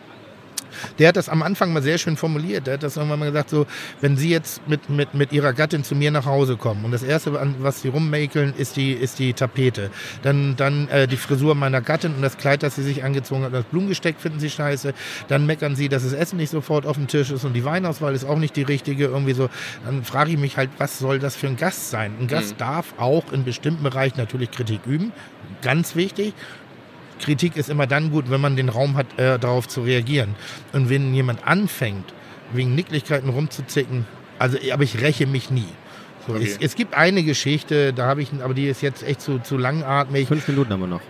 Der 0.99 1.09
hat 1.09 1.15
das 1.15 1.29
am 1.29 1.41
Anfang 1.43 1.73
mal 1.73 1.81
sehr 1.81 1.97
schön 1.97 2.17
formuliert. 2.17 2.67
Der 2.67 2.75
hat 2.75 2.83
das 2.83 2.97
irgendwann 2.97 3.19
mal 3.19 3.31
gesagt, 3.31 3.49
so, 3.49 3.65
wenn 4.01 4.17
Sie 4.17 4.29
jetzt 4.29 4.67
mit, 4.67 4.89
mit, 4.89 5.13
mit 5.13 5.31
Ihrer 5.31 5.53
Gattin 5.53 5.83
zu 5.83 5.95
mir 5.95 6.11
nach 6.11 6.25
Hause 6.25 6.57
kommen 6.57 6.85
und 6.85 6.91
das 6.91 7.03
Erste, 7.03 7.33
was 7.59 7.81
Sie 7.81 7.89
rummäkeln, 7.89 8.53
ist 8.57 8.75
die, 8.75 8.93
ist 8.93 9.19
die 9.19 9.33
Tapete. 9.33 9.89
Dann, 10.21 10.55
dann 10.55 10.87
äh, 10.89 11.07
die 11.07 11.17
Frisur 11.17 11.55
meiner 11.55 11.81
Gattin 11.81 12.15
und 12.15 12.21
das 12.21 12.37
Kleid, 12.37 12.63
das 12.63 12.75
sie 12.75 12.83
sich 12.83 13.03
angezogen 13.03 13.43
hat, 13.43 13.53
das 13.53 13.65
Blumengesteck 13.65 14.19
finden 14.19 14.39
Sie 14.39 14.49
scheiße. 14.49 14.93
Dann 15.27 15.45
meckern 15.45 15.75
Sie, 15.75 15.89
dass 15.89 16.03
das 16.03 16.13
Essen 16.13 16.37
nicht 16.37 16.49
sofort 16.49 16.85
auf 16.85 16.97
dem 16.97 17.07
Tisch 17.07 17.31
ist 17.31 17.43
und 17.43 17.53
die 17.53 17.65
Weinauswahl 17.65 18.13
ist 18.13 18.25
auch 18.25 18.37
nicht 18.37 18.55
die 18.55 18.63
richtige. 18.63 19.05
Irgendwie 19.05 19.33
so. 19.33 19.49
Dann 19.85 20.03
frage 20.03 20.31
ich 20.31 20.37
mich 20.37 20.57
halt, 20.57 20.69
was 20.77 20.99
soll 20.99 21.19
das 21.19 21.35
für 21.35 21.47
ein 21.47 21.57
Gast 21.57 21.89
sein? 21.89 22.13
Ein 22.19 22.27
Gast 22.27 22.55
darf 22.57 22.93
auch 22.97 23.31
in 23.31 23.43
bestimmten 23.43 23.83
Bereichen 23.83 24.17
natürlich 24.17 24.51
Kritik 24.51 24.81
üben. 24.85 25.11
Ganz 25.61 25.95
wichtig. 25.95 26.33
Kritik 27.23 27.55
ist 27.57 27.69
immer 27.69 27.87
dann 27.87 28.11
gut, 28.11 28.29
wenn 28.29 28.41
man 28.41 28.55
den 28.55 28.69
Raum 28.69 28.95
hat, 28.97 29.07
äh, 29.17 29.39
darauf 29.39 29.67
zu 29.67 29.81
reagieren. 29.81 30.35
Und 30.73 30.89
wenn 30.89 31.13
jemand 31.13 31.45
anfängt, 31.47 32.13
wegen 32.51 32.75
Nicklichkeiten 32.75 33.29
rumzuzicken, 33.29 34.05
also 34.39 34.57
aber 34.71 34.83
ich 34.83 35.01
räche 35.01 35.25
mich 35.27 35.49
nie. 35.49 35.67
So, 36.27 36.33
Okay. 36.33 36.43
es, 36.43 36.57
es 36.57 36.75
gibt 36.75 36.93
eine 36.93 37.23
Geschichte, 37.23 37.91
da 37.93 38.05
habe 38.05 38.21
ich, 38.21 38.29
aber 38.41 38.53
die 38.53 38.67
ist 38.67 38.81
jetzt 38.81 39.03
echt 39.03 39.21
zu, 39.21 39.39
zu 39.39 39.57
langatmig. 39.57 40.27
Fünf 40.27 40.47
Minuten 40.47 40.71
haben 40.71 40.79
wir 40.81 40.87
noch. 40.87 41.01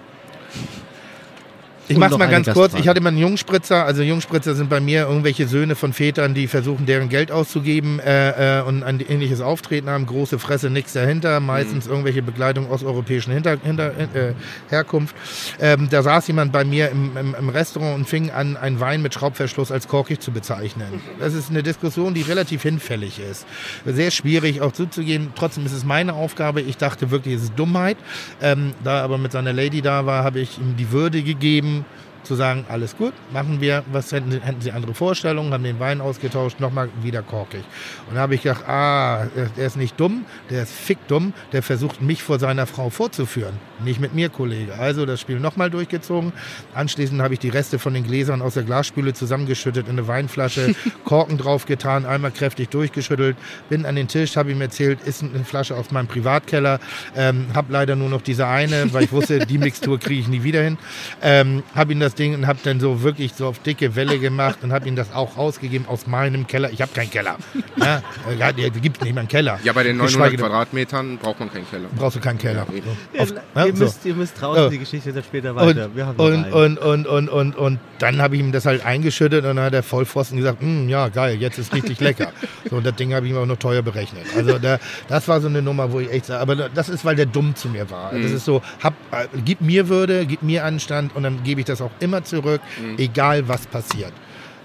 Ich 1.88 1.98
mach's 1.98 2.18
mal 2.18 2.30
ganz 2.30 2.50
kurz. 2.50 2.74
Ich 2.76 2.88
hatte 2.88 3.02
mal 3.02 3.10
einen 3.10 3.18
Jungspritzer. 3.18 3.86
Also 3.86 4.04
Jungspritzer 4.04 4.56
sind 4.56 4.70
bei 4.70 4.80
mir 4.80 5.02
irgendwelche 5.02 5.48
Söhne 5.48 5.76
von 5.76 5.94
Vätern, 5.94 6.34
die 6.34 6.48
versuchen, 6.48 6.86
deren 6.86 7.10
Geld 7.10 7.32
auszugeben 7.32 8.00
äh, 8.00 8.60
äh, 8.60 8.64
und 8.64 8.84
ein 8.84 9.00
ähnliches 9.02 9.42
Auftreten 9.42 9.90
haben. 9.90 10.06
Große 10.06 10.40
Fresse, 10.40 10.70
nichts 10.70 10.94
dahinter. 10.94 11.40
Meistens 11.40 11.88
irgendwelche 11.88 12.22
Begleitung 12.22 12.70
osteuropäischen 12.70 13.34
Hinter, 13.34 13.58
Hinter, 13.62 13.92
äh, 13.98 14.34
Herkunft. 14.70 15.16
Ähm, 15.60 15.88
da 15.90 16.04
saß 16.04 16.28
jemand 16.28 16.52
bei 16.52 16.64
mir 16.64 16.90
im, 16.90 17.18
im, 17.18 17.36
im 17.36 17.50
Restaurant 17.50 17.96
und 17.96 18.08
fing 18.08 18.32
an, 18.32 18.56
einen 18.56 18.80
Wein 18.80 19.02
mit 19.02 19.14
Schraubverschluss 19.14 19.72
als 19.72 19.88
korkig 19.88 20.20
zu 20.20 20.32
bezeichnen. 20.32 21.02
Das 21.20 21.34
ist 21.34 21.50
eine 21.50 21.64
Diskussion, 21.64 22.14
die 22.14 22.22
relativ 22.22 22.62
hinfällig 22.64 23.20
ist. 23.20 23.46
Sehr 23.86 24.12
schwierig 24.12 24.62
auch 24.62 24.72
zuzugehen. 24.72 25.34
Trotzdem 25.36 25.66
ist 25.66 25.74
es 25.74 25.84
meine 25.84 26.14
Aufgabe. 26.14 26.62
Ich 26.62 26.78
dachte 26.78 27.12
wirklich, 27.12 27.36
es 27.36 27.44
ist 27.44 27.54
Dummheit. 27.58 27.98
Ähm, 28.42 28.74
da 28.84 29.00
er 29.00 29.04
aber 29.04 29.18
mit 29.18 29.32
seiner 29.32 29.54
Lady 29.54 29.82
da 29.82 30.06
war, 30.06 30.24
habe 30.24 30.40
ich 30.40 30.58
ihm 30.58 30.76
die 30.78 30.92
Würde 30.92 31.24
gegeben, 31.24 31.72
um, 31.74 31.86
zu 32.24 32.36
sagen, 32.36 32.65
alles 32.69 32.95
gut, 32.97 33.13
machen 33.32 33.61
wir, 33.61 33.84
was 33.91 34.11
hätten, 34.11 34.32
Sie- 34.32 34.39
hätten 34.41 34.61
Sie 34.61 34.71
andere 34.71 34.93
Vorstellungen, 34.93 35.53
haben 35.53 35.63
den 35.63 35.80
Wein 35.80 36.01
ausgetauscht, 36.01 36.59
nochmal 36.59 36.89
wieder 37.01 37.21
korkig. 37.21 37.63
Und 38.09 38.15
da 38.15 38.21
habe 38.21 38.36
ich 38.36 38.43
gedacht, 38.43 38.67
ah, 38.67 39.26
der- 39.57 39.65
ist 39.65 39.78
nicht 39.78 39.99
dumm, 39.99 40.26
der 40.49 40.63
ist 40.63 40.71
fick 40.74 40.97
dumm, 41.07 41.34
der 41.51 41.63
versucht 41.63 42.01
mich 42.01 42.24
vor 42.24 42.39
seiner 42.39 42.65
Frau 42.65 42.89
vorzuführen. 42.89 43.53
Nicht 43.84 43.99
mit 43.99 44.13
mir, 44.13 44.30
Kollege. 44.30 44.74
Also 44.76 45.05
das 45.05 45.19
Spiel 45.21 45.39
nochmal 45.39 45.69
durchgezogen. 45.69 46.32
Anschließend 46.74 47.21
habe 47.21 47.34
ich 47.34 47.39
die 47.39 47.49
Reste 47.49 47.80
von 47.80 47.93
den 47.93 48.03
Gläsern 48.03 48.41
aus 48.41 48.53
der 48.53 48.63
Glasspüle 48.63 49.13
zusammengeschüttet 49.13 49.88
in 49.88 49.93
eine 49.93 50.07
Weinflasche, 50.07 50.76
Korken 51.05 51.38
drauf 51.38 51.65
getan, 51.65 52.05
einmal 52.05 52.32
kräftig 52.32 52.69
durchgeschüttelt, 52.69 53.36
bin 53.69 53.86
an 53.86 53.95
den 53.95 54.07
Tisch, 54.07 54.38
habe 54.38 54.51
ihm 54.51 54.61
erzählt, 54.61 54.99
ist 55.05 55.24
eine 55.24 55.43
Flasche 55.43 55.76
aus 55.76 55.91
meinem 55.91 56.07
Privatkeller, 56.07 56.80
ähm, 57.15 57.47
habe 57.53 57.74
leider 57.74 57.95
nur 57.95 58.09
noch 58.09 58.21
diese 58.21 58.47
eine, 58.47 58.93
weil 58.93 59.03
ich 59.03 59.11
wusste, 59.11 59.39
die 59.45 59.57
Mixtur 59.57 59.99
kriege 59.99 60.21
ich 60.21 60.28
nie 60.28 60.43
wieder 60.43 60.61
hin. 60.63 60.78
Ähm, 61.21 61.63
habe 61.76 61.91
ihm 61.93 61.99
das 61.99 62.12
Ding 62.16 62.34
und 62.36 62.47
habe 62.47 62.59
dann 62.64 62.80
so 62.80 63.01
wirklich 63.03 63.34
so 63.34 63.47
auf 63.47 63.59
dicke 63.59 63.95
Welle 63.95 64.20
gemacht 64.20 64.59
und 64.61 64.72
habe 64.74 64.88
ihm 64.88 64.95
das 64.95 65.14
auch 65.14 65.38
rausgegeben 65.38 65.88
aus 65.88 66.07
meinem 66.07 66.47
Keller. 66.47 66.70
Ich 66.72 66.82
habe 66.82 66.91
keinen 66.93 67.09
Keller. 67.09 67.38
Ja, 67.78 68.01
äh, 68.30 68.70
gibt 68.70 69.01
nicht 69.03 69.14
mal 69.14 69.22
einen 69.22 69.28
Keller. 69.28 69.59
Ja, 69.64 69.74
bei 69.74 69.84
den 69.84 69.97
900 69.97 70.07
Geschweige 70.14 70.38
denn- 70.38 70.45
Quadratmetern 70.45 71.18
braucht 71.18 71.39
man 71.39 71.51
keinen 71.51 71.70
Keller. 71.70 71.88
brauchst 71.95 72.16
du 72.18 72.20
keinen 72.20 72.38
Keller. 72.38 72.66
Ja. 73.14 73.26
So. 73.26 73.36
Auf, 73.36 73.41
ja, 73.55 73.66
ihr, 73.66 73.76
so. 73.76 73.84
müsst, 73.84 74.05
ihr 74.05 74.16
müsst 74.16 74.41
draußen 74.41 74.66
Oh. 74.66 74.70
die 74.70 74.80
Geschichte 74.80 75.14
dann 75.14 75.24
später 75.24 75.51
Und, 75.51 75.57
weiter. 75.57 75.89
Wir 75.95 76.05
haben 76.05 76.18
und, 76.20 76.51
und, 76.51 76.78
und, 76.80 77.07
und, 77.07 77.30
und, 77.30 77.55
und 77.55 77.80
dann 77.99 78.22
habe 78.22 78.36
ich 78.36 78.41
ihm 78.41 78.51
das 78.51 78.66
halt 78.66 78.86
eingeschüttet 78.86 79.45
und 79.45 79.55
dann 79.55 79.66
hat 79.66 79.74
der 79.74 79.84
Vollpfosten 79.84 80.38
gesagt, 80.38 80.61
"Mm, 80.61 80.89
ja 80.89 81.07
geil, 81.09 81.38
jetzt 81.39 81.57
ist 81.59 81.74
richtig 81.74 81.99
lecker. 81.99 82.32
So, 82.70 82.78
und 82.78 82.86
das 82.86 82.95
Ding 82.95 83.14
habe 83.14 83.26
ich 83.26 83.32
ihm 83.34 83.38
auch 83.38 83.45
noch 83.45 83.57
teuer 83.57 83.82
berechnet. 83.82 84.24
Also 84.38 84.57
da, 84.57 84.80
das 85.09 85.28
war 85.28 85.41
so 85.41 85.47
eine 85.47 85.61
Nummer, 85.61 85.91
wo 85.91 85.99
ich 85.99 86.09
echt 86.11 86.26
sage, 86.28 86.39
aber 86.41 86.55
das 86.70 86.88
ist, 86.89 87.03
weil 87.03 87.16
der 87.16 87.26
dumm 87.26 87.55
zu 87.55 87.68
mir 87.68 87.89
war. 87.91 88.11
Das 88.14 88.32
ist 88.32 88.45
so, 88.45 88.61
hab, 88.82 88.93
äh, 89.11 89.28
gib 89.43 89.59
mir 89.61 89.89
Würde, 89.89 90.26
gib 90.26 90.41
mir 90.43 90.64
Anstand 90.64 91.14
und 91.16 91.24
dann 91.24 91.43
gebe 91.43 91.59
ich 91.59 91.66
das 91.66 91.82
auch 91.82 91.91
immer 92.04 92.24
zurück, 92.24 92.62
egal 92.97 93.47
was 93.47 93.66
passiert. 93.66 94.14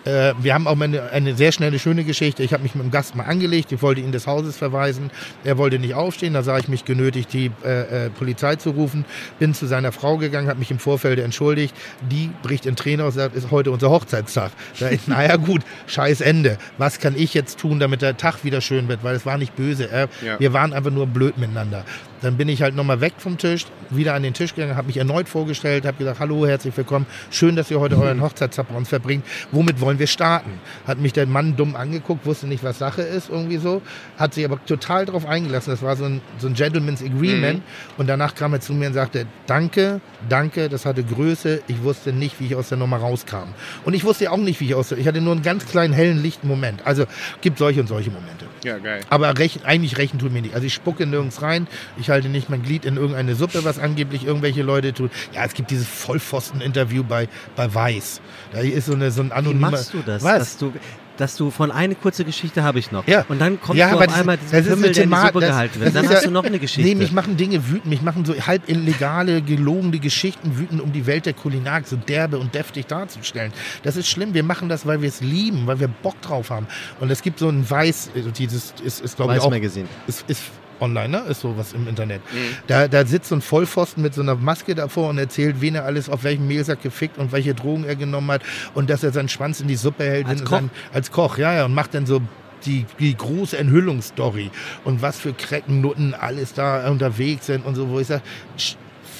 Äh, 0.09 0.34
wir 0.41 0.55
haben 0.55 0.66
auch 0.66 0.80
eine, 0.80 1.11
eine 1.11 1.34
sehr 1.34 1.53
schnelle, 1.53 1.78
schöne 1.78 2.05
Geschichte. 2.05 2.43
Ich 2.43 2.53
habe 2.53 2.62
mich 2.62 2.74
mit 2.74 2.84
dem 2.84 2.91
Gast 2.91 3.14
mal 3.14 3.24
angelegt, 3.24 3.72
ich 3.72 3.82
wollte 3.82 4.01
ihn 4.01 4.12
des 4.12 4.26
Hauses 4.26 4.57
verweisen. 4.57 5.11
Er 5.45 5.59
wollte 5.59 5.78
nicht 5.78 5.95
aufstehen, 5.95 6.34
da 6.34 6.43
sah 6.43 6.59
ich 6.59 6.68
mich 6.68 6.84
genötigt, 6.84 7.32
die 7.32 7.51
äh, 7.64 8.07
äh, 8.07 8.11
Polizei 8.11 8.57
zu 8.57 8.70
rufen. 8.70 9.05
Bin 9.39 9.55
zu 9.55 9.66
seiner 9.66 9.93
Frau 9.93 10.16
gegangen, 10.16 10.49
habe 10.49 10.59
mich 10.59 10.70
im 10.70 10.78
Vorfeld 10.78 11.18
entschuldigt. 11.18 11.74
Die 12.11 12.30
bricht 12.43 12.64
in 12.64 12.76
Tränen 12.76 13.05
aus, 13.05 13.14
sagt, 13.14 13.36
ist 13.36 13.51
heute 13.51 13.70
unser 13.70 13.91
Hochzeitstag. 13.91 14.53
Da 14.78 14.91
ich, 14.91 15.07
naja 15.09 15.36
gut, 15.36 15.62
scheiß 15.86 16.20
Ende. 16.20 16.59
Was 16.78 17.01
kann 17.01 17.14
ich 17.16 17.34
jetzt 17.34 17.59
tun, 17.59 17.78
damit 17.78 18.01
der 18.03 18.16
Tag 18.16 18.45
wieder 18.45 18.61
schön 18.61 18.89
wird? 18.89 19.05
Weil 19.05 19.16
es 19.16 19.26
war 19.26 19.36
nicht 19.36 19.57
böse. 19.57 19.91
Er, 19.91 20.09
Ja. 20.24 20.41
Wir 20.41 20.53
waren 20.53 20.72
einfach 20.72 20.91
nur 20.91 21.07
blöd 21.07 21.39
miteinander. 21.39 21.84
Dann 22.23 22.37
bin 22.37 22.49
ich 22.49 22.62
halt 22.62 22.75
nochmal 22.75 23.01
weg 23.01 23.14
vom 23.19 23.39
Tisch, 23.39 23.66
wieder 23.91 24.14
an 24.14 24.23
den 24.23 24.35
Tisch 24.35 24.55
gegangen, 24.55 24.77
habe 24.77 24.89
mich 24.89 24.97
erneut 24.97 25.29
vorgestellt, 25.29 25.87
habe 25.87 25.99
gesagt, 25.99 26.21
hallo, 26.21 26.47
herzlich 26.47 26.77
willkommen, 26.77 27.07
schön, 27.31 27.57
dass 27.57 27.71
ihr 27.71 27.81
heute 27.81 27.97
euren 27.97 28.21
Hochzeitstag 28.21 28.69
bei 28.69 28.77
uns 28.77 28.89
verbringt. 28.89 29.25
Womit 29.53 29.81
wollen 29.81 29.99
wir 29.99 30.07
starten? 30.07 30.51
Hat 30.87 30.99
mich 30.99 31.12
der 31.12 31.27
Mann 31.27 31.57
dumm 31.57 31.77
angeguckt, 31.77 32.27
wusste 32.27 32.47
nicht, 32.47 32.64
was 32.64 32.79
Sache 32.79 33.03
ist, 33.03 33.31
irgendwie 33.31 33.59
so, 33.59 33.83
hat 34.19 34.35
sich 34.35 34.45
aber 34.45 34.64
total 34.64 35.07
drauf 35.07 35.27
eingelassen. 35.27 35.71
Das 35.71 35.83
war 35.83 35.97
so 35.97 36.05
ein, 36.05 36.21
so 36.39 36.49
ein 36.49 36.55
Gentleman's 36.55 37.03
Agreement. 37.03 37.62
Und 37.97 38.09
danach 38.09 38.35
kam 38.35 38.53
er 38.53 38.61
zu 38.61 38.73
mir 38.73 38.89
und 38.89 38.95
sagte, 38.95 39.27
danke, 39.47 40.01
danke, 40.29 40.69
das 40.69 40.85
hatte 40.85 41.05
Größe. 41.05 41.62
Ich 41.69 41.83
wusste 41.83 42.12
nicht, 42.12 42.41
wie 42.41 42.47
ich 42.47 42.55
aus 42.57 42.69
der 42.69 42.79
Nummer 42.79 42.99
rauskam. 42.99 43.55
Und 43.85 43.95
ich 43.95 44.05
wusste 44.05 44.31
auch 44.31 44.37
nicht, 44.39 44.61
wie 44.61 44.66
ich 44.66 44.75
aus 44.75 44.89
der, 44.89 44.99
ich 44.99 45.07
hatte 45.07 45.21
nur 45.21 45.33
einen 45.33 45.43
ganz 45.43 45.66
kleinen, 45.66 45.93
hellen, 45.93 46.23
lichten 46.23 46.49
Moment. 46.49 46.87
Also 46.87 47.05
gibt 47.41 47.59
solche 47.59 47.81
und 47.81 47.87
solche 47.87 48.11
Momente. 48.11 48.47
Ja, 48.64 48.78
geil. 48.78 49.00
Aber 49.11 49.38
rechen, 49.38 49.62
eigentlich 49.64 49.98
rächen 49.98 50.18
tut 50.18 50.32
mir 50.32 50.42
nicht. 50.42 50.54
Also 50.54 50.66
ich 50.66 50.74
spucke 50.74 51.06
nirgends 51.06 51.42
rein. 51.42 51.66
Ich 51.98 52.11
halte 52.11 52.28
nicht 52.28 52.50
mein 52.50 52.62
Glied 52.62 52.84
in 52.84 52.96
irgendeine 52.96 53.34
Suppe, 53.34 53.64
was 53.64 53.78
angeblich 53.78 54.24
irgendwelche 54.24 54.62
Leute 54.62 54.92
tun. 54.92 55.11
Ja, 55.32 55.44
es 55.44 55.54
gibt 55.54 55.70
dieses 55.70 55.86
Vollpfosten-Interview 55.86 57.04
bei, 57.04 57.28
bei 57.56 57.72
Weiß. 57.72 58.20
Da 58.52 58.61
ist 58.61 58.86
so, 58.86 58.94
eine, 58.94 59.11
so 59.11 59.22
ein 59.22 59.28
Wie 59.28 59.32
anonymer... 59.32 59.70
machst 59.70 59.94
du 59.94 60.02
das? 60.04 60.22
Was? 60.22 60.38
Dass 60.38 60.56
du, 60.59 60.72
dass 61.19 61.37
du 61.37 61.51
von 61.51 61.71
eine 61.71 61.95
kurze 61.95 62.25
Geschichte 62.25 62.62
habe 62.62 62.79
ich 62.79 62.91
noch. 62.93 63.07
Ja. 63.07 63.25
Und 63.29 63.41
dann 63.41 63.61
kommst 63.61 63.79
Ja, 63.79 63.91
du 63.91 63.97
auf 63.97 64.14
einmal 64.16 64.39
das 64.39 64.47
diesen 64.47 64.59
ist 64.61 64.69
Pimmel, 64.71 64.93
der 64.93 65.05
in 65.05 65.11
die 65.11 65.16
Suppe 65.16 65.41
das- 65.41 65.51
gehalten 65.51 65.81
wird. 65.81 65.95
Dann 65.95 66.05
ist 66.05 66.11
hast 66.11 66.23
ja- 66.23 66.29
du 66.29 66.33
noch 66.33 66.45
eine 66.45 66.59
Geschichte. 66.59 66.89
Nee, 66.89 66.95
mich 66.95 67.12
machen 67.12 67.37
Dinge 67.37 67.69
wütend. 67.69 67.87
Mich 67.87 68.03
machen 68.03 68.25
so 68.25 68.35
halb 68.35 68.69
illegale, 68.69 69.43
gelogene 69.43 69.99
Geschichten 69.99 70.57
wütend, 70.59 70.81
um 70.81 70.93
die 70.93 71.07
Welt 71.07 71.27
der 71.27 71.35
Kulinarik 71.35 71.87
so 71.87 71.97
derbe 71.97 72.39
und 72.39 72.55
deftig 72.55 72.87
darzustellen. 72.87 73.53
Das 73.83 73.97
ist 73.97 74.09
schlimm. 74.09 74.33
Wir 74.33 74.43
machen 74.45 74.69
das, 74.69 74.87
weil 74.87 75.03
wir 75.03 75.09
es 75.09 75.21
lieben, 75.21 75.66
weil 75.66 75.81
wir 75.81 75.89
Bock 75.89 76.21
drauf 76.23 76.51
haben. 76.51 76.66
Und 77.01 77.11
es 77.11 77.21
gibt 77.23 77.39
so 77.41 77.49
ein 77.49 77.69
Weiß, 77.69 78.11
also 78.14 78.31
dieses 78.31 78.73
ist, 78.85 79.01
ist 79.01 79.16
glaube 79.16 79.35
ich 79.35 79.41
auch 79.41 79.51
Magazine. 79.51 79.87
ist, 80.07 80.25
ist 80.29 80.43
online, 80.81 81.09
ne? 81.09 81.18
Ist 81.29 81.41
sowas 81.41 81.72
im 81.72 81.89
Internet. 81.89 82.20
Da, 82.66 82.89
da 82.89 83.05
sitzt 83.05 83.29
so 83.29 83.35
ein 83.35 83.41
Vollpfosten 83.41 84.03
mit 84.03 84.14
so 84.14 84.22
einer 84.22 84.35
Maske 84.35 84.74
davor 84.74 85.11
und 85.11 85.18
erzählt, 85.18 85.61
wen 85.61 85.74
er 85.74 85.85
alles 85.85 86.09
auf 86.09 86.24
welchem 86.24 86.47
Mehlsack 86.47 86.83
gefickt 86.83 87.18
und 87.18 87.33
welche 87.33 87.55
Drogen 87.55 87.85
er 87.85 87.97
genommen 87.97 88.31
hat 88.31 88.43
und 88.74 88.91
dass 88.91 89.03
er 89.03 89.12
seinen 89.12 89.29
Schwanz 89.29 89.61
in 89.61 89.68
die 89.68 89.76
Suppe 89.76 90.05
hält. 90.05 90.26
Als 90.26 90.45
Koch? 90.45 90.51
Sein, 90.51 90.70
als 90.93 91.11
Koch, 91.11 91.39
ja, 91.39 91.55
ja. 91.55 91.64
Und 91.64 91.74
macht 91.74 91.95
dann 91.95 92.07
so 92.07 92.20
die, 92.64 92.87
die 92.99 93.16
große 93.16 93.57
Enthüllungsstory 93.57 94.51
und 94.85 95.03
was 95.03 95.18
für 95.18 95.33
Kreckennutten 95.33 96.14
alles 96.14 96.55
da 96.55 96.89
unterwegs 96.91 97.47
sind 97.47 97.64
und 97.64 97.74
so, 97.74 97.89
wo 97.89 98.01
ich 98.01 98.07
sage, 98.09 98.22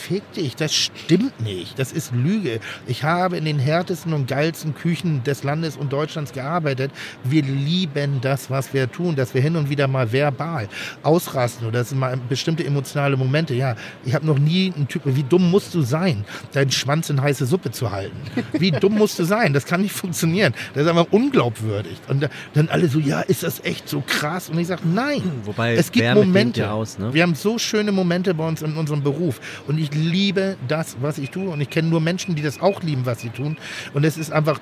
fick 0.09 0.33
dich, 0.33 0.57
das 0.57 0.75
stimmt 0.75 1.39
nicht. 1.41 1.79
Das 1.79 1.93
ist 1.93 2.13
Lüge. 2.15 2.61
Ich 2.87 3.05
habe 3.05 3.37
in 3.37 3.45
den 3.45 3.59
härtesten 3.59 4.13
und 4.15 4.27
geilsten 4.27 4.75
Küchen 4.75 5.23
des 5.25 5.43
Landes 5.45 5.77
und 5.77 5.93
Deutschlands 5.93 6.33
gearbeitet. 6.33 6.91
Wir 7.25 7.43
lieben 7.43 8.21
das, 8.23 8.51
was 8.51 8.73
wir 8.73 8.91
tun, 8.91 9.17
dass 9.17 9.35
wir 9.35 9.43
hin 9.43 9.57
und 9.57 9.69
wieder 9.69 9.87
mal 9.87 10.11
verbal 10.13 10.69
ausrasten 11.03 11.67
oder 11.67 11.81
das 11.81 11.91
sind 11.91 11.99
mal 11.99 12.17
bestimmte 12.29 12.65
emotionale 12.65 13.17
Momente. 13.17 13.55
Ja, 13.55 13.77
ich 14.05 14.15
habe 14.15 14.25
noch 14.27 14.39
nie 14.39 14.73
einen 14.75 14.89
Typ, 14.89 15.03
wie 15.05 15.23
dumm 15.23 15.51
musst 15.51 15.75
du 15.75 15.83
sein, 15.83 16.25
deinen 16.53 16.71
Schwanz 16.71 17.11
in 17.11 17.21
heiße 17.21 17.45
Suppe 17.47 17.71
zu 17.71 17.91
halten? 17.91 18.17
Wie 18.53 18.71
dumm 18.71 18.95
musst 18.95 19.19
du 19.19 19.25
sein? 19.25 19.53
Das 19.53 19.67
kann 19.67 19.83
nicht 19.83 19.93
funktionieren. 19.93 20.55
Das 20.75 20.85
ist 20.85 20.89
einfach 20.89 21.09
unglaubwürdig. 21.11 21.99
Und 22.09 22.23
da- 22.23 22.29
dann 22.55 22.69
alle 22.69 22.89
so, 22.89 22.99
ja, 22.99 23.21
ist 23.21 23.43
das 23.43 23.63
echt 23.65 23.89
so 23.89 24.03
krass? 24.07 24.49
Und 24.49 24.59
ich 24.59 24.67
sage, 24.69 24.83
nein. 24.85 25.23
Wobei 25.45 25.75
es 25.75 25.93
gibt 25.93 26.15
Momente. 26.15 26.71
aus, 26.71 26.99
ne? 26.99 27.13
Wir 27.13 27.23
haben 27.23 27.35
so 27.35 27.59
schöne 27.59 27.93
Momente 27.93 28.33
bei 28.35 28.47
uns 28.49 28.63
in 28.63 28.75
unserem 28.77 29.03
Beruf. 29.03 29.41
Und 29.67 29.79
ich 29.79 29.91
liebe 29.99 30.57
das, 30.67 30.97
was 31.01 31.19
ich 31.19 31.31
tue. 31.31 31.51
Und 31.51 31.61
ich 31.61 31.71
kenne 31.71 31.89
nur 31.89 32.01
Menschen, 32.01 32.35
die 32.35 32.43
das 32.43 32.61
auch 32.61 32.83
lieben, 32.83 33.07
was 33.07 33.21
sie 33.21 33.31
tun. 33.31 33.57
Und 33.95 34.05
es 34.05 34.17
ist 34.17 34.33
einfach, 34.33 34.61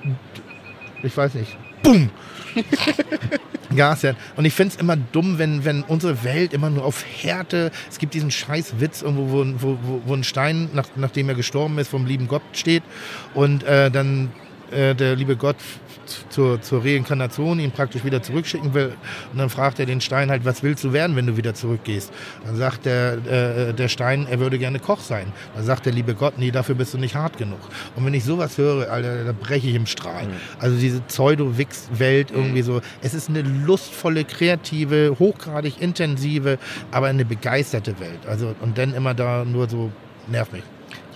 ich 1.03 1.15
weiß 1.15 1.35
nicht, 1.35 1.57
bumm. 1.83 2.09
Ja, 3.75 3.93
ist 3.93 4.03
ja. 4.03 4.13
Und 4.37 4.45
ich 4.45 4.53
finde 4.53 4.75
es 4.75 4.81
immer 4.81 4.95
dumm, 4.95 5.37
wenn, 5.39 5.65
wenn 5.65 5.83
unsere 5.83 6.23
Welt 6.23 6.53
immer 6.53 6.69
nur 6.69 6.85
auf 6.85 7.03
Härte. 7.03 7.71
Es 7.89 7.99
gibt 7.99 8.13
diesen 8.13 8.31
scheiß 8.31 8.79
Witz 8.79 9.01
irgendwo, 9.01 9.29
wo, 9.29 9.45
wo, 9.45 9.77
wo, 9.81 10.01
wo 10.05 10.13
ein 10.13 10.23
Stein, 10.23 10.69
nach, 10.73 10.87
nachdem 10.95 11.27
er 11.29 11.35
gestorben 11.35 11.77
ist, 11.77 11.89
vom 11.89 12.05
lieben 12.05 12.27
Gott 12.27 12.43
steht. 12.53 12.83
Und 13.33 13.63
äh, 13.63 13.91
dann 13.91 14.31
äh, 14.71 14.95
der 14.95 15.15
liebe 15.15 15.35
Gott 15.35 15.57
zur, 16.29 16.61
zur 16.61 16.83
Reinkarnation 16.83 17.59
ihn 17.59 17.71
praktisch 17.71 18.03
wieder 18.03 18.21
zurückschicken 18.21 18.73
will. 18.73 18.93
Und 19.31 19.39
dann 19.39 19.49
fragt 19.49 19.79
er 19.79 19.85
den 19.85 20.01
Stein 20.01 20.29
halt, 20.29 20.45
was 20.45 20.63
willst 20.63 20.83
du 20.83 20.93
werden, 20.93 21.15
wenn 21.15 21.27
du 21.27 21.37
wieder 21.37 21.53
zurückgehst? 21.53 22.11
Dann 22.45 22.55
sagt 22.55 22.85
der, 22.85 23.17
äh, 23.25 23.73
der 23.73 23.87
Stein, 23.87 24.27
er 24.29 24.39
würde 24.39 24.57
gerne 24.57 24.79
Koch 24.79 25.01
sein. 25.01 25.31
Dann 25.55 25.65
sagt 25.65 25.85
der 25.85 25.93
liebe 25.93 26.13
Gott, 26.13 26.37
nee, 26.37 26.51
dafür 26.51 26.75
bist 26.75 26.93
du 26.93 26.97
nicht 26.97 27.15
hart 27.15 27.37
genug. 27.37 27.59
Und 27.95 28.05
wenn 28.05 28.13
ich 28.13 28.23
sowas 28.23 28.57
höre, 28.57 28.89
Alter, 28.89 29.25
da 29.25 29.33
breche 29.33 29.67
ich 29.67 29.75
im 29.75 29.85
Strahl. 29.85 30.27
Also 30.59 30.77
diese 30.77 31.01
Pseudo-Wix-Welt 31.01 32.31
irgendwie 32.31 32.61
so. 32.61 32.81
Es 33.01 33.13
ist 33.13 33.29
eine 33.29 33.41
lustvolle, 33.41 34.23
kreative, 34.23 35.15
hochgradig 35.19 35.81
intensive, 35.81 36.57
aber 36.91 37.07
eine 37.07 37.25
begeisterte 37.25 37.99
Welt. 37.99 38.19
Also 38.27 38.55
und 38.61 38.77
dann 38.77 38.93
immer 38.93 39.13
da 39.13 39.45
nur 39.45 39.69
so 39.69 39.91
nervt 40.27 40.53
mich. 40.53 40.63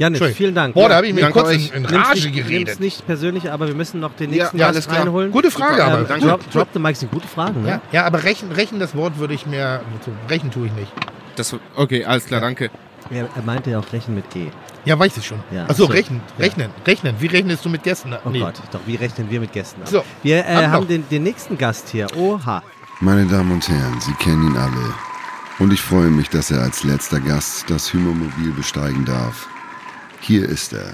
Janis, 0.02 0.36
vielen 0.36 0.56
Dank. 0.56 0.74
Boah, 0.74 0.89
da 0.89 0.95
habe 0.95 1.08
ich 1.08 1.14
mir 1.14 1.30
kurz 1.30 1.49
in, 1.52 1.56
euch. 1.58 1.72
in 1.76 1.82
Nimm's 1.84 1.93
Rage 1.93 2.22
nimm's 2.30 2.36
geredet. 2.36 2.80
nicht 2.80 3.06
persönlich, 3.06 3.52
aber 3.52 3.68
wir 3.68 3.76
müssen 3.76 3.99
noch 3.99 4.14
den 4.16 4.32
Ja, 4.34 4.38
nächsten 4.45 4.58
ja, 4.58 4.66
Gast 4.68 4.76
alles 4.76 4.88
klar. 4.88 4.99
reinholen. 5.02 5.32
Gute 5.32 5.52
Frage, 5.52 5.84
aber. 5.84 5.99
Ähm, 5.99 6.06
danke. 6.08 6.26
drop, 6.28 6.52
drop 6.52 6.68
the 6.74 6.80
Mic 6.80 6.95
sind 6.97 7.12
gute 7.12 7.28
Fragen, 7.28 7.62
ne? 7.62 7.70
Ja, 7.70 7.82
ja, 7.91 8.06
aber 8.06 8.24
rechnen, 8.24 8.52
rechnen 8.52 8.80
das 8.80 8.95
Wort 8.95 9.18
würde 9.20 9.34
ich 9.36 9.45
mir. 9.45 9.82
so, 10.04 10.12
Rechnen 10.28 10.52
tue 10.52 10.66
ich 10.68 10.74
nicht. 10.74 10.91
Das, 11.36 11.56
okay, 11.76 12.04
alles 12.04 12.26
klar, 12.26 12.41
danke. 12.41 12.72
Er, 13.12 13.28
er 13.36 13.41
meinte 13.43 13.70
ja 13.70 13.80
auch 13.80 13.93
Rechnen 13.93 14.16
mit 14.16 14.36
E. 14.36 14.47
Ja, 14.86 14.97
weiß 14.97 15.18
ich 15.18 15.26
schon. 15.28 15.39
Ja, 15.52 15.66
Achso, 15.66 15.86
so. 15.86 15.91
rechnen, 15.91 16.22
Ja. 16.39 16.45
rechnen, 16.45 16.70
rechnen. 16.88 17.16
Wie 17.20 17.28
rechnest 17.28 17.64
du 17.64 17.70
mit 17.70 17.84
Gästen? 17.84 18.16
Oh 18.26 18.30
Nee. 18.30 18.39
Gott, 18.39 18.56
doch, 18.72 18.80
wie 18.88 18.95
rechnen 18.95 19.30
wir 19.30 19.39
mit 19.39 19.52
Gästen 19.54 19.82
ab? 19.84 19.88
So, 19.89 20.04
Wir 20.24 20.38
äh, 20.47 20.56
ab 20.66 20.72
haben 20.72 20.88
den, 20.88 21.08
den 21.10 21.22
nächsten 21.24 21.58
Gast 21.58 21.89
hier. 21.89 22.08
Oha. 22.18 22.64
Meine 23.02 23.26
Damen 23.28 23.52
und 23.52 23.68
Herren, 23.70 23.99
Sie 24.02 24.14
kennen 24.14 24.47
ihn 24.47 24.58
alle. 24.58 24.93
Und 25.60 25.72
ich 25.72 25.82
freue 25.82 26.10
mich, 26.10 26.30
dass 26.30 26.49
er 26.49 26.62
als 26.62 26.84
letzter 26.84 27.20
Gast 27.20 27.70
das 27.70 27.93
Hymermobil 27.93 28.52
besteigen 28.56 29.06
darf. 29.06 29.47
Hier 30.22 30.48
ist 30.48 30.74
er. 30.74 30.94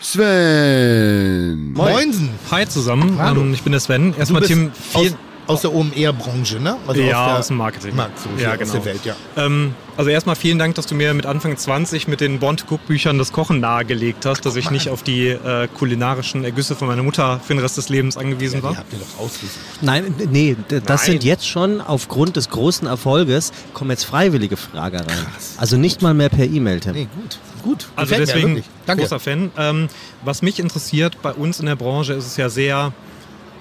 Sven! 0.00 1.72
Moinsen. 1.74 2.30
Hi 2.50 2.66
zusammen, 2.66 3.18
Hallo. 3.18 3.40
ähm, 3.42 3.52
ich 3.54 3.62
bin 3.62 3.72
der 3.72 3.80
Sven. 3.80 4.14
Erstmal 4.18 4.40
bist 4.40 4.52
Tim, 4.52 4.70
aus, 4.94 5.02
vielen, 5.02 5.14
aus 5.46 5.60
der 5.60 5.74
OMR-Branche, 5.74 6.58
ne? 6.58 6.76
Also 6.86 7.02
ja, 7.02 7.26
der- 7.26 7.38
aus 7.38 7.48
dem 7.48 7.58
Marketing. 7.58 7.94
Markt, 7.96 8.18
so 8.18 8.28
ja, 8.42 8.56
genau. 8.56 8.62
aus 8.66 8.72
der 8.72 8.84
Welt, 8.86 9.00
ja. 9.04 9.14
Ähm, 9.36 9.74
also 9.98 10.08
erstmal 10.10 10.36
vielen 10.36 10.58
Dank, 10.58 10.74
dass 10.76 10.86
du 10.86 10.94
mir 10.94 11.12
mit 11.12 11.26
Anfang 11.26 11.54
20 11.54 12.08
mit 12.08 12.22
den 12.22 12.38
Born 12.38 12.56
to 12.56 12.64
Cook 12.70 12.86
Büchern 12.86 13.18
das 13.18 13.30
Kochen 13.32 13.60
nahegelegt 13.60 14.24
hast, 14.24 14.46
dass 14.46 14.56
ich 14.56 14.70
nicht 14.70 14.88
auf 14.88 15.02
die 15.02 15.28
äh, 15.28 15.68
kulinarischen 15.76 16.44
Ergüsse 16.44 16.74
von 16.76 16.88
meiner 16.88 17.02
Mutter 17.02 17.38
für 17.46 17.52
den 17.54 17.60
Rest 17.60 17.76
des 17.76 17.90
Lebens 17.90 18.16
angewiesen 18.16 18.60
Die 18.60 18.62
war. 18.62 18.76
habt 18.78 18.90
ihr 18.94 19.00
doch 19.00 19.22
ausgesucht. 19.22 19.58
Nein, 19.82 20.14
nee, 20.30 20.56
das 20.68 20.82
Nein. 20.86 20.98
sind 20.98 21.24
jetzt 21.24 21.46
schon 21.46 21.82
aufgrund 21.82 22.36
des 22.36 22.48
großen 22.48 22.86
Erfolges, 22.88 23.52
kommen 23.74 23.90
jetzt 23.90 24.04
freiwillige 24.04 24.56
Fragen 24.56 24.96
rein. 24.96 25.26
Also 25.58 25.76
nicht 25.76 26.00
mal 26.00 26.14
mehr 26.14 26.30
per 26.30 26.46
E-Mail, 26.46 26.80
Tim. 26.80 26.92
Nee, 26.94 27.08
gut. 27.14 27.38
Gut. 27.62 27.88
Also 27.96 28.14
mir, 28.14 28.20
deswegen 28.20 28.48
wirklich. 28.48 28.66
Danke. 28.86 29.02
großer 29.02 29.20
Fan. 29.20 29.50
Ähm, 29.56 29.88
was 30.24 30.42
mich 30.42 30.58
interessiert, 30.58 31.20
bei 31.22 31.32
uns 31.32 31.60
in 31.60 31.66
der 31.66 31.76
Branche 31.76 32.12
ist 32.14 32.26
es 32.26 32.36
ja 32.36 32.48
sehr, 32.48 32.92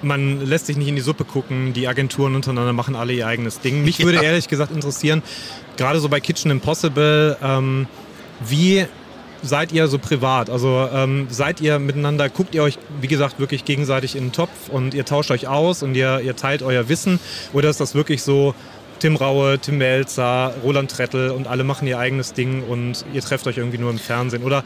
man 0.02 0.46
lässt 0.46 0.68
sich 0.68 0.78
nicht 0.78 0.88
in 0.88 0.96
die 0.96 1.02
Suppe 1.02 1.26
gucken, 1.26 1.74
die 1.74 1.88
Agenturen 1.88 2.36
untereinander 2.36 2.74
machen 2.74 2.96
alle 2.96 3.14
ihr 3.14 3.28
eigenes 3.28 3.60
Ding. 3.60 3.84
Mich 3.84 4.00
würde 4.04 4.24
ehrlich 4.24 4.48
gesagt 4.48 4.72
interessieren, 4.72 5.22
gerade 5.78 6.00
so 6.00 6.10
bei 6.10 6.20
Kitchen 6.20 6.52
Impossible, 6.52 7.38
ähm, 7.42 7.88
wie 8.48 8.86
seid 9.42 9.72
ihr 9.72 9.88
so 9.88 10.00
privat? 10.00 10.50
Also 10.50 10.88
ähm, 10.94 11.28
seid 11.30 11.62
ihr 11.62 11.80
miteinander, 11.80 12.30
guckt 12.30 12.56
ihr 12.56 12.64
euch, 12.64 12.78
wie 13.02 13.08
gesagt, 13.08 13.40
wirklich 13.40 13.66
gegenseitig 13.66 14.16
in 14.16 14.26
den 14.26 14.32
Topf 14.32 14.70
und 14.70 14.94
ihr 14.94 15.06
tauscht 15.06 15.32
euch 15.32 15.48
aus 15.48 15.84
und 15.84 15.96
ihr, 15.96 16.20
ihr 16.22 16.36
teilt 16.36 16.62
euer 16.62 16.90
Wissen? 16.90 17.20
Oder 17.54 17.70
ist 17.70 17.80
das 17.80 17.96
wirklich 17.96 18.22
so, 18.22 18.54
Tim 19.00 19.16
Raue, 19.16 19.60
Tim 19.60 19.78
Melzer, 19.78 20.54
Roland 20.64 20.92
Trettel 20.92 21.32
und 21.32 21.48
alle 21.48 21.64
machen 21.64 21.88
ihr 21.88 21.98
eigenes 22.00 22.34
Ding 22.34 22.64
und 22.64 23.06
ihr 23.14 23.22
trefft 23.22 23.48
euch 23.48 23.58
irgendwie 23.58 23.78
nur 23.78 23.90
im 23.92 23.98
Fernsehen? 24.00 24.44
Oder 24.44 24.64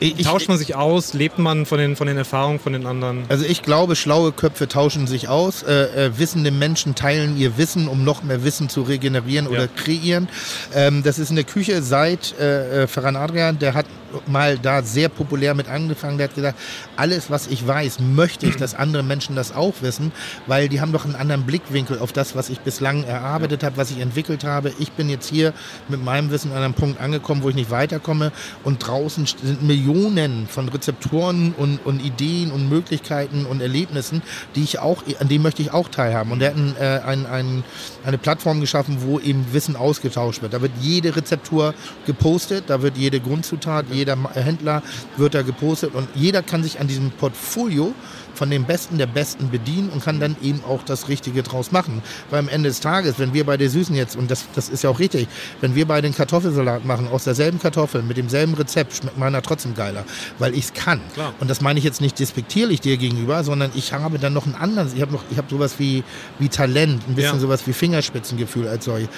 Ich, 0.00 0.22
tauscht 0.22 0.48
man 0.48 0.58
sich 0.58 0.74
aus? 0.74 1.14
Lebt 1.14 1.38
man 1.38 1.64
von 1.66 1.78
den, 1.78 1.96
von 1.96 2.06
den 2.06 2.16
Erfahrungen 2.18 2.58
von 2.60 2.72
den 2.74 2.84
anderen? 2.86 3.24
Also 3.28 3.44
ich 3.46 3.62
glaube, 3.62 3.96
schlaue 3.96 4.32
Köpfe 4.32 4.68
tauschen 4.68 5.06
sich 5.06 5.28
aus. 5.28 5.62
Äh, 5.62 6.06
äh, 6.06 6.18
wissende 6.18 6.50
Menschen 6.50 6.94
teilen 6.94 7.36
ihr 7.38 7.56
Wissen, 7.56 7.88
um 7.88 8.04
noch 8.04 8.22
mehr 8.22 8.44
Wissen 8.44 8.68
zu 8.68 8.82
regenerieren 8.82 9.46
oder 9.46 9.62
Ja. 9.62 9.68
kreieren. 9.74 10.28
Ähm, 10.74 11.02
das 11.02 11.18
ist 11.18 11.30
in 11.30 11.36
der 11.36 11.44
Küche 11.44 11.80
seit 11.82 12.34
äh, 12.38 12.82
äh, 12.82 12.86
Ferran 12.86 13.16
Adrian, 13.16 13.58
der 13.58 13.74
hat 13.74 13.86
mal 14.26 14.58
da 14.58 14.82
sehr 14.82 15.08
populär 15.08 15.54
mit 15.54 15.68
angefangen. 15.68 16.18
Der 16.18 16.28
hat 16.28 16.34
gesagt, 16.34 16.58
alles, 16.96 17.30
was 17.30 17.46
ich 17.46 17.66
weiß, 17.66 18.00
möchte 18.00 18.46
ich, 18.46 18.56
dass 18.56 18.74
andere 18.74 19.02
Menschen 19.02 19.36
das 19.36 19.54
auch 19.54 19.74
wissen, 19.80 20.12
weil 20.46 20.68
die 20.68 20.80
haben 20.80 20.92
doch 20.92 21.04
einen 21.04 21.14
anderen 21.14 21.44
Blickwinkel 21.44 21.98
auf 21.98 22.12
das, 22.12 22.36
was 22.36 22.50
ich 22.50 22.60
bislang 22.60 23.04
erarbeitet 23.04 23.62
habe, 23.62 23.76
was 23.76 23.90
ich 23.90 24.00
entwickelt 24.00 24.44
habe. 24.44 24.72
Ich 24.78 24.92
bin 24.92 25.08
jetzt 25.08 25.28
hier 25.28 25.52
mit 25.88 26.02
meinem 26.02 26.30
Wissen 26.30 26.52
an 26.52 26.62
einem 26.62 26.74
Punkt 26.74 27.00
angekommen, 27.00 27.42
wo 27.42 27.48
ich 27.48 27.54
nicht 27.54 27.70
weiterkomme 27.70 28.32
und 28.62 28.86
draußen 28.86 29.26
sind 29.26 29.62
Millionen 29.62 30.46
von 30.46 30.68
Rezeptoren 30.68 31.54
und, 31.56 31.84
und 31.84 32.04
Ideen 32.04 32.50
und 32.50 32.68
Möglichkeiten 32.68 33.46
und 33.46 33.60
Erlebnissen, 33.60 34.22
die 34.54 34.62
ich 34.62 34.78
auch, 34.78 35.02
an 35.18 35.28
denen 35.28 35.42
möchte 35.42 35.62
ich 35.62 35.72
auch 35.72 35.88
teilhaben. 35.88 36.32
Und 36.32 36.42
er 36.42 36.50
hat 36.50 36.56
ein, 36.56 36.76
äh, 36.78 37.00
ein, 37.04 37.26
ein, 37.26 37.64
eine 38.04 38.18
Plattform 38.18 38.60
geschaffen, 38.60 38.98
wo 39.00 39.18
eben 39.20 39.46
Wissen 39.52 39.76
ausgetauscht 39.76 40.42
wird. 40.42 40.52
Da 40.52 40.62
wird 40.62 40.72
jede 40.80 41.16
Rezeptur 41.16 41.74
gepostet, 42.06 42.64
da 42.68 42.82
wird 42.82 42.96
jede 42.96 43.20
Grundzutat, 43.20 43.86
jeder 44.04 44.18
Händler 44.34 44.82
wird 45.16 45.34
da 45.34 45.42
gepostet 45.42 45.94
und 45.94 46.08
jeder 46.14 46.42
kann 46.42 46.62
sich 46.62 46.78
an 46.80 46.86
diesem 46.86 47.10
Portfolio 47.10 47.94
von 48.34 48.50
dem 48.50 48.64
Besten 48.64 48.98
der 48.98 49.06
Besten 49.06 49.48
bedienen 49.50 49.90
und 49.90 50.04
kann 50.04 50.18
dann 50.18 50.36
eben 50.42 50.60
auch 50.68 50.82
das 50.82 51.08
Richtige 51.08 51.44
draus 51.44 51.70
machen. 51.70 52.02
Weil 52.30 52.40
am 52.40 52.48
Ende 52.48 52.68
des 52.68 52.80
Tages, 52.80 53.18
wenn 53.18 53.32
wir 53.32 53.46
bei 53.46 53.56
der 53.56 53.70
Süßen 53.70 53.94
jetzt, 53.94 54.16
und 54.16 54.28
das, 54.30 54.44
das 54.56 54.68
ist 54.68 54.82
ja 54.82 54.90
auch 54.90 54.98
richtig, 54.98 55.28
wenn 55.60 55.76
wir 55.76 55.86
beide 55.86 56.08
einen 56.08 56.16
Kartoffelsalat 56.16 56.84
machen 56.84 57.06
aus 57.08 57.24
derselben 57.24 57.60
Kartoffel 57.60 58.02
mit 58.02 58.16
demselben 58.16 58.54
Rezept, 58.54 58.96
schmeckt 58.96 59.18
meiner 59.18 59.40
trotzdem 59.40 59.74
geiler, 59.74 60.04
weil 60.40 60.52
ich 60.54 60.64
es 60.64 60.72
kann. 60.72 61.00
Klar. 61.14 61.32
Und 61.38 61.48
das 61.48 61.60
meine 61.60 61.78
ich 61.78 61.84
jetzt 61.84 62.00
nicht 62.00 62.18
despektierlich 62.18 62.80
dir 62.80 62.96
gegenüber, 62.96 63.44
sondern 63.44 63.70
ich 63.74 63.92
habe 63.92 64.18
dann 64.18 64.32
noch 64.32 64.46
einen 64.46 64.56
anderen, 64.56 64.90
ich 64.94 65.00
habe 65.00 65.12
noch, 65.12 65.22
ich 65.30 65.38
habe 65.38 65.48
sowas 65.48 65.78
wie, 65.78 66.02
wie 66.40 66.48
Talent, 66.48 67.08
ein 67.08 67.14
bisschen 67.14 67.34
Ja. 67.36 67.40
sowas 67.40 67.64
wie 67.66 67.72
Fingerspitzengefühl 67.72 68.66
als 68.66 68.84
solche. 68.84 69.08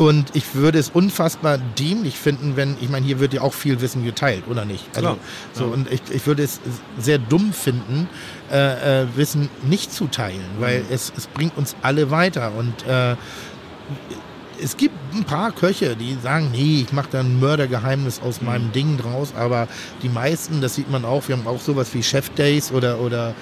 Und 0.00 0.34
ich 0.34 0.54
würde 0.54 0.78
es 0.78 0.88
unfassbar 0.88 1.58
dämlich 1.58 2.18
finden, 2.18 2.56
wenn, 2.56 2.74
ich 2.80 2.88
meine, 2.88 3.04
hier 3.04 3.20
wird 3.20 3.34
ja 3.34 3.42
auch 3.42 3.52
viel 3.52 3.82
Wissen 3.82 4.02
geteilt, 4.02 4.44
oder 4.48 4.64
nicht? 4.64 4.86
Also, 4.96 5.00
Klar. 5.00 5.18
so, 5.52 5.64
und 5.66 5.92
ich, 5.92 6.00
ich 6.10 6.26
würde 6.26 6.42
es 6.42 6.58
sehr 6.98 7.18
dumm 7.18 7.52
finden, 7.52 8.08
äh, 8.50 9.02
äh, 9.02 9.06
Wissen 9.14 9.50
nicht 9.62 9.92
zu 9.92 10.06
teilen, 10.06 10.46
weil 10.58 10.86
es, 10.90 11.12
es 11.18 11.26
bringt 11.26 11.54
uns 11.58 11.76
alle 11.82 12.10
weiter. 12.10 12.52
Und 12.56 12.86
äh, 12.86 13.14
es 14.58 14.78
gibt 14.78 14.94
ein 15.12 15.24
paar 15.24 15.52
Köche, 15.52 15.94
die 15.96 16.16
sagen, 16.22 16.48
nee, 16.50 16.80
ich 16.80 16.94
mache 16.94 17.08
da 17.12 17.20
ein 17.20 17.38
Mördergeheimnis 17.38 18.22
aus 18.22 18.40
meinem 18.40 18.72
Ding 18.72 18.96
draus, 18.96 19.34
aber 19.36 19.68
die 20.02 20.08
meisten, 20.08 20.62
das 20.62 20.76
sieht 20.76 20.90
man 20.90 21.04
auch, 21.04 21.28
wir 21.28 21.36
haben 21.36 21.46
auch 21.46 21.60
sowas 21.60 21.92
wie 21.92 22.02
Chef 22.02 22.30
Days 22.30 22.72
oder, 22.72 23.00
oder 23.00 23.34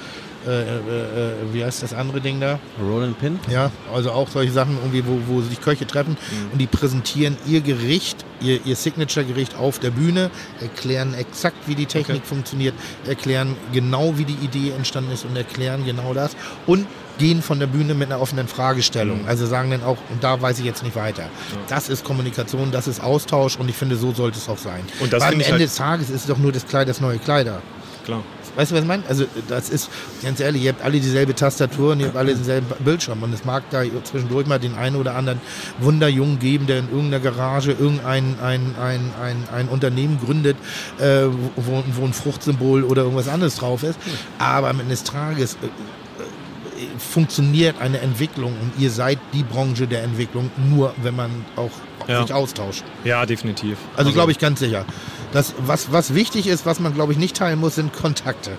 wie 1.53 1.65
heißt 1.65 1.83
das 1.83 1.93
andere 1.95 2.20
Ding 2.20 2.41
da? 2.41 2.59
Roland 2.83 3.19
Pin. 3.19 3.39
Ja, 3.51 3.70
also 3.95 4.11
auch 4.12 4.29
solche 4.29 4.53
Sachen, 4.53 4.77
irgendwie, 4.79 5.05
wo, 5.07 5.19
wo 5.27 5.41
sich 5.43 5.61
Köche 5.61 5.87
treffen 5.87 6.16
und 6.53 6.59
die 6.59 6.66
präsentieren 6.66 7.37
ihr 7.47 7.61
Gericht, 7.61 8.25
ihr, 8.41 8.61
ihr 8.65 8.77
Signature-Gericht 8.77 9.57
auf 9.57 9.79
der 9.79 9.91
Bühne, 9.91 10.31
erklären 10.61 11.15
exakt, 11.15 11.57
wie 11.66 11.75
die 11.75 11.87
Technik 11.87 12.25
funktioniert, 12.25 12.75
erklären 13.07 13.57
genau, 13.73 14.16
wie 14.19 14.25
die 14.25 14.37
Idee 14.45 14.70
entstanden 14.77 15.12
ist 15.12 15.25
und 15.25 15.37
erklären 15.37 15.85
genau 15.85 16.15
das 16.15 16.37
und 16.66 16.87
gehen 17.19 17.43
von 17.43 17.59
der 17.59 17.66
Bühne 17.66 17.95
mit 17.95 18.11
einer 18.12 18.20
offenen 18.20 18.47
Fragestellung. 18.47 19.27
Also 19.27 19.45
sagen 19.47 19.73
dann 19.73 19.83
auch, 19.83 19.97
und 20.11 20.23
da 20.23 20.41
weiß 20.41 20.61
ich 20.61 20.65
jetzt 20.65 20.85
nicht 20.85 20.95
weiter. 20.95 21.25
Das 21.69 21.89
ist 21.89 22.05
Kommunikation, 22.05 22.70
das 22.70 22.87
ist 22.87 23.03
Austausch 23.03 23.57
und 23.57 23.69
ich 23.69 23.75
finde, 23.77 23.97
so 23.97 24.12
sollte 24.15 24.39
es 24.39 24.49
auch 24.49 24.57
sein. 24.59 24.83
Und 25.01 25.12
das 25.12 25.20
Weil 25.23 25.35
am 25.35 25.41
Ende 25.41 25.51
halt- 25.53 25.61
des 25.62 25.75
Tages 25.75 26.11
ist 26.11 26.20
es 26.23 26.27
doch 26.27 26.39
nur 26.39 26.53
das 26.53 26.65
Kleid, 26.66 26.89
das 26.89 27.01
neue 27.01 27.19
Kleider. 27.19 27.61
Klar. 28.05 28.23
Weißt 28.59 28.72
du, 28.72 28.74
was 28.74 28.82
ich 28.82 28.89
meine? 28.89 29.05
Also 29.09 29.24
das 29.47 29.70
ist, 29.70 29.89
ganz 30.20 30.40
ehrlich, 30.40 30.62
ihr 30.64 30.72
habt 30.72 30.82
alle 30.82 30.98
dieselbe 30.98 31.32
Tastatur 31.32 31.93
und 31.93 32.01
ihr 32.01 32.06
habt 32.06 32.16
alle 32.16 32.35
denselben 32.35 32.66
Bildschirm. 32.85 33.22
Und 33.22 33.32
es 33.32 33.44
mag 33.44 33.62
da 33.70 33.82
zwischendurch 34.02 34.48
mal 34.48 34.59
den 34.59 34.74
einen 34.74 34.97
oder 34.97 35.14
anderen 35.14 35.40
Wunderjungen 35.78 36.40
geben, 36.40 36.66
der 36.66 36.80
in 36.80 36.89
irgendeiner 36.90 37.20
Garage 37.22 37.70
irgendein 37.70 38.35
ein, 38.43 38.74
ein, 38.82 39.12
ein, 39.22 39.48
ein 39.55 39.68
Unternehmen 39.68 40.18
gründet, 40.18 40.56
äh, 40.98 41.26
wo, 41.55 41.85
wo 41.94 42.05
ein 42.05 42.12
Fruchtsymbol 42.12 42.82
oder 42.82 43.02
irgendwas 43.02 43.28
anderes 43.28 43.55
drauf 43.55 43.85
ist. 43.85 43.97
Aber 44.40 44.70
am 44.70 44.80
Ende 44.80 44.90
des 44.90 45.05
Tages 45.05 45.55
äh, 45.62 45.66
äh, 45.66 46.98
funktioniert 46.98 47.80
eine 47.80 48.01
Entwicklung 48.01 48.55
und 48.60 48.72
ihr 48.82 48.90
seid 48.90 49.20
die 49.35 49.44
Branche 49.44 49.86
der 49.86 50.02
Entwicklung 50.02 50.51
nur, 50.68 50.94
wenn 51.01 51.14
man 51.14 51.30
auch 51.55 51.70
Ja. 52.09 52.22
sich 52.22 52.32
austauscht. 52.35 52.82
Ja, 53.05 53.24
definitiv. 53.24 53.78
Also 53.97 54.10
glaube 54.10 54.32
ich 54.32 54.39
ganz 54.40 54.59
sicher. 54.59 54.85
Das, 55.33 55.55
was, 55.59 55.93
was 55.93 56.15
wichtig 56.15 56.47
ist, 56.47 56.67
was 56.67 56.81
man 56.81 56.95
glaube 56.95 57.13
ich 57.13 57.19
nicht 57.19 57.37
teilen 57.37 57.61
muss, 57.61 57.75
sind 57.77 57.93
Kontakte. 57.93 58.53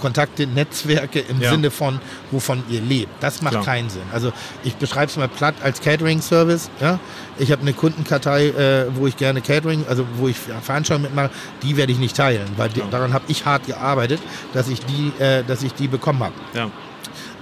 Kontakte, 0.00 0.46
Netzwerke 0.46 1.20
im 1.20 1.40
Ja. 1.40 1.50
Sinne 1.50 1.70
von, 1.70 1.98
wovon 2.30 2.62
ihr 2.68 2.82
lebt. 2.82 3.10
Das 3.22 3.40
macht 3.40 3.52
Klar. 3.52 3.64
keinen 3.64 3.88
Sinn. 3.88 4.02
Also 4.12 4.34
ich 4.62 4.74
beschreibe 4.76 5.06
es 5.06 5.16
mal 5.16 5.28
platt 5.28 5.54
als 5.62 5.80
Catering-Service. 5.80 6.68
Ja? 6.78 6.98
Ich 7.38 7.50
habe 7.50 7.62
eine 7.62 7.72
Kundenkartei, 7.72 8.48
äh, 8.48 8.86
wo 8.96 9.06
ich 9.06 9.16
gerne 9.16 9.40
Catering, 9.40 9.86
also 9.88 10.04
wo 10.18 10.28
ich 10.28 10.36
Veranstaltungen 10.36 11.04
mitmache, 11.04 11.30
die 11.62 11.78
werde 11.78 11.92
ich 11.92 11.98
nicht 11.98 12.16
teilen, 12.16 12.46
weil 12.58 12.68
die, 12.68 12.82
daran 12.90 13.14
habe 13.14 13.24
ich 13.28 13.46
hart 13.46 13.66
gearbeitet, 13.66 14.20
dass 14.52 14.68
ich 14.68 14.80
die, 14.80 15.10
äh, 15.22 15.42
dass 15.42 15.62
ich 15.62 15.72
die 15.72 15.88
bekommen 15.88 16.22
habe. 16.22 16.34
Ja. 16.52 16.70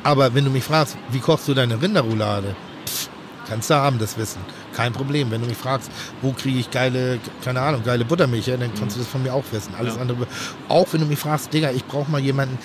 Aber 0.04 0.32
wenn 0.34 0.44
du 0.44 0.50
mich 0.50 0.62
fragst, 0.64 0.96
wie 1.10 1.18
kochst 1.18 1.48
du 1.48 1.54
deine 1.54 1.82
Rinderroulade? 1.82 2.54
Pff, 2.86 3.08
kannst 3.48 3.70
du 3.70 3.74
haben, 3.74 3.98
das 3.98 4.16
Wissen. 4.18 4.40
Kein 4.74 4.92
Problem. 4.92 5.30
Wenn 5.30 5.40
du 5.42 5.46
mich 5.48 5.56
fragst, 5.56 5.90
wo 6.20 6.32
kriege 6.32 6.58
ich 6.58 6.70
geile, 6.70 7.18
keine 7.44 7.60
Ahnung, 7.60 7.82
geile 7.84 8.04
Buttermilch, 8.04 8.46
her, 8.46 8.56
dann 8.58 8.72
kannst 8.74 8.96
du 8.96 9.00
das 9.00 9.08
von 9.08 9.22
mir 9.22 9.32
auch 9.34 9.44
wissen. 9.52 9.74
Alles 9.78 9.96
Ja. 9.96 10.00
andere. 10.00 10.26
Auch 10.68 10.86
wenn 10.92 11.00
du 11.00 11.06
mich 11.06 11.18
fragst, 11.18 11.52
Digga, 11.52 11.70
ich 11.70 11.84
brauche 11.84 12.10
mal 12.10 12.20
jemanden, 12.20 12.58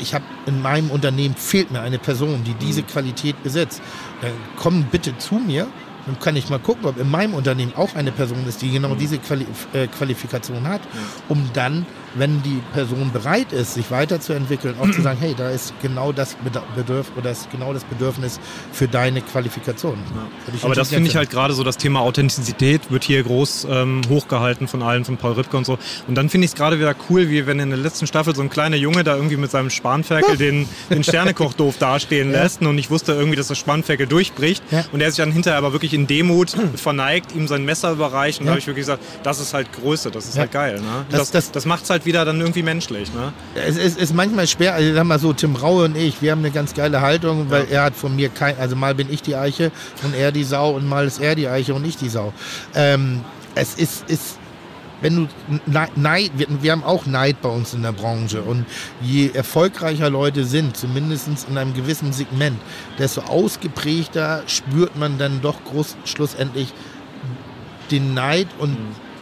ich 0.00 0.14
habe 0.14 0.24
in 0.46 0.60
meinem 0.62 0.90
Unternehmen 0.90 1.34
fehlt 1.36 1.70
mir 1.70 1.80
eine 1.80 1.98
Person, 1.98 2.42
die 2.44 2.54
diese 2.54 2.82
Qualität 2.82 3.42
besitzt. 3.42 3.80
Dann 4.20 4.32
komm 4.56 4.84
bitte 4.84 5.16
zu 5.18 5.36
mir. 5.36 5.66
Dann 6.06 6.18
kann 6.18 6.34
ich 6.34 6.48
mal 6.50 6.58
gucken, 6.58 6.86
ob 6.86 6.98
in 6.98 7.08
meinem 7.08 7.34
Unternehmen 7.34 7.72
auch 7.76 7.94
eine 7.94 8.10
Person 8.10 8.44
ist, 8.48 8.60
die 8.60 8.70
genau 8.72 8.96
diese 8.96 9.18
Quali 9.18 9.46
äh, 9.72 9.86
Qualifikation 9.86 10.66
hat, 10.66 10.80
um 11.28 11.48
dann, 11.52 11.86
wenn 12.14 12.42
die 12.42 12.60
Person 12.74 13.10
bereit 13.12 13.52
ist, 13.52 13.74
sich 13.74 13.90
weiterzuentwickeln, 13.90 14.74
auch 14.80 14.90
zu 14.90 15.00
sagen, 15.02 15.18
hey, 15.20 15.34
da 15.36 15.50
ist 15.50 15.72
genau 15.82 16.12
das 16.12 16.36
Bedürf 16.76 17.06
oder 17.16 17.30
ist 17.30 17.50
genau 17.50 17.72
das 17.72 17.84
Bedürfnis 17.84 18.38
für 18.72 18.88
deine 18.88 19.22
Qualifikation. 19.22 19.96
Ich 20.54 20.64
Aber 20.64 20.74
das 20.74 20.88
finde 20.90 21.08
ich 21.08 21.16
halt 21.16 21.30
gerade 21.30 21.54
so, 21.54 21.64
das 21.64 21.76
Thema 21.78 22.00
Authentizität 22.00 22.90
wird 22.90 23.04
hier 23.04 23.22
groß 23.22 23.66
ähm, 23.70 24.02
hochgehalten 24.08 24.68
von 24.68 24.82
allen, 24.82 25.04
von 25.04 25.16
Paul 25.16 25.32
Ripke 25.32 25.56
und 25.56 25.64
so. 25.64 25.78
Und 26.06 26.14
dann 26.14 26.28
finde 26.28 26.44
ich 26.44 26.50
es 26.52 26.54
gerade 26.56 26.78
wieder 26.78 26.94
cool, 27.10 27.30
wie 27.30 27.46
wenn 27.46 27.58
in 27.58 27.70
der 27.70 27.78
letzten 27.78 28.06
Staffel 28.06 28.34
so 28.34 28.42
ein 28.42 28.50
kleiner 28.50 28.76
Junge 28.76 29.04
da 29.04 29.16
irgendwie 29.16 29.36
mit 29.36 29.50
seinem 29.50 29.70
Spanferkel 29.70 30.36
den, 30.36 30.68
den 30.90 31.02
Sternekoch 31.04 31.52
doof 31.54 31.76
dastehen 31.78 32.30
lässt 32.32 32.62
und 32.62 32.76
ich 32.78 32.90
wusste 32.90 33.12
irgendwie, 33.12 33.36
dass 33.36 33.48
das 33.48 33.58
Spanferkel 33.58 34.06
durchbricht 34.06 34.62
Ja. 34.70 34.84
und 34.92 35.00
er 35.00 35.10
sich 35.10 35.16
dann 35.18 35.32
hinterher 35.32 35.58
aber 35.58 35.72
wirklich 35.72 35.94
in 35.94 36.06
Demut 36.06 36.54
verneigt, 36.76 37.34
ihm 37.34 37.48
sein 37.48 37.64
Messer 37.64 37.92
überreicht 37.92 38.40
und 38.40 38.46
Ja. 38.46 38.50
da 38.50 38.52
habe 38.52 38.60
ich 38.60 38.66
wirklich 38.66 38.82
gesagt, 38.84 39.02
das 39.22 39.40
ist 39.40 39.54
halt 39.54 39.72
Größe, 39.72 40.10
das 40.10 40.26
ist 40.26 40.34
Ja. 40.34 40.40
halt 40.42 40.52
geil. 40.52 40.80
Ne? 40.80 41.06
Das- 41.10 41.18
Das, 41.22 41.30
das- 41.30 41.42
das, 41.46 41.52
das 41.52 41.66
macht 41.66 41.84
es 41.84 41.90
halt 41.90 42.01
wieder 42.04 42.24
dann 42.24 42.40
irgendwie 42.40 42.62
menschlich. 42.62 43.12
Ne? 43.14 43.32
Es 43.54 43.76
ist, 43.76 43.98
ist 43.98 44.14
manchmal 44.14 44.46
schwer, 44.46 44.74
also 44.74 44.94
sag 44.94 45.04
mal 45.04 45.18
so, 45.18 45.32
Tim 45.32 45.56
Raue 45.56 45.84
und 45.84 45.96
ich, 45.96 46.20
wir 46.22 46.32
haben 46.32 46.40
eine 46.40 46.50
ganz 46.50 46.74
geile 46.74 47.00
Haltung, 47.00 47.50
weil 47.50 47.66
er 47.70 47.84
hat 47.84 47.94
von 47.94 48.14
mir 48.16 48.28
kein, 48.28 48.58
also 48.58 48.76
mal 48.76 48.94
bin 48.94 49.12
ich 49.12 49.22
die 49.22 49.36
Eiche 49.36 49.70
und 50.02 50.14
er 50.14 50.32
die 50.32 50.44
Sau 50.44 50.70
und 50.72 50.88
mal 50.88 51.06
ist 51.06 51.20
er 51.20 51.34
die 51.34 51.48
Eiche 51.48 51.74
und 51.74 51.84
ich 51.86 51.96
die 51.96 52.08
Sau. 52.08 52.32
Ähm, 52.74 53.20
es 53.54 53.74
ist, 53.74 54.08
ist 54.08 54.38
wenn 55.00 55.16
du 55.16 55.28
Nei- 55.66 55.88
Neid, 55.96 56.30
wir, 56.36 56.46
wir 56.60 56.70
haben 56.70 56.84
auch 56.84 57.06
Neid 57.06 57.42
bei 57.42 57.48
uns 57.48 57.74
in 57.74 57.82
der 57.82 57.90
Branche 57.90 58.40
und 58.42 58.64
je 59.00 59.30
erfolgreicher 59.34 60.08
Leute 60.08 60.44
sind, 60.44 60.76
zumindest 60.76 61.28
in 61.50 61.58
einem 61.58 61.74
gewissen 61.74 62.12
Segment, 62.12 62.56
desto 62.98 63.22
ausgeprägter 63.22 64.44
spürt 64.46 64.96
man 64.96 65.18
dann 65.18 65.40
doch 65.40 65.56
groß, 65.64 65.96
schlussendlich 66.04 66.72
den 67.90 68.14
Neid 68.14 68.46
und 68.58 68.76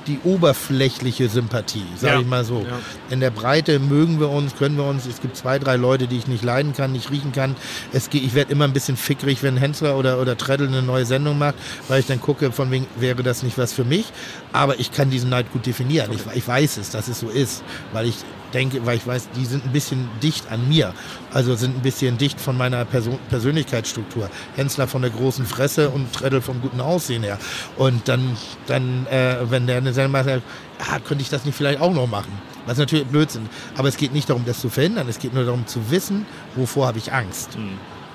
die 0.06 0.18
oberflächliche 0.24 1.28
Sympathie, 1.28 1.84
sage 1.96 2.14
Ja. 2.14 2.20
ich 2.20 2.26
mal 2.26 2.44
so. 2.44 2.60
Ja. 2.60 2.78
In 3.10 3.20
der 3.20 3.30
Breite 3.30 3.78
mögen 3.78 4.20
wir 4.20 4.30
uns, 4.30 4.56
können 4.56 4.76
wir 4.76 4.84
uns. 4.84 5.06
Es 5.06 5.20
gibt 5.20 5.36
zwei, 5.36 5.58
drei 5.58 5.76
Leute, 5.76 6.06
die 6.06 6.16
ich 6.18 6.26
nicht 6.26 6.44
leiden 6.44 6.72
kann, 6.72 6.92
nicht 6.92 7.10
riechen 7.10 7.32
kann. 7.32 7.56
Es 7.92 8.08
ich 8.12 8.34
werde 8.34 8.52
immer 8.52 8.64
ein 8.64 8.72
bisschen 8.72 8.96
fickrig, 8.96 9.42
wenn 9.42 9.56
Hensler 9.56 9.96
oder, 9.96 10.20
oder 10.20 10.36
Treddle 10.36 10.66
eine 10.68 10.82
neue 10.82 11.06
Sendung 11.06 11.38
macht, 11.38 11.54
weil 11.88 12.00
ich 12.00 12.06
dann 12.06 12.20
gucke, 12.20 12.52
von 12.52 12.70
wegen 12.70 12.86
wäre 12.98 13.22
das 13.22 13.42
nicht 13.42 13.58
was 13.58 13.72
für 13.72 13.84
mich. 13.84 14.06
Aber 14.52 14.78
ich 14.80 14.92
kann 14.92 15.10
diesen 15.10 15.30
Neid 15.30 15.52
gut 15.52 15.66
definieren. 15.66 16.10
Ich, 16.12 16.20
ich 16.36 16.46
weiß 16.46 16.76
es, 16.78 16.90
dass 16.90 17.08
es 17.08 17.20
so 17.20 17.28
ist, 17.28 17.62
weil 17.92 18.06
ich 18.06 18.16
denke, 18.50 18.84
weil 18.86 18.96
ich 18.96 19.06
weiß, 19.06 19.28
die 19.36 19.44
sind 19.44 19.64
ein 19.64 19.72
bisschen 19.72 20.08
dicht 20.22 20.50
an 20.50 20.68
mir. 20.68 20.94
Also 21.32 21.54
sind 21.54 21.76
ein 21.76 21.82
bisschen 21.82 22.18
dicht 22.18 22.40
von 22.40 22.56
meiner 22.56 22.84
Person, 22.84 23.18
Persönlichkeitsstruktur. 23.28 24.28
Hensler 24.56 24.86
von 24.86 25.02
der 25.02 25.10
großen 25.10 25.46
Fresse 25.46 25.90
und 25.90 26.12
Treddle 26.12 26.40
vom 26.40 26.60
guten 26.60 26.80
Aussehen 26.80 27.22
her. 27.22 27.38
Und 27.76 28.08
dann, 28.08 28.36
dann 28.66 29.06
äh, 29.06 29.36
wenn 29.50 29.66
der 29.66 29.78
eine 29.78 29.92
Sendung 29.92 30.12
macht, 30.12 30.26
sagt, 30.26 30.42
ah, 30.78 30.98
könnte 31.00 31.22
ich 31.22 31.30
das 31.30 31.44
nicht 31.44 31.56
vielleicht 31.56 31.80
auch 31.80 31.92
noch 31.92 32.06
machen? 32.06 32.32
Was 32.66 32.78
natürlich 32.78 33.06
Blödsinn. 33.06 33.48
Aber 33.76 33.88
es 33.88 33.96
geht 33.96 34.12
nicht 34.12 34.28
darum, 34.28 34.44
das 34.44 34.60
zu 34.60 34.68
verhindern. 34.68 35.08
Es 35.08 35.18
geht 35.18 35.34
nur 35.34 35.44
darum 35.44 35.66
zu 35.66 35.90
wissen, 35.90 36.26
wovor 36.54 36.86
habe 36.86 36.98
ich 36.98 37.12
Angst. 37.12 37.56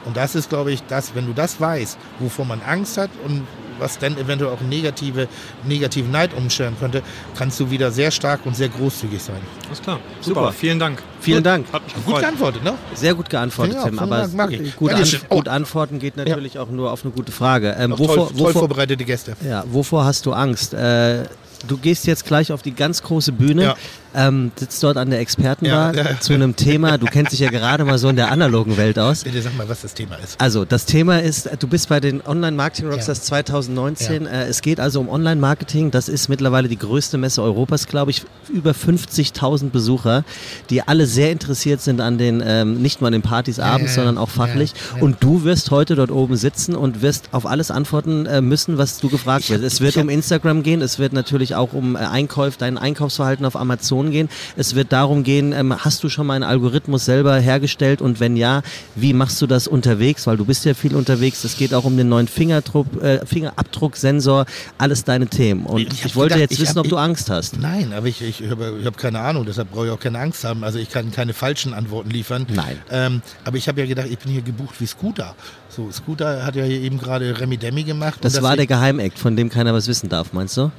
Und 0.05 0.15
das 0.15 0.35
ist, 0.35 0.49
glaube 0.49 0.71
ich, 0.71 0.83
das, 0.83 1.15
wenn 1.15 1.25
du 1.25 1.33
das 1.33 1.59
weißt, 1.59 1.97
wovor 2.19 2.45
man 2.45 2.61
Angst 2.61 2.97
hat 2.97 3.09
und 3.25 3.47
was 3.79 3.97
dann 3.99 4.17
eventuell 4.17 4.51
auch 4.51 4.61
negative, 4.61 5.27
negativen 5.65 6.11
Neid 6.11 6.33
umscheren 6.33 6.75
könnte, 6.79 7.01
kannst 7.37 7.59
du 7.59 7.69
wieder 7.71 7.91
sehr 7.91 8.11
stark 8.11 8.45
und 8.45 8.55
sehr 8.55 8.69
großzügig 8.69 9.21
sein. 9.21 9.41
Alles 9.67 9.81
klar. 9.81 9.99
Super. 10.21 10.41
Super. 10.41 10.53
Vielen 10.53 10.79
Dank. 10.79 11.01
Vielen 11.19 11.43
Dank. 11.43 11.65
Hat 11.71 11.83
mich 11.83 12.05
Gut 12.05 12.19
geantwortet, 12.19 12.63
ne? 12.63 12.73
Sehr 12.93 13.13
gut 13.15 13.29
geantwortet, 13.29 13.75
Ja, 13.75 13.83
Tim. 13.85 13.99
Aber 13.99 14.17
Dank, 14.19 14.33
mag 14.33 14.51
ich. 14.51 14.75
gut, 14.75 14.91
an, 14.91 14.95
Dankeschön. 14.97 15.19
Oh. 15.29 15.35
gut 15.37 15.47
antworten 15.47 15.99
geht 15.99 16.17
natürlich 16.17 16.59
auch 16.59 16.69
nur 16.69 16.91
auf 16.91 17.03
eine 17.03 17.11
gute 17.13 17.31
Frage. 17.31 17.75
Ähm, 17.79 17.91
wovor, 17.91 18.07
toll, 18.15 18.27
toll 18.27 18.37
wovor, 18.37 18.51
vorbereitete 18.53 19.03
Gäste. 19.05 19.35
ja, 19.47 19.63
wovor 19.67 20.05
hast 20.05 20.25
du 20.25 20.33
Angst? 20.33 20.73
Äh, 20.73 21.23
du 21.67 21.77
gehst 21.77 22.07
jetzt 22.07 22.25
gleich 22.25 22.51
auf 22.51 22.61
die 22.61 22.73
ganz 22.73 23.01
große 23.03 23.31
Bühne, 23.31 23.63
Ja. 23.63 23.75
ähm, 24.13 24.51
sitzt 24.55 24.81
dort 24.83 24.97
an 24.97 25.09
der 25.09 25.19
Expertenbar 25.19 25.93
Ja, 25.95 26.03
ja. 26.11 26.19
zu 26.19 26.33
einem 26.33 26.55
Thema. 26.55 26.97
Du 26.97 27.05
kennst 27.05 27.33
dich 27.33 27.39
ja 27.41 27.49
gerade 27.49 27.83
mal 27.85 27.97
so 27.97 28.09
in 28.09 28.15
der 28.15 28.31
analogen 28.31 28.77
Welt 28.77 28.97
aus. 28.99 29.23
Bitte 29.23 29.41
sag 29.41 29.55
mal, 29.57 29.67
was 29.67 29.81
das 29.81 29.93
Thema 29.93 30.15
ist. 30.15 30.39
Also, 30.39 30.63
das 30.65 30.85
Thema 30.85 31.21
ist, 31.21 31.49
du 31.59 31.67
bist 31.67 31.89
bei 31.89 31.99
den 31.99 32.25
Online 32.25 32.55
Marketing 32.55 32.89
Rockstars 32.89 33.23
2019. 33.23 34.25
Äh, 34.25 34.45
es 34.45 34.61
geht 34.61 34.79
also 34.79 34.99
um 34.99 35.09
Online 35.09 35.39
Marketing. 35.41 35.91
Das 35.91 36.07
ist 36.09 36.29
mittlerweile 36.29 36.67
die 36.67 36.77
größte 36.77 37.17
Messe 37.17 37.41
Europas, 37.41 37.87
glaube 37.87 38.11
ich. 38.11 38.23
Über 38.53 38.71
50.000 38.71 39.71
Besucher, 39.71 40.23
die 40.69 40.81
alle 40.81 41.05
sehr 41.07 41.31
interessiert 41.31 41.81
sind 41.81 41.99
an 42.01 42.17
den, 42.17 42.43
ähm, 42.45 42.81
nicht 42.81 43.01
nur 43.01 43.07
an 43.07 43.13
den 43.13 43.21
Partys 43.21 43.59
abends, 43.59 43.95
sondern 43.95 44.17
auch 44.17 44.29
fachlich. 44.29 44.73
Und 44.99 45.17
du 45.23 45.43
wirst 45.43 45.71
heute 45.71 45.95
dort 45.95 46.11
oben 46.11 46.35
sitzen 46.37 46.75
und 46.75 47.01
wirst 47.01 47.29
auf 47.31 47.45
alles 47.45 47.71
antworten 47.71 48.25
äh, 48.25 48.41
müssen, 48.41 48.77
was 48.77 48.99
du 48.99 49.09
gefragt 49.09 49.49
wirst. 49.49 49.63
Es 49.63 49.81
wird 49.81 49.97
um 49.97 50.09
Instagram 50.09 50.63
gehen. 50.63 50.81
Es 50.81 50.99
wird 50.99 51.13
natürlich 51.13 51.54
auch 51.55 51.73
um 51.73 51.95
äh, 51.95 51.99
Einkauf, 51.99 52.57
dein 52.57 52.77
Einkaufsverhalten 52.77 53.45
auf 53.45 53.55
Amazon 53.55 54.11
gehen. 54.11 54.29
Es 54.55 54.75
wird 54.75 54.91
darum 54.91 55.23
gehen, 55.23 55.51
ähm, 55.53 55.73
hast 55.83 56.03
du 56.03 56.09
schon 56.09 56.27
mal 56.27 56.33
einen 56.35 56.43
Algorithmus 56.43 57.05
selber 57.05 57.37
hergestellt 57.37 58.01
und 58.01 58.19
wenn 58.19 58.37
ja, 58.37 58.61
wie 58.95 59.13
machst 59.13 59.41
du 59.41 59.47
das 59.47 59.67
unterwegs? 59.67 60.27
Weil 60.27 60.37
du 60.37 60.45
bist 60.45 60.65
ja 60.65 60.73
viel 60.73 60.95
unterwegs. 60.95 61.43
Es 61.43 61.57
geht 61.57 61.73
auch 61.73 61.85
um 61.85 61.97
den 61.97 62.09
neuen 62.09 62.27
Fingerdruck, 62.27 62.87
äh, 63.01 63.25
Fingerabdrucksensor, 63.25 64.45
alles 64.77 65.03
deine 65.03 65.27
Themen. 65.27 65.65
Und 65.65 65.81
ich, 65.81 65.87
Ich 65.93 66.03
hab 66.05 66.15
wollte 66.15 66.35
gedacht, 66.35 66.51
jetzt 66.51 66.61
wissen, 66.61 66.77
hab- 66.77 66.85
ob 66.85 66.89
du 66.89 66.97
Angst 66.97 67.29
hast. 67.29 67.57
Nein, 67.59 67.93
aber 67.93 68.07
ich, 68.07 68.21
ich, 68.21 68.49
habe, 68.49 68.79
habe 68.83 68.97
keine 68.97 69.19
Ahnung, 69.19 69.45
deshalb 69.45 69.71
brauche 69.71 69.85
ich 69.87 69.91
auch 69.91 69.99
keine 69.99 70.19
Angst 70.19 70.43
haben. 70.43 70.63
Also 70.63 70.79
ich 70.79 70.89
kann 70.89 71.11
keine 71.11 71.33
falschen 71.33 71.73
Antworten 71.73 72.09
liefern. 72.09 72.45
Nein. 72.53 72.77
Ähm, 72.91 73.21
aber 73.43 73.57
ich 73.57 73.67
habe 73.67 73.79
ja 73.81 73.87
gedacht, 73.87 74.07
ich 74.09 74.17
bin 74.19 74.31
hier 74.31 74.41
gebucht 74.41 74.75
wie 74.79 74.85
Scooter. 74.85 75.35
So, 75.69 75.91
Scooter 75.91 76.45
hat 76.45 76.55
ja 76.55 76.63
hier 76.63 76.79
eben 76.79 76.97
gerade 76.97 77.39
Remi 77.39 77.57
Demi 77.57 77.83
gemacht. 77.83 78.19
Das 78.21 78.37
und 78.37 78.43
war 78.43 78.55
der 78.55 78.67
Geheimakt, 78.67 79.19
von 79.19 79.35
dem 79.35 79.49
keiner 79.49 79.73
was 79.73 79.87
wissen 79.87 80.09
darf, 80.09 80.31
meinst 80.33 80.55
du? 80.57 80.71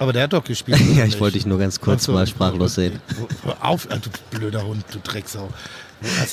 Aber 0.00 0.14
der 0.14 0.22
hat 0.24 0.32
doch 0.32 0.42
gespielt. 0.42 0.80
Ja, 0.96 1.04
ich 1.04 1.20
wollte 1.20 1.34
dich 1.34 1.46
nur 1.46 1.58
ganz 1.58 1.78
kurz 1.78 2.04
so. 2.04 2.12
mal 2.12 2.26
sprachlos 2.26 2.74
sehen. 2.74 3.00
Auf, 3.60 3.86
du 3.86 4.10
blöder 4.36 4.64
Hund, 4.64 4.82
du 4.90 4.98
Drecksau. 4.98 5.50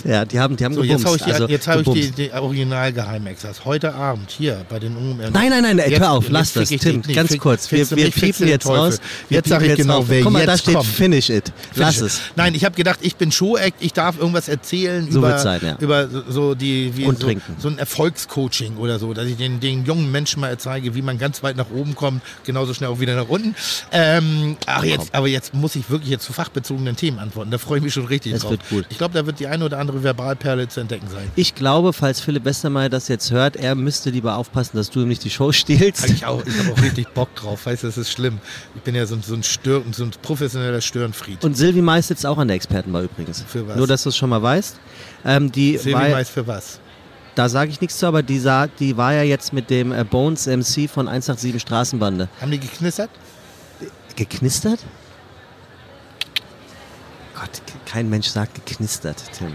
Ja, 0.03 0.23
die 0.26 0.39
haben, 0.39 0.56
die 0.56 0.64
haben 0.65 0.73
So, 0.73 0.84
jetzt 0.84 1.03
gebumst. 1.03 1.06
habe 1.07 1.18
ich, 1.18 1.23
die, 1.26 1.31
also, 1.34 1.48
jetzt 1.48 1.68
hab 1.68 1.80
ich 1.81 1.88
die, 1.94 2.11
die 2.11 2.31
original 2.31 2.94
Geheimextras. 2.94 3.65
Heute 3.65 3.94
Abend 3.94 4.31
hier 4.31 4.65
bei 4.69 4.80
den 4.80 4.95
UMR. 4.95 5.30
Nein, 5.31 5.49
nein, 5.49 5.61
nein, 5.64 5.77
Jetzt- 5.77 5.99
hör 5.99 6.11
auf, 6.11 6.23
jetzt 6.23 6.31
lass 6.31 6.53
das, 6.53 6.69
Tim, 6.69 6.80
dich 6.80 7.07
nicht. 7.07 7.15
ganz 7.15 7.31
Fick- 7.31 7.41
kurz. 7.41 7.72
Wir, 7.72 7.89
wir 7.91 8.10
piepen 8.11 8.48
jetzt 8.48 8.64
Teufel. 8.64 8.80
raus. 8.80 8.99
Wir 9.30 9.38
Jetzt 9.38 9.49
sage 9.49 9.65
ich 9.68 9.76
genau, 9.76 9.98
raus. 9.98 10.06
wer 10.07 10.22
Guck 10.23 10.31
mal, 10.34 10.39
jetzt 10.39 10.48
da 10.48 10.57
steht 10.57 10.76
kommt. 10.76 10.88
Finish 10.88 11.30
it. 11.30 11.52
Lass 11.76 11.99
es. 12.02 12.22
Nein, 12.35 12.56
ich 12.56 12.64
habe 12.65 12.76
gedacht, 12.76 12.99
ich 13.02 13.15
bin 13.18 13.31
Show-Act, 13.31 13.76
ich 13.81 13.94
darf 13.94 14.18
irgendwas 14.18 14.48
erzählen 14.48 15.11
So 15.11 15.19
über, 15.19 15.38
sein, 15.38 15.60
ja. 15.64 15.76
über 15.80 16.07
so- 16.30 16.56
die 16.56 16.95
wie 16.95 17.06
Und 17.06 17.19
so, 17.19 17.26
trinken. 17.26 17.56
so 17.60 17.68
ein 17.68 17.77
Erfolgscoaching 17.77 18.77
oder 18.77 18.99
so, 18.99 19.14
dass 19.14 19.26
ich 19.27 19.35
den, 19.38 19.60
den 19.60 19.85
jungen 19.85 20.11
Menschen 20.11 20.39
mal 20.39 20.57
zeige, 20.57 20.95
wie 20.95 21.02
man 21.02 21.18
ganz 21.18 21.44
weit 21.44 21.57
nach 21.57 21.69
oben 21.72 21.94
kommt, 21.95 22.22
genauso 22.45 22.73
schnell 22.73 22.89
auch 22.89 22.99
wieder 22.99 23.15
nach 23.15 23.27
unten. 23.30 23.53
Ähm, 23.91 24.57
ach 24.65 24.84
jetzt, 24.84 25.14
aber 25.14 25.27
jetzt 25.27 25.53
muss 25.53 25.76
ich 25.76 25.89
wirklich 25.89 26.10
jetzt 26.10 26.26
zu 26.26 26.34
fachbezogenen 26.34 26.95
Themen 26.95 27.19
antworten. 27.19 27.52
Da 27.52 27.57
freue 27.57 27.80
ich 27.80 27.84
mich 27.84 27.94
schon 27.94 28.06
richtig 28.06 28.34
Es 28.34 28.41
drauf. 28.41 28.52
wird 28.52 28.69
gut. 28.69 28.85
Ich 28.89 28.98
glaube, 28.98 29.14
da 29.14 29.26
wird 29.26 29.39
die 29.39 29.48
eine 29.48 29.56
oder 29.63 29.79
andere 29.79 30.03
Verbalperle 30.03 30.67
zu 30.67 30.79
entdecken 30.79 31.07
sein. 31.09 31.29
Ich 31.35 31.55
glaube, 31.55 31.93
falls 31.93 32.19
Philipp 32.19 32.45
Westermeier 32.45 32.89
das 32.89 33.07
jetzt 33.07 33.31
hört, 33.31 33.55
er 33.55 33.75
müsste 33.75 34.09
lieber 34.09 34.35
aufpassen, 34.38 34.77
dass 34.77 34.89
du 34.89 35.01
ihm 35.01 35.07
nicht 35.07 35.23
die 35.23 35.29
Show 35.29 35.51
stiehlst. 35.51 36.03
Hab 36.03 36.09
ich 36.09 36.25
auch, 36.25 36.43
ich 36.45 36.57
habe 36.59 36.73
auch 36.73 36.81
richtig 36.81 37.07
Bock 37.13 37.34
drauf. 37.35 37.65
Weißt 37.65 37.84
du, 37.84 37.88
das 37.88 37.97
ist 37.97 38.11
schlimm. 38.11 38.39
Ich 38.75 38.81
bin 38.81 38.95
ja 38.95 39.05
so, 39.05 39.15
ein- 39.15 39.21
so 39.23 39.34
ein 39.34 39.43
Stör, 39.43 39.81
so 39.91 40.03
ein 40.03 40.11
professioneller 40.21 40.81
Störenfried. 40.81 41.43
Und 41.43 41.55
Silvi 41.55 41.81
Mais 41.81 42.07
sitzt 42.07 42.25
auch 42.25 42.38
an 42.38 42.47
der 42.47 42.55
Expertenbar 42.55 43.03
übrigens. 43.03 43.43
Für 43.47 43.67
was? 43.67 43.75
Nur, 43.77 43.88
dass 43.88 44.03
du 44.03 44.09
es 44.09 44.17
schon 44.17 44.29
mal 44.29 44.41
weißt. 44.41 44.79
Ähm, 45.25 45.51
die 45.51 45.77
Silvi 45.77 45.93
weiß 46.11 46.29
für 46.29 46.45
was. 46.47 46.79
da 47.35 47.49
sage 47.49 47.69
ich 47.71 47.81
nichts 47.81 47.97
zu, 47.99 48.07
aber 48.07 48.23
die, 48.23 48.39
sah, 48.39 48.67
die 48.67 48.97
war 48.97 49.13
ja 49.13 49.23
jetzt 49.23 49.53
mit 49.53 49.69
dem 49.69 49.91
äh, 49.91 50.03
Bones 50.03 50.47
MC 50.47 50.89
von 50.89 51.07
187 51.07 51.61
Straßenbande. 51.61 52.29
Haben 52.41 52.51
die 52.51 52.59
geknistert? 52.59 53.09
Geknistert? 54.15 54.79
Gott, 57.39 57.61
kein 57.85 58.09
Mensch 58.09 58.27
sagt 58.27 58.55
geknistert, 58.55 59.22
Tim. 59.38 59.53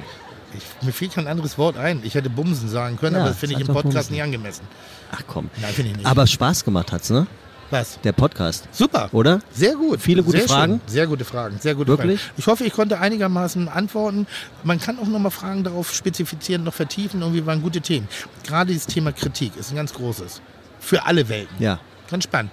Ich, 0.54 0.84
mir 0.86 0.92
fiel 0.92 1.08
kein 1.08 1.26
anderes 1.26 1.56
Wort 1.56 1.76
ein. 1.76 2.00
Ich 2.04 2.14
hätte 2.14 2.28
Bumsen 2.28 2.68
sagen 2.68 2.98
können, 2.98 3.16
Ja, 3.16 3.22
aber 3.22 3.30
das 3.30 3.38
finde 3.38 3.54
ich 3.56 3.60
im 3.62 3.66
Podcast 3.68 3.94
Bumsen. 3.94 4.12
nicht 4.12 4.22
angemessen. 4.22 4.62
Ach 5.10 5.22
komm. 5.26 5.50
Nein, 5.60 5.72
finde 5.72 5.90
ich 5.92 5.96
nicht. 5.98 6.06
Aber 6.06 6.26
Spaß 6.26 6.64
gemacht 6.64 6.92
hat's, 6.92 7.10
ne? 7.10 7.26
was? 7.72 7.98
Der 8.04 8.12
Podcast. 8.12 8.68
Super. 8.70 9.08
Oder? 9.12 9.40
Sehr 9.50 9.74
gut. 9.74 10.00
Viele 10.00 10.22
gute 10.22 10.38
Sehr 10.38 10.48
Fragen? 10.48 10.74
Schön. 10.74 10.92
Sehr 10.92 11.06
gute 11.06 11.24
Fragen. 11.24 11.58
Sehr 11.58 11.74
gute 11.74 11.88
Wirklich? 11.88 12.20
Fragen. 12.20 12.34
Ich 12.36 12.46
hoffe, 12.46 12.64
ich 12.64 12.72
konnte 12.72 13.00
einigermaßen 13.00 13.68
antworten. 13.68 14.26
Man 14.62 14.78
kann 14.78 14.98
auch 14.98 15.06
nochmal 15.06 15.30
Fragen 15.30 15.64
darauf 15.64 15.92
spezifizieren, 15.92 16.64
noch 16.64 16.74
vertiefen. 16.74 17.22
Irgendwie 17.22 17.44
waren 17.46 17.62
gute 17.62 17.80
Themen. 17.80 18.08
Gerade 18.44 18.72
dieses 18.72 18.86
Thema 18.86 19.12
Kritik 19.12 19.56
ist 19.56 19.70
ein 19.70 19.76
ganz 19.76 19.94
großes. 19.94 20.42
Für 20.80 21.06
alle 21.06 21.28
Welten. 21.28 21.56
Ja. 21.58 21.80
Ganz 22.10 22.24
spannend. 22.24 22.52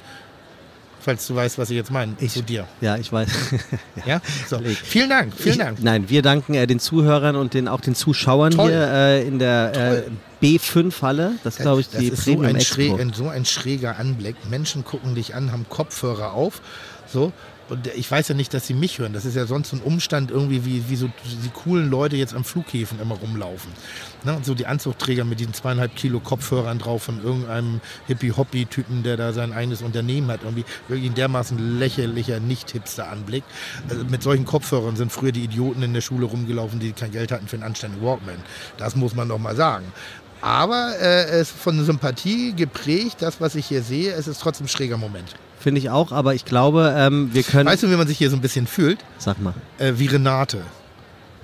Falls 1.01 1.26
du 1.27 1.35
weißt, 1.35 1.57
was 1.57 1.69
ich 1.69 1.77
jetzt 1.77 1.91
meine. 1.91 2.13
Ich- 2.19 2.34
Zu 2.34 2.43
dir. 2.43 2.67
Ja, 2.81 2.97
ich 2.97 3.11
weiß. 3.11 3.30
Ja? 4.05 4.21
So. 4.47 4.59
Vielen 4.59 5.09
Dank. 5.09 5.34
Vielen 5.35 5.53
ich, 5.55 5.57
Dank. 5.57 5.84
Nein, 5.84 6.09
wir 6.09 6.21
danken 6.21 6.53
äh, 6.53 6.67
den 6.67 6.80
Zuhörern 6.80 7.35
und 7.35 7.53
den, 7.53 7.67
auch 7.67 7.81
den 7.81 7.95
Zuschauern 7.95 8.51
Toll. 8.51 8.69
hier 8.69 8.88
äh, 8.91 9.27
in 9.27 9.39
der 9.39 10.03
äh, 10.41 10.45
B5-Halle. 10.45 11.34
Das 11.43 11.55
ist, 11.55 11.61
glaube 11.61 11.81
ich, 11.81 11.89
das 11.89 11.99
die 11.99 12.07
ist 12.07 12.23
so 12.23 12.31
Premium 12.31 12.49
ein, 12.49 12.55
Expo. 12.57 12.73
schräg, 12.76 12.99
ein, 12.99 13.13
so 13.13 13.27
ein 13.30 13.45
schräger 13.45 13.97
Anblick. 13.97 14.35
Menschen 14.49 14.84
gucken 14.84 15.15
dich 15.15 15.35
an, 15.35 15.51
haben 15.51 15.65
Kopfhörer 15.69 16.34
auf. 16.34 16.61
So. 17.11 17.31
Und 17.69 17.87
ich 17.87 18.09
weiß 18.09 18.27
ja 18.29 18.35
nicht, 18.35 18.53
dass 18.53 18.65
sie 18.65 18.73
mich 18.73 18.99
hören. 18.99 19.13
Das 19.13 19.25
ist 19.25 19.35
ja 19.35 19.45
sonst 19.45 19.69
so 19.69 19.77
ein 19.77 19.81
Umstand, 19.81 20.31
irgendwie, 20.31 20.65
wie, 20.65 20.89
wie 20.89 20.95
so 20.95 21.07
die 21.07 21.49
coolen 21.49 21.89
Leute 21.89 22.15
jetzt 22.15 22.33
am 22.33 22.43
Flughäfen 22.43 22.99
immer 22.99 23.15
rumlaufen. 23.15 23.71
Ne? 24.23 24.35
Und 24.35 24.45
so 24.45 24.55
die 24.55 24.65
Anzugträger 24.65 25.23
mit 25.23 25.39
diesen 25.39 25.53
zweieinhalb 25.53 25.95
Kilo 25.95 26.19
Kopfhörern 26.19 26.79
drauf 26.79 27.03
von 27.03 27.23
irgendeinem 27.23 27.81
Hippie-Hoppi-Typen, 28.07 29.03
der 29.03 29.17
da 29.17 29.33
sein 29.33 29.53
eigenes 29.53 29.81
Unternehmen 29.81 30.29
hat. 30.31 30.41
Irgendwie 30.43 30.65
wirklich 30.87 31.11
ein 31.11 31.15
dermaßen 31.15 31.79
lächerlicher, 31.79 32.39
nicht 32.39 32.71
hipster 32.71 33.09
Anblick. 33.09 33.43
Also 33.89 34.03
mit 34.05 34.23
solchen 34.23 34.45
Kopfhörern 34.45 34.95
sind 34.95 35.11
früher 35.11 35.31
die 35.31 35.43
Idioten 35.43 35.83
in 35.83 35.93
der 35.93 36.01
Schule 36.01 36.25
rumgelaufen, 36.25 36.79
die 36.79 36.91
kein 36.93 37.11
Geld 37.11 37.31
hatten 37.31 37.47
für 37.47 37.55
einen 37.55 37.63
anständigen 37.63 38.05
Walkman. 38.05 38.39
Das 38.77 38.95
muss 38.95 39.15
man 39.15 39.29
doch 39.29 39.39
mal 39.39 39.55
sagen. 39.55 39.85
Aber 40.41 40.94
äh, 40.99 41.26
es 41.26 41.49
ist 41.52 41.60
von 41.60 41.84
Sympathie 41.84 42.53
geprägt, 42.53 43.18
das, 43.20 43.41
was 43.41 43.56
ich 43.56 43.66
hier 43.66 43.82
sehe, 43.82 44.14
es 44.14 44.28
ist 44.28 44.40
trotzdem 44.41 44.66
ein 44.66 44.70
schräger 44.70 44.98
Moment. 44.98 45.36
Finde 45.60 45.80
ich 45.80 45.90
auch, 45.90 46.11
aber 46.14 46.34
ich 46.34 46.45
glaube, 46.45 46.94
ähm, 46.98 47.30
wir 47.34 47.44
können. 47.44 47.68
Weißt 47.68 47.84
du, 47.84 47.91
wie 47.91 47.95
man 47.98 48.07
sich 48.07 48.18
hier 48.18 48.30
so 48.30 48.38
ein 48.38 48.41
bisschen 48.41 48.66
fühlt? 48.66 48.99
Sag 49.18 49.41
mal, 49.41 49.53
Äh, 49.78 49.94
wie 49.98 50.06
Renate. 50.07 50.61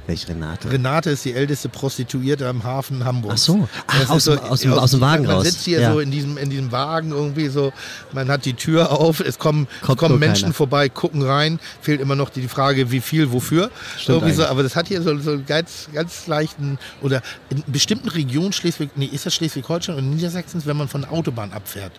Welche 0.07 0.27
Renate? 0.29 0.71
Renate 0.71 1.09
ist 1.11 1.25
die 1.25 1.33
älteste 1.33 1.69
Prostituierte 1.69 2.47
am 2.47 2.63
Hafen 2.63 3.03
Hamburg. 3.05 3.31
Ach 3.33 3.37
so. 3.37 3.67
Ach, 3.87 4.09
aus 4.09 4.25
dem- 4.25 4.39
aus 4.39 4.59
dem- 4.61 4.73
aus 4.73 4.91
dem 4.91 5.01
Wagen 5.01 5.25
man 5.25 5.37
raus. 5.37 5.45
sitzt 5.45 5.65
hier 5.65 5.79
Ja. 5.81 5.93
so 5.93 5.99
in 5.99 6.11
diesem, 6.11 6.37
in 6.37 6.49
diesem 6.49 6.71
Wagen 6.71 7.11
irgendwie 7.11 7.47
so, 7.47 7.73
man 8.13 8.29
hat 8.29 8.45
die 8.45 8.53
Tür 8.53 8.91
auf, 8.91 9.19
es 9.19 9.39
kommen, 9.39 9.67
Kommt 9.81 9.97
kommen 9.99 10.19
Menschen 10.19 10.43
keiner. 10.43 10.53
vorbei, 10.53 10.89
gucken 10.89 11.21
rein, 11.23 11.59
fehlt 11.81 12.01
immer 12.01 12.15
noch 12.15 12.29
die, 12.29 12.41
die 12.41 12.47
Frage, 12.47 12.91
wie 12.91 13.01
viel, 13.01 13.31
wofür. 13.31 13.71
Stimmt 13.97 14.17
irgendwie 14.17 14.33
so, 14.35 14.45
aber 14.45 14.63
das 14.63 14.75
hat 14.75 14.87
hier 14.87 15.01
so, 15.01 15.17
so 15.19 15.31
einen 15.31 15.45
ganz, 15.45 15.87
ganz 15.93 16.27
leichten, 16.27 16.77
oder 17.01 17.21
in 17.49 17.63
bestimmten 17.67 18.09
Regionen 18.09 18.53
Schleswig, 18.53 18.91
nee, 18.95 19.05
ist 19.11 19.25
das 19.25 19.33
Schleswig-Holstein 19.33 19.95
und 19.95 20.09
Niedersachsen, 20.11 20.61
wenn 20.65 20.77
man 20.77 20.87
von 20.87 21.01
der 21.01 21.11
Autobahn 21.11 21.51
abfährt. 21.51 21.93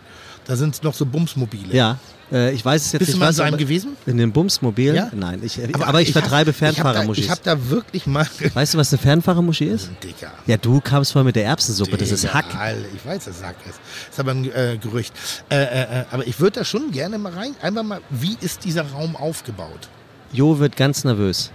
Da 0.46 0.54
sind 0.56 0.82
noch 0.84 0.94
so 0.94 1.04
Bumsmobile. 1.04 1.74
Ja, 1.74 1.98
äh, 2.30 2.52
ich 2.54 2.64
weiß 2.64 2.86
es 2.86 2.92
jetzt 2.92 3.00
Bist 3.00 3.10
nicht. 3.10 3.16
du 3.16 3.24
mal 3.24 3.32
in 3.32 3.40
einem 3.40 3.54
aber- 3.54 3.56
gewesen? 3.56 3.96
In 4.06 4.16
dem 4.16 4.30
Bumsmobil? 4.32 4.94
Ja? 4.94 5.10
Nein, 5.12 5.40
ich, 5.42 5.58
aber, 5.74 6.00
ich, 6.00 6.08
hab- 6.14 6.22
vertreibe 6.22 6.50
Ich 6.50 6.56
habe 6.62 6.72
da, 6.72 6.82
Fernfahrermuschis. 6.82 7.24
ich 7.24 7.30
hab 7.30 7.42
da 7.42 7.68
wirklich 7.68 8.06
mal... 8.06 8.26
Weißt 8.54 8.74
du, 8.74 8.78
was 8.78 8.92
eine 8.92 8.98
Fernfahrermuschi 9.02 9.64
ist? 9.64 9.90
Dicker. 10.02 10.32
Ja, 10.46 10.56
du 10.56 10.80
kamst 10.80 11.12
vorher 11.12 11.24
mit 11.24 11.34
der 11.36 11.46
Erbsensuppe, 11.46 11.96
das 11.96 12.12
ist 12.12 12.22
Digga, 12.22 12.34
Hack. 12.34 12.46
Ich 12.94 13.04
weiß, 13.04 13.24
dass 13.24 13.38
es 13.38 13.42
Hack 13.42 13.56
ist. 13.68 13.80
Ist 14.10 14.20
aber 14.20 14.30
ein 14.32 14.44
äh, 14.52 14.78
Gerücht. 14.80 15.12
Äh, 15.50 15.56
äh, 15.56 16.00
äh, 16.00 16.04
aber 16.12 16.26
ich 16.26 16.38
würde 16.38 16.60
da 16.60 16.64
schon 16.64 16.92
gerne 16.92 17.18
mal 17.18 17.32
rein. 17.32 17.54
Einfach 17.60 17.82
mal, 17.82 18.00
wie 18.10 18.36
ist 18.40 18.64
dieser 18.64 18.88
Raum 18.90 19.16
aufgebaut? 19.16 19.88
Jo 20.32 20.58
wird 20.58 20.76
ganz 20.76 21.02
nervös. 21.04 21.50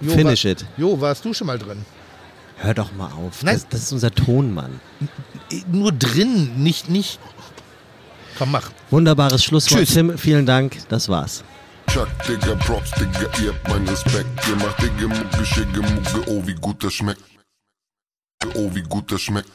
Jo, 0.00 0.12
Finish 0.12 0.44
war, 0.46 0.52
it. 0.52 0.64
Jo, 0.78 0.98
warst 1.00 1.22
du 1.24 1.34
schon 1.34 1.46
mal 1.46 1.58
drin? 1.58 1.84
Hör 2.56 2.74
doch 2.74 2.92
mal 2.92 3.10
auf. 3.12 3.42
Nein. 3.42 3.54
Das, 3.56 3.68
das 3.68 3.82
ist 3.84 3.92
unser 3.92 4.10
Tonmann. 4.10 4.80
Nur 5.70 5.92
drin, 5.92 6.62
nicht, 6.62 6.88
nicht. 6.90 7.18
Komm, 8.40 8.52
mach. 8.52 8.70
Wunderbares 8.90 9.44
Schlusswort. 9.44 9.82
Tschüss. 9.82 9.92
Tim, 9.92 10.16
vielen 10.16 10.46
Dank. 10.46 10.78
Das 10.88 11.10
war's. 11.10 11.44
Chuck, 11.92 12.08
Digga, 12.26 12.54
Props, 12.54 12.90
Digga, 12.92 13.28
ihr 13.42 13.52
habt 13.52 13.68
meinen 13.68 13.86
Respekt. 13.86 14.48
Ihr 14.48 14.56
macht 14.56 14.80
Digga, 14.80 15.08
Mucke, 15.08 15.44
Schicke, 15.44 15.82
Mucke, 15.82 16.24
oh, 16.26 16.42
wie 16.46 16.54
gut 16.54 16.82
das 16.82 16.94
schmeckt. 16.94 17.20
Oh, 18.54 18.70
wie 18.72 18.80
gut 18.80 19.12
das 19.12 19.20
schmeckt. 19.20 19.50